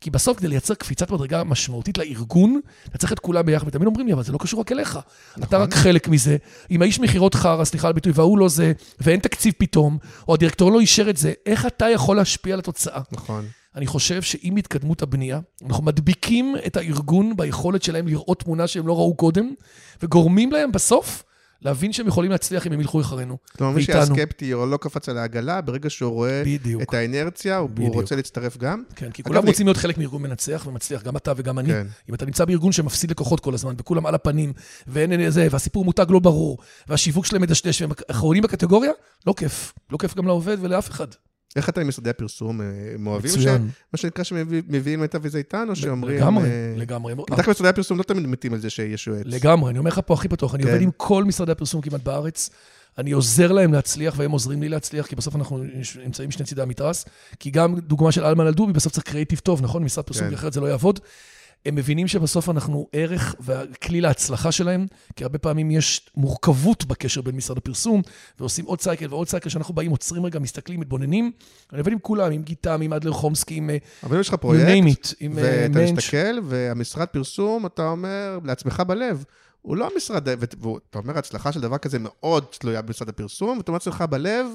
כי 0.00 0.10
בסוף, 0.10 0.38
כדי 0.38 0.48
לייצר 0.48 0.74
קפיצת 0.74 1.10
מדרגה 1.10 1.44
משמעותית 1.44 1.98
לארגון, 1.98 2.60
אתה 2.88 2.98
צריך 2.98 3.12
את 3.12 3.18
כולם 3.18 3.46
ביחד, 3.46 3.68
ותמיד 3.68 3.86
אומרים 3.86 4.06
לי, 4.06 4.12
אבל 4.12 4.22
זה 4.22 4.32
לא 4.32 4.38
קשור 4.38 4.60
רק 4.60 4.72
אליך. 4.72 4.98
אתה 5.42 5.58
רק 5.58 5.74
חלק 5.74 6.08
מזה. 6.08 6.36
אם 6.70 6.82
האיש 6.82 7.00
מכירות 7.00 7.34
חרא, 7.34 7.64
סליחה 7.64 7.86
על 7.86 7.90
הביטוי, 7.90 8.12
וההוא 8.16 8.38
לא 8.38 8.48
זה, 8.48 8.72
ואין 9.00 9.20
תקציב 9.20 9.54
פתאום, 9.58 9.98
או 10.28 10.34
הדירקטור 10.34 10.72
לא 10.72 10.80
אישר 10.80 11.10
את 11.10 11.16
זה, 11.16 11.32
איך 11.46 11.66
אתה 11.66 11.90
יכול 11.90 12.16
להשפיע 12.16 12.54
על 12.54 12.58
התוצאה? 12.60 13.00
נכון. 13.12 13.44
אני 13.76 13.86
חושב 13.86 14.22
שעם 14.22 14.56
התקדמות 14.56 15.02
הבנייה, 15.02 15.40
אנחנו 15.66 15.84
מדביקים 15.84 16.54
את 16.66 16.76
הארגון 16.76 17.36
ביכולת 17.36 17.82
שלהם 17.82 18.08
לראות 18.08 18.40
תמונה 18.42 18.66
שהם 18.66 18.86
לא 18.86 18.96
ראו 18.96 19.14
קודם, 19.14 19.54
וגורמים 20.02 20.52
להם 20.52 20.72
בסוף 20.72 21.22
להבין 21.62 21.92
שהם 21.92 22.06
יכולים 22.06 22.30
להצליח 22.30 22.66
אם 22.66 22.72
הם 22.72 22.80
ילכו 22.80 23.00
אחרינו. 23.00 23.36
כלומר, 23.58 23.72
מי 23.74 23.82
שהיה. 23.82 24.06
סקפטי 24.06 24.52
או 24.54 24.66
לא 24.66 24.76
קפץ 24.76 25.08
על 25.08 25.18
העגלה, 25.18 25.60
ברגע 25.60 25.90
שהוא 25.90 26.12
רואה 26.12 26.42
בדיוק. 26.46 26.82
את 26.82 26.94
האינרציה, 26.94 27.56
הוא- 27.56 27.70
בדיוק. 27.70 27.94
רוצה 27.94 28.16
להצטרף 28.16 28.56
גם. 28.56 28.82
כן, 28.96 29.10
כי 29.10 29.22
כולם 29.22 29.44
לי- 29.44 29.50
רוצים 29.50 29.66
להיות 29.66 29.76
חלק 29.76 29.98
מארגון 29.98 30.22
מנצח 30.22 30.64
ומצליח, 30.68 31.02
גם 31.02 31.16
אתה 31.16 31.32
וגם 31.36 31.58
אני. 31.58 31.68
כן. 31.68 31.86
אם 32.08 32.14
אתה 32.14 32.26
נמצא 32.26 32.44
בארגון 32.44 32.72
שמפסיד 32.72 33.10
לקוחות 33.10 33.40
כל 33.40 33.54
הזמן, 33.54 33.74
וכולם 33.78 34.06
על 34.06 34.14
הפנים, 34.14 34.52
ואין 34.86 35.12
אין 35.12 35.30
זה, 35.30 35.48
והסיפור 35.50 35.84
מותג 35.84 36.06
לא 36.08 36.18
ברור, 36.18 36.58
והשיווק 36.88 37.26
שלהם 37.26 37.42
מדשדש, 37.42 37.82
והם 37.82 37.90
אחרונים 38.10 38.42
בקטגוריה, 38.42 38.90
לא 39.26 39.34
כיף. 39.36 39.72
לא 39.90 39.98
כיף 39.98 40.14
גם 40.16 40.26
לעובד 40.26 40.56
ולאף 40.60 40.90
אחד. 40.90 41.06
איך 41.56 41.68
אתה 41.68 41.80
עם 41.80 41.88
משרדי 41.88 42.10
הפרסום? 42.10 42.60
אה, 42.60 42.66
הם 42.94 43.06
אוהבים 43.06 43.30
ש... 43.30 43.46
מה 43.92 43.96
שנקרא 43.96 44.24
שמביאים 44.24 45.04
את 45.04 45.14
הוויזיתן, 45.14 45.66
או 45.68 45.76
שאומרים... 45.76 46.16
לגמרי, 46.16 46.48
אה, 46.48 46.74
לגמרי. 46.76 47.14
בטח 47.14 47.48
משרדי 47.48 47.68
הפרסום 47.68 47.98
לא 47.98 48.02
תמיד 48.02 48.26
מתים 48.26 48.54
על 48.54 48.60
זה 48.60 48.70
שיש 48.70 49.06
יועץ. 49.06 49.22
לגמרי, 49.24 49.70
אני 49.70 49.78
אומר 49.78 49.90
לך 49.90 50.00
פה 50.06 50.14
הכי 50.14 50.28
פתוח, 50.28 50.54
אני 50.54 50.62
כן. 50.62 50.68
עובד 50.68 50.82
עם 50.82 50.90
כל 50.96 51.24
משרדי 51.24 51.52
הפרסום 51.52 51.80
כמעט 51.80 52.02
בארץ. 52.02 52.50
אני 52.98 53.12
עוזר 53.12 53.52
להם 53.52 53.72
להצליח, 53.72 54.14
והם 54.16 54.30
עוזרים 54.30 54.62
לי 54.62 54.68
להצליח, 54.68 55.06
כי 55.06 55.16
בסוף 55.16 55.36
אנחנו 55.36 55.64
נמצאים 56.04 56.28
משני 56.28 56.46
צידי 56.46 56.62
המתרס. 56.62 57.04
כי 57.40 57.50
גם 57.50 57.74
דוגמה 57.78 58.12
של 58.12 58.24
אלמן 58.24 58.46
אלדובי, 58.46 58.72
בסוף 58.72 58.92
צריך 58.92 59.06
קריאיטיב 59.06 59.38
טוב, 59.38 59.62
נכון? 59.62 59.84
משרד 59.84 60.04
פרסום, 60.04 60.28
כן. 60.28 60.34
אחרת 60.34 60.52
זה 60.52 60.60
לא 60.60 60.66
יעבוד. 60.66 61.00
הם 61.66 61.74
מבינים 61.74 62.08
שבסוף 62.08 62.48
אנחנו 62.48 62.88
ערך 62.92 63.34
והכלי 63.40 64.00
להצלחה 64.00 64.52
שלהם, 64.52 64.86
כי 65.16 65.24
הרבה 65.24 65.38
פעמים 65.38 65.70
יש 65.70 66.10
מורכבות 66.16 66.84
בקשר 66.84 67.20
בין 67.20 67.36
משרד 67.36 67.58
הפרסום, 67.58 68.02
ועושים 68.40 68.64
עוד 68.64 68.80
סייקל 68.80 69.06
ועוד 69.10 69.28
סייקל, 69.28 69.48
שאנחנו 69.48 69.74
באים, 69.74 69.90
עוצרים 69.90 70.26
רגע, 70.26 70.38
מסתכלים, 70.38 70.80
מתבוננים. 70.80 71.30
אני 71.72 71.78
עובד 71.78 71.92
עם 71.92 71.98
כולם, 71.98 72.32
עם 72.32 72.42
גיטם, 72.42 72.80
עם 72.82 72.92
אדלר 72.92 73.12
חומסקי, 73.12 73.54
עם... 73.54 73.70
אה, 73.70 73.76
אבל 74.02 74.14
אם 74.14 74.20
יש 74.20 74.28
לך 74.28 74.34
פרויקט, 74.34 75.06
it, 75.06 75.14
אה, 75.22 75.26
ואתה. 75.34 75.92
מסתכל, 75.92 76.38
והמשרד 76.44 77.06
פרסום, 77.06 77.66
אתה 77.66 77.88
אומר 77.88 78.38
לעצמך 78.44 78.82
בלב, 78.86 79.24
הוא 79.62 79.76
לא 79.76 79.88
המשרד, 79.94 80.28
ואתה 80.28 80.98
אומר, 80.98 81.16
ההצלחה 81.16 81.52
של 81.52 81.60
דבר 81.60 81.78
כזה 81.78 81.98
מאוד 82.00 82.44
תלויה 82.58 82.82
במשרד 82.82 83.08
הפרסום, 83.08 83.58
ואתה 83.58 83.70
אומר 83.70 83.76
לעצמך 83.76 84.04
בלב, 84.10 84.46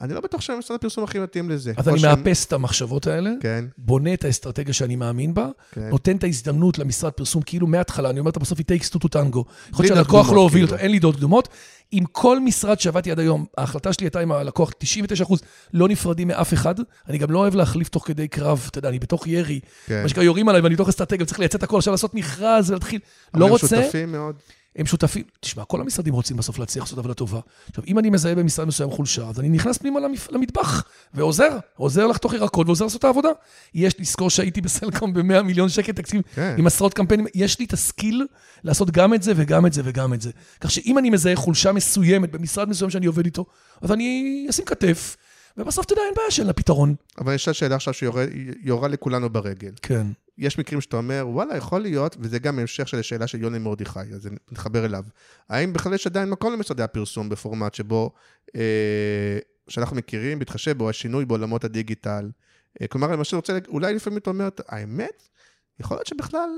אני 0.00 0.14
לא 0.14 0.20
בטוח 0.20 0.40
שהמשרד 0.40 0.74
הפרסום 0.74 1.04
הכי 1.04 1.18
מתאים 1.18 1.50
לזה. 1.50 1.72
אז 1.76 1.88
אני 1.88 1.98
שהם- 1.98 2.18
מאפס 2.24 2.44
את 2.46 2.52
המחשבות 2.52 3.06
האלה, 3.06 3.30
כן, 3.40 3.64
בונה 3.78 4.14
את 4.14 4.24
האסטרטגיה 4.24 4.74
שאני 4.74 4.96
מאמין 4.96 5.34
בה, 5.34 5.48
כן. 5.72 5.88
נותן 5.88 6.16
את 6.16 6.24
ההזדמנות 6.24 6.78
למשרד 6.78 7.12
פרסום, 7.12 7.42
כאילו 7.42 7.66
מההתחלה, 7.66 8.10
אני 8.10 8.20
אומר 8.20 8.28
אותה 8.28 8.40
בסוף, 8.40 8.58
it 8.58 8.62
takes 8.62 8.88
two 8.88 8.98
to 8.98 9.08
tango. 9.14 9.38
יכול 9.72 9.84
להיות 9.84 9.94
שהלקוח 9.96 10.30
לא 10.32 10.40
הוביל 10.40 10.62
כאילו. 10.62 10.72
אותו, 10.72 10.82
אין 10.82 10.90
לי 10.90 10.98
דעות 10.98 11.16
קדומות. 11.16 11.48
עם 11.92 12.04
כל 12.12 12.40
משרד 12.40 12.80
שעבדתי 12.80 13.10
עד 13.10 13.18
היום, 13.18 13.44
ההחלטה 13.58 13.92
שלי 13.92 14.06
הייתה 14.06 14.20
עם 14.20 14.32
הלקוח, 14.32 14.70
99% 14.78 15.34
לא 15.74 15.88
נפרדים 15.88 16.28
מאף 16.28 16.54
אחד. 16.54 16.74
אני 17.08 17.18
גם 17.18 17.30
לא 17.30 17.38
אוהב 17.38 17.54
להחליף 17.54 17.88
תוך 17.88 18.06
כדי 18.06 18.28
קרב, 18.28 18.66
אתה 18.70 18.78
יודע, 18.78 18.88
אני 18.88 18.98
בתוך 18.98 19.26
ירי. 19.26 19.60
כן. 19.86 20.02
מה 20.02 20.08
שנקרא, 20.08 20.22
יורים 20.22 20.48
עליי 20.48 20.60
ואני 20.60 20.74
בתוך 20.74 20.88
אסטרטגיה, 20.88 21.22
וצריך 21.24 21.38
לייצא 21.40 21.58
את 21.58 21.62
הכל, 21.62 21.76
עכשיו 21.76 21.92
לעשות 21.92 22.14
מכרז 22.14 22.70
ולהתחיל. 22.70 23.00
אבל 23.34 23.40
לא 23.40 23.46
הם 23.46 23.50
רוצה, 23.52 23.66
שותפים 23.82 24.12
מאוד. 24.12 24.34
הם 24.76 24.86
שותפים. 24.86 25.24
תשמע, 25.40 25.64
כל 25.64 25.80
המשרדים 25.80 26.14
רוצים 26.14 26.36
בסוף 26.36 26.58
להצליח 26.58 26.84
לעשות 26.84 26.98
עבודה 26.98 27.14
טובה. 27.14 27.40
עכשיו, 27.68 27.84
אם 27.86 27.98
אני 27.98 28.10
מזהה 28.10 28.34
במשרד 28.34 28.68
מסוים 28.68 28.90
חולשה, 28.90 29.28
אז 29.28 29.40
אני 29.40 29.48
נכנס 29.48 29.78
פנימה 29.78 30.00
למפ... 30.00 30.30
למטבח 30.30 30.84
ועוזר, 31.14 31.58
עוזר 31.76 32.06
לחתוך 32.06 32.34
ירקות 32.34 32.66
ועוזר 32.66 32.84
לעשות 32.84 32.98
את 32.98 33.04
העבודה. 33.04 33.28
יש 33.74 34.00
לזכור 34.00 34.30
שהייתי 34.30 34.60
בסלקום 34.60 35.14
ב-100 35.14 35.42
מיליון 35.42 35.68
שקל 35.68 35.92
תקציב, 35.92 36.22
כן. 36.34 36.54
עם 36.58 36.66
עשרות 36.66 36.94
קמפיינים, 36.94 37.26
יש 37.34 37.58
לי 37.58 37.64
את 37.64 37.72
הסקיל 37.72 38.26
לעשות 38.64 38.90
גם 38.90 39.14
את 39.14 39.22
זה 39.22 39.32
וגם 39.36 39.66
את 39.66 39.72
זה 39.72 39.82
וגם 39.84 40.14
את 40.14 40.20
זה. 40.20 40.30
כך 40.60 40.70
שאם 40.70 40.98
אני 40.98 41.10
מזהה 41.10 41.36
חולשה 41.36 41.72
מסוימת 41.72 42.30
במשרד 42.30 42.68
מסוים 42.68 42.90
שאני 42.90 43.06
עובד 43.06 43.24
איתו, 43.24 43.44
אז 43.82 43.92
אני 43.92 44.46
אשים 44.50 44.64
כתף, 44.64 45.16
ובסוף, 45.56 45.86
אתה 45.86 45.92
יודע, 45.92 46.02
אין 46.06 46.14
בעיה 46.16 46.30
שאין 46.30 46.46
לה 46.46 46.52
פתרון. 46.52 46.94
אבל 47.18 47.34
יש 47.34 47.48
שאלה 47.48 47.74
עכשיו 47.74 47.94
שיורה 47.94 48.88
לכולנו 48.88 49.30
ברגל. 49.30 49.72
כן. 49.82 50.06
יש 50.38 50.58
מקרים 50.58 50.80
שאתה 50.80 50.96
אומר, 50.96 51.24
וואלה, 51.28 51.56
יכול 51.56 51.80
להיות, 51.80 52.16
וזה 52.20 52.38
גם 52.38 52.58
המשך 52.58 52.88
של 52.88 52.98
השאלה 52.98 53.26
של 53.26 53.42
יוני 53.42 53.58
מרדכי, 53.58 54.00
אז 54.00 54.28
נתחבר 54.50 54.84
אליו. 54.84 55.04
האם 55.48 55.72
בכלל 55.72 55.94
יש 55.94 56.06
עדיין 56.06 56.30
מקום 56.30 56.52
למשרדי 56.52 56.82
הפרסום 56.82 57.28
בפורמט 57.28 57.74
שבו, 57.74 58.10
אה, 58.56 59.38
שאנחנו 59.68 59.96
מכירים, 59.96 60.38
בהתחשב 60.38 60.78
בו, 60.78 60.90
השינוי 60.90 61.24
בעולמות 61.24 61.64
הדיגיטל? 61.64 62.30
אה, 62.82 62.86
כלומר, 62.86 63.12
למשל, 63.12 63.36
רוצה, 63.36 63.58
אולי 63.68 63.94
לפעמים 63.94 64.18
אתה 64.18 64.30
אומר, 64.30 64.48
האמת, 64.68 65.28
יכול 65.80 65.96
להיות 65.96 66.06
שבכלל, 66.06 66.50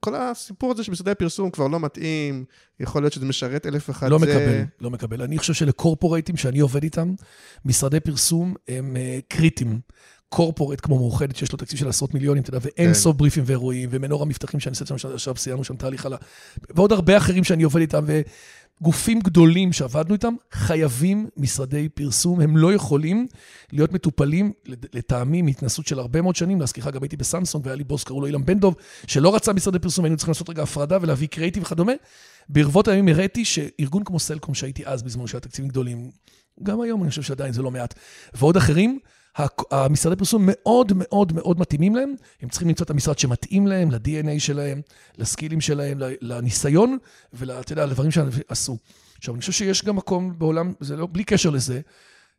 כל 0.00 0.14
הסיפור 0.14 0.72
הזה 0.72 0.84
של 0.84 0.92
משרדי 0.92 1.10
הפרסום 1.10 1.50
כבר 1.50 1.68
לא 1.68 1.80
מתאים, 1.80 2.44
יכול 2.80 3.02
להיות 3.02 3.12
שזה 3.12 3.26
משרת 3.26 3.66
אלף 3.66 3.90
אחד 3.90 4.10
לא 4.10 4.18
זה... 4.18 4.26
מקבל, 4.26 4.64
לא 4.80 4.90
מקבל. 4.90 5.22
אני 5.22 5.38
חושב 5.38 5.52
שלקורפורייטים 5.52 6.36
שאני 6.36 6.60
עובד 6.60 6.82
איתם, 6.82 7.14
משרדי 7.64 8.00
פרסום 8.00 8.54
הם 8.68 8.96
אה, 8.96 9.18
קריטיים. 9.28 9.80
קורפורט 10.32 10.80
כמו 10.80 10.98
מאוחדת, 10.98 11.36
שיש 11.36 11.52
לו 11.52 11.58
תקציב 11.58 11.78
של 11.78 11.88
עשרות 11.88 12.14
מיליונים, 12.14 12.42
אתה 12.42 12.50
יודע, 12.50 12.58
ואין 12.62 12.88
כן. 12.88 12.94
סוף 12.94 13.16
בריפים 13.16 13.44
ואירועים, 13.46 13.88
ומנורה 13.92 14.26
מבטחים 14.26 14.60
שאני 14.60 14.70
עושה 14.70 14.98
שם, 14.98 15.08
עכשיו 15.14 15.36
סיימנו 15.36 15.64
שם 15.64 15.76
תהליך 15.76 16.06
על 16.06 16.12
ה... 16.12 16.16
ועוד 16.70 16.92
הרבה 16.92 17.16
אחרים 17.16 17.44
שאני 17.44 17.62
עובד 17.62 17.80
איתם, 17.80 18.04
וגופים 18.80 19.20
גדולים 19.20 19.72
שעבדנו 19.72 20.14
איתם, 20.14 20.34
חייבים 20.52 21.28
משרדי 21.36 21.88
פרסום, 21.88 22.40
הם 22.40 22.56
לא 22.56 22.72
יכולים 22.72 23.26
להיות 23.72 23.92
מטופלים, 23.92 24.52
לטעמי, 24.94 25.42
מהתנסות 25.42 25.86
של 25.86 25.98
הרבה 25.98 26.22
מאוד 26.22 26.36
שנים, 26.36 26.60
להזכירך, 26.60 26.86
גם 26.86 27.02
הייתי 27.02 27.16
בסמסונג, 27.16 27.66
והיה 27.66 27.76
לי 27.76 27.84
בוס, 27.84 28.04
קראו 28.04 28.20
לו 28.20 28.26
אילן 28.26 28.44
בן 28.44 28.60
דב, 28.60 28.72
שלא 29.06 29.34
רצה 29.34 29.52
משרדי 29.52 29.78
פרסום, 29.78 30.04
היינו 30.04 30.16
צריכים 30.16 30.30
לעשות 30.30 30.50
רגע 30.50 30.62
הפרדה 30.62 30.98
ולהביא 31.00 31.28
קריאיטיב 31.28 31.62
וכדומה. 31.62 31.92
ברבות 32.48 32.88
הימים 32.88 33.14
הראיתי 33.14 33.44
שארגון 33.44 34.04
כמו 34.04 34.18
סלקום, 34.18 34.54
שהייתי 34.54 34.86
אז 34.86 35.02
בזמן 35.02 35.26
שהיה 35.26 35.40
תקציבים 35.40 35.68
גדולים, 35.68 36.10
גם 36.62 36.80
היום 36.80 37.02
אני 37.02 37.10
חושב 37.10 37.22
שעדיין 37.22 37.52
זה 37.52 37.62
לא 37.62 37.70
מעט, 37.70 37.94
ועוד 38.34 38.56
אחרים, 38.56 38.98
המשרדי 39.70 40.16
פרסום 40.16 40.42
מאוד 40.46 40.92
מאוד 40.94 41.32
מאוד 41.32 41.60
מתאימים 41.60 41.96
להם, 41.96 42.14
הם 42.42 42.48
צריכים 42.48 42.68
למצוא 42.68 42.84
את 42.84 42.90
המשרד 42.90 43.18
שמתאים 43.18 43.66
להם, 43.66 43.90
ל-DNA 43.90 44.38
שלהם, 44.40 44.80
לסקילים 45.18 45.60
שלהם, 45.60 45.98
לניסיון, 46.20 46.98
ואתה 47.32 47.72
יודע, 47.72 47.86
לדברים 47.86 48.10
שעשו. 48.10 48.76
עכשיו, 49.18 49.34
אני 49.34 49.40
חושב 49.40 49.52
שיש 49.52 49.84
גם 49.84 49.96
מקום 49.96 50.38
בעולם, 50.38 50.72
זה 50.80 50.96
לא, 50.96 51.08
בלי 51.12 51.24
קשר 51.24 51.50
לזה, 51.50 51.80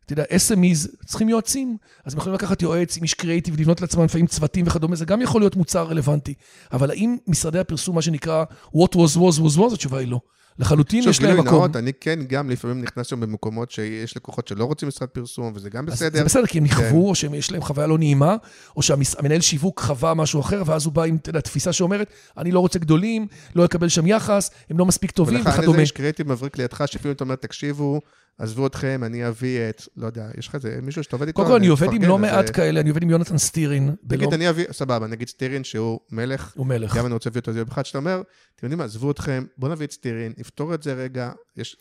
אתה 0.05 0.13
יודע, 0.13 0.23
SMEs 0.23 1.05
צריכים 1.05 1.29
יועצים, 1.29 1.77
אז 2.05 2.13
הם 2.13 2.19
יכולים 2.19 2.35
לקחת 2.35 2.61
יועץ 2.61 2.97
עם 2.97 3.03
איש 3.03 3.13
קריאיטיב, 3.13 3.59
לבנות 3.59 3.81
לעצמם 3.81 4.03
לפעמים 4.03 4.27
צוותים 4.27 4.67
וכדומה, 4.67 4.95
זה 4.95 5.05
גם 5.05 5.21
יכול 5.21 5.41
להיות 5.41 5.55
מוצר 5.55 5.83
רלוונטי. 5.83 6.33
אבל 6.71 6.91
האם 6.91 7.17
משרדי 7.27 7.59
הפרסום, 7.59 7.95
מה 7.95 8.01
שנקרא 8.01 8.43
what 8.75 8.95
was 8.95 9.17
was 9.17 9.39
was 9.39 9.57
was, 9.57 9.73
התשובה 9.73 9.99
היא 9.99 10.07
לא. 10.07 10.19
לחלוטין 10.59 11.03
יש 11.09 11.21
להם 11.21 11.39
מקום. 11.39 11.53
נאות, 11.53 11.75
אני 11.75 11.91
כן 12.01 12.19
גם 12.27 12.49
לפעמים 12.49 12.81
נכנס 12.81 13.07
שם 13.07 13.19
במקומות 13.19 13.71
שיש 13.71 14.17
לקוחות 14.17 14.47
שלא 14.47 14.65
רוצים 14.65 14.87
משרד 14.87 15.09
פרסום, 15.09 15.51
וזה 15.55 15.69
גם 15.69 15.85
בסדר. 15.85 16.17
זה 16.17 16.23
בסדר, 16.23 16.45
כי 16.45 16.57
הם 16.57 16.63
נכוו, 16.63 16.89
כן. 16.89 16.95
או 16.95 17.15
שיש 17.15 17.51
להם 17.51 17.61
חוויה 17.61 17.87
לא 17.87 17.97
נעימה, 17.97 18.35
או 18.77 18.81
שהמנהל 18.81 19.41
שיווק 19.41 19.81
חווה 19.81 20.13
משהו 20.13 20.41
אחר, 20.41 20.63
ואז 20.65 20.85
הוא 20.85 20.93
בא 20.93 21.03
עם 21.03 21.17
תפיסה 21.17 21.73
שאומרת, 21.73 22.13
אני 22.37 22.51
לא 22.51 22.59
רוצה 22.59 22.79
גדולים, 22.79 23.27
לא 23.55 23.65
אקבל 23.65 23.89
שם 23.89 24.07
יחס, 24.07 24.51
הם 24.69 24.77
לא 24.77 24.85
מספיק 24.85 25.11
טובים 25.11 25.35
ולכן 25.39 25.49
וכדומה. 25.49 25.67
איזה 25.67 25.81
איש 25.81 25.91
קריאיטיב 25.91 26.31
מבריק 26.31 26.57
לידך, 26.57 26.83
שלפעמים 26.85 27.15
אתה 27.15 27.23
אומר, 27.23 27.35
תקשיבו, 27.35 28.01
עזבו 28.38 28.67
אתכם, 28.67 29.01
אני 29.05 29.27
אביא 29.27 29.69
את, 29.69 29.81
לא 29.97 30.05
יודע, 30.05 30.29
יש 30.38 30.47
לך 30.47 30.55
איזה 30.55 30.79
מישהו 30.81 31.03
שאתה 31.03 31.15
עובד 31.15 31.27
איתו? 31.27 31.36
קודם 31.36 31.49
כל, 31.49 31.55
אני 31.55 31.67
עובד 31.67 31.93
עם 31.93 32.01
לא 32.01 32.17
מעט 32.17 32.47
אה, 32.47 32.53
כאלה, 32.53 32.79
אני 32.79 32.89
עובד 32.89 33.03
עם 33.03 33.09
יונתן 33.09 33.38
סטירין. 33.38 33.95
נגיד, 34.09 34.34
אני 34.34 34.49
אביא, 34.49 34.65
סבבה, 34.71 35.07
נגיד 35.07 35.27
סטירין 35.27 35.63
שהוא 35.63 35.99
מלך, 36.11 36.53
הוא 36.55 36.65
מלך. 36.65 36.97
גם 36.97 37.05
אני 37.05 37.13
רוצה 37.13 37.29
להביא 37.29 37.41
אותו 37.41 37.51
יום 37.51 37.67
אחד, 37.71 37.86
שאתה 37.86 37.97
אומר, 37.97 38.21
אתם 38.55 38.65
יודעים 38.65 38.77
מה, 38.77 38.84
עזבו 38.84 39.11
אתכם, 39.11 39.43
בואו 39.57 39.71
נביא 39.71 39.86
את 39.86 39.91
סטירין, 39.91 40.34
נפתור 40.38 40.73
את 40.73 40.84
זה 40.84 40.93
רגע, 40.93 41.31
יש 41.57 41.77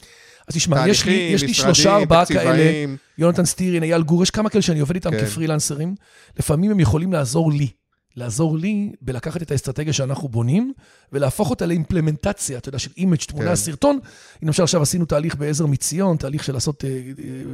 אז 0.48 0.54
תשמע, 0.54 0.88
יש 0.88 1.04
לי, 1.04 1.54
שלושה, 1.54 1.96
ארבעה 1.96 2.26
כאלה, 2.26 2.94
יונתן 3.18 3.44
סטירין, 3.44 3.82
אייל 3.82 4.02
גור, 4.02 4.22
יש 4.22 4.30
כמה 4.30 4.50
כאלה 4.50 4.62
שאני 4.62 4.80
עובד 4.80 4.94
איתם 4.94 5.10
כן. 5.10 5.24
כפרילנסרים. 5.24 5.94
לפעמים 6.38 6.70
הם 6.70 6.80
יכולים 6.80 7.12
לעזור 7.12 7.52
לי. 7.52 7.68
לעזור 8.16 8.58
לי 8.58 8.92
בלקחת 9.00 9.42
את 9.42 9.50
האסטרטגיה 9.50 9.92
שאנחנו 9.92 10.28
בונים, 10.28 10.72
ולהפוך 11.12 11.50
אותה 11.50 11.66
ל 11.66 11.72
implementation, 11.72 12.58
אתה 12.58 12.68
יודע, 12.68 12.78
של 12.78 12.90
image, 12.96 13.18
תמונה, 13.18 13.48
כן. 13.48 13.56
סרטון. 13.56 13.94
הנה, 13.94 14.02
למשל, 14.42 14.62
עכשיו 14.62 14.82
עשינו 14.82 15.04
תהליך 15.04 15.36
בעזר 15.36 15.66
מציון, 15.66 16.16
תהליך 16.16 16.44
של 16.44 16.52
לעשות 16.52 16.84
אה, 16.84 16.90
אה, 16.90 16.94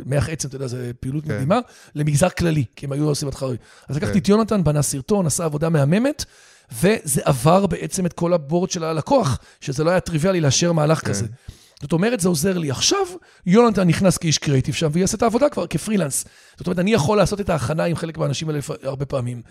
מח 0.07 0.29
עצם, 0.29 0.49
אתה 0.49 0.57
יודע, 0.57 0.67
זו 0.67 0.77
פעילות 1.01 1.25
כן. 1.25 1.35
מדהימה, 1.35 1.59
למגזר 1.95 2.29
כללי, 2.29 2.65
כי 2.77 2.87
הם 2.87 2.93
היו 2.93 3.09
עושים 3.09 3.29
אותך... 3.29 3.47
אז 3.89 3.97
לקחתי 3.97 4.13
כן. 4.13 4.19
את 4.19 4.29
יונתן, 4.29 4.65
בנה 4.65 4.83
סרטון, 4.83 5.27
עשה 5.27 5.45
עבודה 5.45 5.69
מהממת, 5.69 6.25
וזה 6.73 7.21
עבר 7.25 7.67
בעצם 7.67 8.07
את 8.07 8.13
כל 8.13 8.33
ה 8.33 8.39
board 8.39 8.71
של 8.71 8.85
הלקוח, 8.85 9.39
שזה 9.61 9.85
לא 9.85 9.91
היה 9.91 10.01
טריוויאלי 10.01 10.41
לאשר 10.41 10.73
מהלך 10.73 11.01
כן. 11.01 11.09
כזה. 11.09 11.27
זאת 11.83 11.93
אומרת, 11.93 12.21
זה 12.21 12.29
עוזר 12.29 12.59
לי. 12.59 12.71
עכשיו, 12.71 13.07
יונתן 13.47 13.89
נכנס 13.89 14.19
כאיש 14.19 14.39
קריאיטיב 14.39 14.75
שם, 14.75 14.89
ויעשה 14.93 15.17
את 15.17 15.23
העבודה 15.23 15.49
כבר 15.49 15.67
כפרילנס. 15.67 16.25
זאת 16.57 16.67
אומרת, 16.67 16.79
אני 16.79 16.93
יכול 16.93 17.17
לעשות 17.17 17.41
את 17.41 17.51
ההכנה 17.51 17.85
עם 17.85 17.97
חלק 17.97 18.19
מהאנשים 18.19 18.49
האלה 18.49 18.61
הרבה 18.83 19.07
פעמים. 19.07 19.43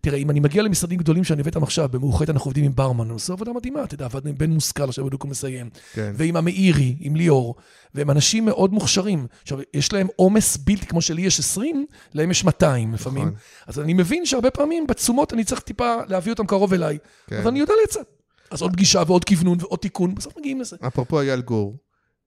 תראה, 0.00 0.18
אם 0.18 0.30
אני 0.30 0.40
מגיע 0.40 0.62
למשרדים 0.62 0.98
גדולים 0.98 1.24
שאני 1.24 1.40
הבאתם 1.40 1.62
עכשיו, 1.62 1.88
במאוחדת 1.88 2.30
אנחנו 2.30 2.48
עובדים 2.48 2.64
עם 2.64 2.74
ברמן, 2.74 3.08
הוא 3.08 3.14
עושה 3.14 3.32
עבודה 3.32 3.52
מדהימה, 3.52 3.84
אתה 3.84 3.94
יודע, 3.94 4.04
עבדנו 4.04 4.30
עם 4.30 4.38
בן 4.38 4.50
מושכל, 4.50 4.88
עכשיו 4.88 5.04
בדיוק 5.04 5.22
הוא 5.22 5.30
מסיים. 5.30 5.70
כן. 5.92 6.12
ועם 6.14 6.36
המאירי, 6.36 6.96
עם 7.00 7.16
ליאור, 7.16 7.54
והם 7.94 8.10
אנשים 8.10 8.44
מאוד 8.44 8.72
מוכשרים. 8.72 9.26
עכשיו, 9.42 9.58
יש 9.74 9.92
להם 9.92 10.06
עומס 10.16 10.56
בלתי, 10.56 10.86
כמו 10.86 11.02
שלי 11.02 11.22
יש 11.22 11.38
20, 11.38 11.86
להם 12.14 12.30
יש 12.30 12.44
200 12.44 12.94
לפעמים. 12.94 13.22
נכון. 13.22 13.38
אז 13.66 13.80
אני 13.80 13.94
מבין 13.94 14.26
שהרבה 14.26 14.50
פעמים 14.50 14.86
בתשומות 14.86 15.32
אני 15.32 15.44
צריך 15.44 15.60
טיפה 15.60 15.96
להביא 16.08 16.32
אותם 16.32 16.46
קרוב 16.46 16.72
אליי, 16.72 16.98
כן. 17.26 17.36
אבל 17.36 17.48
אני 17.48 17.58
יודע 17.58 17.74
לייצר. 17.78 18.00
אז 18.50 18.62
עוד 18.62 18.72
פגישה 18.72 19.02
ועוד 19.06 19.24
כוונון 19.24 19.58
ועוד 19.60 19.78
תיקון, 19.78 20.14
בסוף 20.14 20.38
מגיעים 20.38 20.60
לזה. 20.60 20.76
אפרופו 20.86 21.20
אייל 21.20 21.40
גור, 21.40 21.76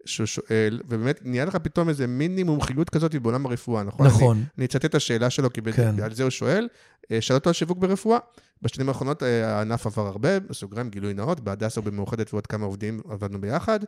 שהוא 0.05 0.25
שואל, 0.25 0.81
ובאמת 0.87 1.19
נהיה 1.23 1.45
לך 1.45 1.55
פתאום 1.55 1.89
איזה 1.89 2.07
מיני 2.07 2.43
מומחיות 2.43 2.89
כזאת 2.89 3.15
בעולם 3.15 3.45
הרפואה, 3.45 3.83
נכון? 3.83 4.07
נכון. 4.07 4.37
אני, 4.37 4.45
אני 4.57 4.65
אצטט 4.65 4.85
את 4.85 4.95
השאלה 4.95 5.29
שלו, 5.29 5.53
כי 5.53 5.61
כן. 5.61 5.71
כן. 5.71 6.03
על 6.03 6.13
זה 6.13 6.23
הוא 6.23 6.29
שואל. 6.29 6.67
אה, 7.11 7.21
שאל 7.21 7.35
אותו 7.35 7.49
על 7.49 7.53
שיווק 7.53 7.77
ברפואה. 7.77 8.19
בשנים 8.61 8.89
האחרונות 8.89 9.23
אה, 9.23 9.57
הענף 9.57 9.85
עבר 9.85 10.07
הרבה, 10.07 10.39
בסוגריים 10.39 10.89
גילוי 10.89 11.13
נאות, 11.13 11.39
בהדסה 11.39 11.79
ובמאוחדת 11.79 12.33
ועוד 12.33 12.47
כמה 12.47 12.65
עובדים 12.65 13.01
עבדנו 13.09 13.41
ביחד. 13.41 13.79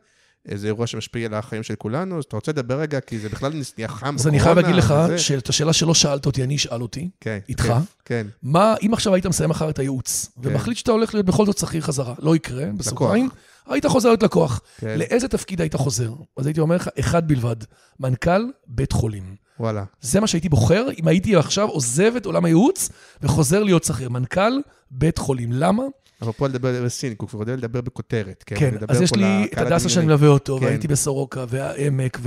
זה 0.54 0.68
אירוע 0.68 0.88
שמשפיע 0.88 1.26
על 1.26 1.34
החיים 1.34 1.64
של 1.64 1.76
כולנו, 1.76 2.18
אז 2.18 2.24
אתה 2.24 2.36
רוצה 2.36 2.52
לדבר 2.52 2.80
רגע, 2.80 3.00
כי 3.00 3.20
זה 3.20 3.30
בכלל 3.30 3.54
נהיה 3.78 3.88
חם 3.88 4.16
אז 4.20 4.28
אני 4.28 4.40
חייב 4.40 4.60
להגיד 4.60 4.76
לך. 4.76 4.94
שאת 5.18 5.50
השאלה 5.50 5.74
שלא 5.74 5.94
שאלת 5.94 6.26
אותי, 6.26 6.44
אני 6.44 6.56
אשאל 6.56 6.82
אותי. 6.82 7.10
כן, 7.22 7.40
איתך? 7.50 7.64
כן, 7.64 7.80
כן, 8.06 8.28
מה, 8.44 8.76
אם 8.86 8.94
עכשיו 8.94 9.14
היית 9.14 9.26
מסיים 9.26 9.50
מחר 9.50 9.70
את 9.70 9.80
הייעוץ, 9.80 10.32
ומחליט 10.38 10.78
שאתה 10.78 10.92
הולך 10.92 11.14
להיות 11.14 11.26
בכל 11.26 11.46
זאת 11.46 11.58
שכיר 11.58 11.82
חזרה, 11.82 12.14
לא 12.20 12.36
יקרה, 12.36 12.66
בסוגריים, 12.78 13.30
היית 13.68 13.86
חוזר 13.86 14.10
להיות 14.10 14.24
לקוח. 14.24 14.62
כן. 14.78 15.00
לאיזה 15.00 15.28
תפקיד 15.28 15.62
היית 15.62 15.76
חוזר? 15.76 16.14
אז 16.38 16.46
הייתי 16.46 16.60
אומר 16.60 16.76
לך, 16.76 16.90
אחד 17.00 17.28
בלבד, 17.28 17.56
מנכ"ל 18.00 18.42
בית 18.68 18.92
חולים. 18.92 19.36
וואלה. 19.60 19.84
זה 20.02 20.20
מה 20.20 20.28
שהייתי 20.28 20.50
בוחר, 20.50 20.86
אם 21.00 21.08
הייתי 21.08 21.36
עכשיו 21.36 21.68
עוזב 21.68 22.16
את 22.16 22.26
עולם 22.26 22.46
הייעוץ 22.46 22.90
וחוזר 23.22 23.64
להיות 23.64 23.84
שכיר. 23.84 24.10
מנכ"ל 24.10 24.54
בית 24.92 25.18
חולים. 25.18 25.50
למה? 25.52 25.84
אפרופו 26.22 26.48
לדבר 26.48 26.84
בסינק, 26.86 27.22
הוא 27.22 27.30
כבר 27.30 27.40
יודע 27.40 27.56
לדבר 27.56 27.82
בכותרת, 27.82 28.44
כן? 28.48 28.56
כן, 28.60 28.76
אז 28.88 29.02
יש 29.02 29.10
פה 29.10 29.18
לי 29.18 29.48
את 29.54 29.58
הדסה 29.58 29.90
שאני. 29.90 30.06
מלווה 30.06 30.28
אותו, 30.28 30.58
כן. 30.60 30.66
והייתי 30.66 30.88
בסורוקה, 30.88 31.46
והעמק, 31.50 32.20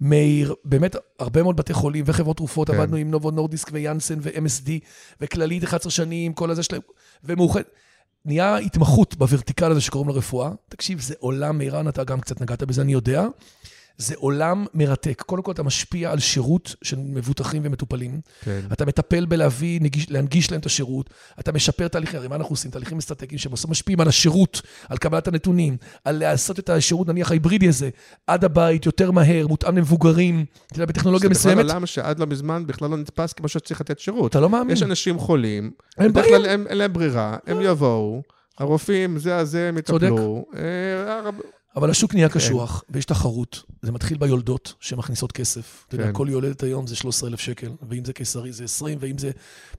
ומאיר, 0.00 0.54
באמת 0.64 0.96
הרבה 1.18 1.42
מאוד 1.42 1.56
בתי 1.56 1.72
חולים 1.72 2.04
וחברות 2.06 2.36
תרופות, 2.36 2.70
כן. 2.70 2.74
עבדנו 2.76 2.96
עם 2.96 3.10
נובו 3.10 3.30
נורדיסק 3.30 3.70
ויאנסן 3.72 4.18
ו-MSD, 4.22 4.70
וכללית 5.20 5.64
11 5.64 5.90
שנים, 5.90 6.32
כל 6.32 6.50
הזה 6.50 6.62
שלהם, 6.62 6.82
ומאוחד. 7.24 7.62
נהיה 8.24 8.56
התמחות 8.56 9.16
בוורטיקל 9.16 9.70
הזה 9.70 9.80
שקוראים 9.80 10.08
לו 10.08 10.14
רפואה. 10.14 10.50
תקשיב, 10.68 11.00
זה 11.00 11.14
עולם, 11.18 11.58
מירן, 11.58 11.88
אתה 11.88 12.04
גם 12.04 12.20
קצת 12.20 12.40
נגעת 12.40 12.62
בזה, 12.62 12.82
אני 12.82 12.92
יודע. 12.92 13.26
זה 13.98 14.14
עולם 14.18 14.66
מרתק. 14.74 15.22
קודם 15.26 15.42
כל, 15.42 15.52
אתה 15.52 15.62
משפיע 15.62 16.10
על 16.10 16.18
שירות 16.18 16.74
של 16.82 16.96
מבוטחים 16.98 17.62
ומטופלים. 17.64 18.20
כן. 18.44 18.60
אתה 18.72 18.86
מטפל 18.86 19.24
בלהביא, 19.24 19.80
נגיש, 19.80 20.10
להנגיש 20.10 20.50
להם 20.50 20.60
את 20.60 20.66
השירות, 20.66 21.10
אתה 21.40 21.52
משפר 21.52 21.88
תהליכים, 21.88 22.18
הרי 22.18 22.28
מה 22.28 22.36
אנחנו 22.36 22.52
עושים? 22.52 22.70
תהליכים 22.70 22.98
אסטרטגיים 22.98 23.38
שבסוף 23.38 23.70
משפיעים 23.70 24.00
על 24.00 24.08
השירות, 24.08 24.62
על 24.88 24.96
קבלת 24.98 25.28
הנתונים, 25.28 25.76
על 26.04 26.18
לעשות 26.18 26.58
את 26.58 26.68
השירות, 26.68 27.08
נניח 27.08 27.30
ההיברידי 27.30 27.68
הזה, 27.68 27.90
עד 28.26 28.44
הבית, 28.44 28.86
יותר 28.86 29.10
מהר, 29.10 29.46
מותאם 29.46 29.76
למבוגרים, 29.76 30.44
אתה 30.66 30.74
יודע, 30.76 30.86
בטכנולוגיה 30.86 31.28
זה 31.28 31.34
בכלל 31.34 31.52
מסוימת, 31.52 31.70
עולם 31.70 31.86
שעד 31.86 32.18
לא 32.18 32.26
מזמן 32.26 32.66
בכלל 32.66 32.90
לא 32.90 32.96
נתפס 32.96 33.32
כמו 33.32 33.48
שצריך 33.48 33.80
לתת 33.80 33.98
שירות. 33.98 34.30
אתה 34.30 34.40
לא 34.40 34.50
מאמין. 34.50 34.70
יש 34.72 34.82
אנשים 34.82 35.18
חולים, 35.18 35.70
אין 35.98 36.12
להם 36.78 36.92
ברירה, 36.92 37.36
הם 37.46 37.58
יבואו, 37.60 38.22
הרופאים, 38.58 39.18
זה 39.18 39.36
הזה, 39.36 39.68
הם 39.68 39.80
צודק. 39.80 40.06
יטפלו. 40.06 40.46
אה, 40.56 41.18
הרב- 41.18 41.40
אבל 41.76 41.90
השוק 41.90 42.14
נהיה 42.14 42.28
קשוח, 42.28 42.84
ויש 42.90 43.04
תחרות. 43.04 43.62
זה 43.82 43.92
מתחיל 43.92 44.18
ביולדות 44.18 44.74
שמכניסות 44.80 45.32
כסף. 45.32 45.84
אתה 45.88 45.94
יודע, 45.94 46.06
כן. 46.06 46.12
כל 46.12 46.26
יולדת 46.30 46.62
היום 46.62 46.86
זה 46.86 46.96
13,000 46.96 47.40
שקל, 47.40 47.70
ואם 47.88 48.04
זה 48.04 48.12
קיסרי 48.12 48.52
זה 48.52 48.64
20, 48.64 48.98
ואם 49.00 49.18
זה 49.18 49.30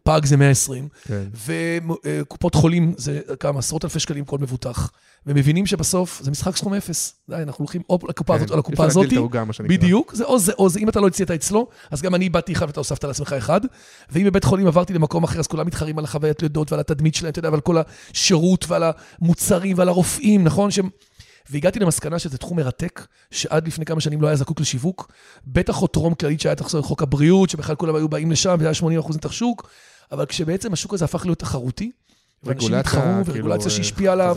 פג 0.03 0.21
זה 0.25 0.37
120. 0.37 0.87
כן. 1.01 1.23
וקופות 1.45 2.55
חולים 2.55 2.93
זה 2.97 3.21
כמה 3.39 3.59
עשרות 3.59 3.85
אלפי 3.85 3.99
שקלים 3.99 4.25
כל 4.25 4.37
מבוטח. 4.37 4.91
ומבינים 5.27 5.65
שבסוף 5.65 6.21
זה 6.23 6.31
משחק 6.31 6.57
סכום 6.57 6.73
אפס. 6.73 7.13
די, 7.29 7.35
אנחנו 7.35 7.63
הולכים 7.63 7.81
או 7.89 7.99
לקופה 8.09 8.35
הזאת 8.35 8.49
או 8.49 8.53
כן. 8.53 8.59
לקופה 8.59 8.85
הזאת. 8.85 9.05
בדיוק, 9.59 10.15
זה 10.15 10.23
או 10.23 10.39
זה 10.39 10.51
או 10.57 10.69
זה, 10.69 10.79
אם 10.79 10.89
אתה 10.89 10.99
לא 10.99 11.07
הציית 11.07 11.31
אצלו, 11.31 11.67
אז 11.91 12.01
גם 12.01 12.15
אני 12.15 12.29
באתי 12.29 12.53
אחד 12.53 12.65
ואתה 12.65 12.79
הוספת 12.79 13.03
לעצמך 13.03 13.33
אחד, 13.33 13.61
ואם 14.09 14.25
בבית 14.25 14.43
חולים 14.43 14.67
עברתי 14.67 14.93
למקום 14.93 15.23
אחר, 15.23 15.39
אז 15.39 15.47
כולם 15.47 15.67
מתחרים 15.67 15.97
על 15.99 16.03
החוויית 16.03 16.41
לידות 16.41 16.71
ועל 16.71 16.79
התדמית 16.79 17.15
שלהם, 17.15 17.31
אתה 17.31 17.39
יודע, 17.39 17.49
ועל 17.49 17.61
כל 17.61 17.77
השירות 18.11 18.65
ועל 18.67 18.83
המוצרים 19.21 19.77
ועל 19.77 19.89
הרופאים, 19.89 20.43
נכון? 20.43 20.71
והגעתי 21.49 21.79
למסקנה 21.79 22.19
שזה 22.19 22.37
תחום 22.37 22.57
מרתק, 22.57 23.07
שעד 23.31 23.67
לפני 23.67 23.85
כמה 23.85 24.01
שנים 24.01 24.21
לא 24.21 24.27
היה 24.27 24.35
זקוק 24.35 24.59
לשיווק, 24.59 25.11
בטח 25.47 25.75
עוד 25.75 25.89
טרום 25.89 26.13
כללית 26.13 26.41
שהיה 26.41 26.55
תחזור 26.55 26.81
לחוק 26.81 27.03
הבריאות, 27.03 27.49
שבכלל 27.49 27.75
כולם 27.75 27.95
היו 27.95 28.09
באים 28.09 28.31
לשם, 28.31 28.55
וזה 28.59 28.65
היה 28.65 28.73
80 28.73 28.99
אחוז 28.99 29.15
נתח 29.15 29.31
שוק, 29.31 29.69
אבל 30.11 30.25
כשבעצם 30.25 30.73
השוק 30.73 30.93
הזה 30.93 31.05
הפך 31.05 31.25
להיות 31.25 31.39
תחרותי, 31.39 31.91
ואנשים 32.43 32.73
התחרו, 32.73 33.01
כאילו, 33.01 33.23
ורגולציה 33.25 33.65
אה, 33.65 33.69
שהשפיעה 33.69 34.13
עליו. 34.13 34.35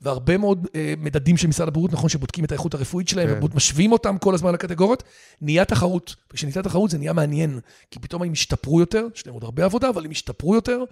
והרבה 0.00 0.36
מאוד 0.36 0.66
אה, 0.74 0.94
מדדים 0.98 1.36
של 1.36 1.48
משרד 1.48 1.68
הבריאות, 1.68 1.92
נכון, 1.92 2.08
שבודקים 2.08 2.44
את 2.44 2.52
האיכות 2.52 2.74
הרפואית 2.74 3.08
שלהם, 3.08 3.28
כן. 3.28 3.46
ומשווים 3.52 3.92
אותם 3.92 4.18
כל 4.18 4.34
הזמן 4.34 4.54
לקטגוריות, 4.54 5.02
נהיה 5.40 5.64
תחרות. 5.64 6.16
וכשנהייתה 6.30 6.62
תחרות 6.62 6.90
זה 6.90 6.98
נהיה 6.98 7.12
מעניין, 7.12 7.60
כי 7.90 7.98
פתאום 7.98 8.22
הם 8.22 8.32
השתפרו 8.32 8.80
יותר, 8.80 9.06
יש 9.14 9.26
להם 9.26 9.34
עוד 9.34 9.44
הרבה 9.44 9.64
עבודה, 9.64 9.88
אבל 9.88 10.04
הם 10.04 10.10
השתפרו 10.10 10.54
יותר, 10.54 10.84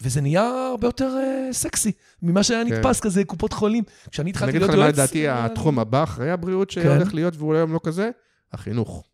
וזה 0.00 0.20
נהיה 0.20 0.68
הרבה 0.70 0.88
יותר 0.88 1.16
אה, 1.16 1.52
סקסי 1.52 1.92
ממה 2.22 2.42
שהיה 2.42 2.64
כן. 2.64 2.72
נתפס 2.72 3.00
כזה 3.00 3.24
קופות 3.24 3.52
חולים. 3.52 3.84
כשאני 4.10 4.24
אני 4.24 4.30
התחלתי 4.30 4.50
אגיד 4.50 4.60
להיות 4.60 4.70
לך 4.70 4.78
מה 4.78 4.84
יועץ... 4.84 4.94
לדעתי 4.94 5.28
אה, 5.28 5.44
התחום 5.44 5.78
הבא 5.78 6.02
אחרי 6.02 6.30
הבריאות 6.30 6.70
כן. 6.70 6.82
שהולך 6.82 7.14
להיות, 7.14 7.36
והוא 7.36 7.54
היום 7.54 7.72
לא 7.72 7.80
כזה, 7.82 8.10
החינוך. 8.52 9.04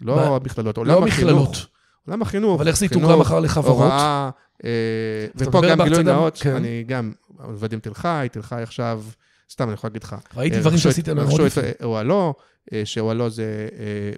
לא? 0.00 0.36
המכללות, 0.36 0.78
לא 0.78 0.82
עולם 0.82 1.04
מכללות. 1.04 1.48
החינוך. 1.48 1.68
עולם 2.06 2.22
החינוך. 2.22 2.60
אבל 2.60 2.68
איך 2.68 2.76
זה 2.76 2.86
יתורגם 2.86 3.18
מחר 3.18 3.40
לחברות? 3.40 3.92
הוראה, 3.92 4.30
אה, 4.64 5.26
ופה 5.36 5.60
גם 5.68 5.82
גילוי 5.82 6.04
נאות, 6.04 6.38
כן. 6.42 6.54
אני 6.54 6.84
גם 6.86 7.12
עובד 7.38 7.72
עם 7.72 7.80
תל 7.80 7.94
חי, 7.94 8.28
תל 8.32 8.42
חי 8.42 8.62
עכשיו, 8.62 9.02
סתם 9.50 9.64
אני 9.64 9.74
יכול 9.74 9.88
להגיד 9.88 10.02
לך. 10.02 10.16
ראיתי 10.36 10.56
אה, 10.56 10.60
דברים 10.60 10.78
שעשית 10.78 11.08
מאוד 11.08 11.40
רכשו. 11.40 11.46
את 11.46 11.82
אוהלו, 11.82 12.34
אה, 12.72 12.82
שאוהלו 12.84 13.30
זה, 13.30 13.68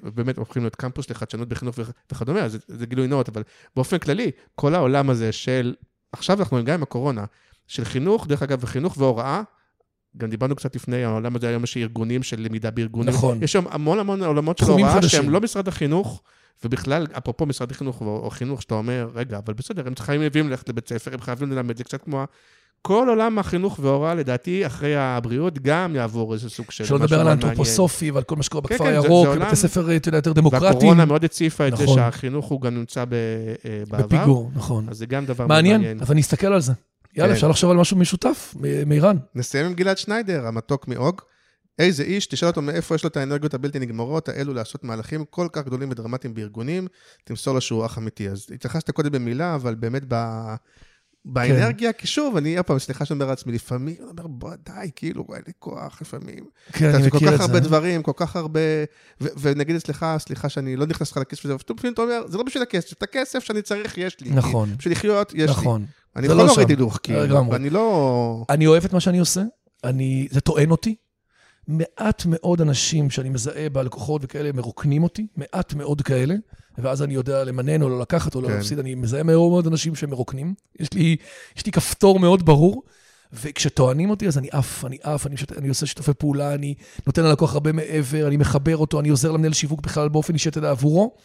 אה, 0.05 0.11
באמת 0.11 0.39
הופכים 0.39 0.63
להיות 0.63 0.77
קמפוס 0.77 1.11
לחדשנות 1.11 1.49
בחינוך 1.49 1.79
וכ- 1.79 1.91
וכדומה, 2.13 2.41
אז 2.41 2.53
זה- 2.53 2.59
זה 2.69 2.87
גילוי 2.87 3.07
נאות, 3.07 3.29
אבל 3.29 3.43
באופן 3.77 3.99
כללי, 3.99 4.31
כל 4.55 4.75
העולם 4.75 5.11
הזה 5.11 5.33
של, 5.33 5.75
עכשיו 6.13 6.39
אנחנו 6.41 6.65
גם 6.65 6.75
עם 6.75 6.83
הקורונה, 6.83 7.25
של 7.67 7.85
חינוך, 7.85 8.27
דרך 8.27 8.43
אגב, 8.43 8.59
וחינוך 8.65 8.97
והוראה, 8.99 9.43
גם 10.17 10.31
דיברנו 10.31 10.57
קצת 10.57 10.77
לפני, 10.77 11.05
העולם 11.05 11.37
הזה 11.37 11.49
היום 11.49 11.65
יש 11.65 11.77
ארגונים 11.77 12.23
של 12.23 12.41
למידה 12.41 12.71
בארגונים. 12.71 13.09
נכון. 13.15 13.43
יש 13.43 13.53
שם 13.53 13.65
המון 13.71 13.99
המון 13.99 14.23
עולמות 14.23 14.59
של 14.59 14.65
הוראה 14.65 14.95
חדשים. 14.95 15.23
שהם 15.23 15.31
לא 15.31 15.41
משרד 15.41 15.69
החינוך, 15.69 16.23
ובכלל, 16.65 17.07
אפרופו 17.19 17.47
משרד 17.47 17.71
החינוך 17.71 18.01
או, 18.01 18.21
או 18.25 18.31
חינוך, 18.31 18.63
שאתה 18.63 18.75
אומר, 18.75 19.11
רגע, 19.15 19.39
אבל 19.39 19.55
בסדר, 19.55 19.87
הם 19.87 19.93
חייבים 19.99 20.49
ללכת 20.51 20.69
לבית 20.69 20.89
ספר, 20.89 21.15
הם 21.15 21.21
חייבים 21.21 21.53
ללמד, 21.53 21.77
זה 21.77 21.85
קצת 21.85 22.03
כמו... 22.03 22.25
כל 22.83 23.07
עולם 23.09 23.39
החינוך 23.39 23.79
וההוראה, 23.83 24.15
לדעתי, 24.15 24.67
אחרי 24.67 24.97
הבריאות, 24.97 25.59
גם 25.59 25.97
יעבור 25.97 26.35
איזה 26.35 26.51
סוג 26.51 26.71
של... 26.71 26.85
שלא 26.85 26.97
משהו 26.99 27.05
לדבר 27.07 27.17
על 27.21 27.25
מאוד 27.25 27.35
מעניין. 27.37 27.49
האנתרופוסופי 27.49 28.11
ועל 28.11 28.23
כל 28.23 28.37
מה 28.37 28.43
שקורה 28.43 28.63
כן, 28.69 28.75
בכפר 28.75 28.85
כן, 28.85 29.01
זה- 29.01 29.07
הירוק, 29.07 29.29
זה 29.33 29.37
ובתי 29.41 29.57
ספר, 29.57 29.97
אתה 29.97 30.09
יודע, 30.09 30.19
יותר 30.19 30.33
דמוקרטיים. 30.33 30.73
והקורונה 30.75 31.05
מאוד 31.05 31.25
הציפה 31.25 31.69
את 31.69 31.77
זה 31.77 31.83
נכון. 31.83 31.97
שהחינוך 31.97 32.47
הוא 32.47 32.61
גם 32.61 32.75
נמצא 32.75 33.05
ב, 33.05 33.15
בעבר. 33.91 34.07
בפיגור, 34.07 34.51
נכון. 34.55 34.87
אז 34.89 34.99
זה 34.99 35.07
גם 35.07 35.27
דבר 35.27 35.47
מעניין, 35.47 35.77
מעניין. 35.81 36.01
אבל 36.01 36.15
נסתכל 36.15 36.47
על 36.47 36.61
זה. 36.61 36.73
יאללה, 37.17 37.29
כן. 37.31 37.35
אפשר 37.35 37.49
לחשוב 37.49 37.71
על 37.71 37.77
משהו 37.77 37.97
משותף, 37.97 38.55
מ- 38.61 38.89
מירן. 38.89 39.17
נסיים 39.35 39.67
עם 39.67 39.75
גלעד 39.75 39.99
שניידר, 39.99 40.47
המתוק 40.47 40.89
מאוג. 40.89 41.21
איזה 41.79 42.03
איש, 42.03 42.27
תשאל 42.27 42.49
אותו 42.49 42.63
מאיפה 42.63 42.95
יש 42.95 43.05
לו 43.05 43.09
את 43.09 43.17
האנרגיות 43.17 43.55
הבלתי 43.55 43.79
נגמרות 43.79 44.29
האלו 44.29 44.55
לעשות 44.55 44.85
מהלכים 44.85 45.25
כל 45.31 45.47
כך 45.53 45.65
גדולים 45.65 45.91
ודרמטיים 45.91 46.35
בארגונים, 46.35 46.87
תמסור 47.25 47.55
לו 47.55 47.61
שהוא 47.61 47.87
אח 47.87 47.99
אמיתי. 47.99 48.29
אז 48.29 48.47
התייחסת 48.55 48.91
קודם 48.91 49.13
במילה, 49.13 49.55
אבל 49.55 49.75
באמת 49.75 50.03
ב... 50.09 50.15
באנרגיה, 51.29 51.93
כי 51.93 52.07
שוב, 52.07 52.37
אני, 52.37 52.57
עוד 52.57 52.67
פעם, 52.67 52.79
סליחה 52.79 53.05
שאני 53.05 53.17
אומר 53.17 53.27
לעצמי, 53.31 53.53
לפעמים, 53.53 53.95
אני 54.01 54.11
אומר, 54.11 54.27
בוא, 54.27 54.51
די, 54.65 54.91
כאילו, 54.97 55.25
אין 55.35 55.43
לי 55.47 55.53
כוח 55.59 55.99
לפעמים. 56.01 56.45
כן, 56.73 56.85
אני 56.87 56.97
יודע, 56.97 57.11
כל 57.11 57.17
מכיר 57.17 57.29
כך 57.29 57.35
את 57.35 57.41
הרבה 57.41 57.55
זה. 57.55 57.61
דברים, 57.61 58.03
כל 58.03 58.13
כך 58.17 58.37
הרבה... 58.37 58.61
ונגיד 59.21 59.77
אצלך, 59.77 60.07
סליחה 60.19 60.49
שאני 60.49 60.77
לא 60.77 60.87
נכנס 60.87 61.13
לך 61.13 61.17
לכסף 61.17 61.45
הזה, 61.45 61.55
אבל 61.55 61.63
לפעמים 61.75 61.95
אתה 61.95 62.03
אומר, 62.03 62.23
זה 62.29 62.39
לא 62.39 62.43
בשביל 62.45 62.63
הכסף, 62.63 62.93
את 62.93 63.03
הכסף 63.03 63.45
שאני 63.45 63.63
צריך, 63.63 63.99
יש 63.99 64.21
לי. 64.21 64.31
נכון. 64.31 64.75
בשביל 64.79 64.93
לחיות, 64.93 65.33
יש 65.35 65.39
לי. 65.41 65.47
נכון. 65.47 65.87
אני 66.17 66.27
זה 66.27 66.33
יכול 66.33 66.45
לא 66.45 66.47
להוריד. 66.47 66.69
הילוך, 66.71 66.99
כאילו, 67.03 67.25
לגמרי. 67.25 67.53
ואני 67.53 67.71
לא... 67.71 68.45
אני 68.51 68.67
אוהב 68.67 68.85
את 68.85 68.93
מה 68.93 69.01
שאני 69.01 69.19
עושה, 69.19 69.43
אני, 69.85 70.29
זה 70.31 70.41
טוען 70.41 70.71
אותי. 70.71 70.95
מעט 71.69 72.23
מאוד 72.27 72.61
אנשים 72.61 73.11
שאני 73.11 73.29
מזהה 73.29 73.69
בלקוחות 73.69 74.21
וכאלה 74.25 74.53
מרוקנים 74.53 75.03
אותי, 75.03 75.27
מעט 75.37 75.75
מאוד 75.75 76.03
כאלה, 76.03 76.35
ואז 76.79 77.03
אני 77.03 77.15
יודע 77.15 77.45
למנן 77.45 77.83
או 77.83 77.89
לא 77.89 78.01
לקחת 78.01 78.35
או 78.35 78.41
לא 78.41 78.49
כן. 78.49 78.55
להפסיד, 78.55 78.79
אני 78.79 78.95
מזהה 78.95 79.23
מאוד 79.23 79.51
מאוד 79.51 79.67
אנשים 79.67 79.95
שמרוקנים. 79.95 80.55
יש 80.81 80.93
לי, 80.93 81.17
יש 81.57 81.67
לי 81.67 81.73
כפתור 81.73 82.19
מאוד 82.19 82.47
ברור, 82.47 82.83
וכשטוענים 83.33 84.11
אותי 84.11 84.29
אז 84.29 84.39
אני 84.39 84.49
עף, 84.51 84.85
אני 84.85 84.99
עף, 85.03 85.27
אני, 85.27 85.37
שת, 85.37 85.59
אני 85.59 85.69
עושה 85.69 85.87
שיתופי 85.87 86.15
פעולה, 86.15 86.55
אני 86.55 86.75
נותן 87.07 87.25
ללקוח 87.25 87.55
הרבה 87.55 87.73
מעבר, 87.73 88.27
אני 88.27 88.37
מחבר 88.37 88.77
אותו, 88.77 89.01
אני 89.01 89.09
עוזר 89.09 89.33
למנהל 89.33 89.53
שיווק 89.53 89.81
בכלל 89.81 90.09
באופן 90.09 90.35
אישי, 90.35 90.49
אתה 90.49 90.59
יודע, 90.59 90.71
עבורו. 90.71 91.17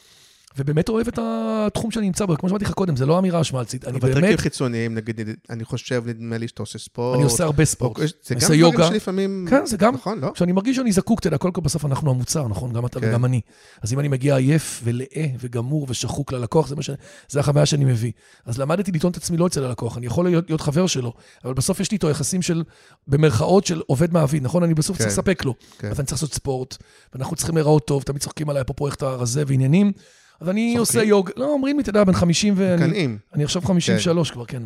ובאמת 0.57 0.89
אוהב 0.89 1.07
את 1.07 1.19
התחום 1.21 1.91
שאני 1.91 2.05
נמצא 2.05 2.25
בו, 2.25 2.37
כמו 2.37 2.49
שאמרתי 2.49 2.65
לך 2.65 2.71
קודם, 2.71 2.95
זה 2.95 3.05
לא 3.05 3.19
אמירה 3.19 3.43
שמלצית, 3.43 3.87
אני 3.87 3.99
באמת, 3.99 4.39
חיצוניים, 4.39 4.95
נגיד, 4.95 5.21
אני 5.49 5.65
חושב, 5.65 6.03
נדמה 6.05 6.37
לי 6.37 6.47
שאתה 6.47 6.63
עושה 6.63 6.79
ספורט. 6.79 7.15
אני 7.15 7.23
עושה 7.23 7.43
הרבה 7.43 7.65
ספורט. 7.65 7.99
או- 7.99 8.03
זה 8.23 8.35
גם 8.35 8.41
דברים 8.41 8.59
יוגה. 8.59 8.87
שלפעמים... 8.87 9.47
כן, 9.49 9.65
זה 9.65 9.77
גם. 9.77 9.93
נכון, 9.93 10.19
לא? 10.19 10.31
כשאני 10.33 10.51
מרגיש 10.51 10.75
שאני 10.75 10.91
זקוק, 10.91 11.19
אתה 11.19 11.27
יודע, 11.27 11.37
קודם 11.37 11.53
כל 11.53 11.61
בסוף 11.61 11.85
אנחנו 11.85 12.11
המוצר, 12.11 12.47
נכון? 12.47 12.73
גם 12.73 12.85
אתה 12.85 12.99
כן. 12.99 13.09
וגם 13.09 13.25
אני. 13.25 13.41
אז 13.81 13.93
אם 13.93 13.99
אני 13.99 14.07
מגיע 14.07 14.35
עייף 14.35 14.81
ולאה 14.83 15.25
וגמור 15.39 15.85
ושחוק 15.89 16.33
ללקוח, 16.33 16.67
זה, 16.67 16.75
ש... 16.81 16.89
זה 17.29 17.39
החוויה 17.39 17.65
שאני 17.65 17.85
מביא. 17.85 18.11
אז 18.45 18.57
למדתי 18.57 18.91
לטעון 18.91 19.11
את 19.11 19.17
עצמי 19.17 19.37
לא 19.37 19.47
אצל 19.47 19.63
הלקוח, 19.63 19.97
אני 19.97 20.05
יכול 20.05 20.25
להיות, 20.25 20.49
להיות 20.49 20.61
חבר 20.61 20.87
שלו, 20.87 21.13
אבל 21.45 21.53
בסוף 21.53 21.79
יש 21.79 21.91
לי 21.91 21.95
איתו 21.95 22.09
יחסים 22.09 22.41
של, 22.41 22.63
במרכאות 23.07 23.65
של 23.65 23.81
עובד 23.87 24.13
מעביד, 24.13 24.43
נכון? 24.43 24.63
אני 24.63 24.73
בסוף 24.73 24.97
כן. 24.97 25.03
צריך 25.03 25.13
לספק 25.13 25.45
לו. 25.45 25.53
כן. 25.79 25.91
אז 25.91 25.99
אני 25.99 26.05
צריך 26.05 26.17
לעשות 26.21 26.33
ספורט, 26.33 26.77
ואנחנו 27.13 27.35
צריכים 27.35 27.55
להיראות 27.55 27.87
טוב, 27.87 28.03
תמיד 28.03 28.21
צוחקים 28.21 28.49
עליי, 28.49 28.61
אפרופו 28.61 28.87
איך 28.87 28.95
אתה 28.95 29.09
רזה 29.09 29.43
ועניינים. 29.47 29.91
אז 30.43 30.49
אני? 30.49 30.77
עושה 30.77 31.03
יוג, 31.03 31.29
לא, 31.37 31.45
אומרים 31.45 31.77
לי, 31.77 31.81
אתה 31.81 31.89
יודע, 31.89 32.03
בן 32.03 32.13
50 32.13 32.53
ואני... 32.57 32.85
קנאים. 32.85 33.17
אני 33.33 33.43
עכשיו 33.43 33.61
53 33.61 34.31
כבר, 34.31 34.45
כן. 34.45 34.63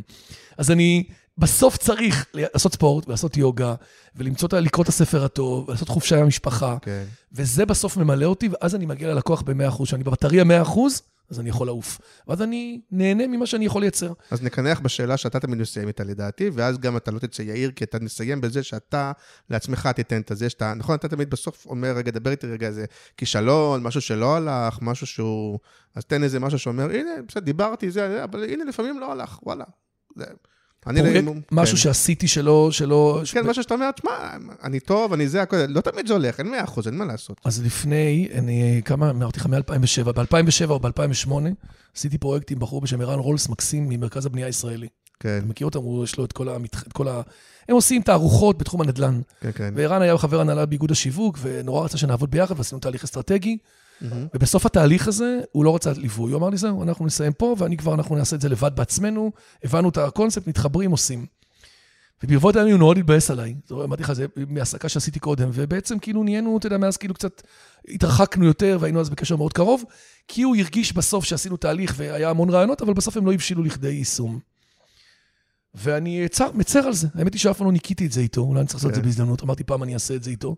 אז 0.57 0.71
אני 0.71 1.03
בסוף 1.37 1.77
צריך 1.77 2.25
לעשות 2.33 2.73
ספורט, 2.73 3.07
ולעשות 3.07 3.37
יוגה, 3.37 3.75
ולמצוא, 4.15 4.49
לקרוא 4.59 4.83
את 4.83 4.89
הספר 4.89 5.25
הטוב, 5.25 5.69
ולעשות 5.69 5.89
חופשה 5.89 6.17
עם 6.17 6.23
המשפחה, 6.23 6.77
כן. 6.81 7.03
וזה 7.33 7.65
בסוף 7.65 7.97
ממלא 7.97 8.25
אותי, 8.25 8.49
ואז 8.51 8.75
אני 8.75 8.85
מגיע 8.85 9.13
ללקוח 9.13 9.41
ב-100%, 9.41 9.85
שאני 9.85 10.03
בבטריה 10.03 10.43
100%, 10.63 10.67
אז 11.29 11.39
אני 11.39 11.49
יכול 11.49 11.67
לעוף. 11.67 11.99
ואז 12.27 12.41
אני 12.41 12.81
נהנה 12.91 13.27
ממה 13.27 13.45
שאני 13.45 13.65
יכול 13.65 13.81
לייצר. 13.81 14.13
אז 14.31 14.43
נקנח 14.43 14.79
בשאלה 14.79 15.17
שאתה 15.17 15.39
תמיד 15.39 15.59
מסיים 15.59 15.87
איתה 15.87 16.03
לדעתי, 16.03 16.49
ואז 16.53 16.77
גם 16.77 16.97
אתה 16.97 17.11
לא 17.11 17.19
תצא 17.19 17.41
יאיר, 17.41 17.71
כי 17.71 17.83
אתה 17.83 17.99
נסיים 17.99 18.41
בזה 18.41 18.63
שאתה 18.63 19.11
לעצמך 19.49 19.89
תיתן 19.95 20.21
את 20.21 20.31
זה 20.33 20.49
שאתה, 20.49 20.73
נכון, 20.73 20.95
אתה 20.95 21.07
תמיד 21.07 21.29
בסוף 21.29 21.65
אומר, 21.65 21.91
רגע, 21.91 22.11
דבר 22.11 22.31
איתי 22.31 22.47
רגע, 22.47 22.67
איזה 22.67 22.85
כישלון, 23.17 23.83
משהו 23.83 24.01
שלא 24.01 24.35
הלך, 24.35 24.79
משהו 24.81 25.07
שהוא... 25.07 25.59
אז 25.95 26.05
תן 26.05 26.23
איזה 26.23 26.39
משהו 26.39 26.59
שאומר, 26.59 26.89
הנה, 26.91 27.11
בסדר, 27.27 27.43
דיברתי, 27.43 27.91
זה, 27.91 28.09
זה, 28.09 28.23
אבל 28.23 28.43
הנה, 28.43 28.63
לפעמים 28.63 28.99
לא 28.99 29.11
הלך, 29.11 29.39
וואלה. 29.43 29.65
זה... 30.15 30.25
אני... 30.89 30.99
פרויקט, 31.01 31.25
לא- 31.25 31.33
משהו 31.51 31.75
כן. 31.75 31.81
שעשיתי 31.81 32.27
שלא... 32.27 32.71
כן, 33.33 33.47
משהו 33.47 33.63
שאתה 33.63 33.73
אומר, 33.73 33.91
תשמע, 33.91 34.11
אני 34.63 34.79
טוב, 34.79 35.13
אני 35.13 35.27
זה, 35.27 35.41
הכל, 35.41 35.57
לא 35.69 35.81
תמיד 35.81 36.07
זה 36.07 36.13
הולך, 36.13 36.39
אין 36.39 36.51
מאה 36.51 36.63
אחוז, 36.63 36.87
אין 36.87 36.97
מה 36.97 37.05
לעשות. 37.05 37.41
אז 37.45 37.63
לפני, 37.65 38.29
אני, 38.33 38.81
כמה, 38.85 39.09
אמרתי 39.09 39.39
לך, 39.39 39.45
מ-2007, 39.45 40.11
ב-2007 40.11 40.69
או 40.69 40.79
ב-2008, 40.79 41.31
עשיתי 41.95 42.17
פרויקט 42.17 42.51
עם 42.51 42.59
בחור 42.59 42.81
בשם 42.81 43.01
ערן 43.01 43.19
רולס 43.19 43.49
מקסים 43.49 43.89
ממרכז 43.89 44.25
הבנייה 44.25 44.47
הישראלי. 44.47 44.87
כן, 45.19 45.37
אתה 45.37 45.47
מכיר 45.47 45.67
אותם? 45.67 45.79
הוא, 45.79 46.03
יש 46.03 46.17
לו 46.17 46.25
את 46.25 46.31
כל, 46.33 46.49
המת... 46.49 46.75
את 46.87 46.93
כל 46.93 47.07
ה... 47.07 47.21
הם 47.69 47.75
עושים 47.75 48.01
תערוכות 48.01 48.57
בתחום 48.57 48.81
הנדל"ן. 48.81 49.21
כן, 49.41 49.49
כן. 49.55 49.73
וערן 49.75 50.01
היה 50.01 50.17
חבר 50.17 50.41
הנהלה 50.41 50.65
באיגוד 50.65 50.91
השיווק, 50.91 51.37
ונורא 51.41 51.85
רצה 51.85 51.97
שנעבוד 51.97 52.31
ביחד, 52.31 52.57
ועשינו 52.57 52.81
תהליך 52.81 53.03
אסטרטגי. 53.03 53.57
מהמם. 54.01 54.27
ובסוף 54.33 54.65
התהליך 54.65 55.07
הזה, 55.07 55.39
הוא 55.51 55.65
לא 55.65 55.75
רצה 55.75 55.91
ליווי. 55.97 56.31
הוא 56.31 56.39
אמר 56.39 56.49
לי, 56.49 56.57
זהו, 56.57 56.83
אנחנו 56.83 57.05
נסיים 57.05 57.33
פה, 57.33 57.55
ואני 57.57 57.77
כבר, 57.77 57.93
אנחנו 57.93 58.15
נעשה 58.15 58.35
את 58.35 58.41
זה 58.41 58.49
לבד 58.49 58.71
בעצמנו. 58.75 59.31
הבנו 59.63 59.89
את 59.89 59.97
הקונספט, 59.97 60.47
מתחברים, 60.47 60.91
עושים. 60.91 61.25
וברבות 62.23 62.55
הימים 62.55 62.71
הוא 62.71 62.79
מאוד 62.79 62.97
התבאס 62.97 63.31
עליי. 63.31 63.55
אמרתי 63.71 64.03
לך, 64.03 64.13
זה 64.13 64.25
מהעסקה 64.47 64.89
שעשיתי 64.89 65.19
קודם, 65.19 65.49
ובעצם 65.53 65.99
כאילו 65.99 66.23
נהיינו, 66.23 66.57
אתה 66.57 66.67
יודע, 66.67 66.77
מאז 66.77 66.97
כאילו 66.97 67.13
קצת 67.13 67.41
התרחקנו 67.87 68.45
יותר, 68.45 68.77
והיינו 68.81 68.99
אז 68.99 69.09
בקשר 69.09 69.35
מאוד 69.35 69.53
קרוב, 69.53 69.83
כי 70.27 70.41
הוא 70.41 70.55
הרגיש 70.55 70.93
בסוף 70.93 71.25
שעשינו 71.25 71.57
תהליך 71.57 71.93
והיה 71.97 72.29
המון 72.29 72.49
רעיונות, 72.49 72.81
אבל 72.81 72.93
בסוף 72.93 73.17
הם 73.17 73.25
לא 73.25 73.33
הבשילו 73.33 73.63
לכדי 73.63 73.89
יישום. 73.89 74.39
ואני 75.75 76.27
צר, 76.29 76.51
מצר 76.53 76.79
על 76.79 76.93
זה. 76.93 77.07
האמת 77.15 77.33
היא 77.33 77.39
שאף 77.39 77.57
פעם 77.57 77.67
לא 77.67 77.73
ניקיתי 77.73 78.05
את 78.05 78.11
זה 78.11 78.21
איתו, 78.21 78.41
אולי 78.41 78.59
אני 78.59 78.67
צריך 78.67 78.75
לעשות 78.75 78.89
את 78.89 78.95
זה 78.95 79.01
כן. 79.01 79.07
בהזדמנות, 79.07 79.43
אמרתי 79.43 79.63
פעם 79.63 79.83
אני 79.83 79.93
אעשה 79.93 80.15
את 80.15 80.23
זה 80.23 80.29
איתו. 80.29 80.55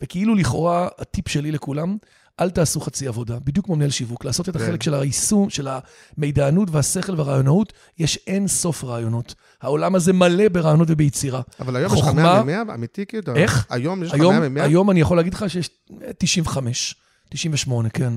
וכאילו 0.00 0.34
לכאורה, 0.34 0.88
הטיפ 0.98 1.28
שלי 1.28 1.52
לכולם, 1.52 1.96
אל 2.40 2.50
תעשו 2.50 2.80
חצי 2.80 3.08
עבודה, 3.08 3.38
בדיוק 3.44 3.66
כמו 3.66 3.76
מנהל 3.76 3.90
שיווק, 3.90 4.24
לעשות 4.24 4.48
את 4.48 4.56
כן. 4.56 4.62
החלק 4.62 4.82
של 4.82 4.94
היישום, 4.94 5.50
של 5.50 5.68
המידענות 6.16 6.68
והשכל 6.72 7.14
והרעיונאות, 7.20 7.72
יש 7.98 8.18
אין 8.26 8.48
סוף 8.48 8.84
רעיונות. 8.84 9.34
העולם 9.62 9.94
הזה 9.94 10.12
מלא 10.12 10.48
ברעיונות 10.48 10.88
וביצירה. 10.90 11.40
אבל 11.60 11.76
היום 11.76 11.92
יש 11.94 12.00
לך 12.00 12.04
חוכמה- 12.06 12.42
100 12.42 12.64
מ-100, 12.64 12.74
אמיתי 12.74 13.06
כאילו? 13.06 13.36
איך? 13.36 13.66
היום 13.70 14.02
יש 14.02 14.08
לך 14.08 14.14
היום, 14.14 14.38
100 14.38 14.48
מ-100? 14.48 14.62
היום 14.62 14.90
אני 14.90 15.00
יכול 15.00 15.16
להגיד 15.16 15.34
לך 15.34 15.50
שיש 15.50 15.70
95, 16.18 16.94
98, 17.28 17.88
כן. 17.90 18.12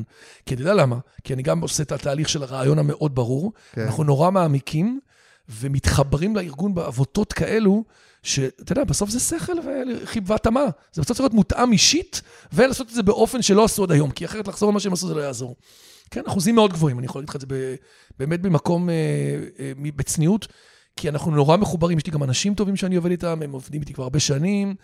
כי 0.46 0.54
אתה 0.54 0.62
יודע 0.62 0.74
למה? 0.74 0.98
כי 1.24 1.34
אני 1.34 1.44
גם 1.44 1.62
עושה 1.62 1.84
את 1.84 1.92
התהליך 1.92 2.30
של 2.30 2.44
הרעיון 2.44 2.80
המאוד 2.80 3.16
ברור. 3.16 3.54
כן. 3.74 3.82
אנחנו 3.82 4.04
נורא 4.04 4.32
מעמיקים 4.32 5.00
ומתחברים 5.50 6.36
לארגון 6.36 6.74
בעבותות 6.74 7.34
כאלו, 7.34 7.84
שאתה 8.24 8.72
יודע, 8.72 8.84
בסוף 8.84 9.10
זה 9.10 9.20
שכל 9.20 9.54
והתאמה. 10.26 10.66
זה 10.94 11.02
בסוף 11.02 11.18
צריך 11.18 11.20
להיות 11.20 11.34
מותאם 11.34 11.72
אישית, 11.72 12.22
ולעשות 12.54 12.90
את 12.90 12.94
זה 12.94 13.04
באופן 13.04 13.42
שלא 13.42 13.64
עשו 13.64 13.84
עד 13.84 13.92
היום, 13.92 14.12
כי 14.12 14.26
אחרת 14.26 14.48
לחזור 14.48 14.70
על 14.70 14.74
מה 14.74 14.80
שהם 14.80 14.94
עשו 14.94 15.08
זה 15.08 15.14
לא 15.14 15.22
יעזור. 15.22 15.56
כן, 16.12 16.22
אחוזים 16.28 16.56
מאוד 16.56 16.74
גבוהים, 16.74 17.00
אני 17.00 17.06
יכול 17.06 17.20
להגיד 17.20 17.30
לך 17.30 17.36
את 17.36 17.42
זה 17.42 17.48
ב- 17.50 17.76
באמת 18.20 18.42
במקום, 18.42 18.90
אה, 18.90 18.96
אה, 19.60 19.72
בצניעות, 19.96 20.48
כי 20.96 21.10
אנחנו 21.10 21.32
נורא 21.32 21.58
מחוברים, 21.58 21.98
יש 21.98 22.06
לי 22.06 22.12
גם 22.12 22.24
אנשים 22.24 22.56
טובים 22.56 22.76
שאני 22.76 22.96
עובד 22.96 23.12
איתם, 23.12 23.40
הם 23.44 23.52
עובדים 23.52 23.82
איתי 23.82 23.94
כבר 23.94 24.04
הרבה 24.04 24.20
שנים. 24.20 24.76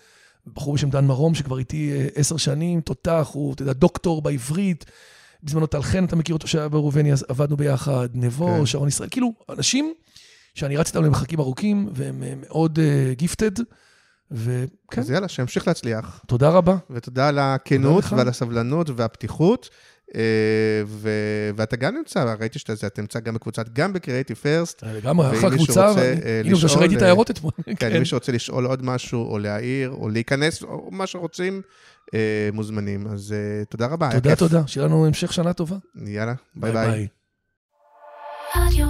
בחור 0.54 0.74
בשם 0.74 0.90
דן 0.90 1.06
מרום, 1.06 1.36
שכבר 1.36 1.60
איתי 1.60 1.92
אה, 1.92 2.08
עשר 2.16 2.38
שנים, 2.38 2.82
תותח, 2.82 3.30
הוא, 3.34 3.54
אתה 3.54 3.62
יודע, 3.62 3.74
דוקטור 3.74 4.22
בעברית. 4.22 4.86
בזמנו 5.44 5.68
טל 5.68 5.82
חן, 5.82 6.06
אתה 6.06 6.16
מכיר 6.16 6.36
אותו, 6.36 6.48
שהיה 6.48 6.70
בראובני, 6.70 7.14
אז 7.14 7.26
עבדנו 7.28 7.58
ביחד, 7.58 8.10
נבו, 8.14 8.48
כן. 8.48 8.66
שרון 8.66 8.88
ישראל, 8.88 9.10
כאילו, 9.12 9.34
אנשים 9.50 9.94
שאני 10.58 10.78
רץ 10.78 10.88
איתם 10.88 11.04
למרחקים 11.04 11.40
ארוכים, 11.40 11.90
והם 11.94 12.24
אה, 12.24 12.34
מאוד 12.48 12.80
גיפטד, 13.12 13.52
וכן, 14.32 15.02
אז 15.02 15.10
יאללה, 15.12 15.28
שימשיך 15.28 15.68
להצליח. 15.68 16.22
תודה 16.28 16.50
רבה. 16.50 16.78
ותודה 16.90 17.28
על 17.28 17.40
הכנות. 17.40 18.04
ועל 18.12 18.28
הסבלנות 18.28 18.90
והפתיחות. 18.96 19.70
אה, 20.16 20.22
ו- 20.88 21.10
ואתה 21.56 21.76
גם 21.76 21.96
נמצא, 21.96 22.36
ראיתי 22.40 22.60
שאתה 22.60 22.76
זה, 22.76 22.88
אתה 22.88 23.02
נמצא 23.02 23.20
גם 23.20 23.34
בקבוצת, 23.34 23.70
גם 23.74 23.94
בקריאיטיב 23.94 24.38
פרסט. 24.38 24.84
לגמרי, 24.84 25.38
אחלה 25.38 25.50
קבוצה, 25.50 25.88
רוצה, 25.90 26.02
ואני- 26.02 26.22
אה, 26.22 26.40
הנה, 26.40 26.54
לשאול, 26.54 26.70
שראיתי 26.72 26.96
את 26.96 27.02
אה, 27.02 27.06
ההערות 27.06 27.32
אתמול. 27.32 27.52
כן, 27.80 27.92
אם 27.92 28.00
מישהו 28.00 28.18
רוצה 28.18 28.32
לשאול 28.32 28.66
עוד 28.66 28.86
משהו, 28.86 29.32
או 29.32 29.40
להעיר, 29.40 29.90
או 29.90 30.10
להיכנס, 30.10 30.64
או 30.64 30.90
מה 30.92 31.08
שרוצים, 31.08 31.62
אה, 32.14 32.20
מוזמנים. 32.54 33.08
אז 33.08 33.34
אה, 33.34 33.66
תודה 33.66 33.86
רבה, 33.88 34.10
תודה. 34.14 34.36
תודה. 34.36 34.68
שיהיה 34.68 34.88
לנו 34.88 35.06
המשך 35.06 35.34
שנה 35.34 35.54
טובה. 35.54 35.76
יאללה, 36.06 36.34
ביי 36.56 36.72
ביי. 36.72 37.08
רדיו. 38.56 38.88